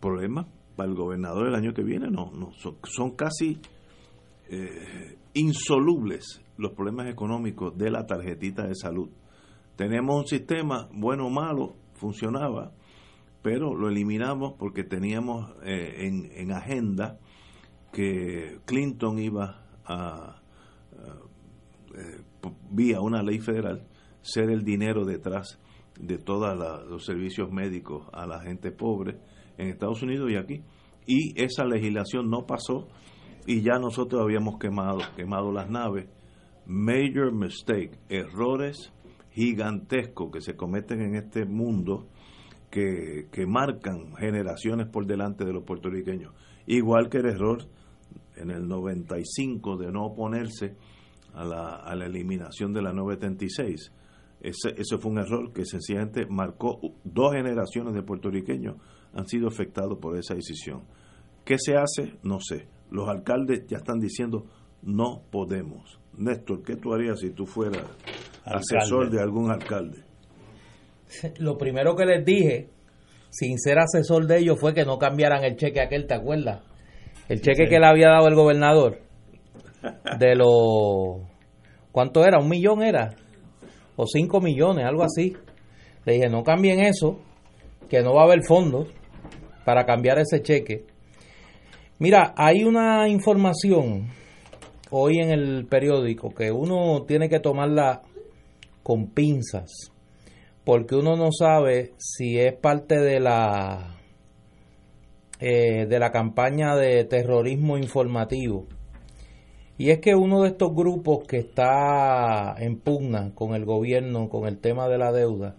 Problema 0.00 0.46
para 0.76 0.88
el 0.88 0.94
gobernador 0.94 1.46
el 1.46 1.54
año 1.54 1.74
que 1.74 1.82
viene, 1.82 2.10
no, 2.10 2.32
no 2.32 2.52
son, 2.84 3.10
casi 3.10 3.58
eh, 4.52 5.16
insolubles 5.34 6.42
los 6.56 6.72
problemas 6.72 7.06
económicos 7.06 7.78
de 7.78 7.88
la 7.88 8.04
tarjetita 8.04 8.66
de 8.66 8.74
salud. 8.74 9.08
Tenemos 9.76 10.16
un 10.16 10.26
sistema, 10.26 10.88
bueno 10.92 11.28
o 11.28 11.30
malo, 11.30 11.76
funcionaba, 11.94 12.72
pero 13.42 13.74
lo 13.76 13.88
eliminamos 13.88 14.54
porque 14.58 14.82
teníamos 14.82 15.52
eh, 15.64 16.08
en, 16.34 16.50
agenda 16.50 17.20
que 17.92 18.58
Clinton 18.66 19.20
iba 19.20 19.64
a, 19.84 20.42
eh, 21.94 22.22
vía 22.72 23.00
una 23.00 23.22
ley 23.22 23.38
federal, 23.38 23.86
ser 24.20 24.50
el 24.50 24.64
dinero 24.64 25.04
detrás 25.04 25.60
de 25.96 26.18
todos 26.18 26.58
los 26.88 27.04
servicios 27.04 27.52
médicos 27.52 28.08
a 28.12 28.26
la 28.26 28.40
gente 28.40 28.72
pobre 28.72 29.18
en 29.58 29.68
Estados 29.68 30.02
Unidos 30.02 30.28
y 30.30 30.36
aquí. 30.36 30.64
Y 31.06 31.40
esa 31.40 31.64
legislación 31.64 32.28
no 32.28 32.46
pasó 32.46 32.88
y 33.46 33.62
ya 33.62 33.78
nosotros 33.78 34.22
habíamos 34.22 34.58
quemado, 34.58 34.98
quemado 35.16 35.52
las 35.52 35.70
naves. 35.70 36.06
Major 36.66 37.32
mistake, 37.32 37.98
errores 38.08 38.92
gigantescos 39.32 40.30
que 40.30 40.40
se 40.40 40.56
cometen 40.56 41.00
en 41.00 41.14
este 41.14 41.44
mundo 41.44 42.06
que, 42.70 43.28
que 43.32 43.46
marcan 43.46 44.14
generaciones 44.16 44.88
por 44.88 45.06
delante 45.06 45.44
de 45.44 45.52
los 45.52 45.64
puertorriqueños. 45.64 46.32
Igual 46.66 47.08
que 47.08 47.18
el 47.18 47.26
error 47.26 47.66
en 48.36 48.50
el 48.50 48.68
95 48.68 49.76
de 49.76 49.90
no 49.90 50.06
oponerse 50.06 50.76
a 51.34 51.44
la, 51.44 51.76
a 51.76 51.94
la 51.94 52.06
eliminación 52.06 52.72
de 52.72 52.82
la 52.82 52.92
936. 52.92 53.92
Ese, 54.40 54.74
ese 54.76 54.98
fue 54.98 55.10
un 55.10 55.18
error 55.18 55.52
que 55.52 55.64
sencillamente 55.64 56.26
marcó 56.26 56.80
dos 57.04 57.32
generaciones 57.32 57.94
de 57.94 58.02
puertorriqueños 58.02 58.76
han 59.12 59.26
sido 59.26 59.48
afectados 59.48 59.98
por 59.98 60.16
esa 60.16 60.34
decisión. 60.34 60.82
¿Qué 61.44 61.56
se 61.58 61.76
hace? 61.76 62.16
No 62.22 62.38
sé 62.40 62.68
los 62.90 63.08
alcaldes 63.08 63.66
ya 63.66 63.78
están 63.78 64.00
diciendo 64.00 64.46
no 64.82 65.22
podemos. 65.30 65.98
Néstor, 66.16 66.62
¿qué 66.62 66.76
tú 66.76 66.92
harías 66.92 67.20
si 67.20 67.30
tú 67.30 67.46
fueras 67.46 67.84
asesor 68.44 69.10
de 69.10 69.20
algún 69.20 69.50
alcalde? 69.50 70.04
Lo 71.38 71.56
primero 71.56 71.94
que 71.96 72.04
les 72.04 72.24
dije, 72.24 72.68
sin 73.30 73.58
ser 73.58 73.78
asesor 73.78 74.26
de 74.26 74.38
ellos, 74.38 74.58
fue 74.58 74.74
que 74.74 74.84
no 74.84 74.98
cambiaran 74.98 75.44
el 75.44 75.56
cheque 75.56 75.80
aquel, 75.80 76.06
¿te 76.06 76.14
acuerdas? 76.14 76.62
El 77.28 77.40
cheque 77.40 77.68
que 77.68 77.78
le 77.78 77.86
había 77.86 78.08
dado 78.08 78.28
el 78.28 78.34
gobernador. 78.34 78.98
De 80.18 80.34
los... 80.34 81.26
¿Cuánto 81.92 82.24
era? 82.24 82.38
¿Un 82.38 82.48
millón 82.48 82.82
era? 82.82 83.14
¿O 83.96 84.06
cinco 84.06 84.40
millones? 84.40 84.84
Algo 84.84 85.02
así. 85.02 85.36
Le 86.04 86.14
dije, 86.14 86.28
no 86.28 86.42
cambien 86.42 86.80
eso, 86.80 87.20
que 87.88 88.02
no 88.02 88.14
va 88.14 88.22
a 88.22 88.24
haber 88.24 88.42
fondos 88.42 88.88
para 89.64 89.84
cambiar 89.84 90.18
ese 90.18 90.42
cheque. 90.42 90.86
Mira, 92.00 92.32
hay 92.34 92.64
una 92.64 93.08
información 93.08 94.08
hoy 94.90 95.18
en 95.18 95.30
el 95.30 95.66
periódico 95.66 96.30
que 96.30 96.50
uno 96.50 97.04
tiene 97.06 97.28
que 97.28 97.40
tomarla 97.40 98.00
con 98.82 99.10
pinzas, 99.10 99.92
porque 100.64 100.96
uno 100.96 101.16
no 101.16 101.30
sabe 101.30 101.92
si 101.98 102.38
es 102.38 102.54
parte 102.54 102.98
de 102.98 103.20
la 103.20 103.98
eh, 105.40 105.84
de 105.84 105.98
la 105.98 106.10
campaña 106.10 106.74
de 106.74 107.04
terrorismo 107.04 107.76
informativo. 107.76 108.66
Y 109.76 109.90
es 109.90 110.00
que 110.00 110.14
uno 110.14 110.40
de 110.40 110.48
estos 110.48 110.74
grupos 110.74 111.26
que 111.28 111.36
está 111.36 112.54
en 112.56 112.80
pugna 112.80 113.34
con 113.34 113.54
el 113.54 113.66
gobierno, 113.66 114.30
con 114.30 114.48
el 114.48 114.58
tema 114.58 114.88
de 114.88 114.96
la 114.96 115.12
deuda, 115.12 115.56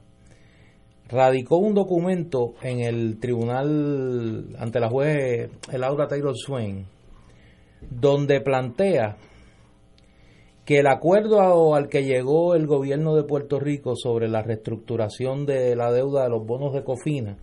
radicó 1.12 1.58
un 1.58 1.74
documento 1.74 2.54
en 2.62 2.80
el 2.80 3.20
tribunal 3.20 4.56
ante 4.58 4.80
la 4.80 4.90
juez 4.90 5.50
Laura 5.72 6.08
Taylor 6.08 6.36
Swain 6.38 6.86
donde 7.90 8.42
plantea 8.42 9.18
que 10.66 10.80
el 10.80 10.88
acuerdo 10.88 11.76
al 11.76 11.90
que 11.90 12.04
llegó 12.04 12.56
el 12.56 12.68
gobierno 12.68 13.16
de 13.16 13.24
Puerto 13.24 13.60
Rico 13.60 13.96
sobre 13.96 14.30
la 14.30 14.42
reestructuración 14.42 15.46
de 15.46 15.76
la 15.76 15.92
deuda 15.92 16.24
de 16.24 16.30
los 16.30 16.46
bonos 16.46 16.74
de 16.74 16.84
Cofina 16.84 17.38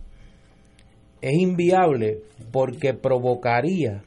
es 1.21 1.33
inviable 1.33 2.21
porque 2.51 2.93
provocaría 2.93 4.03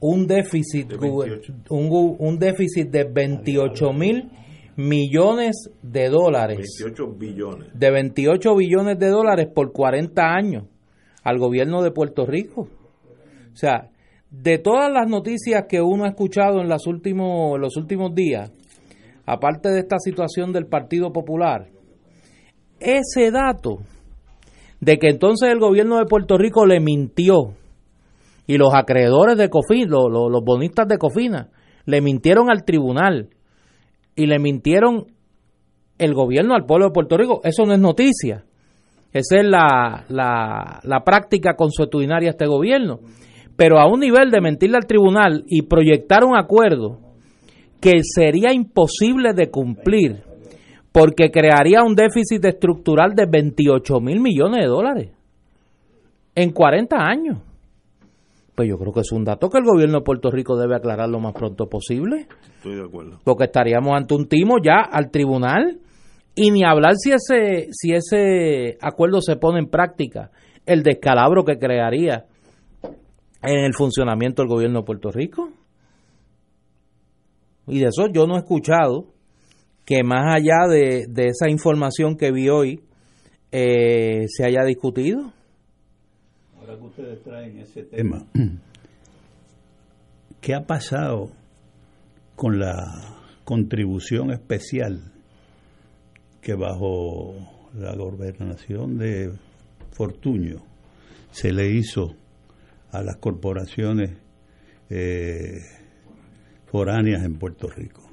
un 0.00 0.26
déficit 0.26 0.88
de 0.88 1.42
un, 1.68 2.16
un, 2.18 2.38
déficit 2.38 2.88
de 2.88 3.04
28 3.04 3.92
mil 3.92 4.30
millones 4.76 5.70
de 5.82 6.08
dólares. 6.08 6.58
28 6.80 7.06
billones. 7.18 7.68
De 7.78 7.90
28 7.90 8.56
billones 8.56 8.98
de 8.98 9.08
dólares 9.08 9.48
por 9.54 9.72
40 9.72 10.22
años 10.22 10.64
al 11.22 11.38
gobierno 11.38 11.82
de 11.82 11.90
Puerto 11.90 12.26
Rico. 12.26 12.68
O 13.52 13.56
sea 13.56 13.92
de 14.32 14.56
todas 14.58 14.90
las 14.90 15.08
noticias 15.08 15.66
que 15.68 15.82
uno 15.82 16.04
ha 16.04 16.08
escuchado 16.08 16.62
en 16.62 16.68
los 16.68 16.86
últimos, 16.86 17.60
los 17.60 17.76
últimos 17.76 18.14
días, 18.14 18.50
aparte 19.26 19.68
de 19.68 19.80
esta 19.80 19.98
situación 19.98 20.52
del 20.52 20.66
Partido 20.66 21.12
Popular, 21.12 21.68
ese 22.80 23.30
dato 23.30 23.80
de 24.80 24.98
que 24.98 25.10
entonces 25.10 25.50
el 25.50 25.60
gobierno 25.60 25.98
de 25.98 26.06
Puerto 26.06 26.38
Rico 26.38 26.64
le 26.64 26.80
mintió 26.80 27.54
y 28.46 28.56
los 28.56 28.74
acreedores 28.74 29.36
de 29.36 29.50
Cofina, 29.50 29.86
los, 29.86 30.10
los, 30.10 30.42
bonistas 30.42 30.88
de 30.88 30.98
Cofina, 30.98 31.50
le 31.84 32.00
mintieron 32.00 32.50
al 32.50 32.64
tribunal 32.64 33.28
y 34.14 34.26
le 34.26 34.38
mintieron 34.38 35.06
el 35.98 36.14
gobierno 36.14 36.54
al 36.54 36.66
pueblo 36.66 36.86
de 36.86 36.92
Puerto 36.92 37.16
Rico, 37.16 37.40
eso 37.44 37.64
no 37.64 37.74
es 37.74 37.80
noticia. 37.80 38.44
Esa 39.12 39.36
es 39.36 39.44
la, 39.44 40.04
la, 40.08 40.80
la 40.82 41.04
práctica 41.04 41.54
consuetudinaria 41.54 42.28
de 42.28 42.30
este 42.30 42.46
gobierno 42.46 43.00
pero 43.56 43.78
a 43.78 43.86
un 43.86 44.00
nivel 44.00 44.30
de 44.30 44.40
mentirle 44.40 44.76
al 44.76 44.86
tribunal 44.86 45.44
y 45.46 45.62
proyectar 45.62 46.24
un 46.24 46.36
acuerdo 46.36 46.98
que 47.80 48.00
sería 48.02 48.52
imposible 48.52 49.34
de 49.34 49.50
cumplir 49.50 50.22
porque 50.92 51.30
crearía 51.30 51.82
un 51.82 51.94
déficit 51.94 52.44
estructural 52.44 53.14
de 53.14 53.26
28 53.26 54.00
mil 54.00 54.20
millones 54.20 54.60
de 54.62 54.66
dólares 54.66 55.10
en 56.34 56.50
40 56.50 56.96
años. 56.96 57.38
Pues 58.54 58.68
yo 58.68 58.78
creo 58.78 58.92
que 58.92 59.00
es 59.00 59.12
un 59.12 59.24
dato 59.24 59.48
que 59.48 59.58
el 59.58 59.64
gobierno 59.64 59.98
de 59.98 60.04
Puerto 60.04 60.30
Rico 60.30 60.56
debe 60.56 60.76
aclarar 60.76 61.08
lo 61.08 61.20
más 61.20 61.32
pronto 61.32 61.68
posible. 61.68 62.26
Estoy 62.56 62.76
de 62.76 62.84
acuerdo. 62.84 63.20
Porque 63.24 63.44
estaríamos 63.44 63.94
ante 63.94 64.14
un 64.14 64.28
timo 64.28 64.56
ya 64.62 64.82
al 64.82 65.10
tribunal 65.10 65.80
y 66.34 66.50
ni 66.50 66.64
hablar 66.64 66.94
si 66.96 67.12
ese, 67.12 67.68
si 67.70 67.92
ese 67.92 68.76
acuerdo 68.80 69.20
se 69.20 69.36
pone 69.36 69.58
en 69.58 69.68
práctica, 69.68 70.30
el 70.66 70.82
descalabro 70.82 71.44
que 71.44 71.58
crearía 71.58 72.26
en 73.42 73.64
el 73.64 73.74
funcionamiento 73.74 74.42
del 74.42 74.48
gobierno 74.48 74.80
de 74.80 74.84
Puerto 74.84 75.10
Rico. 75.10 75.50
Y 77.66 77.80
de 77.80 77.86
eso 77.86 78.06
yo 78.12 78.26
no 78.26 78.36
he 78.36 78.40
escuchado 78.40 79.06
que 79.84 80.02
más 80.04 80.34
allá 80.34 80.68
de, 80.68 81.06
esa 81.26 81.48
información 81.50 82.16
que 82.16 82.32
vi 82.32 82.48
hoy 82.48 82.80
eh, 83.50 84.26
se 84.28 84.44
haya 84.44 84.64
discutido. 84.64 85.32
Ahora 86.62 86.78
que 86.78 86.84
ustedes 86.84 87.22
traen 87.24 87.58
ese 87.58 87.82
tema, 87.82 88.24
¿qué 90.40 90.54
ha 90.54 90.64
pasado 90.64 91.32
con 92.36 92.60
la 92.60 93.18
contribución 93.42 94.30
especial 94.30 95.12
que 96.40 96.54
bajo 96.54 97.34
la 97.74 97.96
gobernación 97.96 98.96
de 98.96 99.32
Fortuño 99.90 100.62
se 101.32 101.52
le 101.52 101.68
hizo 101.68 102.14
a 102.92 103.02
las 103.02 103.16
corporaciones 103.16 104.16
eh, 104.88 105.58
foráneas 106.66 107.24
en 107.24 107.40
Puerto 107.40 107.66
Rico. 107.66 108.08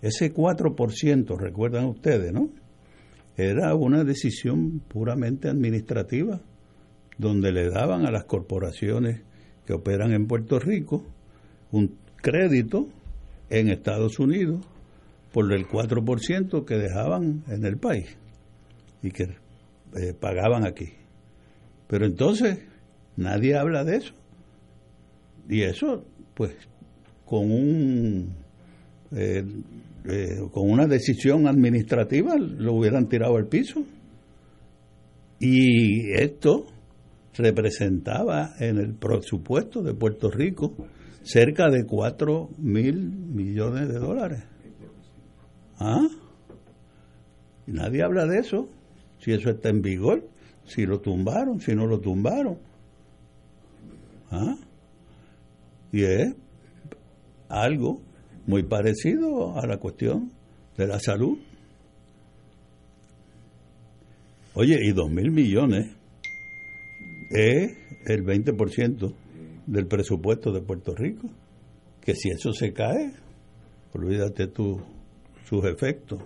Ese 0.00 0.32
4%, 0.32 1.38
recuerdan 1.38 1.84
ustedes, 1.84 2.32
¿no? 2.32 2.48
Era 3.36 3.74
una 3.74 4.02
decisión 4.02 4.80
puramente 4.88 5.50
administrativa, 5.50 6.40
donde 7.18 7.52
le 7.52 7.70
daban 7.70 8.06
a 8.06 8.10
las 8.10 8.24
corporaciones 8.24 9.22
que 9.66 9.72
operan 9.72 10.12
en 10.12 10.26
Puerto 10.26 10.58
Rico 10.58 11.04
un 11.72 11.96
crédito 12.16 12.88
en 13.50 13.68
Estados 13.68 14.18
Unidos 14.18 14.64
por 15.32 15.52
el 15.52 15.66
4% 15.66 16.64
que 16.64 16.76
dejaban 16.76 17.42
en 17.48 17.64
el 17.64 17.78
país 17.78 18.16
y 19.02 19.10
que 19.10 19.24
eh, 19.96 20.14
pagaban 20.18 20.66
aquí. 20.66 20.92
Pero 21.88 22.06
entonces 22.06 22.58
Nadie 23.16 23.56
habla 23.56 23.82
de 23.84 23.96
eso. 23.96 24.14
Y 25.48 25.62
eso, 25.62 26.04
pues, 26.34 26.54
con 27.24 27.50
un 27.50 28.34
eh, 29.12 29.44
eh, 30.08 30.40
con 30.52 30.70
una 30.70 30.86
decisión 30.86 31.46
administrativa 31.46 32.36
lo 32.36 32.74
hubieran 32.74 33.08
tirado 33.08 33.36
al 33.36 33.46
piso. 33.46 33.84
Y 35.40 36.12
esto 36.12 36.66
representaba 37.36 38.54
en 38.58 38.78
el 38.78 38.94
presupuesto 38.94 39.82
de 39.82 39.94
Puerto 39.94 40.30
Rico 40.30 40.74
cerca 41.22 41.68
de 41.70 41.84
4 41.84 42.50
mil 42.58 43.10
millones 43.10 43.88
de 43.88 43.98
dólares. 43.98 44.44
¿Ah? 45.78 46.06
nadie 47.66 48.02
habla 48.02 48.26
de 48.26 48.38
eso, 48.38 48.68
si 49.18 49.32
eso 49.32 49.50
está 49.50 49.68
en 49.68 49.82
vigor, 49.82 50.26
si 50.64 50.86
lo 50.86 51.00
tumbaron, 51.00 51.60
si 51.60 51.74
no 51.74 51.86
lo 51.86 52.00
tumbaron. 52.00 52.58
¿Ah? 54.30 54.56
Y 55.92 56.04
es 56.04 56.34
algo 57.48 58.00
muy 58.46 58.62
parecido 58.62 59.58
a 59.58 59.66
la 59.66 59.78
cuestión 59.78 60.32
de 60.76 60.86
la 60.86 61.00
salud. 61.00 61.38
Oye, 64.54 64.78
y 64.82 64.92
dos 64.92 65.10
mil 65.10 65.30
millones 65.30 65.96
es 67.30 67.76
el 68.06 68.24
20% 68.24 69.14
del 69.66 69.86
presupuesto 69.86 70.52
de 70.52 70.62
Puerto 70.62 70.94
Rico. 70.94 71.28
Que 72.00 72.14
si 72.14 72.30
eso 72.30 72.52
se 72.52 72.72
cae, 72.72 73.12
olvídate 73.92 74.46
tú 74.46 74.80
sus 75.44 75.64
efectos. 75.64 76.22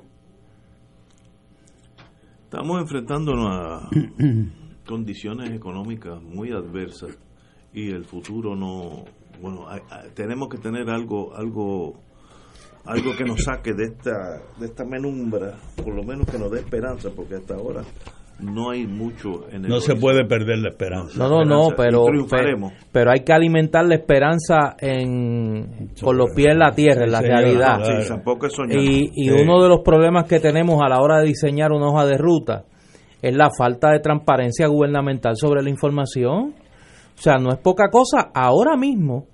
Estamos 2.45 2.81
enfrentándonos 2.81 3.47
a 3.49 3.89
condiciones 4.87 5.51
económicas 5.51 6.21
muy 6.21 6.51
adversas 6.51 7.17
y 7.73 7.91
el 7.91 8.05
futuro 8.05 8.57
no 8.57 9.05
bueno 9.41 9.67
tenemos 10.15 10.49
que 10.49 10.59
tener 10.59 10.91
algo 10.91 11.35
algo 11.37 12.03
algo 12.85 13.17
que 13.17 13.25
nos 13.25 13.45
saque 13.45 13.73
de 13.73 13.85
esta 13.85 14.43
de 14.59 14.67
esta 14.67 14.85
menumbra 14.85 15.57
por 15.77 15.95
lo 15.95 16.03
menos 16.03 16.27
que 16.27 16.39
nos 16.39 16.51
dé 16.51 16.59
esperanza 16.59 17.11
porque 17.15 17.37
hasta 17.37 17.55
ahora 17.55 17.85
no 18.43 18.71
hay 18.71 18.87
mucho 18.87 19.49
en 19.51 19.65
el 19.65 19.71
no 19.71 19.81
se 19.81 19.95
puede 19.95 20.25
perder 20.25 20.59
la 20.59 20.71
esperanza. 20.71 21.19
No 21.19 21.29
no 21.29 21.45
no 21.45 21.69
pero, 21.77 22.05
pero, 22.93 23.11
hay 23.11 23.21
que 23.21 23.33
alimentar 23.33 23.85
la 23.87 23.95
esperanza 23.95 24.77
en 24.79 25.91
con 26.03 26.17
los 26.17 26.31
pies 26.35 26.53
en 26.53 26.59
la 26.59 26.73
tierra 26.73 27.05
en 27.05 27.13
la 27.13 27.21
realidad. 27.21 27.79
y, 28.71 29.11
y 29.15 29.31
uno 29.31 29.63
de 29.63 29.69
los 29.69 29.81
problemas 29.81 30.27
que 30.27 30.41
tenemos 30.41 30.81
a 30.83 30.89
la 30.89 31.01
hora 31.01 31.19
de 31.19 31.27
diseñar 31.27 31.73
una 31.73 31.89
hoja 31.89 32.07
de 32.07 32.17
ruta 32.17 32.65
es 33.23 33.37
la 33.37 33.51
falta 33.57 33.91
de 33.91 34.01
transparencia 34.01 34.67
gubernamental 34.67 35.37
sobre 35.37 35.63
la 35.63 35.71
información. 35.71 36.55
O 37.17 37.23
sea, 37.23 37.37
no 37.37 37.51
es 37.51 37.59
poca 37.59 37.89
cosa. 37.91 38.31
Ahora 38.35 38.77
mismo 38.77 39.27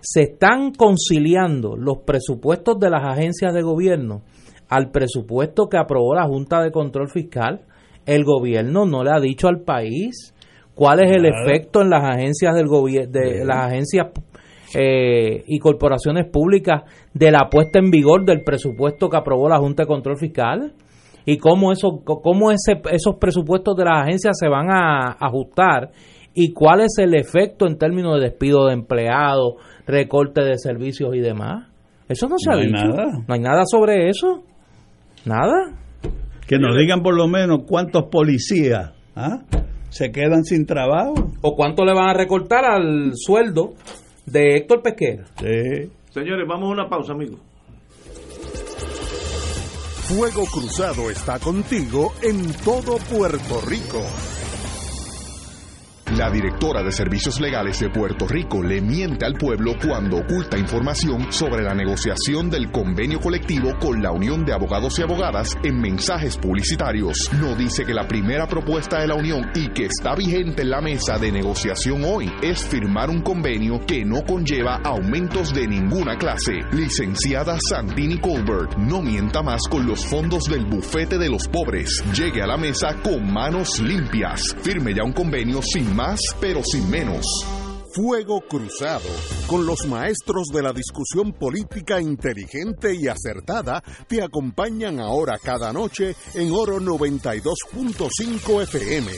se 0.00 0.22
están 0.22 0.72
conciliando 0.72 1.76
los 1.76 1.98
presupuestos 2.04 2.78
de 2.78 2.90
las 2.90 3.04
agencias 3.04 3.52
de 3.52 3.62
gobierno 3.62 4.22
al 4.68 4.90
presupuesto 4.90 5.68
que 5.68 5.78
aprobó 5.78 6.14
la 6.14 6.26
Junta 6.26 6.62
de 6.62 6.70
Control 6.70 7.08
Fiscal. 7.10 7.62
El 8.06 8.24
gobierno 8.24 8.86
no 8.86 9.02
le 9.02 9.10
ha 9.10 9.20
dicho 9.20 9.48
al 9.48 9.60
país 9.60 10.34
cuál 10.74 11.00
es 11.00 11.10
el 11.10 11.26
efecto 11.26 11.82
en 11.82 11.90
las 11.90 12.04
agencias 12.04 12.54
del 12.54 12.66
gobierno, 12.66 13.10
de 13.10 13.44
las 13.44 13.66
agencias 13.66 14.08
eh, 14.74 15.44
y 15.46 15.58
corporaciones 15.58 16.26
públicas 16.30 16.82
de 17.12 17.30
la 17.30 17.48
puesta 17.50 17.78
en 17.78 17.90
vigor 17.90 18.24
del 18.24 18.42
presupuesto 18.42 19.08
que 19.08 19.16
aprobó 19.16 19.48
la 19.48 19.58
Junta 19.58 19.84
de 19.84 19.86
Control 19.86 20.18
Fiscal 20.18 20.72
y 21.24 21.38
cómo 21.38 21.72
eso, 21.72 22.02
cómo 22.04 22.50
ese, 22.50 22.80
esos 22.90 23.16
presupuestos 23.16 23.76
de 23.76 23.84
las 23.84 24.02
agencias 24.02 24.36
se 24.38 24.48
van 24.48 24.70
a 24.70 25.16
ajustar 25.20 25.90
y 26.34 26.52
cuál 26.52 26.80
es 26.80 26.98
el 26.98 27.14
efecto 27.14 27.66
en 27.66 27.78
términos 27.78 28.16
de 28.16 28.28
despido 28.28 28.66
de 28.66 28.74
empleados, 28.74 29.54
recorte 29.86 30.42
de 30.42 30.58
servicios 30.58 31.14
y 31.14 31.20
demás. 31.20 31.68
Eso 32.08 32.28
no 32.28 32.36
se 32.38 32.50
ha 32.50 32.56
dicho. 32.56 32.88
Nada. 32.88 33.24
No 33.26 33.34
hay 33.34 33.40
nada 33.40 33.62
sobre 33.64 34.08
eso. 34.08 34.42
Nada. 35.24 35.83
Que 36.46 36.58
nos 36.58 36.76
digan 36.76 37.02
por 37.02 37.14
lo 37.14 37.26
menos 37.26 37.60
cuántos 37.66 38.04
policías 38.10 38.92
¿ah? 39.16 39.42
se 39.88 40.10
quedan 40.12 40.44
sin 40.44 40.66
trabajo. 40.66 41.14
O 41.40 41.54
cuánto 41.54 41.84
le 41.84 41.94
van 41.94 42.10
a 42.10 42.14
recortar 42.14 42.64
al 42.64 43.12
sueldo 43.14 43.74
de 44.26 44.56
Héctor 44.56 44.82
Pesquera. 44.82 45.24
Sí. 45.38 45.90
Señores, 46.10 46.46
vamos 46.48 46.68
a 46.68 46.72
una 46.72 46.88
pausa, 46.88 47.12
amigos. 47.12 47.40
Fuego 50.04 50.44
Cruzado 50.44 51.10
está 51.10 51.38
contigo 51.38 52.12
en 52.22 52.52
todo 52.62 52.98
Puerto 53.10 53.60
Rico. 53.66 54.02
La 56.16 56.30
directora 56.30 56.84
de 56.84 56.92
Servicios 56.92 57.40
Legales 57.40 57.80
de 57.80 57.90
Puerto 57.90 58.28
Rico 58.28 58.62
le 58.62 58.80
miente 58.80 59.26
al 59.26 59.34
pueblo 59.34 59.74
cuando 59.84 60.18
oculta 60.18 60.56
información 60.56 61.32
sobre 61.32 61.64
la 61.64 61.74
negociación 61.74 62.48
del 62.48 62.70
convenio 62.70 63.18
colectivo 63.18 63.76
con 63.80 64.00
la 64.00 64.12
Unión 64.12 64.44
de 64.44 64.52
Abogados 64.52 64.96
y 65.00 65.02
Abogadas 65.02 65.58
en 65.64 65.80
mensajes 65.80 66.36
publicitarios. 66.36 67.18
No 67.40 67.56
dice 67.56 67.84
que 67.84 67.92
la 67.92 68.06
primera 68.06 68.46
propuesta 68.46 69.00
de 69.00 69.08
la 69.08 69.16
Unión 69.16 69.50
y 69.56 69.70
que 69.70 69.86
está 69.86 70.14
vigente 70.14 70.62
en 70.62 70.70
la 70.70 70.80
mesa 70.80 71.18
de 71.18 71.32
negociación 71.32 72.04
hoy 72.04 72.30
es 72.42 72.64
firmar 72.64 73.10
un 73.10 73.20
convenio 73.20 73.84
que 73.84 74.04
no 74.04 74.22
conlleva 74.24 74.82
aumentos 74.84 75.52
de 75.52 75.66
ninguna 75.66 76.16
clase. 76.16 76.60
Licenciada 76.70 77.58
Santini 77.68 78.18
Colbert, 78.18 78.76
no 78.76 79.02
mienta 79.02 79.42
más 79.42 79.62
con 79.68 79.84
los 79.84 80.06
fondos 80.06 80.44
del 80.44 80.64
bufete 80.64 81.18
de 81.18 81.28
los 81.28 81.48
pobres. 81.48 82.04
Llegue 82.16 82.40
a 82.40 82.46
la 82.46 82.56
mesa 82.56 82.94
con 83.02 83.32
manos 83.32 83.80
limpias. 83.80 84.54
Firme 84.62 84.94
ya 84.94 85.02
un 85.02 85.12
convenio 85.12 85.60
sin 85.60 85.96
más, 85.96 86.03
pero 86.40 86.62
sin 86.62 86.90
menos. 86.90 87.24
Fuego 87.94 88.40
Cruzado, 88.40 89.08
con 89.46 89.66
los 89.66 89.86
maestros 89.86 90.48
de 90.48 90.62
la 90.62 90.72
discusión 90.72 91.32
política 91.32 92.00
inteligente 92.00 92.92
y 92.92 93.06
acertada, 93.06 93.84
te 94.08 94.20
acompañan 94.20 94.98
ahora 94.98 95.38
cada 95.40 95.72
noche 95.72 96.16
en 96.34 96.50
Oro 96.50 96.80
92.5 96.80 98.62
FM. 98.64 99.12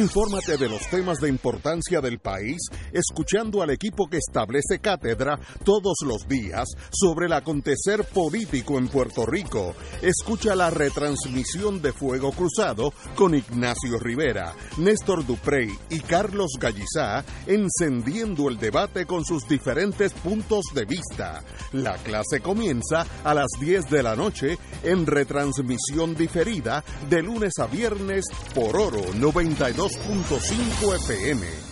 Infórmate 0.00 0.56
de 0.56 0.70
los 0.70 0.80
temas 0.88 1.18
de 1.18 1.28
importancia 1.28 2.00
del 2.00 2.20
país, 2.20 2.56
escuchando 2.90 3.60
al 3.60 3.68
equipo 3.68 4.08
que 4.08 4.16
establece 4.16 4.78
cátedra 4.78 5.38
todos 5.62 5.98
los 6.06 6.26
días 6.26 6.70
sobre 6.90 7.26
el 7.26 7.34
acontecer 7.34 8.04
político 8.04 8.78
en 8.78 8.88
Puerto 8.88 9.26
Rico. 9.26 9.74
Escucha 10.00 10.56
la 10.56 10.70
retransmisión 10.70 11.82
de 11.82 11.92
Fuego 11.92 12.32
Cruzado 12.32 12.94
con 13.14 13.34
Ignacio 13.34 13.98
Rivera, 13.98 14.54
Néstor 14.78 15.26
Duprey 15.26 15.68
y 15.90 16.00
Carlos 16.00 16.52
Gallizá, 16.58 17.26
encendiendo 17.46 18.21
el 18.22 18.56
debate 18.58 19.04
con 19.04 19.24
sus 19.24 19.48
diferentes 19.48 20.12
puntos 20.12 20.66
de 20.74 20.84
vista. 20.84 21.42
La 21.72 21.96
clase 21.98 22.40
comienza 22.40 23.04
a 23.24 23.34
las 23.34 23.48
10 23.60 23.90
de 23.90 24.02
la 24.02 24.14
noche 24.14 24.58
en 24.84 25.06
retransmisión 25.06 26.14
diferida 26.14 26.84
de 27.10 27.20
lunes 27.20 27.58
a 27.58 27.66
viernes 27.66 28.26
por 28.54 28.76
Oro 28.76 29.02
92.5 29.14 30.96
FM. 30.96 31.71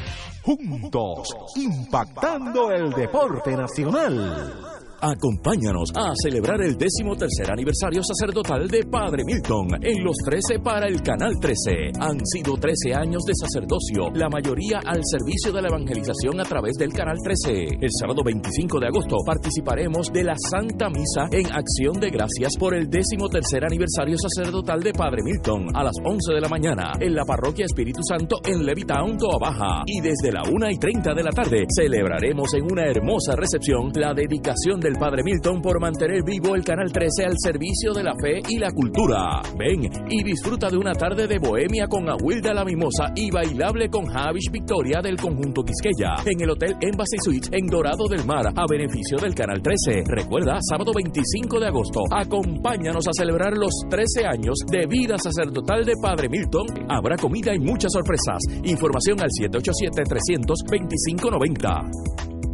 Juntos, 0.43 1.29
impactando 1.55 2.71
el 2.71 2.91
deporte 2.91 3.55
nacional. 3.55 4.80
Acompáñanos 5.01 5.89
a 5.95 6.13
celebrar 6.21 6.61
el 6.61 6.77
décimo 6.77 7.15
tercer 7.15 7.49
aniversario 7.51 8.03
sacerdotal 8.03 8.67
de 8.67 8.85
Padre 8.85 9.23
Milton 9.25 9.67
en 9.81 10.03
los 10.03 10.15
13 10.23 10.59
para 10.59 10.85
el 10.85 11.01
Canal 11.01 11.39
13. 11.41 11.97
Han 11.99 12.23
sido 12.23 12.53
13 12.53 12.93
años 12.93 13.23
de 13.23 13.33
sacerdocio, 13.33 14.13
la 14.13 14.29
mayoría 14.29 14.79
al 14.85 15.01
servicio 15.03 15.51
de 15.51 15.63
la 15.63 15.69
evangelización 15.69 16.39
a 16.39 16.43
través 16.43 16.73
del 16.77 16.93
Canal 16.93 17.17
13. 17.17 17.81
El 17.81 17.89
sábado 17.99 18.21
25 18.23 18.79
de 18.79 18.87
agosto 18.87 19.17
participaremos 19.25 20.13
de 20.13 20.23
la 20.23 20.35
Santa 20.37 20.87
Misa 20.89 21.25
en 21.31 21.47
Acción 21.47 21.99
de 21.99 22.11
Gracias 22.11 22.53
por 22.59 22.75
el 22.75 22.87
décimo 22.87 23.27
tercer 23.27 23.65
aniversario 23.65 24.17
sacerdotal 24.19 24.83
de 24.83 24.93
Padre 24.93 25.23
Milton 25.23 25.65
a 25.73 25.83
las 25.83 25.95
11 26.05 26.31
de 26.31 26.41
la 26.41 26.47
mañana 26.47 26.93
en 26.99 27.15
la 27.15 27.25
Parroquia 27.25 27.65
Espíritu 27.65 28.01
Santo 28.07 28.37
en 28.45 28.63
Levittown, 28.63 29.17
Toa 29.17 29.39
Baja. 29.41 29.81
Y 29.87 29.99
desde 29.99 30.31
la 30.31 30.43
1 30.43 30.69
y 30.69 30.77
30 30.77 31.15
de 31.15 31.23
la 31.23 31.31
tarde 31.31 31.65
celebraremos 31.75 32.53
en 32.53 32.71
una 32.71 32.85
hermosa 32.85 33.35
recepción 33.35 33.89
la 33.95 34.13
dedicación 34.13 34.79
del 34.91 34.99
Padre 34.99 35.23
Milton 35.23 35.61
por 35.61 35.79
mantener 35.79 36.21
vivo 36.23 36.53
el 36.53 36.65
Canal 36.65 36.91
13 36.91 37.23
al 37.23 37.35
servicio 37.37 37.93
de 37.93 38.03
la 38.03 38.13
fe 38.21 38.41
y 38.49 38.57
la 38.57 38.71
cultura. 38.71 39.41
Ven 39.57 39.87
y 40.09 40.21
disfruta 40.21 40.69
de 40.69 40.75
una 40.75 40.91
tarde 40.91 41.27
de 41.27 41.39
bohemia 41.39 41.87
con 41.87 42.09
Aguilda 42.09 42.53
la 42.53 42.65
Mimosa 42.65 43.13
y 43.15 43.31
bailable 43.31 43.89
con 43.89 44.05
Javish 44.05 44.51
Victoria 44.51 44.99
del 45.01 45.15
conjunto 45.15 45.63
Quisqueya 45.63 46.15
en 46.25 46.41
el 46.41 46.49
Hotel 46.49 46.75
Embassy 46.81 47.15
Suites 47.23 47.49
en 47.53 47.67
Dorado 47.67 48.07
del 48.09 48.25
Mar 48.25 48.47
a 48.53 48.65
beneficio 48.69 49.17
del 49.17 49.33
Canal 49.33 49.61
13. 49.61 50.03
Recuerda, 50.07 50.57
sábado 50.59 50.91
25 50.93 51.59
de 51.59 51.67
agosto, 51.67 52.01
acompáñanos 52.11 53.07
a 53.07 53.13
celebrar 53.13 53.55
los 53.55 53.71
13 53.89 54.25
años 54.25 54.55
de 54.69 54.87
vida 54.87 55.15
sacerdotal 55.17 55.85
de 55.85 55.93
Padre 56.01 56.27
Milton. 56.27 56.67
Habrá 56.89 57.15
comida 57.15 57.55
y 57.55 57.59
muchas 57.59 57.93
sorpresas. 57.93 58.43
Información 58.65 59.21
al 59.21 59.29
787 59.31 60.03
325 60.03 61.31
90. 61.31 62.50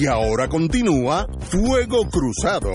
Y 0.00 0.06
ahora 0.06 0.48
continúa 0.48 1.26
Fuego 1.40 2.08
Cruzado. 2.10 2.70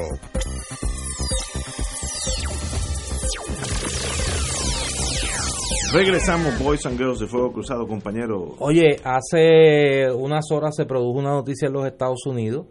Regresamos, 5.91 6.59
Boys 6.59 6.85
and 6.85 6.99
Girls 6.99 7.17
de 7.21 7.25
Fuego 7.25 7.51
Cruzado, 7.51 7.87
compañero. 7.87 8.53
Oye, 8.59 8.97
hace 9.03 10.11
unas 10.11 10.51
horas 10.51 10.75
se 10.75 10.85
produjo 10.85 11.17
una 11.17 11.31
noticia 11.31 11.65
en 11.65 11.73
los 11.73 11.87
Estados 11.87 12.27
Unidos 12.27 12.67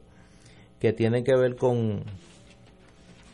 que 0.79 0.93
tiene 0.93 1.25
que 1.25 1.35
ver 1.35 1.57
con 1.57 2.05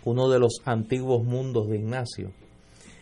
uno 0.07 0.29
de 0.31 0.39
los 0.39 0.63
antiguos 0.65 1.23
mundos 1.23 1.69
de 1.69 1.77
Ignacio. 1.77 2.33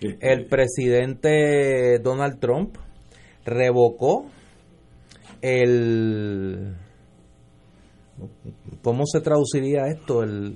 El 0.01 0.47
presidente 0.47 2.01
Donald 2.01 2.41
Trump 2.41 2.79
revocó 3.45 4.27
el 5.41 6.75
¿Cómo 8.83 9.05
se 9.07 9.21
traduciría 9.21 9.87
esto? 9.87 10.23
El, 10.23 10.55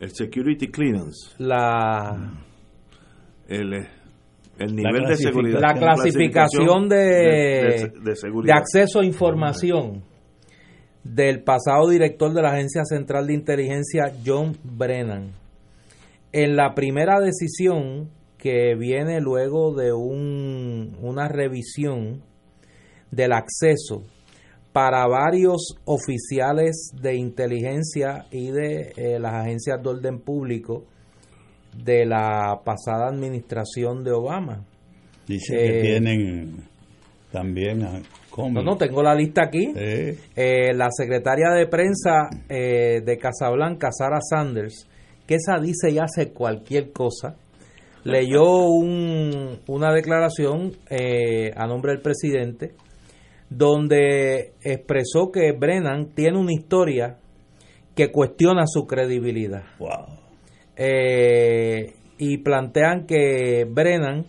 el, 0.00 0.10
security 0.10 0.68
clearance. 0.68 1.34
La. 1.38 2.42
El, 3.48 3.72
el 4.58 4.74
nivel 4.74 5.04
de 5.06 5.16
seguridad. 5.16 5.60
La 5.60 5.74
clasificación 5.74 6.88
de, 6.88 7.90
de, 8.02 8.52
acceso 8.52 9.00
a 9.00 9.04
información 9.04 10.02
del 11.04 11.42
pasado 11.42 11.88
director 11.88 12.32
de 12.32 12.42
la 12.42 12.52
Agencia 12.52 12.84
Central 12.84 13.26
de 13.26 13.34
Inteligencia, 13.34 14.12
John 14.24 14.56
Brennan. 14.64 15.32
En 16.32 16.56
la 16.56 16.74
primera 16.74 17.20
decisión 17.20 18.10
que 18.38 18.74
viene 18.74 19.20
luego 19.20 19.74
de 19.74 19.92
un, 19.92 20.96
una 21.00 21.28
revisión 21.28 22.22
del 23.10 23.32
acceso 23.32 24.04
para 24.76 25.06
varios 25.06 25.74
oficiales 25.86 26.90
de 27.00 27.16
inteligencia 27.16 28.26
y 28.30 28.50
de 28.50 28.92
eh, 28.94 29.18
las 29.18 29.32
agencias 29.32 29.82
de 29.82 29.88
orden 29.88 30.20
público 30.20 30.84
de 31.82 32.04
la 32.04 32.60
pasada 32.62 33.08
administración 33.08 34.04
de 34.04 34.12
Obama. 34.12 34.66
Dice 35.26 35.56
que 35.56 35.78
eh, 35.78 35.80
tienen 35.80 36.56
también 37.32 37.84
a 37.84 38.02
No, 38.36 38.62
no, 38.62 38.76
tengo 38.76 39.02
la 39.02 39.14
lista 39.14 39.44
aquí. 39.44 39.72
Eh, 39.74 40.74
la 40.74 40.88
secretaria 40.90 41.52
de 41.52 41.68
prensa 41.68 42.28
de 42.46 43.18
Casablanca, 43.18 43.88
Sara 43.90 44.18
Sanders, 44.20 44.86
que 45.26 45.36
esa 45.36 45.58
dice 45.58 45.90
y 45.90 45.98
hace 45.98 46.34
cualquier 46.34 46.92
cosa, 46.92 47.36
leyó 48.04 48.66
un, 48.68 49.58
una 49.68 49.94
declaración 49.94 50.72
a 51.56 51.66
nombre 51.66 51.92
del 51.92 52.02
presidente 52.02 52.74
donde 53.50 54.54
expresó 54.62 55.30
que 55.30 55.52
Brennan 55.52 56.14
tiene 56.14 56.38
una 56.38 56.52
historia 56.52 57.18
que 57.94 58.10
cuestiona 58.10 58.64
su 58.66 58.86
credibilidad. 58.86 59.64
Eh, 60.76 61.94
y 62.18 62.38
plantean 62.38 63.06
que 63.06 63.64
Brennan 63.68 64.26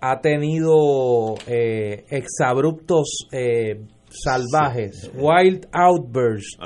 ha 0.00 0.20
tenido 0.20 1.34
eh, 1.46 2.04
exabruptos 2.08 3.26
eh, 3.32 3.80
salvajes, 4.08 5.10
wild 5.14 5.66
outbursts. 5.72 6.58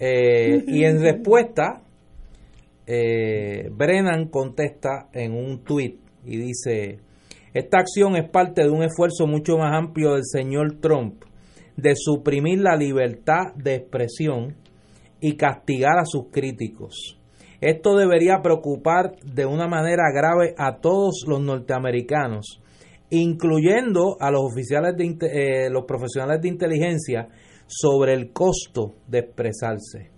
y 0.00 0.84
en 0.84 1.00
respuesta, 1.02 1.82
Brennan 2.86 4.28
contesta 4.28 5.08
en 5.12 5.32
un 5.34 5.62
tweet 5.62 5.96
y 6.24 6.38
dice, 6.38 6.98
esta 7.52 7.78
acción 7.78 8.16
es 8.16 8.30
parte 8.30 8.62
de 8.62 8.70
un 8.70 8.82
esfuerzo 8.82 9.26
mucho 9.26 9.56
más 9.56 9.74
amplio 9.74 10.12
del 10.12 10.24
señor 10.24 10.78
Trump 10.80 11.24
de 11.76 11.94
suprimir 11.96 12.60
la 12.60 12.76
libertad 12.76 13.54
de 13.56 13.74
expresión 13.74 14.56
y 15.20 15.36
castigar 15.36 15.98
a 15.98 16.04
sus 16.04 16.26
críticos. 16.30 17.18
Esto 17.60 17.96
debería 17.96 18.40
preocupar 18.42 19.16
de 19.22 19.46
una 19.46 19.66
manera 19.66 20.04
grave 20.14 20.54
a 20.56 20.80
todos 20.80 21.24
los 21.26 21.40
norteamericanos, 21.42 22.62
incluyendo 23.10 24.16
a 24.20 24.30
los 24.30 24.42
oficiales 24.42 24.96
de 24.96 25.16
eh, 25.26 25.70
los 25.70 25.84
profesionales 25.84 26.40
de 26.40 26.48
inteligencia 26.48 27.28
sobre 27.66 28.14
el 28.14 28.32
costo 28.32 28.94
de 29.08 29.18
expresarse. 29.18 30.10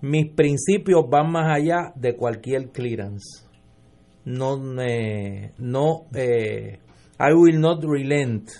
Mis 0.00 0.32
principios 0.34 1.04
van 1.08 1.30
más 1.30 1.54
allá 1.54 1.92
de 1.94 2.16
cualquier 2.16 2.70
clearance. 2.70 3.43
No 4.24 4.58
me 4.58 5.52
no 5.58 6.06
eh, 6.14 6.78
I 7.18 7.32
will 7.32 7.60
not 7.60 7.82
relent. 7.84 8.50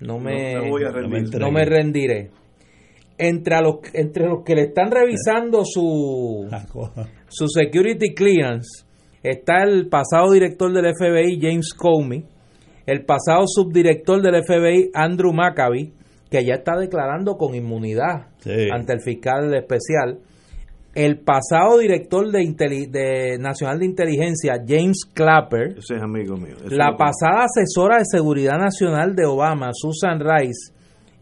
No 0.00 0.18
me, 0.18 0.54
no, 0.54 1.50
me 1.50 1.64
rendiré. 1.64 2.30
Entre, 3.18 3.60
los, 3.62 3.76
entre 3.94 4.26
los 4.26 4.44
que 4.44 4.54
le 4.54 4.62
están 4.64 4.90
revisando 4.90 5.62
su, 5.64 6.46
su 7.28 7.48
security 7.48 8.12
clearance 8.14 8.84
está 9.22 9.62
el 9.62 9.88
pasado 9.88 10.32
director 10.32 10.70
del 10.72 10.92
FBI, 10.94 11.38
James 11.40 11.72
Comey, 11.74 12.24
el 12.84 13.04
pasado 13.04 13.44
subdirector 13.46 14.20
del 14.20 14.42
FBI, 14.44 14.90
Andrew 14.92 15.32
McAbey, 15.32 15.92
que 16.30 16.44
ya 16.44 16.54
está 16.54 16.76
declarando 16.76 17.36
con 17.36 17.54
inmunidad 17.54 18.26
ante 18.72 18.92
el 18.92 19.00
fiscal 19.00 19.54
especial, 19.54 20.18
el 20.96 21.18
pasado 21.18 21.78
director 21.78 22.32
de, 22.32 22.88
de, 22.90 23.38
Nacional 23.38 23.80
de 23.80 23.84
Inteligencia, 23.84 24.54
James 24.66 25.04
Clapper, 25.12 25.76
ese 25.76 25.96
es 25.96 26.02
amigo 26.02 26.38
mío, 26.38 26.56
la 26.70 26.96
pasada 26.96 27.44
asesora 27.44 27.98
de 27.98 28.06
Seguridad 28.06 28.56
Nacional 28.58 29.14
de 29.14 29.26
Obama, 29.26 29.68
Susan 29.74 30.18
Rice, 30.18 30.72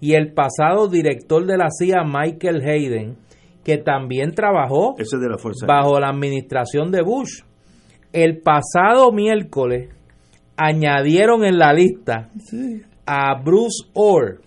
y 0.01 0.15
el 0.15 0.33
pasado 0.33 0.87
director 0.87 1.45
de 1.45 1.57
la 1.57 1.71
CIA, 1.77 2.05
Michael 2.05 2.63
Hayden, 2.65 3.17
que 3.65 3.79
también 3.79 4.33
trabajó 4.33 4.95
bajo 5.67 5.99
la 5.99 6.09
administración 6.09 6.93
de 6.93 7.03
Bush. 7.03 7.41
El 8.13 8.43
pasado 8.43 9.11
miércoles 9.11 9.89
añadieron 10.57 11.45
en 11.45 11.59
la 11.59 11.73
lista 11.73 12.29
a 13.07 13.43
Bruce 13.43 13.89
Orr, 13.95 14.41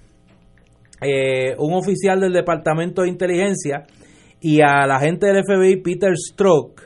eh, 1.02 1.54
un 1.60 1.74
oficial 1.74 2.22
del 2.22 2.32
Departamento 2.32 3.02
de 3.02 3.10
Inteligencia, 3.10 3.86
y 4.42 4.62
al 4.62 4.92
agente 4.92 5.28
del 5.28 5.44
FBI 5.44 5.82
Peter 5.82 6.14
Strzok, 6.16 6.82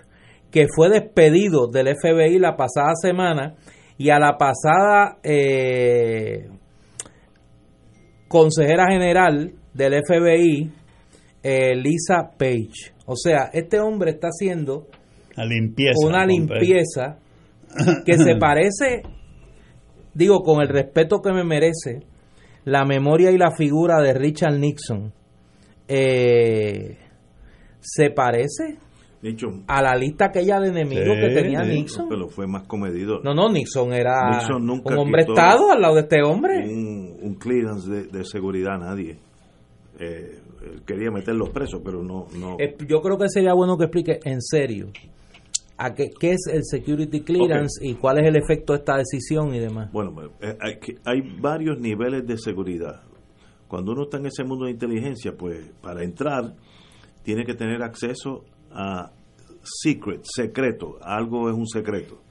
que 0.50 0.68
fue 0.74 0.90
despedido 0.90 1.68
del 1.68 1.96
FBI 1.96 2.40
la 2.40 2.56
pasada 2.56 2.94
semana, 3.02 3.56
y 3.98 4.10
a 4.10 4.20
la 4.20 4.38
pasada 4.38 5.20
eh, 5.24 6.50
consejera 8.28 8.88
general 8.90 9.54
del 9.74 10.02
FBI, 10.04 10.72
eh, 11.44 11.76
Lisa 11.76 12.32
Page. 12.38 12.94
O 13.06 13.16
sea, 13.16 13.50
este 13.54 13.80
hombre 13.80 14.12
está 14.12 14.30
haciendo 14.30 14.88
una 16.06 16.26
limpieza 16.26 17.18
que 18.06 18.18
se 18.18 18.36
parece, 18.40 19.04
digo, 20.14 20.42
con 20.42 20.62
el 20.62 20.70
respeto 20.70 21.22
que 21.22 21.32
me 21.32 21.44
merece, 21.44 22.00
la 22.66 22.86
memoria 22.86 23.32
y 23.32 23.38
la 23.38 23.52
figura 23.52 24.02
de 24.02 24.14
Richard 24.14 24.58
Nixon. 24.58 25.14
Eh, 25.88 26.98
se 27.82 28.10
parece 28.12 28.78
a 29.68 29.82
la 29.82 29.96
lista 29.96 30.26
aquella 30.26 30.60
de 30.60 30.70
enemigos 30.70 31.18
que 31.20 31.30
tenía 31.30 31.64
Nixon. 31.64 32.10
Pero 32.10 32.28
fue 32.28 32.48
más 32.48 32.64
comedido. 32.68 33.22
No, 33.24 33.34
no, 33.34 33.52
Nixon 33.52 33.94
era 33.94 34.42
un 34.56 34.70
hombre 34.98 35.24
estado 35.24 35.72
al 35.72 35.82
lado 35.82 35.96
de 35.96 36.02
este 36.02 36.24
hombre. 36.24 36.66
Un, 36.68 37.36
clearance 37.36 37.90
de, 37.90 38.26
seguridad 38.26 38.78
nadie. 38.80 39.18
Eh, 40.00 40.40
quería 40.86 41.12
meter 41.12 41.36
los 41.36 41.50
presos, 41.50 41.82
pero 41.84 42.02
no, 42.02 42.28
no. 42.36 42.58
Eh, 42.60 42.76
yo 42.88 43.02
creo 43.02 43.18
que 43.18 43.30
sería 43.30 43.54
bueno 43.54 43.78
que 43.78 43.86
explique 43.86 44.20
en 44.24 44.42
serio 44.42 44.88
a 45.78 45.94
qué, 45.94 46.10
qué 46.20 46.32
es 46.32 46.48
el 46.52 46.64
security 46.64 47.22
clearance 47.22 47.86
y 47.86 47.96
cuál 47.96 48.20
es 48.20 48.28
el 48.28 48.36
efecto 48.36 48.74
de 48.74 48.80
esta 48.80 48.98
decisión 48.98 49.54
y 49.54 49.60
demás. 49.60 49.92
Bueno, 49.92 50.12
pues, 50.14 50.30
eh, 50.42 50.58
hay, 50.60 50.78
hay 51.06 51.22
varios 51.40 51.80
niveles 51.80 52.26
de 52.26 52.38
seguridad. 52.38 53.02
Cuando 53.68 53.94
uno 53.94 54.04
está 54.04 54.18
en 54.18 54.26
ese 54.26 54.44
mundo 54.44 54.66
de 54.66 54.72
inteligencia, 54.72 55.34
pues 55.38 55.72
para 55.82 56.04
entrar 56.04 56.56
tiene 57.24 57.44
que 57.46 57.54
tener 57.54 57.84
acceso 57.84 58.44
a 58.72 59.12
secret, 59.64 60.22
secreto, 60.24 60.98
algo 61.02 61.50
es 61.50 61.56
un 61.56 61.68
secreto. 61.68 62.22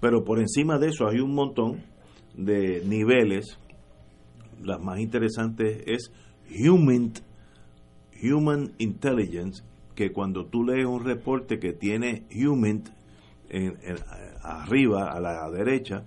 Pero 0.00 0.24
por 0.24 0.40
encima 0.40 0.78
de 0.78 0.88
eso 0.88 1.08
hay 1.08 1.20
un 1.20 1.34
montón 1.34 1.82
de 2.34 2.82
niveles. 2.84 3.58
Las 4.62 4.80
más 4.80 5.00
interesantes 5.00 5.82
es 5.86 6.12
human, 6.48 7.12
human 8.22 8.72
intelligence, 8.78 9.62
que 9.94 10.12
cuando 10.12 10.46
tú 10.46 10.64
lees 10.64 10.86
un 10.86 11.04
reporte 11.04 11.58
que 11.58 11.72
tiene 11.72 12.24
human 12.34 12.84
arriba, 14.42 15.12
a 15.12 15.20
la 15.20 15.50
derecha, 15.50 16.04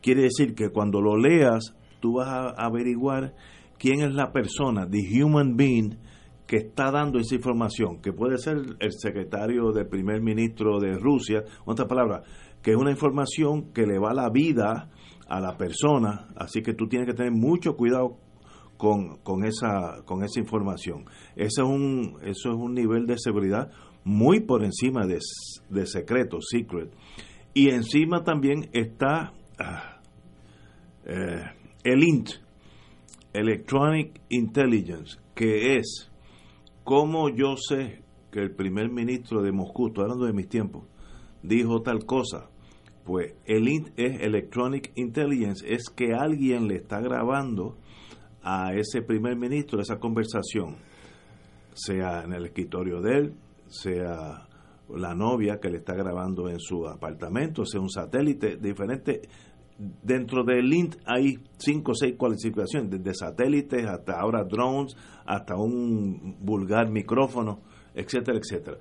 quiere 0.00 0.22
decir 0.22 0.54
que 0.54 0.70
cuando 0.70 1.00
lo 1.00 1.16
leas, 1.16 1.74
tú 2.00 2.14
vas 2.14 2.28
a 2.28 2.50
averiguar 2.64 3.34
quién 3.78 4.00
es 4.00 4.14
la 4.14 4.32
persona, 4.32 4.88
the 4.88 5.00
human 5.22 5.56
being, 5.56 5.96
que 6.46 6.56
está 6.56 6.90
dando 6.90 7.18
esa 7.18 7.34
información, 7.34 8.00
que 8.00 8.12
puede 8.12 8.38
ser 8.38 8.56
el 8.78 8.92
secretario 8.92 9.72
del 9.72 9.88
primer 9.88 10.20
ministro 10.22 10.78
de 10.78 10.96
Rusia, 10.96 11.42
otra 11.64 11.86
palabra, 11.86 12.22
que 12.62 12.72
es 12.72 12.76
una 12.76 12.90
información 12.90 13.72
que 13.72 13.86
le 13.86 13.98
va 13.98 14.14
la 14.14 14.30
vida 14.30 14.90
a 15.28 15.40
la 15.40 15.56
persona, 15.56 16.28
así 16.36 16.62
que 16.62 16.74
tú 16.74 16.86
tienes 16.86 17.08
que 17.08 17.14
tener 17.14 17.32
mucho 17.32 17.74
cuidado 17.74 18.18
con, 18.76 19.18
con, 19.18 19.44
esa, 19.44 20.02
con 20.04 20.22
esa 20.22 20.38
información. 20.38 21.06
Eso 21.34 21.62
es, 21.62 21.68
un, 21.68 22.18
eso 22.22 22.50
es 22.50 22.56
un 22.56 22.74
nivel 22.74 23.06
de 23.06 23.18
seguridad 23.18 23.70
muy 24.04 24.40
por 24.40 24.64
encima 24.64 25.06
de, 25.06 25.18
de 25.70 25.86
secreto, 25.86 26.38
secret. 26.40 26.92
Y 27.54 27.70
encima 27.70 28.22
también 28.22 28.68
está 28.72 29.32
ah, 29.58 30.00
eh, 31.06 31.44
el 31.82 32.04
INT, 32.04 32.30
Electronic 33.32 34.20
Intelligence, 34.28 35.18
que 35.34 35.76
es 35.76 36.10
¿Cómo 36.86 37.30
yo 37.30 37.56
sé 37.56 38.04
que 38.30 38.38
el 38.38 38.54
primer 38.54 38.92
ministro 38.92 39.42
de 39.42 39.50
Moscú, 39.50 39.88
estoy 39.88 40.04
hablando 40.04 40.24
de 40.24 40.32
mis 40.32 40.48
tiempos, 40.48 40.84
dijo 41.42 41.82
tal 41.82 42.06
cosa? 42.06 42.48
Pues 43.04 43.34
el 43.44 43.66
es 43.96 44.20
Electronic 44.20 44.92
Intelligence, 44.94 45.66
es 45.68 45.90
que 45.90 46.14
alguien 46.14 46.68
le 46.68 46.76
está 46.76 47.00
grabando 47.00 47.76
a 48.40 48.72
ese 48.72 49.02
primer 49.02 49.34
ministro 49.34 49.80
esa 49.80 49.98
conversación, 49.98 50.76
sea 51.74 52.22
en 52.22 52.34
el 52.34 52.46
escritorio 52.46 53.00
de 53.00 53.18
él, 53.18 53.34
sea 53.66 54.46
la 54.88 55.14
novia 55.16 55.58
que 55.60 55.70
le 55.70 55.78
está 55.78 55.94
grabando 55.94 56.48
en 56.48 56.60
su 56.60 56.86
apartamento, 56.86 57.64
sea 57.64 57.80
un 57.80 57.90
satélite, 57.90 58.58
diferente. 58.58 59.22
Dentro 59.78 60.42
del 60.42 60.72
INT 60.72 60.96
hay 61.04 61.38
cinco 61.58 61.92
o 61.92 61.94
seis 61.94 62.14
cualificaciones, 62.16 62.90
desde 62.90 63.14
satélites 63.14 63.84
hasta 63.86 64.18
ahora 64.18 64.42
drones, 64.44 64.96
hasta 65.26 65.54
un 65.56 66.36
vulgar 66.40 66.90
micrófono, 66.90 67.60
etcétera, 67.94 68.38
etcétera. 68.38 68.78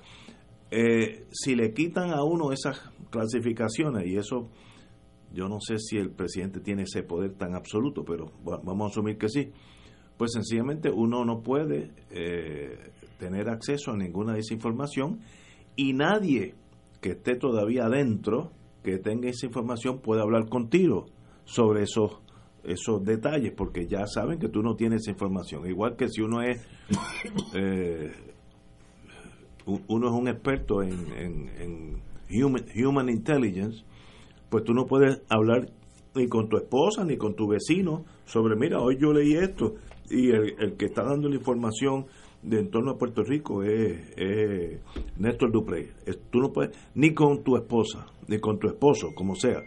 Eh, 0.71 1.25
si 1.31 1.55
le 1.55 1.73
quitan 1.73 2.11
a 2.11 2.23
uno 2.23 2.51
esas 2.53 2.79
clasificaciones, 3.09 4.07
y 4.07 4.15
eso 4.17 4.49
yo 5.33 5.49
no 5.49 5.59
sé 5.59 5.79
si 5.79 5.97
el 5.97 6.11
presidente 6.11 6.61
tiene 6.61 6.83
ese 6.83 7.03
poder 7.03 7.33
tan 7.33 7.55
absoluto, 7.55 8.05
pero 8.05 8.31
vamos 8.43 8.87
a 8.87 8.91
asumir 8.91 9.17
que 9.17 9.27
sí, 9.27 9.51
pues 10.17 10.31
sencillamente 10.31 10.89
uno 10.89 11.25
no 11.25 11.41
puede 11.41 11.91
eh, 12.09 12.91
tener 13.19 13.49
acceso 13.49 13.91
a 13.91 13.97
ninguna 13.97 14.33
de 14.33 14.39
esa 14.39 14.53
información 14.53 15.19
y 15.75 15.91
nadie 15.91 16.55
que 17.01 17.11
esté 17.11 17.35
todavía 17.35 17.85
adentro, 17.85 18.51
que 18.85 18.99
tenga 18.99 19.27
esa 19.27 19.47
información, 19.47 19.99
puede 19.99 20.21
hablar 20.21 20.47
contigo 20.47 21.07
sobre 21.43 21.83
esos 21.83 22.21
esos 22.63 23.03
detalles 23.03 23.53
porque 23.55 23.85
ya 23.85 24.07
saben 24.07 24.39
que 24.39 24.49
tú 24.49 24.63
no 24.63 24.75
tienes 24.75 25.01
esa 25.01 25.11
información. 25.11 25.67
Igual 25.67 25.95
que 25.95 26.09
si 26.09 26.21
uno 26.21 26.41
es 26.41 26.65
eh, 27.53 28.11
uno 29.65 30.07
es 30.07 30.13
un 30.13 30.27
experto 30.27 30.81
en, 30.81 31.49
en, 31.59 32.01
human, 32.29 32.65
human 32.75 33.09
intelligence, 33.09 33.83
pues 34.49 34.63
tú 34.63 34.73
no 34.73 34.85
puedes 34.85 35.21
hablar 35.29 35.69
ni 36.15 36.27
con 36.27 36.47
tu 36.49 36.57
esposa 36.57 37.03
ni 37.03 37.17
con 37.17 37.35
tu 37.35 37.47
vecino 37.47 38.05
sobre, 38.25 38.55
mira, 38.55 38.79
hoy 38.79 38.97
yo 38.99 39.11
leí 39.11 39.33
esto 39.33 39.75
y 40.09 40.29
el, 40.29 40.75
que 40.77 40.85
está 40.85 41.03
dando 41.03 41.29
la 41.29 41.35
información 41.35 42.05
de 42.45 42.59
en 42.59 42.69
torno 42.69 42.91
a 42.91 42.97
Puerto 42.97 43.23
Rico 43.23 43.63
es, 43.63 44.79
Néstor 45.17 45.51
Duprey. 45.51 45.89
tú 46.29 46.39
no 46.39 46.51
puedes, 46.51 46.77
ni 46.93 47.13
con 47.13 47.43
tu 47.43 47.55
esposa, 47.57 48.05
ni 48.27 48.39
con 48.39 48.59
tu 48.59 48.67
esposo, 48.67 49.09
como 49.15 49.35
sea 49.35 49.61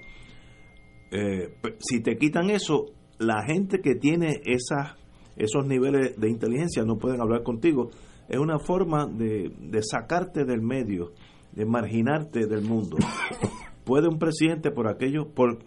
eh, 1.10 1.54
si 1.78 2.02
te 2.02 2.16
quitan 2.16 2.50
eso, 2.50 2.86
la 3.18 3.42
gente 3.44 3.80
que 3.80 3.94
tiene 3.94 4.40
esas, 4.44 4.96
esos 5.36 5.66
niveles 5.66 6.18
de 6.18 6.28
inteligencia 6.28 6.84
no 6.84 6.98
pueden 6.98 7.20
hablar 7.20 7.42
contigo. 7.42 7.90
Es 8.28 8.38
una 8.38 8.58
forma 8.58 9.06
de, 9.06 9.50
sacarte 9.82 10.44
del 10.44 10.60
medio, 10.60 11.12
de 11.52 11.64
marginarte 11.64 12.46
del 12.46 12.62
mundo. 12.62 12.96
¿Puede 13.84 14.08
un 14.08 14.18
presidente 14.18 14.70
por 14.70 14.86
aquello, 14.86 15.28
por 15.34 15.58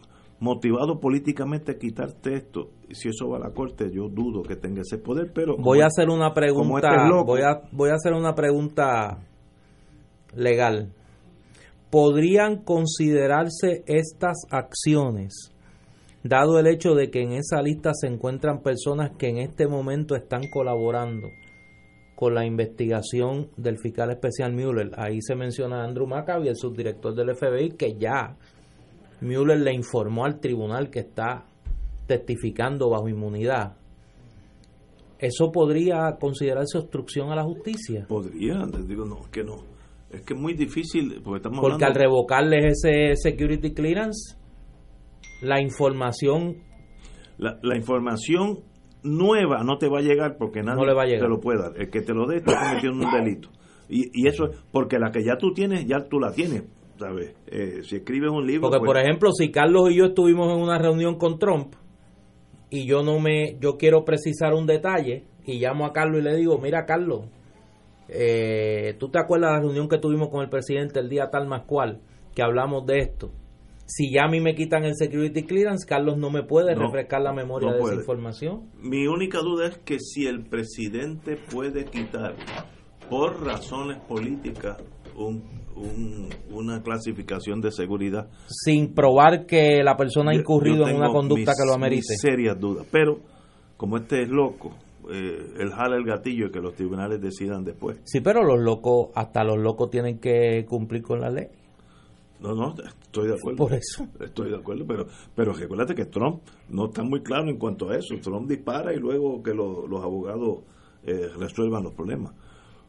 motivado 0.41 0.99
políticamente 0.99 1.77
quitarte 1.77 2.33
esto? 2.33 2.71
Si 2.89 3.09
eso 3.09 3.29
va 3.29 3.37
a 3.37 3.41
la 3.41 3.53
corte, 3.53 3.91
yo 3.93 4.09
dudo 4.09 4.41
que 4.41 4.55
tenga 4.55 4.81
ese 4.81 4.97
poder, 4.97 5.31
pero 5.33 5.55
voy 5.55 5.81
a 5.81 5.85
hacer 5.85 6.09
una 6.09 6.33
pregunta, 6.33 6.89
este 6.89 7.23
voy 7.23 7.41
a 7.41 7.61
voy 7.71 7.91
a 7.91 7.93
hacer 7.93 8.13
una 8.13 8.33
pregunta 8.33 9.19
legal, 10.35 10.91
¿podrían 11.91 12.63
considerarse 12.63 13.83
estas 13.85 14.37
acciones, 14.49 15.53
dado 16.23 16.59
el 16.59 16.65
hecho 16.65 16.95
de 16.95 17.11
que 17.11 17.21
en 17.21 17.33
esa 17.33 17.61
lista 17.61 17.91
se 17.93 18.07
encuentran 18.07 18.63
personas 18.63 19.11
que 19.17 19.29
en 19.29 19.37
este 19.37 19.67
momento 19.67 20.15
están 20.15 20.49
colaborando 20.51 21.27
con 22.15 22.33
la 22.33 22.45
investigación 22.47 23.49
del 23.57 23.77
fiscal 23.77 24.09
especial 24.09 24.53
Mueller? 24.53 24.89
Ahí 24.97 25.21
se 25.21 25.35
menciona 25.35 25.81
a 25.81 25.85
Andrew 25.85 26.07
McCabe, 26.07 26.49
el 26.49 26.55
subdirector 26.55 27.13
del 27.13 27.35
FBI, 27.35 27.77
que 27.77 27.93
ya 27.93 28.37
Mueller 29.21 29.59
le 29.59 29.73
informó 29.73 30.25
al 30.25 30.39
tribunal 30.39 30.89
que 30.89 30.99
está 30.99 31.45
testificando 32.07 32.89
bajo 32.89 33.07
inmunidad. 33.07 33.77
¿Eso 35.19 35.51
podría 35.51 36.17
considerarse 36.19 36.79
obstrucción 36.79 37.31
a 37.31 37.35
la 37.35 37.43
justicia? 37.43 38.05
Podría, 38.07 38.65
digo, 38.87 39.05
no, 39.05 39.29
que 39.31 39.43
no. 39.43 39.63
Es 40.09 40.23
que 40.23 40.33
es 40.33 40.39
muy 40.39 40.55
difícil, 40.55 41.21
porque 41.23 41.37
estamos 41.37 41.61
Porque 41.61 41.85
al 41.85 41.93
revocarles 41.93 42.83
ese 42.83 43.15
security 43.15 43.73
clearance, 43.73 44.35
la 45.41 45.61
información... 45.61 46.57
La, 47.37 47.57
la 47.61 47.77
información 47.77 48.59
nueva 49.03 49.63
no 49.63 49.77
te 49.77 49.87
va 49.87 49.99
a 49.99 50.01
llegar 50.01 50.37
porque 50.37 50.61
nadie 50.61 51.17
te 51.19 51.27
lo 51.27 51.39
puede 51.39 51.59
dar. 51.59 51.73
El 51.79 51.89
que 51.89 52.01
te 52.01 52.13
lo 52.13 52.27
dé 52.27 52.37
está 52.37 52.59
cometiendo 52.59 53.05
un 53.05 53.11
delito. 53.11 53.49
Y, 53.89 54.09
y 54.13 54.27
eso 54.27 54.45
es 54.45 54.57
porque 54.71 54.99
la 54.99 55.11
que 55.11 55.23
ya 55.23 55.37
tú 55.37 55.53
tienes, 55.53 55.85
ya 55.85 56.07
tú 56.07 56.19
la 56.19 56.31
tienes. 56.33 56.63
¿Sabes? 57.01 57.33
Eh, 57.47 57.81
si 57.83 57.97
escribes 57.97 58.29
un 58.29 58.45
libro... 58.45 58.69
Porque, 58.69 58.79
pues 58.79 58.89
por 58.89 58.97
ejemplo, 58.97 59.31
si 59.31 59.51
Carlos 59.51 59.89
y 59.89 59.97
yo 59.97 60.05
estuvimos 60.05 60.53
en 60.53 60.61
una 60.61 60.77
reunión 60.77 61.17
con 61.17 61.39
Trump 61.39 61.73
y 62.69 62.85
yo 62.85 63.03
no 63.03 63.19
me... 63.19 63.57
Yo 63.59 63.77
quiero 63.77 64.05
precisar 64.05 64.53
un 64.53 64.67
detalle 64.67 65.25
y 65.45 65.59
llamo 65.59 65.85
a 65.85 65.93
Carlos 65.93 66.21
y 66.21 66.23
le 66.23 66.35
digo, 66.35 66.59
mira 66.59 66.85
Carlos, 66.85 67.25
eh, 68.07 68.95
¿tú 68.99 69.09
te 69.09 69.19
acuerdas 69.19 69.51
de 69.51 69.55
la 69.55 69.61
reunión 69.61 69.89
que 69.89 69.97
tuvimos 69.97 70.29
con 70.29 70.41
el 70.41 70.49
presidente 70.49 70.99
el 70.99 71.09
día 71.09 71.29
tal 71.31 71.47
más 71.47 71.63
cual 71.63 72.01
que 72.35 72.43
hablamos 72.43 72.85
de 72.85 72.99
esto? 72.99 73.31
Si 73.87 74.13
ya 74.13 74.25
a 74.25 74.29
mí 74.29 74.39
me 74.39 74.53
quitan 74.53 74.85
el 74.85 74.95
security 74.95 75.43
clearance, 75.43 75.85
Carlos 75.85 76.17
no 76.17 76.29
me 76.29 76.43
puede 76.43 76.75
refrescar 76.75 77.21
la 77.21 77.33
memoria 77.33 77.73
de 77.73 77.79
esa 77.79 77.95
información. 77.95 78.69
Mi 78.79 79.07
única 79.07 79.39
duda 79.39 79.67
es 79.67 79.79
que 79.79 79.99
si 79.99 80.27
el 80.27 80.45
presidente 80.45 81.35
puede 81.35 81.83
quitar 81.85 82.35
por 83.09 83.43
razones 83.43 83.97
políticas 84.07 84.77
un, 85.17 85.60
una 86.51 86.81
clasificación 86.81 87.61
de 87.61 87.71
seguridad. 87.71 88.29
Sin 88.47 88.93
probar 88.93 89.45
que 89.45 89.83
la 89.83 89.95
persona 89.97 90.31
ha 90.31 90.35
incurrido 90.35 90.87
en 90.87 90.97
una 90.97 91.11
conducta 91.11 91.53
que 91.57 91.65
lo 91.65 91.73
amerite. 91.73 92.15
Serias 92.15 92.59
dudas. 92.59 92.85
Pero, 92.91 93.19
como 93.77 93.97
este 93.97 94.23
es 94.23 94.29
loco, 94.29 94.71
eh, 95.11 95.53
el 95.59 95.71
jala 95.71 95.97
el 95.97 96.05
gatillo 96.05 96.47
y 96.47 96.51
que 96.51 96.59
los 96.59 96.75
tribunales 96.75 97.21
decidan 97.21 97.63
después. 97.63 97.99
Sí, 98.03 98.21
pero 98.21 98.43
los 98.43 98.59
locos, 98.59 99.09
hasta 99.15 99.43
los 99.43 99.57
locos 99.57 99.89
tienen 99.89 100.19
que 100.19 100.65
cumplir 100.67 101.01
con 101.01 101.19
la 101.19 101.29
ley. 101.29 101.47
No, 102.39 102.55
no, 102.55 102.73
estoy 102.73 103.27
de 103.27 103.35
acuerdo. 103.35 103.57
Por 103.57 103.73
eso. 103.73 104.07
Estoy 104.19 104.49
de 104.49 104.57
acuerdo, 104.57 104.85
pero, 104.87 105.05
pero 105.35 105.53
recuérdate 105.53 105.93
que 105.93 106.05
Trump 106.05 106.41
no 106.69 106.85
está 106.85 107.03
muy 107.03 107.21
claro 107.21 107.49
en 107.49 107.57
cuanto 107.57 107.89
a 107.89 107.97
eso. 107.97 108.15
Trump 108.21 108.49
dispara 108.49 108.93
y 108.93 108.97
luego 108.97 109.43
que 109.43 109.53
los 109.53 110.03
abogados 110.03 110.63
eh, 111.03 111.29
resuelvan 111.37 111.83
los 111.83 111.93
problemas. 111.93 112.33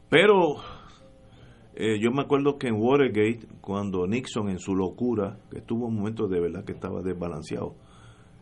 Pero 0.09 0.57
eh, 1.75 1.99
yo 1.99 2.11
me 2.11 2.21
acuerdo 2.21 2.57
que 2.57 2.67
en 2.67 2.75
Watergate, 2.75 3.47
cuando 3.61 4.05
Nixon 4.05 4.49
en 4.49 4.59
su 4.59 4.75
locura, 4.75 5.39
que 5.49 5.59
estuvo 5.59 5.87
un 5.87 5.95
momento 5.95 6.27
de 6.27 6.39
verdad 6.39 6.63
que 6.63 6.73
estaba 6.73 7.01
desbalanceado, 7.01 7.75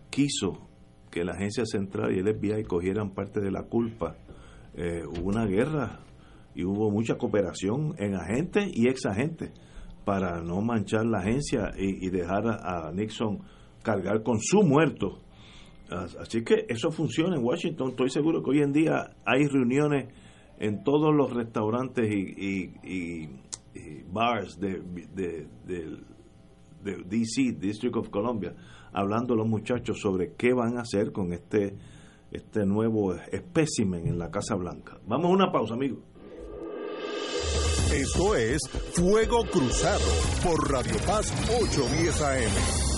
quiso 0.09 0.67
que 1.09 1.23
la 1.23 1.33
agencia 1.33 1.65
central 1.65 2.13
y 2.13 2.19
el 2.19 2.35
FBI 2.35 2.63
cogieran 2.63 3.11
parte 3.11 3.39
de 3.39 3.51
la 3.51 3.63
culpa, 3.63 4.17
eh, 4.73 5.03
hubo 5.05 5.29
una 5.29 5.45
guerra 5.45 5.99
y 6.55 6.65
hubo 6.65 6.91
mucha 6.91 7.17
cooperación 7.17 7.95
en 7.97 8.15
agentes 8.15 8.69
y 8.73 8.87
ex 8.87 9.05
agentes 9.05 9.51
para 10.03 10.41
no 10.41 10.61
manchar 10.61 11.05
la 11.05 11.19
agencia 11.19 11.71
y, 11.77 12.09
dejar 12.09 12.47
a, 12.47 12.91
Nixon 12.91 13.39
cargar 13.83 14.23
con 14.23 14.39
su 14.41 14.63
muerto. 14.63 15.19
Así 15.89 16.43
que 16.43 16.65
eso 16.69 16.89
funciona 16.91 17.35
en 17.35 17.43
Washington. 17.43 17.89
Estoy 17.89 18.09
seguro 18.09 18.41
que 18.41 18.51
hoy 18.51 18.61
en 18.61 18.71
día 18.71 19.15
hay 19.25 19.45
reuniones 19.47 20.07
en 20.61 20.83
todos 20.83 21.13
los 21.13 21.33
restaurantes 21.33 22.07
y, 22.07 23.29
bars 24.11 24.59
de, 24.59 24.79
de, 25.15 25.47
DC, 26.83 27.53
District 27.59 27.95
of 27.95 28.09
Columbia, 28.09 28.53
hablando 28.93 29.35
los 29.35 29.47
muchachos 29.47 29.99
sobre 29.99 30.33
qué 30.33 30.53
van 30.53 30.77
a 30.77 30.81
hacer 30.81 31.11
con 31.11 31.33
este, 31.33 31.75
este 32.31 32.65
nuevo 32.65 33.15
espécimen 33.15 34.07
en 34.07 34.19
la 34.19 34.29
Casa 34.29 34.55
Blanca. 34.55 34.99
Vamos 35.07 35.31
a 35.31 35.33
una 35.33 35.51
pausa, 35.51 35.73
amigos. 35.73 35.99
Esto 37.91 38.35
es 38.35 38.61
Fuego 38.93 39.43
Cruzado 39.51 40.05
por 40.43 40.71
Radio 40.71 40.95
Paz 41.07 41.33
810 41.59 42.21
AM. 42.21 42.90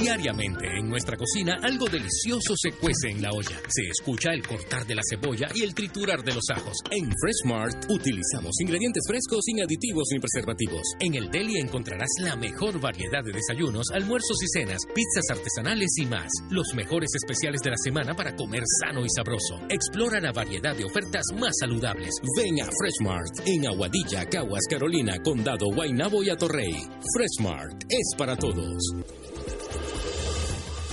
Diariamente 0.00 0.66
en 0.78 0.88
nuestra 0.88 1.14
cocina 1.14 1.58
algo 1.62 1.86
delicioso 1.86 2.54
se 2.56 2.72
cuece 2.72 3.10
en 3.10 3.20
la 3.20 3.28
olla. 3.32 3.60
Se 3.68 3.82
escucha 3.82 4.32
el 4.32 4.46
cortar 4.46 4.86
de 4.86 4.94
la 4.94 5.02
cebolla 5.06 5.48
y 5.54 5.62
el 5.62 5.74
triturar 5.74 6.24
de 6.24 6.32
los 6.32 6.44
ajos. 6.48 6.78
En 6.90 7.12
Freshmart 7.20 7.84
utilizamos 7.90 8.52
ingredientes 8.62 9.04
frescos 9.06 9.40
sin 9.44 9.60
aditivos 9.60 10.08
ni 10.10 10.18
preservativos. 10.18 10.80
En 11.00 11.14
el 11.16 11.30
deli 11.30 11.60
encontrarás 11.60 12.08
la 12.20 12.34
mejor 12.34 12.80
variedad 12.80 13.22
de 13.22 13.32
desayunos, 13.32 13.88
almuerzos 13.92 14.42
y 14.42 14.48
cenas, 14.48 14.80
pizzas 14.94 15.36
artesanales 15.36 15.90
y 15.98 16.06
más. 16.06 16.30
Los 16.48 16.72
mejores 16.74 17.10
especiales 17.14 17.60
de 17.60 17.70
la 17.70 17.76
semana 17.76 18.14
para 18.14 18.34
comer 18.34 18.62
sano 18.80 19.04
y 19.04 19.08
sabroso. 19.14 19.60
Explora 19.68 20.18
la 20.18 20.32
variedad 20.32 20.74
de 20.74 20.84
ofertas 20.84 21.26
más 21.38 21.52
saludables. 21.60 22.14
Ven 22.38 22.62
a 22.62 22.64
Freshmart 22.64 23.46
en 23.46 23.66
Aguadilla, 23.66 24.24
Caguas, 24.30 24.64
Carolina, 24.70 25.18
Condado, 25.22 25.66
Guaynabo 25.74 26.22
y 26.22 26.30
Atorrey. 26.30 26.72
Freshmart 27.14 27.84
es 27.90 28.14
para 28.16 28.34
todos. 28.34 28.78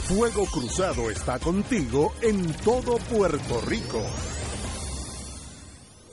Fuego 0.07 0.45
Cruzado 0.45 1.09
está 1.11 1.37
contigo 1.37 2.13
en 2.21 2.53
todo 2.63 2.95
Puerto 2.97 3.59
Rico. 3.65 4.01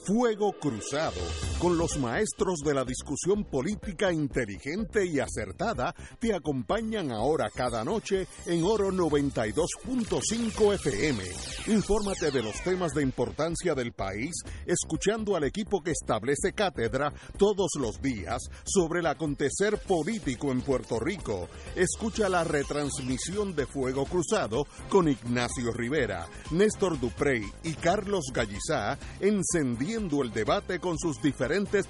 Fuego 0.05 0.53
Cruzado, 0.55 1.21
con 1.60 1.78
los 1.78 1.98
maestros 1.98 2.60
de 2.60 2.74
la 2.74 2.85
discusión 2.85 3.44
política 3.44 4.12
inteligente 4.12 5.06
y 5.06 5.20
acertada, 5.20 5.94
te 6.18 6.35
acompañan 6.35 7.12
ahora 7.12 7.51
cada 7.55 7.85
noche 7.85 8.26
en 8.47 8.64
Oro 8.64 8.90
92.5 8.90 10.74
FM. 10.74 11.22
Infórmate 11.68 12.31
de 12.31 12.43
los 12.43 12.60
temas 12.62 12.93
de 12.93 13.02
importancia 13.02 13.74
del 13.74 13.93
país, 13.93 14.32
escuchando 14.66 15.36
al 15.36 15.44
equipo 15.44 15.82
que 15.82 15.93
establece 15.93 16.52
cátedra 16.52 17.12
todos 17.39 17.70
los 17.78 18.01
días 18.01 18.43
sobre 18.64 19.01
el 19.01 19.06
acontecer 19.06 19.78
político 19.78 20.51
en 20.51 20.62
Puerto 20.62 20.98
Rico. 20.98 21.48
Escucha 21.76 22.28
la 22.28 22.44
retransmisión 22.44 23.55
de 23.55 23.66
Fuego 23.66 24.06
Cruzado 24.06 24.66
con 24.89 25.09
Ignacio 25.09 25.72
Rivera, 25.72 26.26
Néstor 26.51 26.98
Duprey 26.98 27.43
y 27.62 27.74
Carlos 27.74 28.24
Gallizá, 28.32 28.98
encendiendo 29.20 30.22
el 30.22 30.32
debate 30.32 30.81
con 30.81 30.98
sus 30.98 31.20
diferentes 31.22 31.44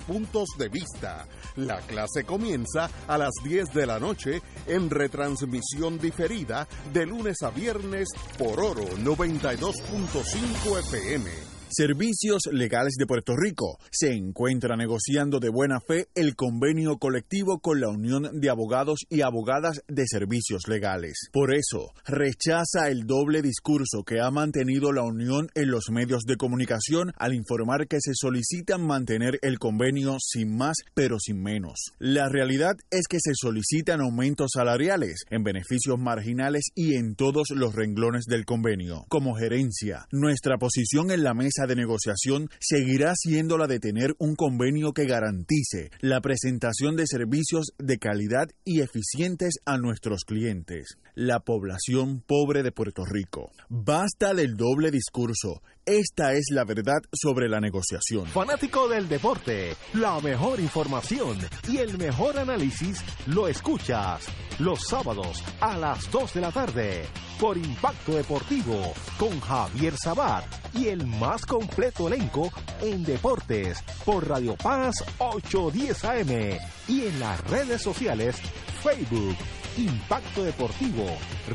puntos 0.07 0.49
de 0.59 0.69
vista. 0.69 1.27
La 1.57 1.81
clase 1.81 2.25
comienza 2.25 2.91
a 3.07 3.19
las 3.19 3.33
10 3.45 3.73
de 3.73 3.87
la 3.87 3.99
noche 3.99 4.43
en 4.67 4.91
retransmisión 4.91 5.99
diferida 5.99 6.67
de 6.93 7.07
lunes 7.07 7.43
a 7.43 7.51
viernes 7.51 8.09
por 8.39 8.61
Oro 8.61 8.85
92.5 8.85 10.79
FM. 10.81 11.54
Servicios 11.75 12.43
Legales 12.53 12.95
de 12.97 13.05
Puerto 13.05 13.35
Rico 13.37 13.79
se 13.91 14.13
encuentra 14.13 14.77
negociando 14.77 15.41
de 15.41 15.49
buena 15.49 15.81
fe 15.81 16.07
el 16.15 16.37
convenio 16.37 16.99
colectivo 16.99 17.59
con 17.59 17.81
la 17.81 17.89
Unión 17.89 18.41
de 18.41 18.49
Abogados 18.49 19.01
y 19.09 19.23
Abogadas 19.23 19.83
de 19.89 20.05
Servicios 20.07 20.69
Legales. 20.69 21.31
Por 21.33 21.53
eso, 21.53 21.91
rechaza 22.07 22.91
el 22.91 23.09
doble 23.09 23.43
discurso 23.43 24.05
que 24.07 24.21
ha 24.21 24.31
mantenido 24.31 24.93
la 24.93 25.03
Unión 25.03 25.49
en 25.57 25.73
los 25.73 25.91
medios 25.91 26.23
de 26.23 26.37
comunicación 26.37 27.13
al 27.17 27.35
informar 27.35 27.89
que 27.89 27.99
se 28.01 28.13
solicitan 28.15 28.87
mantener 28.87 29.41
el 29.43 29.59
convenio 29.59 30.19
sin 30.21 30.57
más 30.57 30.77
pero 30.95 31.19
sin 31.19 31.43
menos. 31.43 31.91
La 31.99 32.29
realidad 32.29 32.77
es 32.93 33.09
que 33.09 33.19
se 33.21 33.33
solicitan 33.35 34.01
aumentos 34.01 34.53
salariales 34.55 35.25
en 35.29 35.43
beneficios 35.43 35.99
marginales 35.99 36.67
y 36.77 36.95
en 36.95 37.17
todos 37.17 37.49
los 37.51 37.75
renglones 37.75 38.27
del 38.27 38.45
convenio. 38.45 39.07
Como 39.09 39.35
gerencia, 39.35 40.07
nuestra 40.13 40.57
posición 40.57 41.11
en 41.11 41.25
la 41.25 41.35
mesa 41.35 41.64
de 41.67 41.77
negociación 41.77 42.49
seguirá 42.61 43.15
siendo 43.17 43.59
la 43.59 43.67
de 43.67 43.81
tener 43.81 44.15
un 44.19 44.35
convenio 44.37 44.93
que 44.93 45.07
garantice 45.07 45.91
la 46.01 46.21
presentación 46.21 46.97
de 46.97 47.07
servicios 47.07 47.73
de 47.79 47.99
calidad 47.99 48.49
y 48.65 48.81
eficientes 48.81 49.55
a 49.65 49.79
nuestros 49.79 50.25
clientes, 50.25 50.97
la 51.15 51.41
población 51.41 52.23
pobre 52.27 52.63
de 52.63 52.73
Puerto 52.73 53.05
Rico. 53.05 53.53
Basta 53.69 54.35
del 54.35 54.57
doble 54.57 54.91
discurso 54.91 55.63
Esta 55.87 56.33
es 56.33 56.47
la 56.51 56.65
verdad 56.65 57.03
sobre 57.13 57.49
la 57.49 57.61
negociación. 57.61 58.27
Fanático 58.27 58.89
del 58.89 59.09
deporte, 59.09 59.77
la 59.93 60.19
mejor 60.21 60.59
información 60.61 61.39
y 61.69 61.79
el 61.79 61.99
mejor 61.99 62.39
análisis 62.39 63.03
lo 63.27 63.49
escuchas 63.49 64.27
los 64.59 64.87
sábados 64.89 65.43
a 65.61 65.77
las 65.77 66.11
2 66.11 66.35
de 66.35 66.41
la 66.41 66.53
tarde 66.53 67.05
por 67.39 67.59
Impacto 67.59 68.13
Deportivo 68.13 68.95
con 69.19 69.39
Javier 69.41 69.95
Sabat 70.03 70.45
y 70.75 70.89
el 70.89 71.07
más 71.07 71.45
completo 71.45 72.09
elenco 72.09 72.51
en 72.81 73.05
deportes 73.05 73.83
por 74.05 74.27
Radio 74.29 74.57
Paz 74.57 74.95
810 75.19 76.05
AM 76.05 76.59
y 76.89 77.07
en 77.07 77.21
las 77.21 77.41
redes 77.51 77.83
sociales 77.83 78.37
Facebook, 78.85 79.37
Impacto 79.77 80.45
Deportivo, 80.45 81.07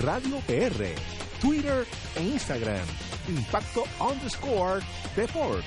Radio 0.02 0.40
PR, 0.48 0.94
Twitter 1.42 1.86
e 2.16 2.24
Instagram 2.24 2.86
Impacto 3.30 3.84
underscore 4.00 4.82
Deport. 5.16 5.64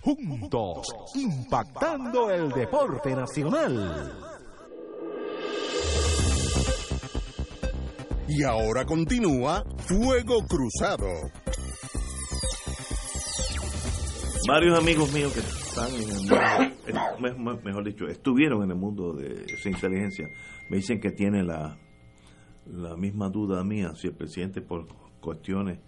Juntos, 0.00 0.86
impactando 1.14 2.30
el 2.30 2.50
deporte 2.50 3.14
nacional. 3.14 4.12
Y 8.28 8.42
ahora 8.42 8.84
continúa 8.84 9.64
Fuego 9.78 10.44
Cruzado. 10.48 11.06
Varios 14.48 14.78
amigos 14.78 15.12
míos 15.12 15.32
que 15.32 15.40
están 15.40 15.88
en 15.94 17.24
el 17.24 17.36
mundo, 17.36 17.60
mejor 17.64 17.84
dicho, 17.84 18.06
estuvieron 18.06 18.62
en 18.64 18.70
el 18.70 18.76
mundo 18.76 19.12
de 19.12 19.44
esa 19.44 19.68
inteligencia, 19.68 20.28
me 20.70 20.76
dicen 20.78 21.00
que 21.00 21.10
tiene 21.10 21.42
la, 21.42 21.76
la 22.72 22.96
misma 22.96 23.28
duda 23.28 23.62
mía 23.64 23.92
si 23.94 24.08
el 24.08 24.14
presidente 24.14 24.60
por 24.60 24.86
cuestiones 25.20 25.78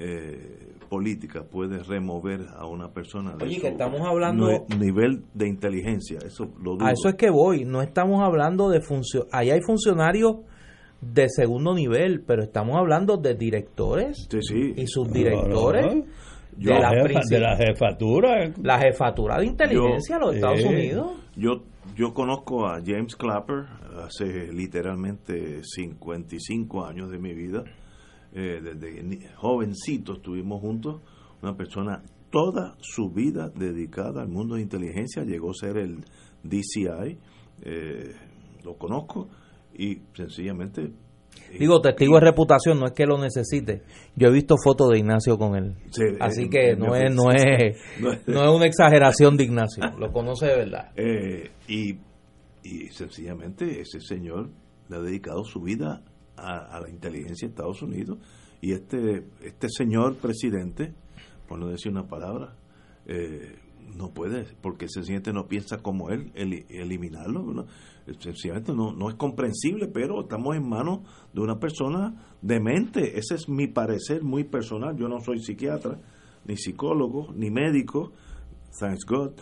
eh, 0.00 0.74
política 0.88 1.42
puede 1.42 1.82
remover 1.82 2.46
a 2.56 2.66
una 2.66 2.92
persona 2.92 3.34
de 3.36 3.44
Oye, 3.44 3.60
que 3.60 3.68
estamos 3.68 4.00
hablando 4.02 4.46
nivel 4.78 5.24
de 5.34 5.48
inteligencia, 5.48 6.18
eso 6.24 6.52
lo 6.62 6.80
A 6.80 6.92
eso 6.92 7.08
es 7.08 7.16
que 7.16 7.30
voy, 7.30 7.64
no 7.64 7.82
estamos 7.82 8.22
hablando 8.22 8.68
de 8.68 8.80
función, 8.80 9.24
ahí 9.32 9.50
hay 9.50 9.60
funcionarios 9.60 10.36
de 11.00 11.28
segundo 11.28 11.74
nivel, 11.74 12.22
pero 12.26 12.42
estamos 12.42 12.76
hablando 12.76 13.16
de 13.16 13.34
directores 13.34 14.28
y 14.76 14.86
subdirectores 14.86 16.04
de, 16.56 16.72
la 16.72 16.90
de, 17.28 17.40
la 17.40 17.56
jefatura. 17.56 18.52
la 18.62 18.78
jefatura 18.78 19.38
de 19.38 19.46
inteligencia 19.46 20.16
de 20.16 20.20
los 20.20 20.34
Estados 20.34 20.64
Unidos. 20.64 21.12
Yo 21.36 21.62
yo 21.96 22.14
conozco 22.14 22.66
a 22.66 22.80
James 22.84 23.16
Clapper 23.16 23.66
hace 24.04 24.52
literalmente 24.52 25.62
55 25.62 26.84
años 26.84 27.10
de 27.10 27.18
mi 27.18 27.34
vida. 27.34 27.64
Eh, 28.32 28.60
desde 28.62 29.28
jovencito 29.36 30.14
estuvimos 30.14 30.60
juntos, 30.60 31.00
una 31.42 31.56
persona 31.56 32.02
toda 32.30 32.76
su 32.80 33.10
vida 33.10 33.48
dedicada 33.48 34.22
al 34.22 34.28
mundo 34.28 34.56
de 34.56 34.62
inteligencia, 34.62 35.24
llegó 35.24 35.50
a 35.50 35.54
ser 35.54 35.78
el 35.78 36.04
DCI, 36.42 37.18
eh, 37.62 38.14
lo 38.64 38.76
conozco. 38.76 39.28
Y 39.74 40.02
sencillamente... 40.14 40.92
Eh, 41.50 41.58
Digo, 41.58 41.80
testigo 41.80 42.14
de 42.14 42.20
reputación, 42.20 42.78
no 42.80 42.86
es 42.86 42.92
que 42.92 43.06
lo 43.06 43.18
necesite. 43.18 43.82
Yo 44.16 44.28
he 44.28 44.32
visto 44.32 44.56
fotos 44.62 44.90
de 44.90 44.98
Ignacio 44.98 45.38
con 45.38 45.56
él. 45.56 45.74
Así 46.20 46.48
que 46.48 46.76
no 46.78 46.94
es, 46.94 47.14
no, 47.14 47.30
es, 47.30 47.76
no 48.26 48.44
es 48.44 48.56
una 48.56 48.66
exageración 48.66 49.36
de 49.36 49.44
Ignacio, 49.44 49.82
lo 49.98 50.12
conoce 50.12 50.46
de 50.46 50.56
verdad. 50.56 50.92
y, 51.68 51.98
y 52.62 52.88
sencillamente 52.90 53.80
ese 53.80 54.00
señor 54.00 54.50
le 54.88 54.96
ha 54.96 55.00
dedicado 55.00 55.44
su 55.44 55.60
vida 55.60 56.02
a, 56.36 56.80
la 56.80 56.88
inteligencia 56.88 57.48
de 57.48 57.52
Estados 57.52 57.82
Unidos 57.82 58.18
y 58.60 58.72
este 58.72 59.24
este 59.42 59.68
señor 59.68 60.16
presidente 60.16 60.94
por 61.48 61.58
no 61.58 61.68
decir 61.68 61.90
una 61.90 62.06
palabra 62.06 62.54
eh, 63.06 63.56
no 63.96 64.10
puede 64.10 64.46
porque 64.60 64.88
sencillamente 64.88 65.32
no 65.32 65.46
piensa 65.46 65.78
como 65.78 66.10
él 66.10 66.32
eliminarlo 66.34 67.66
sencillamente 68.20 68.72
no, 68.72 68.92
no 68.92 69.08
es 69.08 69.16
comprensible 69.16 69.88
pero 69.88 70.22
estamos 70.22 70.56
en 70.56 70.68
manos 70.68 71.00
de 71.32 71.40
una 71.40 71.58
persona 71.58 72.34
demente 72.42 73.18
ese 73.18 73.34
es 73.34 73.48
mi 73.48 73.66
parecer 73.66 74.22
muy 74.22 74.44
personal 74.44 74.96
yo 74.96 75.08
no 75.08 75.20
soy 75.20 75.40
psiquiatra 75.40 75.98
ni 76.44 76.56
psicólogo 76.56 77.32
ni 77.34 77.50
médico 77.50 78.12
thanks 78.78 79.04
God 79.06 79.32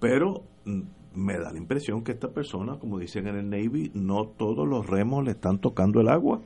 pero 0.00 0.44
mm, 0.64 0.80
me 1.14 1.38
da 1.38 1.52
la 1.52 1.58
impresión 1.58 2.02
que 2.02 2.12
esta 2.12 2.28
persona, 2.28 2.78
como 2.78 2.98
dicen 2.98 3.26
en 3.26 3.36
el 3.36 3.50
Navy, 3.50 3.90
no 3.94 4.28
todos 4.28 4.66
los 4.66 4.86
remos 4.86 5.24
le 5.24 5.32
están 5.32 5.58
tocando 5.58 6.00
el 6.00 6.08
agua. 6.08 6.40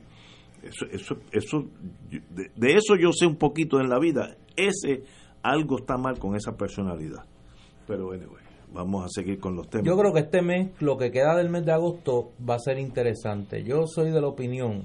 Eso, 0.63 0.85
eso, 0.91 1.17
eso 1.31 1.65
de, 2.09 2.73
eso 2.73 2.95
yo 2.95 3.11
sé 3.11 3.27
un 3.27 3.37
poquito 3.37 3.79
en 3.79 3.89
la 3.89 3.99
vida. 3.99 4.35
Ese 4.55 5.03
algo 5.43 5.77
está 5.77 5.97
mal 5.97 6.17
con 6.17 6.35
esa 6.35 6.57
personalidad. 6.57 7.25
Pero 7.87 8.11
anyway, 8.11 8.43
vamos 8.73 9.05
a 9.05 9.09
seguir 9.09 9.39
con 9.39 9.55
los 9.55 9.69
temas. 9.69 9.85
Yo 9.85 9.97
creo 9.97 10.13
que 10.13 10.21
este 10.21 10.41
mes, 10.41 10.69
lo 10.79 10.97
que 10.97 11.11
queda 11.11 11.35
del 11.35 11.49
mes 11.49 11.65
de 11.65 11.71
agosto, 11.71 12.31
va 12.47 12.55
a 12.55 12.59
ser 12.59 12.79
interesante. 12.79 13.63
Yo 13.63 13.85
soy 13.87 14.11
de 14.11 14.21
la 14.21 14.27
opinión 14.27 14.83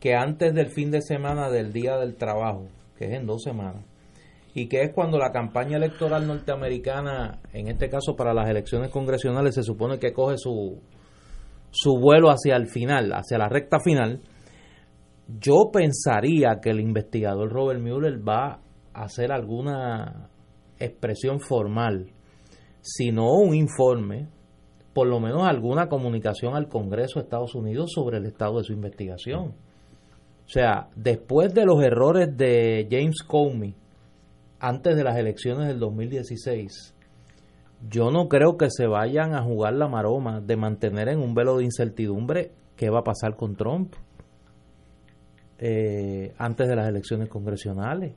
que 0.00 0.14
antes 0.14 0.54
del 0.54 0.66
fin 0.66 0.90
de 0.90 1.00
semana 1.00 1.50
del 1.50 1.72
Día 1.72 1.96
del 1.96 2.16
Trabajo, 2.16 2.66
que 2.98 3.06
es 3.06 3.12
en 3.12 3.26
dos 3.26 3.42
semanas, 3.42 3.84
y 4.54 4.68
que 4.68 4.82
es 4.82 4.92
cuando 4.94 5.18
la 5.18 5.32
campaña 5.32 5.76
electoral 5.76 6.26
norteamericana, 6.26 7.40
en 7.52 7.68
este 7.68 7.88
caso 7.88 8.14
para 8.14 8.32
las 8.32 8.48
elecciones 8.48 8.90
congresionales, 8.90 9.54
se 9.54 9.62
supone 9.62 9.98
que 9.98 10.12
coge 10.12 10.36
su, 10.38 10.80
su 11.70 11.98
vuelo 11.98 12.28
hacia 12.28 12.54
el 12.56 12.68
final, 12.68 13.12
hacia 13.12 13.38
la 13.38 13.48
recta 13.48 13.78
final, 13.80 14.20
yo 15.40 15.70
pensaría 15.72 16.60
que 16.62 16.70
el 16.70 16.80
investigador 16.80 17.50
Robert 17.50 17.80
Mueller 17.80 18.20
va 18.26 18.60
a 18.92 19.04
hacer 19.04 19.32
alguna 19.32 20.28
expresión 20.78 21.40
formal, 21.40 22.10
si 22.80 23.12
no 23.12 23.32
un 23.34 23.54
informe, 23.54 24.28
por 24.92 25.08
lo 25.08 25.20
menos 25.20 25.42
alguna 25.42 25.88
comunicación 25.88 26.54
al 26.54 26.68
Congreso 26.68 27.18
de 27.18 27.24
Estados 27.24 27.54
Unidos 27.54 27.90
sobre 27.94 28.18
el 28.18 28.26
estado 28.26 28.58
de 28.58 28.64
su 28.64 28.72
investigación. 28.72 29.54
O 30.46 30.48
sea, 30.48 30.88
después 30.94 31.54
de 31.54 31.64
los 31.64 31.82
errores 31.82 32.36
de 32.36 32.86
James 32.90 33.22
Comey, 33.26 33.74
antes 34.60 34.96
de 34.96 35.04
las 35.04 35.16
elecciones 35.16 35.66
del 35.68 35.78
2016, 35.78 36.94
yo 37.88 38.10
no 38.10 38.28
creo 38.28 38.56
que 38.56 38.70
se 38.70 38.86
vayan 38.86 39.34
a 39.34 39.42
jugar 39.42 39.74
la 39.74 39.88
maroma 39.88 40.40
de 40.40 40.56
mantener 40.56 41.08
en 41.08 41.20
un 41.20 41.34
velo 41.34 41.58
de 41.58 41.64
incertidumbre 41.64 42.52
qué 42.76 42.88
va 42.90 43.00
a 43.00 43.04
pasar 43.04 43.36
con 43.36 43.56
Trump 43.56 43.94
eh, 45.58 46.34
antes 46.38 46.68
de 46.68 46.76
las 46.76 46.88
elecciones 46.88 47.28
congresionales. 47.28 48.14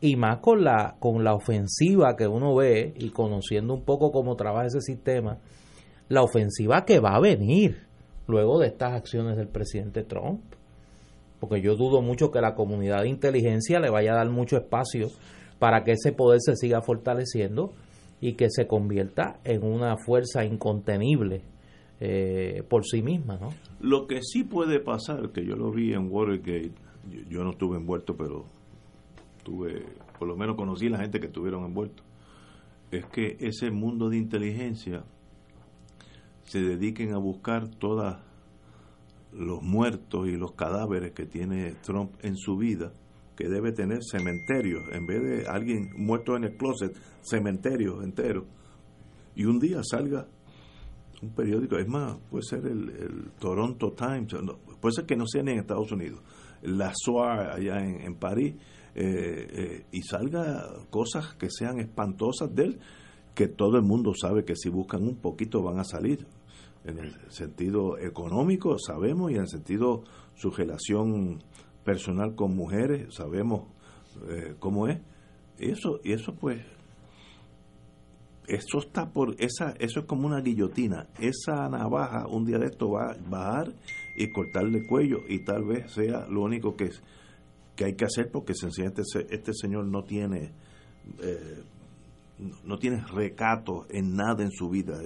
Y 0.00 0.16
más 0.16 0.38
con 0.38 0.62
la, 0.62 0.96
con 1.00 1.24
la 1.24 1.34
ofensiva 1.34 2.16
que 2.16 2.26
uno 2.26 2.54
ve 2.54 2.92
y 2.96 3.10
conociendo 3.10 3.74
un 3.74 3.84
poco 3.84 4.12
cómo 4.12 4.36
trabaja 4.36 4.66
ese 4.66 4.80
sistema, 4.80 5.38
la 6.08 6.22
ofensiva 6.22 6.84
que 6.84 7.00
va 7.00 7.16
a 7.16 7.20
venir 7.20 7.86
luego 8.26 8.58
de 8.58 8.68
estas 8.68 8.92
acciones 8.92 9.36
del 9.36 9.48
presidente 9.48 10.02
Trump. 10.02 10.42
Porque 11.40 11.60
yo 11.60 11.76
dudo 11.76 12.02
mucho 12.02 12.30
que 12.30 12.40
la 12.40 12.54
comunidad 12.54 13.02
de 13.02 13.08
inteligencia 13.08 13.80
le 13.80 13.90
vaya 13.90 14.12
a 14.12 14.16
dar 14.16 14.30
mucho 14.30 14.56
espacio 14.56 15.08
para 15.58 15.84
que 15.84 15.92
ese 15.92 16.12
poder 16.12 16.40
se 16.40 16.56
siga 16.56 16.82
fortaleciendo 16.82 17.72
y 18.20 18.34
que 18.34 18.50
se 18.50 18.66
convierta 18.66 19.40
en 19.44 19.62
una 19.62 19.96
fuerza 19.96 20.44
incontenible 20.44 21.42
eh, 22.00 22.62
por 22.68 22.84
sí 22.84 23.02
misma. 23.02 23.38
¿no? 23.38 23.50
Lo 23.80 24.06
que 24.06 24.20
sí 24.22 24.44
puede 24.44 24.80
pasar, 24.80 25.30
que 25.32 25.44
yo 25.44 25.56
lo 25.56 25.70
vi 25.70 25.92
en 25.92 26.10
Watergate, 26.10 26.72
yo, 27.28 27.44
no 27.44 27.50
estuve 27.50 27.76
envuelto, 27.76 28.16
pero 28.16 28.46
tuve, 29.46 29.86
por 30.18 30.26
lo 30.26 30.36
menos 30.36 30.56
conocí 30.56 30.88
la 30.88 30.98
gente 30.98 31.20
que 31.20 31.26
estuvieron 31.26 31.64
envueltos, 31.64 32.04
es 32.90 33.06
que 33.06 33.36
ese 33.38 33.70
mundo 33.70 34.08
de 34.08 34.16
inteligencia 34.16 35.04
se 36.42 36.60
dediquen 36.60 37.14
a 37.14 37.18
buscar 37.18 37.68
todos 37.68 38.16
los 39.32 39.62
muertos 39.62 40.28
y 40.28 40.36
los 40.36 40.52
cadáveres 40.52 41.12
que 41.12 41.26
tiene 41.26 41.74
Trump 41.82 42.12
en 42.22 42.36
su 42.36 42.56
vida 42.56 42.92
que 43.36 43.48
debe 43.48 43.70
tener 43.70 44.00
cementerios, 44.02 44.82
en 44.92 45.06
vez 45.06 45.22
de 45.22 45.46
alguien 45.46 45.90
muerto 45.96 46.36
en 46.36 46.44
el 46.44 46.56
closet, 46.56 46.96
cementerios 47.22 48.02
enteros. 48.02 48.46
Y 49.36 49.44
un 49.44 49.60
día 49.60 49.80
salga 49.84 50.26
un 51.22 51.30
periódico, 51.30 51.76
es 51.76 51.86
más, 51.86 52.16
puede 52.30 52.44
ser 52.44 52.66
el, 52.66 53.30
Toronto 53.38 53.92
Times, 53.92 54.34
puede 54.80 54.94
ser 54.94 55.06
que 55.06 55.16
no 55.16 55.26
sea 55.26 55.42
ni 55.42 55.52
en 55.52 55.58
Estados 55.58 55.92
Unidos, 55.92 56.20
la 56.62 56.92
SOAR 56.94 57.50
allá 57.50 57.84
en, 57.84 58.14
París, 58.16 58.54
eh, 58.98 59.46
eh, 59.52 59.86
y 59.92 60.00
salga 60.00 60.70
cosas 60.88 61.34
que 61.34 61.50
sean 61.50 61.80
espantosas 61.80 62.54
de 62.54 62.64
él, 62.64 62.78
que 63.34 63.46
todo 63.46 63.76
el 63.76 63.82
mundo 63.82 64.14
sabe 64.18 64.46
que 64.46 64.56
si 64.56 64.70
buscan 64.70 65.02
un 65.02 65.16
poquito 65.16 65.62
van 65.62 65.78
a 65.78 65.84
salir. 65.84 66.26
En 66.82 67.00
el 67.00 67.14
sentido 67.28 67.98
económico, 67.98 68.78
sabemos, 68.78 69.30
y 69.30 69.34
en 69.34 69.42
el 69.42 69.48
sentido 69.48 70.04
su 70.34 70.50
relación 70.50 71.42
personal 71.84 72.34
con 72.34 72.56
mujeres, 72.56 73.14
sabemos 73.14 73.64
eh, 74.30 74.54
cómo 74.58 74.88
es. 74.88 74.98
Eso, 75.58 76.00
y 76.02 76.12
eso 76.12 76.34
pues, 76.34 76.62
eso 78.48 78.78
está 78.78 79.10
por, 79.10 79.34
esa, 79.38 79.74
eso 79.78 80.00
es 80.00 80.06
como 80.06 80.26
una 80.26 80.40
guillotina. 80.40 81.08
Esa 81.18 81.68
navaja 81.68 82.26
un 82.28 82.46
día 82.46 82.58
de 82.58 82.66
esto 82.66 82.92
va 82.92 83.10
a 83.10 83.16
bajar 83.28 83.74
y 84.16 84.30
cortarle 84.32 84.86
cuello 84.86 85.18
y 85.28 85.44
tal 85.44 85.64
vez 85.64 85.92
sea 85.92 86.26
lo 86.30 86.44
único 86.44 86.76
que 86.76 86.88
que 87.76 87.84
hay 87.84 87.94
que 87.94 88.06
hacer 88.06 88.30
porque 88.32 88.54
sencillamente 88.54 89.02
este 89.30 89.52
señor 89.52 89.86
no 89.86 90.02
tiene 90.02 90.52
eh, 91.22 91.62
no 92.64 92.78
tiene 92.78 93.04
recato 93.12 93.86
en 93.90 94.14
nada 94.14 94.42
en 94.42 94.50
su 94.50 94.68
vida. 94.68 95.00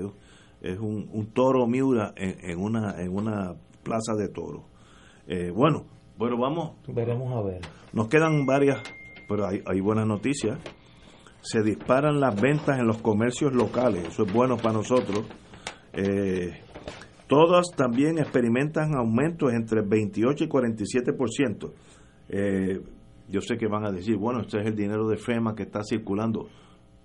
Es 0.60 0.78
un, 0.78 1.08
un 1.12 1.32
toro 1.32 1.66
miura 1.66 2.12
en, 2.16 2.58
una, 2.58 3.00
en 3.00 3.14
una 3.14 3.54
plaza 3.82 4.14
de 4.14 4.28
toro. 4.28 4.64
Eh, 5.26 5.50
bueno, 5.50 5.84
bueno, 6.16 6.36
vamos. 6.38 6.76
Veremos 6.88 7.32
a 7.32 7.42
ver. 7.42 7.60
Nos 7.92 8.08
quedan 8.08 8.44
varias, 8.46 8.82
pero 9.28 9.46
hay, 9.46 9.62
hay 9.64 9.80
buenas 9.80 10.06
noticias. 10.06 10.58
Se 11.40 11.62
disparan 11.62 12.20
las 12.20 12.38
ventas 12.38 12.78
en 12.78 12.86
los 12.86 12.98
comercios 12.98 13.54
locales, 13.54 14.08
eso 14.08 14.24
es 14.24 14.32
bueno 14.32 14.56
para 14.56 14.74
nosotros. 14.74 15.24
Eh, 15.92 16.60
todas 17.26 17.68
también 17.74 18.18
experimentan 18.18 18.94
aumentos 18.94 19.52
entre 19.52 19.80
28 19.80 20.44
y 20.44 20.48
47%. 20.48 21.72
Eh, 22.32 22.80
yo 23.28 23.40
sé 23.40 23.58
que 23.58 23.66
van 23.66 23.84
a 23.84 23.90
decir, 23.90 24.16
bueno, 24.16 24.40
este 24.40 24.60
es 24.60 24.66
el 24.66 24.76
dinero 24.76 25.08
de 25.08 25.16
FEMA 25.16 25.54
que 25.54 25.64
está 25.64 25.82
circulando. 25.82 26.48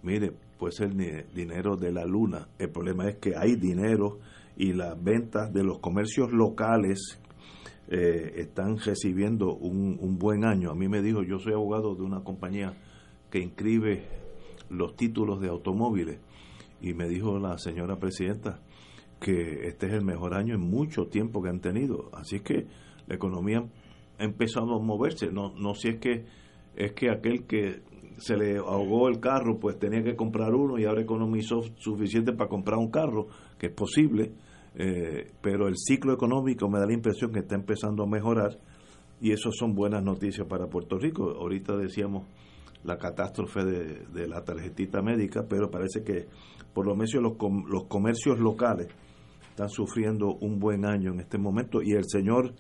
Mire, 0.03 0.31
puede 0.57 0.71
ser 0.71 0.95
dinero 1.33 1.75
de 1.75 1.91
la 1.91 2.05
luna. 2.05 2.47
El 2.59 2.69
problema 2.69 3.09
es 3.09 3.15
que 3.15 3.35
hay 3.35 3.55
dinero 3.55 4.19
y 4.55 4.73
las 4.73 5.01
ventas 5.03 5.51
de 5.51 5.63
los 5.63 5.79
comercios 5.79 6.31
locales 6.31 7.19
eh, 7.87 8.33
están 8.35 8.77
recibiendo 8.77 9.55
un, 9.55 9.97
un, 9.99 10.17
buen 10.17 10.45
año. 10.45 10.71
A 10.71 10.75
mí 10.75 10.87
me 10.87 11.01
dijo, 11.01 11.23
yo 11.23 11.39
soy 11.39 11.53
abogado 11.53 11.95
de 11.95 12.03
una 12.03 12.23
compañía 12.23 12.73
que 13.31 13.39
inscribe 13.39 14.03
los 14.69 14.95
títulos 14.95 15.41
de 15.41 15.49
automóviles 15.49 16.19
y 16.81 16.93
me 16.93 17.07
dijo 17.07 17.39
la 17.39 17.57
señora 17.57 17.97
presidenta 17.97 18.59
que 19.19 19.67
este 19.67 19.87
es 19.87 19.93
el 19.93 20.03
mejor 20.03 20.35
año 20.35 20.53
en 20.53 20.61
mucho 20.61 21.07
tiempo 21.07 21.41
que 21.41 21.49
han 21.49 21.59
tenido. 21.59 22.09
Así 22.13 22.41
que 22.41 22.67
la 23.07 23.15
economía 23.15 23.63
empezado 24.19 24.75
a 24.75 24.79
moverse. 24.79 25.31
No, 25.31 25.53
no 25.55 25.73
si 25.75 25.89
es 25.89 25.97
que 25.97 26.25
es 26.75 26.91
que 26.93 27.09
aquel 27.09 27.45
que 27.45 27.81
se 28.17 28.35
le 28.37 28.57
ahogó 28.57 29.07
el 29.07 29.19
carro, 29.19 29.59
pues 29.59 29.77
tenía 29.77 30.03
que 30.03 30.15
comprar 30.15 30.53
uno 30.53 30.77
y 30.77 30.85
ahora 30.85 31.01
economizó 31.01 31.61
suficiente 31.77 32.33
para 32.33 32.49
comprar 32.49 32.77
un 32.77 32.89
carro, 32.89 33.27
que 33.57 33.67
es 33.67 33.73
posible, 33.73 34.33
eh, 34.75 35.31
pero 35.41 35.67
el 35.67 35.75
ciclo 35.77 36.13
económico 36.13 36.69
me 36.69 36.79
da 36.79 36.85
la 36.85 36.93
impresión 36.93 37.31
que 37.31 37.39
está 37.39 37.55
empezando 37.55 38.03
a 38.03 38.07
mejorar 38.07 38.57
y 39.21 39.31
eso 39.31 39.49
son 39.51 39.73
buenas 39.73 40.03
noticias 40.03 40.47
para 40.47 40.67
Puerto 40.67 40.97
Rico. 40.97 41.31
Ahorita 41.31 41.75
decíamos 41.77 42.27
la 42.83 42.97
catástrofe 42.97 43.63
de, 43.63 44.27
la 44.27 44.43
tarjetita 44.43 45.01
médica, 45.01 45.45
pero 45.47 45.71
parece 45.71 46.03
que 46.03 46.27
por 46.73 46.85
lo 46.85 46.93
menos 46.95 47.13
los, 47.15 47.33
los 47.67 47.85
comercios 47.85 48.39
locales 48.39 48.87
están 49.49 49.69
sufriendo 49.69 50.35
un 50.41 50.59
buen 50.59 50.85
año 50.85 51.13
en 51.13 51.21
este 51.21 51.37
momento 51.37 51.81
y 51.81 51.93
el 51.93 52.03
señor 52.05 52.53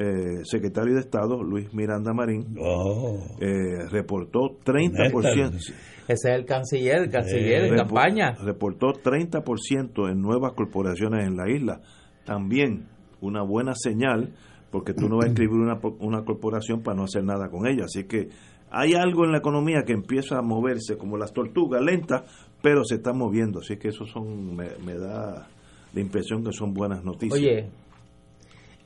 eh, 0.00 0.44
secretario 0.44 0.94
de 0.94 1.00
Estado, 1.00 1.42
Luis 1.42 1.74
Miranda 1.74 2.12
Marín, 2.12 2.56
oh. 2.60 3.18
eh, 3.40 3.84
reportó 3.90 4.56
30%. 4.64 5.56
Ese 5.56 5.74
es 6.06 6.24
el 6.24 6.44
canciller, 6.44 7.02
el 7.02 7.10
canciller 7.10 7.64
en 7.64 7.74
campaña. 7.74 8.36
Reportó 8.40 8.92
30% 8.92 10.08
en 10.08 10.22
nuevas 10.22 10.52
corporaciones 10.52 11.26
en 11.26 11.36
la 11.36 11.50
isla. 11.50 11.80
También 12.24 12.86
una 13.20 13.42
buena 13.42 13.74
señal, 13.74 14.34
porque 14.70 14.94
tú 14.94 15.08
no 15.08 15.16
vas 15.16 15.26
a 15.26 15.28
escribir 15.30 15.58
una, 15.58 15.80
una 15.98 16.24
corporación 16.24 16.80
para 16.82 16.96
no 16.96 17.02
hacer 17.02 17.24
nada 17.24 17.48
con 17.50 17.66
ella. 17.66 17.86
Así 17.86 18.04
que 18.04 18.28
hay 18.70 18.94
algo 18.94 19.24
en 19.24 19.32
la 19.32 19.38
economía 19.38 19.82
que 19.84 19.94
empieza 19.94 20.38
a 20.38 20.42
moverse 20.42 20.96
como 20.96 21.16
las 21.16 21.32
tortugas, 21.32 21.82
lenta, 21.82 22.24
pero 22.62 22.84
se 22.84 22.96
está 22.96 23.12
moviendo. 23.12 23.58
Así 23.58 23.78
que 23.78 23.88
eso 23.88 24.04
son, 24.04 24.54
me, 24.54 24.68
me 24.86 24.94
da 24.94 25.48
la 25.92 26.00
impresión 26.00 26.44
que 26.44 26.52
son 26.52 26.72
buenas 26.72 27.02
noticias. 27.02 27.40
Oye, 27.40 27.68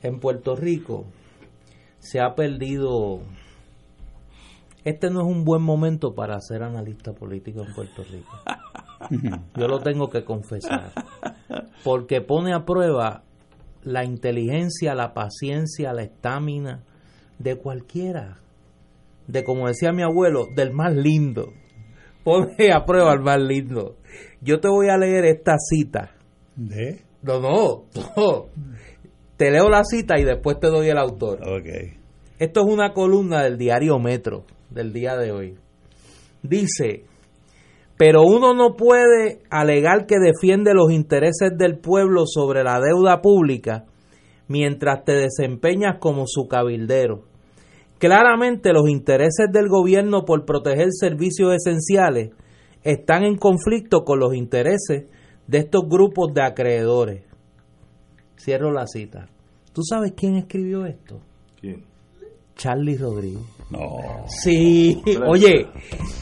en 0.03 0.19
Puerto 0.19 0.55
Rico 0.55 1.05
se 1.99 2.19
ha 2.19 2.35
perdido... 2.35 3.21
Este 4.83 5.09
no 5.09 5.21
es 5.21 5.27
un 5.27 5.45
buen 5.45 5.61
momento 5.61 6.13
para 6.13 6.39
ser 6.41 6.61
analista 6.61 7.13
político 7.13 7.63
en 7.63 7.73
Puerto 7.73 8.03
Rico. 8.03 8.37
Yo 9.55 9.67
lo 9.67 9.79
tengo 9.79 10.09
que 10.09 10.25
confesar. 10.25 10.91
Porque 11.85 12.19
pone 12.19 12.53
a 12.53 12.65
prueba 12.65 13.23
la 13.83 14.03
inteligencia, 14.03 14.93
la 14.93 15.13
paciencia, 15.13 15.93
la 15.93 16.03
estamina 16.03 16.83
de 17.39 17.55
cualquiera. 17.55 18.39
De 19.27 19.45
como 19.45 19.67
decía 19.67 19.93
mi 19.93 20.03
abuelo, 20.03 20.47
del 20.53 20.73
más 20.73 20.93
lindo. 20.93 21.53
Pone 22.25 22.73
a 22.73 22.85
prueba 22.85 23.13
al 23.13 23.21
más 23.21 23.39
lindo. 23.39 23.95
Yo 24.41 24.59
te 24.59 24.67
voy 24.67 24.89
a 24.89 24.97
leer 24.97 25.23
esta 25.23 25.55
cita. 25.57 26.11
¿De? 26.57 27.03
No, 27.21 27.39
no, 27.39 27.85
no. 28.17 28.47
Te 29.37 29.51
leo 29.51 29.69
la 29.69 29.83
cita 29.83 30.19
y 30.19 30.23
después 30.23 30.59
te 30.59 30.67
doy 30.67 30.89
el 30.89 30.97
autor. 30.97 31.39
Okay. 31.41 31.97
Esto 32.39 32.61
es 32.61 32.71
una 32.71 32.93
columna 32.93 33.43
del 33.43 33.57
diario 33.57 33.99
Metro 33.99 34.45
del 34.69 34.93
día 34.93 35.15
de 35.17 35.31
hoy. 35.31 35.55
Dice, 36.41 37.05
pero 37.97 38.23
uno 38.23 38.53
no 38.53 38.75
puede 38.75 39.39
alegar 39.49 40.05
que 40.05 40.15
defiende 40.19 40.73
los 40.73 40.91
intereses 40.91 41.51
del 41.57 41.77
pueblo 41.77 42.23
sobre 42.25 42.63
la 42.63 42.79
deuda 42.79 43.21
pública 43.21 43.85
mientras 44.47 45.03
te 45.03 45.13
desempeñas 45.13 45.97
como 45.99 46.25
su 46.27 46.47
cabildero. 46.47 47.23
Claramente 47.99 48.73
los 48.73 48.89
intereses 48.89 49.47
del 49.51 49.69
gobierno 49.69 50.25
por 50.25 50.43
proteger 50.45 50.89
servicios 50.91 51.53
esenciales 51.53 52.31
están 52.83 53.23
en 53.23 53.37
conflicto 53.37 54.03
con 54.03 54.19
los 54.19 54.35
intereses 54.35 55.05
de 55.47 55.57
estos 55.57 55.83
grupos 55.87 56.33
de 56.33 56.43
acreedores. 56.43 57.23
Cierro 58.43 58.73
la 58.73 58.85
cita. 58.87 59.27
¿Tú 59.71 59.83
sabes 59.83 60.13
quién 60.17 60.35
escribió 60.35 60.85
esto? 60.85 61.21
¿Quién? 61.61 61.85
Charlie 62.55 62.97
Rodríguez. 62.97 63.41
No. 63.69 64.25
Sí, 64.27 65.01
oye, 65.25 65.67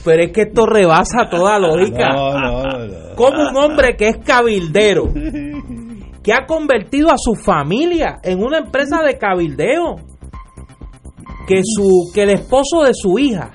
pero 0.06 0.23
es 0.23 0.31
que 0.31 0.43
esto 0.43 0.68
rebasa 0.68 1.30
toda 1.31 1.57
lógica. 1.57 2.10
No, 2.14 2.39
no, 2.39 2.64
no, 2.64 3.15
Como 3.15 3.49
un 3.49 3.57
hombre 3.57 3.95
que 3.98 4.10
es 4.10 4.18
cabildero, 4.23 5.11
que 6.23 6.31
ha 6.31 6.45
convertido 6.45 7.10
a 7.10 7.18
su 7.18 7.34
familia 7.34 8.19
en 8.23 8.43
una 8.43 8.60
empresa 8.60 9.02
de 9.03 9.18
cabildeo, 9.18 9.95
que 11.48 11.61
su 11.64 12.11
que 12.14 12.22
el 12.22 12.30
esposo 12.30 12.84
de 12.84 12.93
su 12.93 13.18
hija 13.18 13.52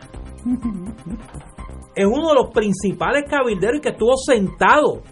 es 1.94 2.04
uno 2.04 2.28
de 2.30 2.34
los 2.34 2.50
principales 2.52 3.24
cabilderos 3.30 3.78
y 3.78 3.80
que 3.80 3.90
estuvo 3.90 4.16
sentado 4.16 5.02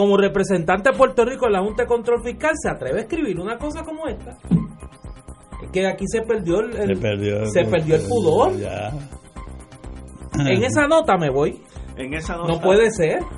como 0.00 0.16
representante 0.16 0.92
de 0.92 0.96
Puerto 0.96 1.26
Rico 1.26 1.46
en 1.46 1.52
la 1.52 1.60
Junta 1.60 1.82
de 1.82 1.86
Control 1.86 2.22
Fiscal, 2.24 2.52
se 2.54 2.70
atreve 2.70 3.00
a 3.00 3.02
escribir 3.02 3.38
una 3.38 3.58
cosa 3.58 3.84
como 3.84 4.06
esta. 4.06 4.30
Es 5.62 5.70
que 5.70 5.86
aquí 5.86 6.06
se 6.08 6.22
perdió 6.22 6.60
el, 6.60 6.72
se 6.72 7.66
perdió, 7.66 7.96
el 7.96 8.02
pudor. 8.08 8.52
En 10.38 10.64
esa 10.64 10.86
nota 10.86 11.18
me 11.18 11.28
voy. 11.28 11.60
En 11.98 12.14
esa 12.14 12.34
nota, 12.34 12.54
no 12.54 12.60
puede 12.62 12.90
ser. 12.90 13.18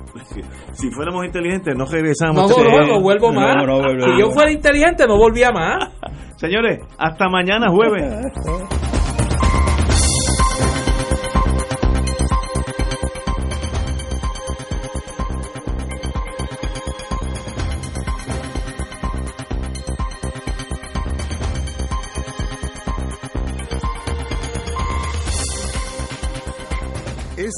Si, 0.71 0.89
fuéramos 0.91 1.25
inteligentes, 1.25 1.75
no 1.75 1.85
regresamos. 1.85 2.49
No, 2.49 2.63
no, 2.63 2.87
no, 2.87 3.01
vuelvo 3.01 3.31
más. 3.33 3.57
si 4.05 4.21
yo 4.21 4.31
fuera 4.31 4.51
inteligente, 4.51 5.05
no 5.05 5.17
volvía 5.17 5.51
más. 5.51 5.91
Señores, 6.37 6.79
hasta 6.97 7.27
mañana 7.27 7.69
jueves. 7.69 8.03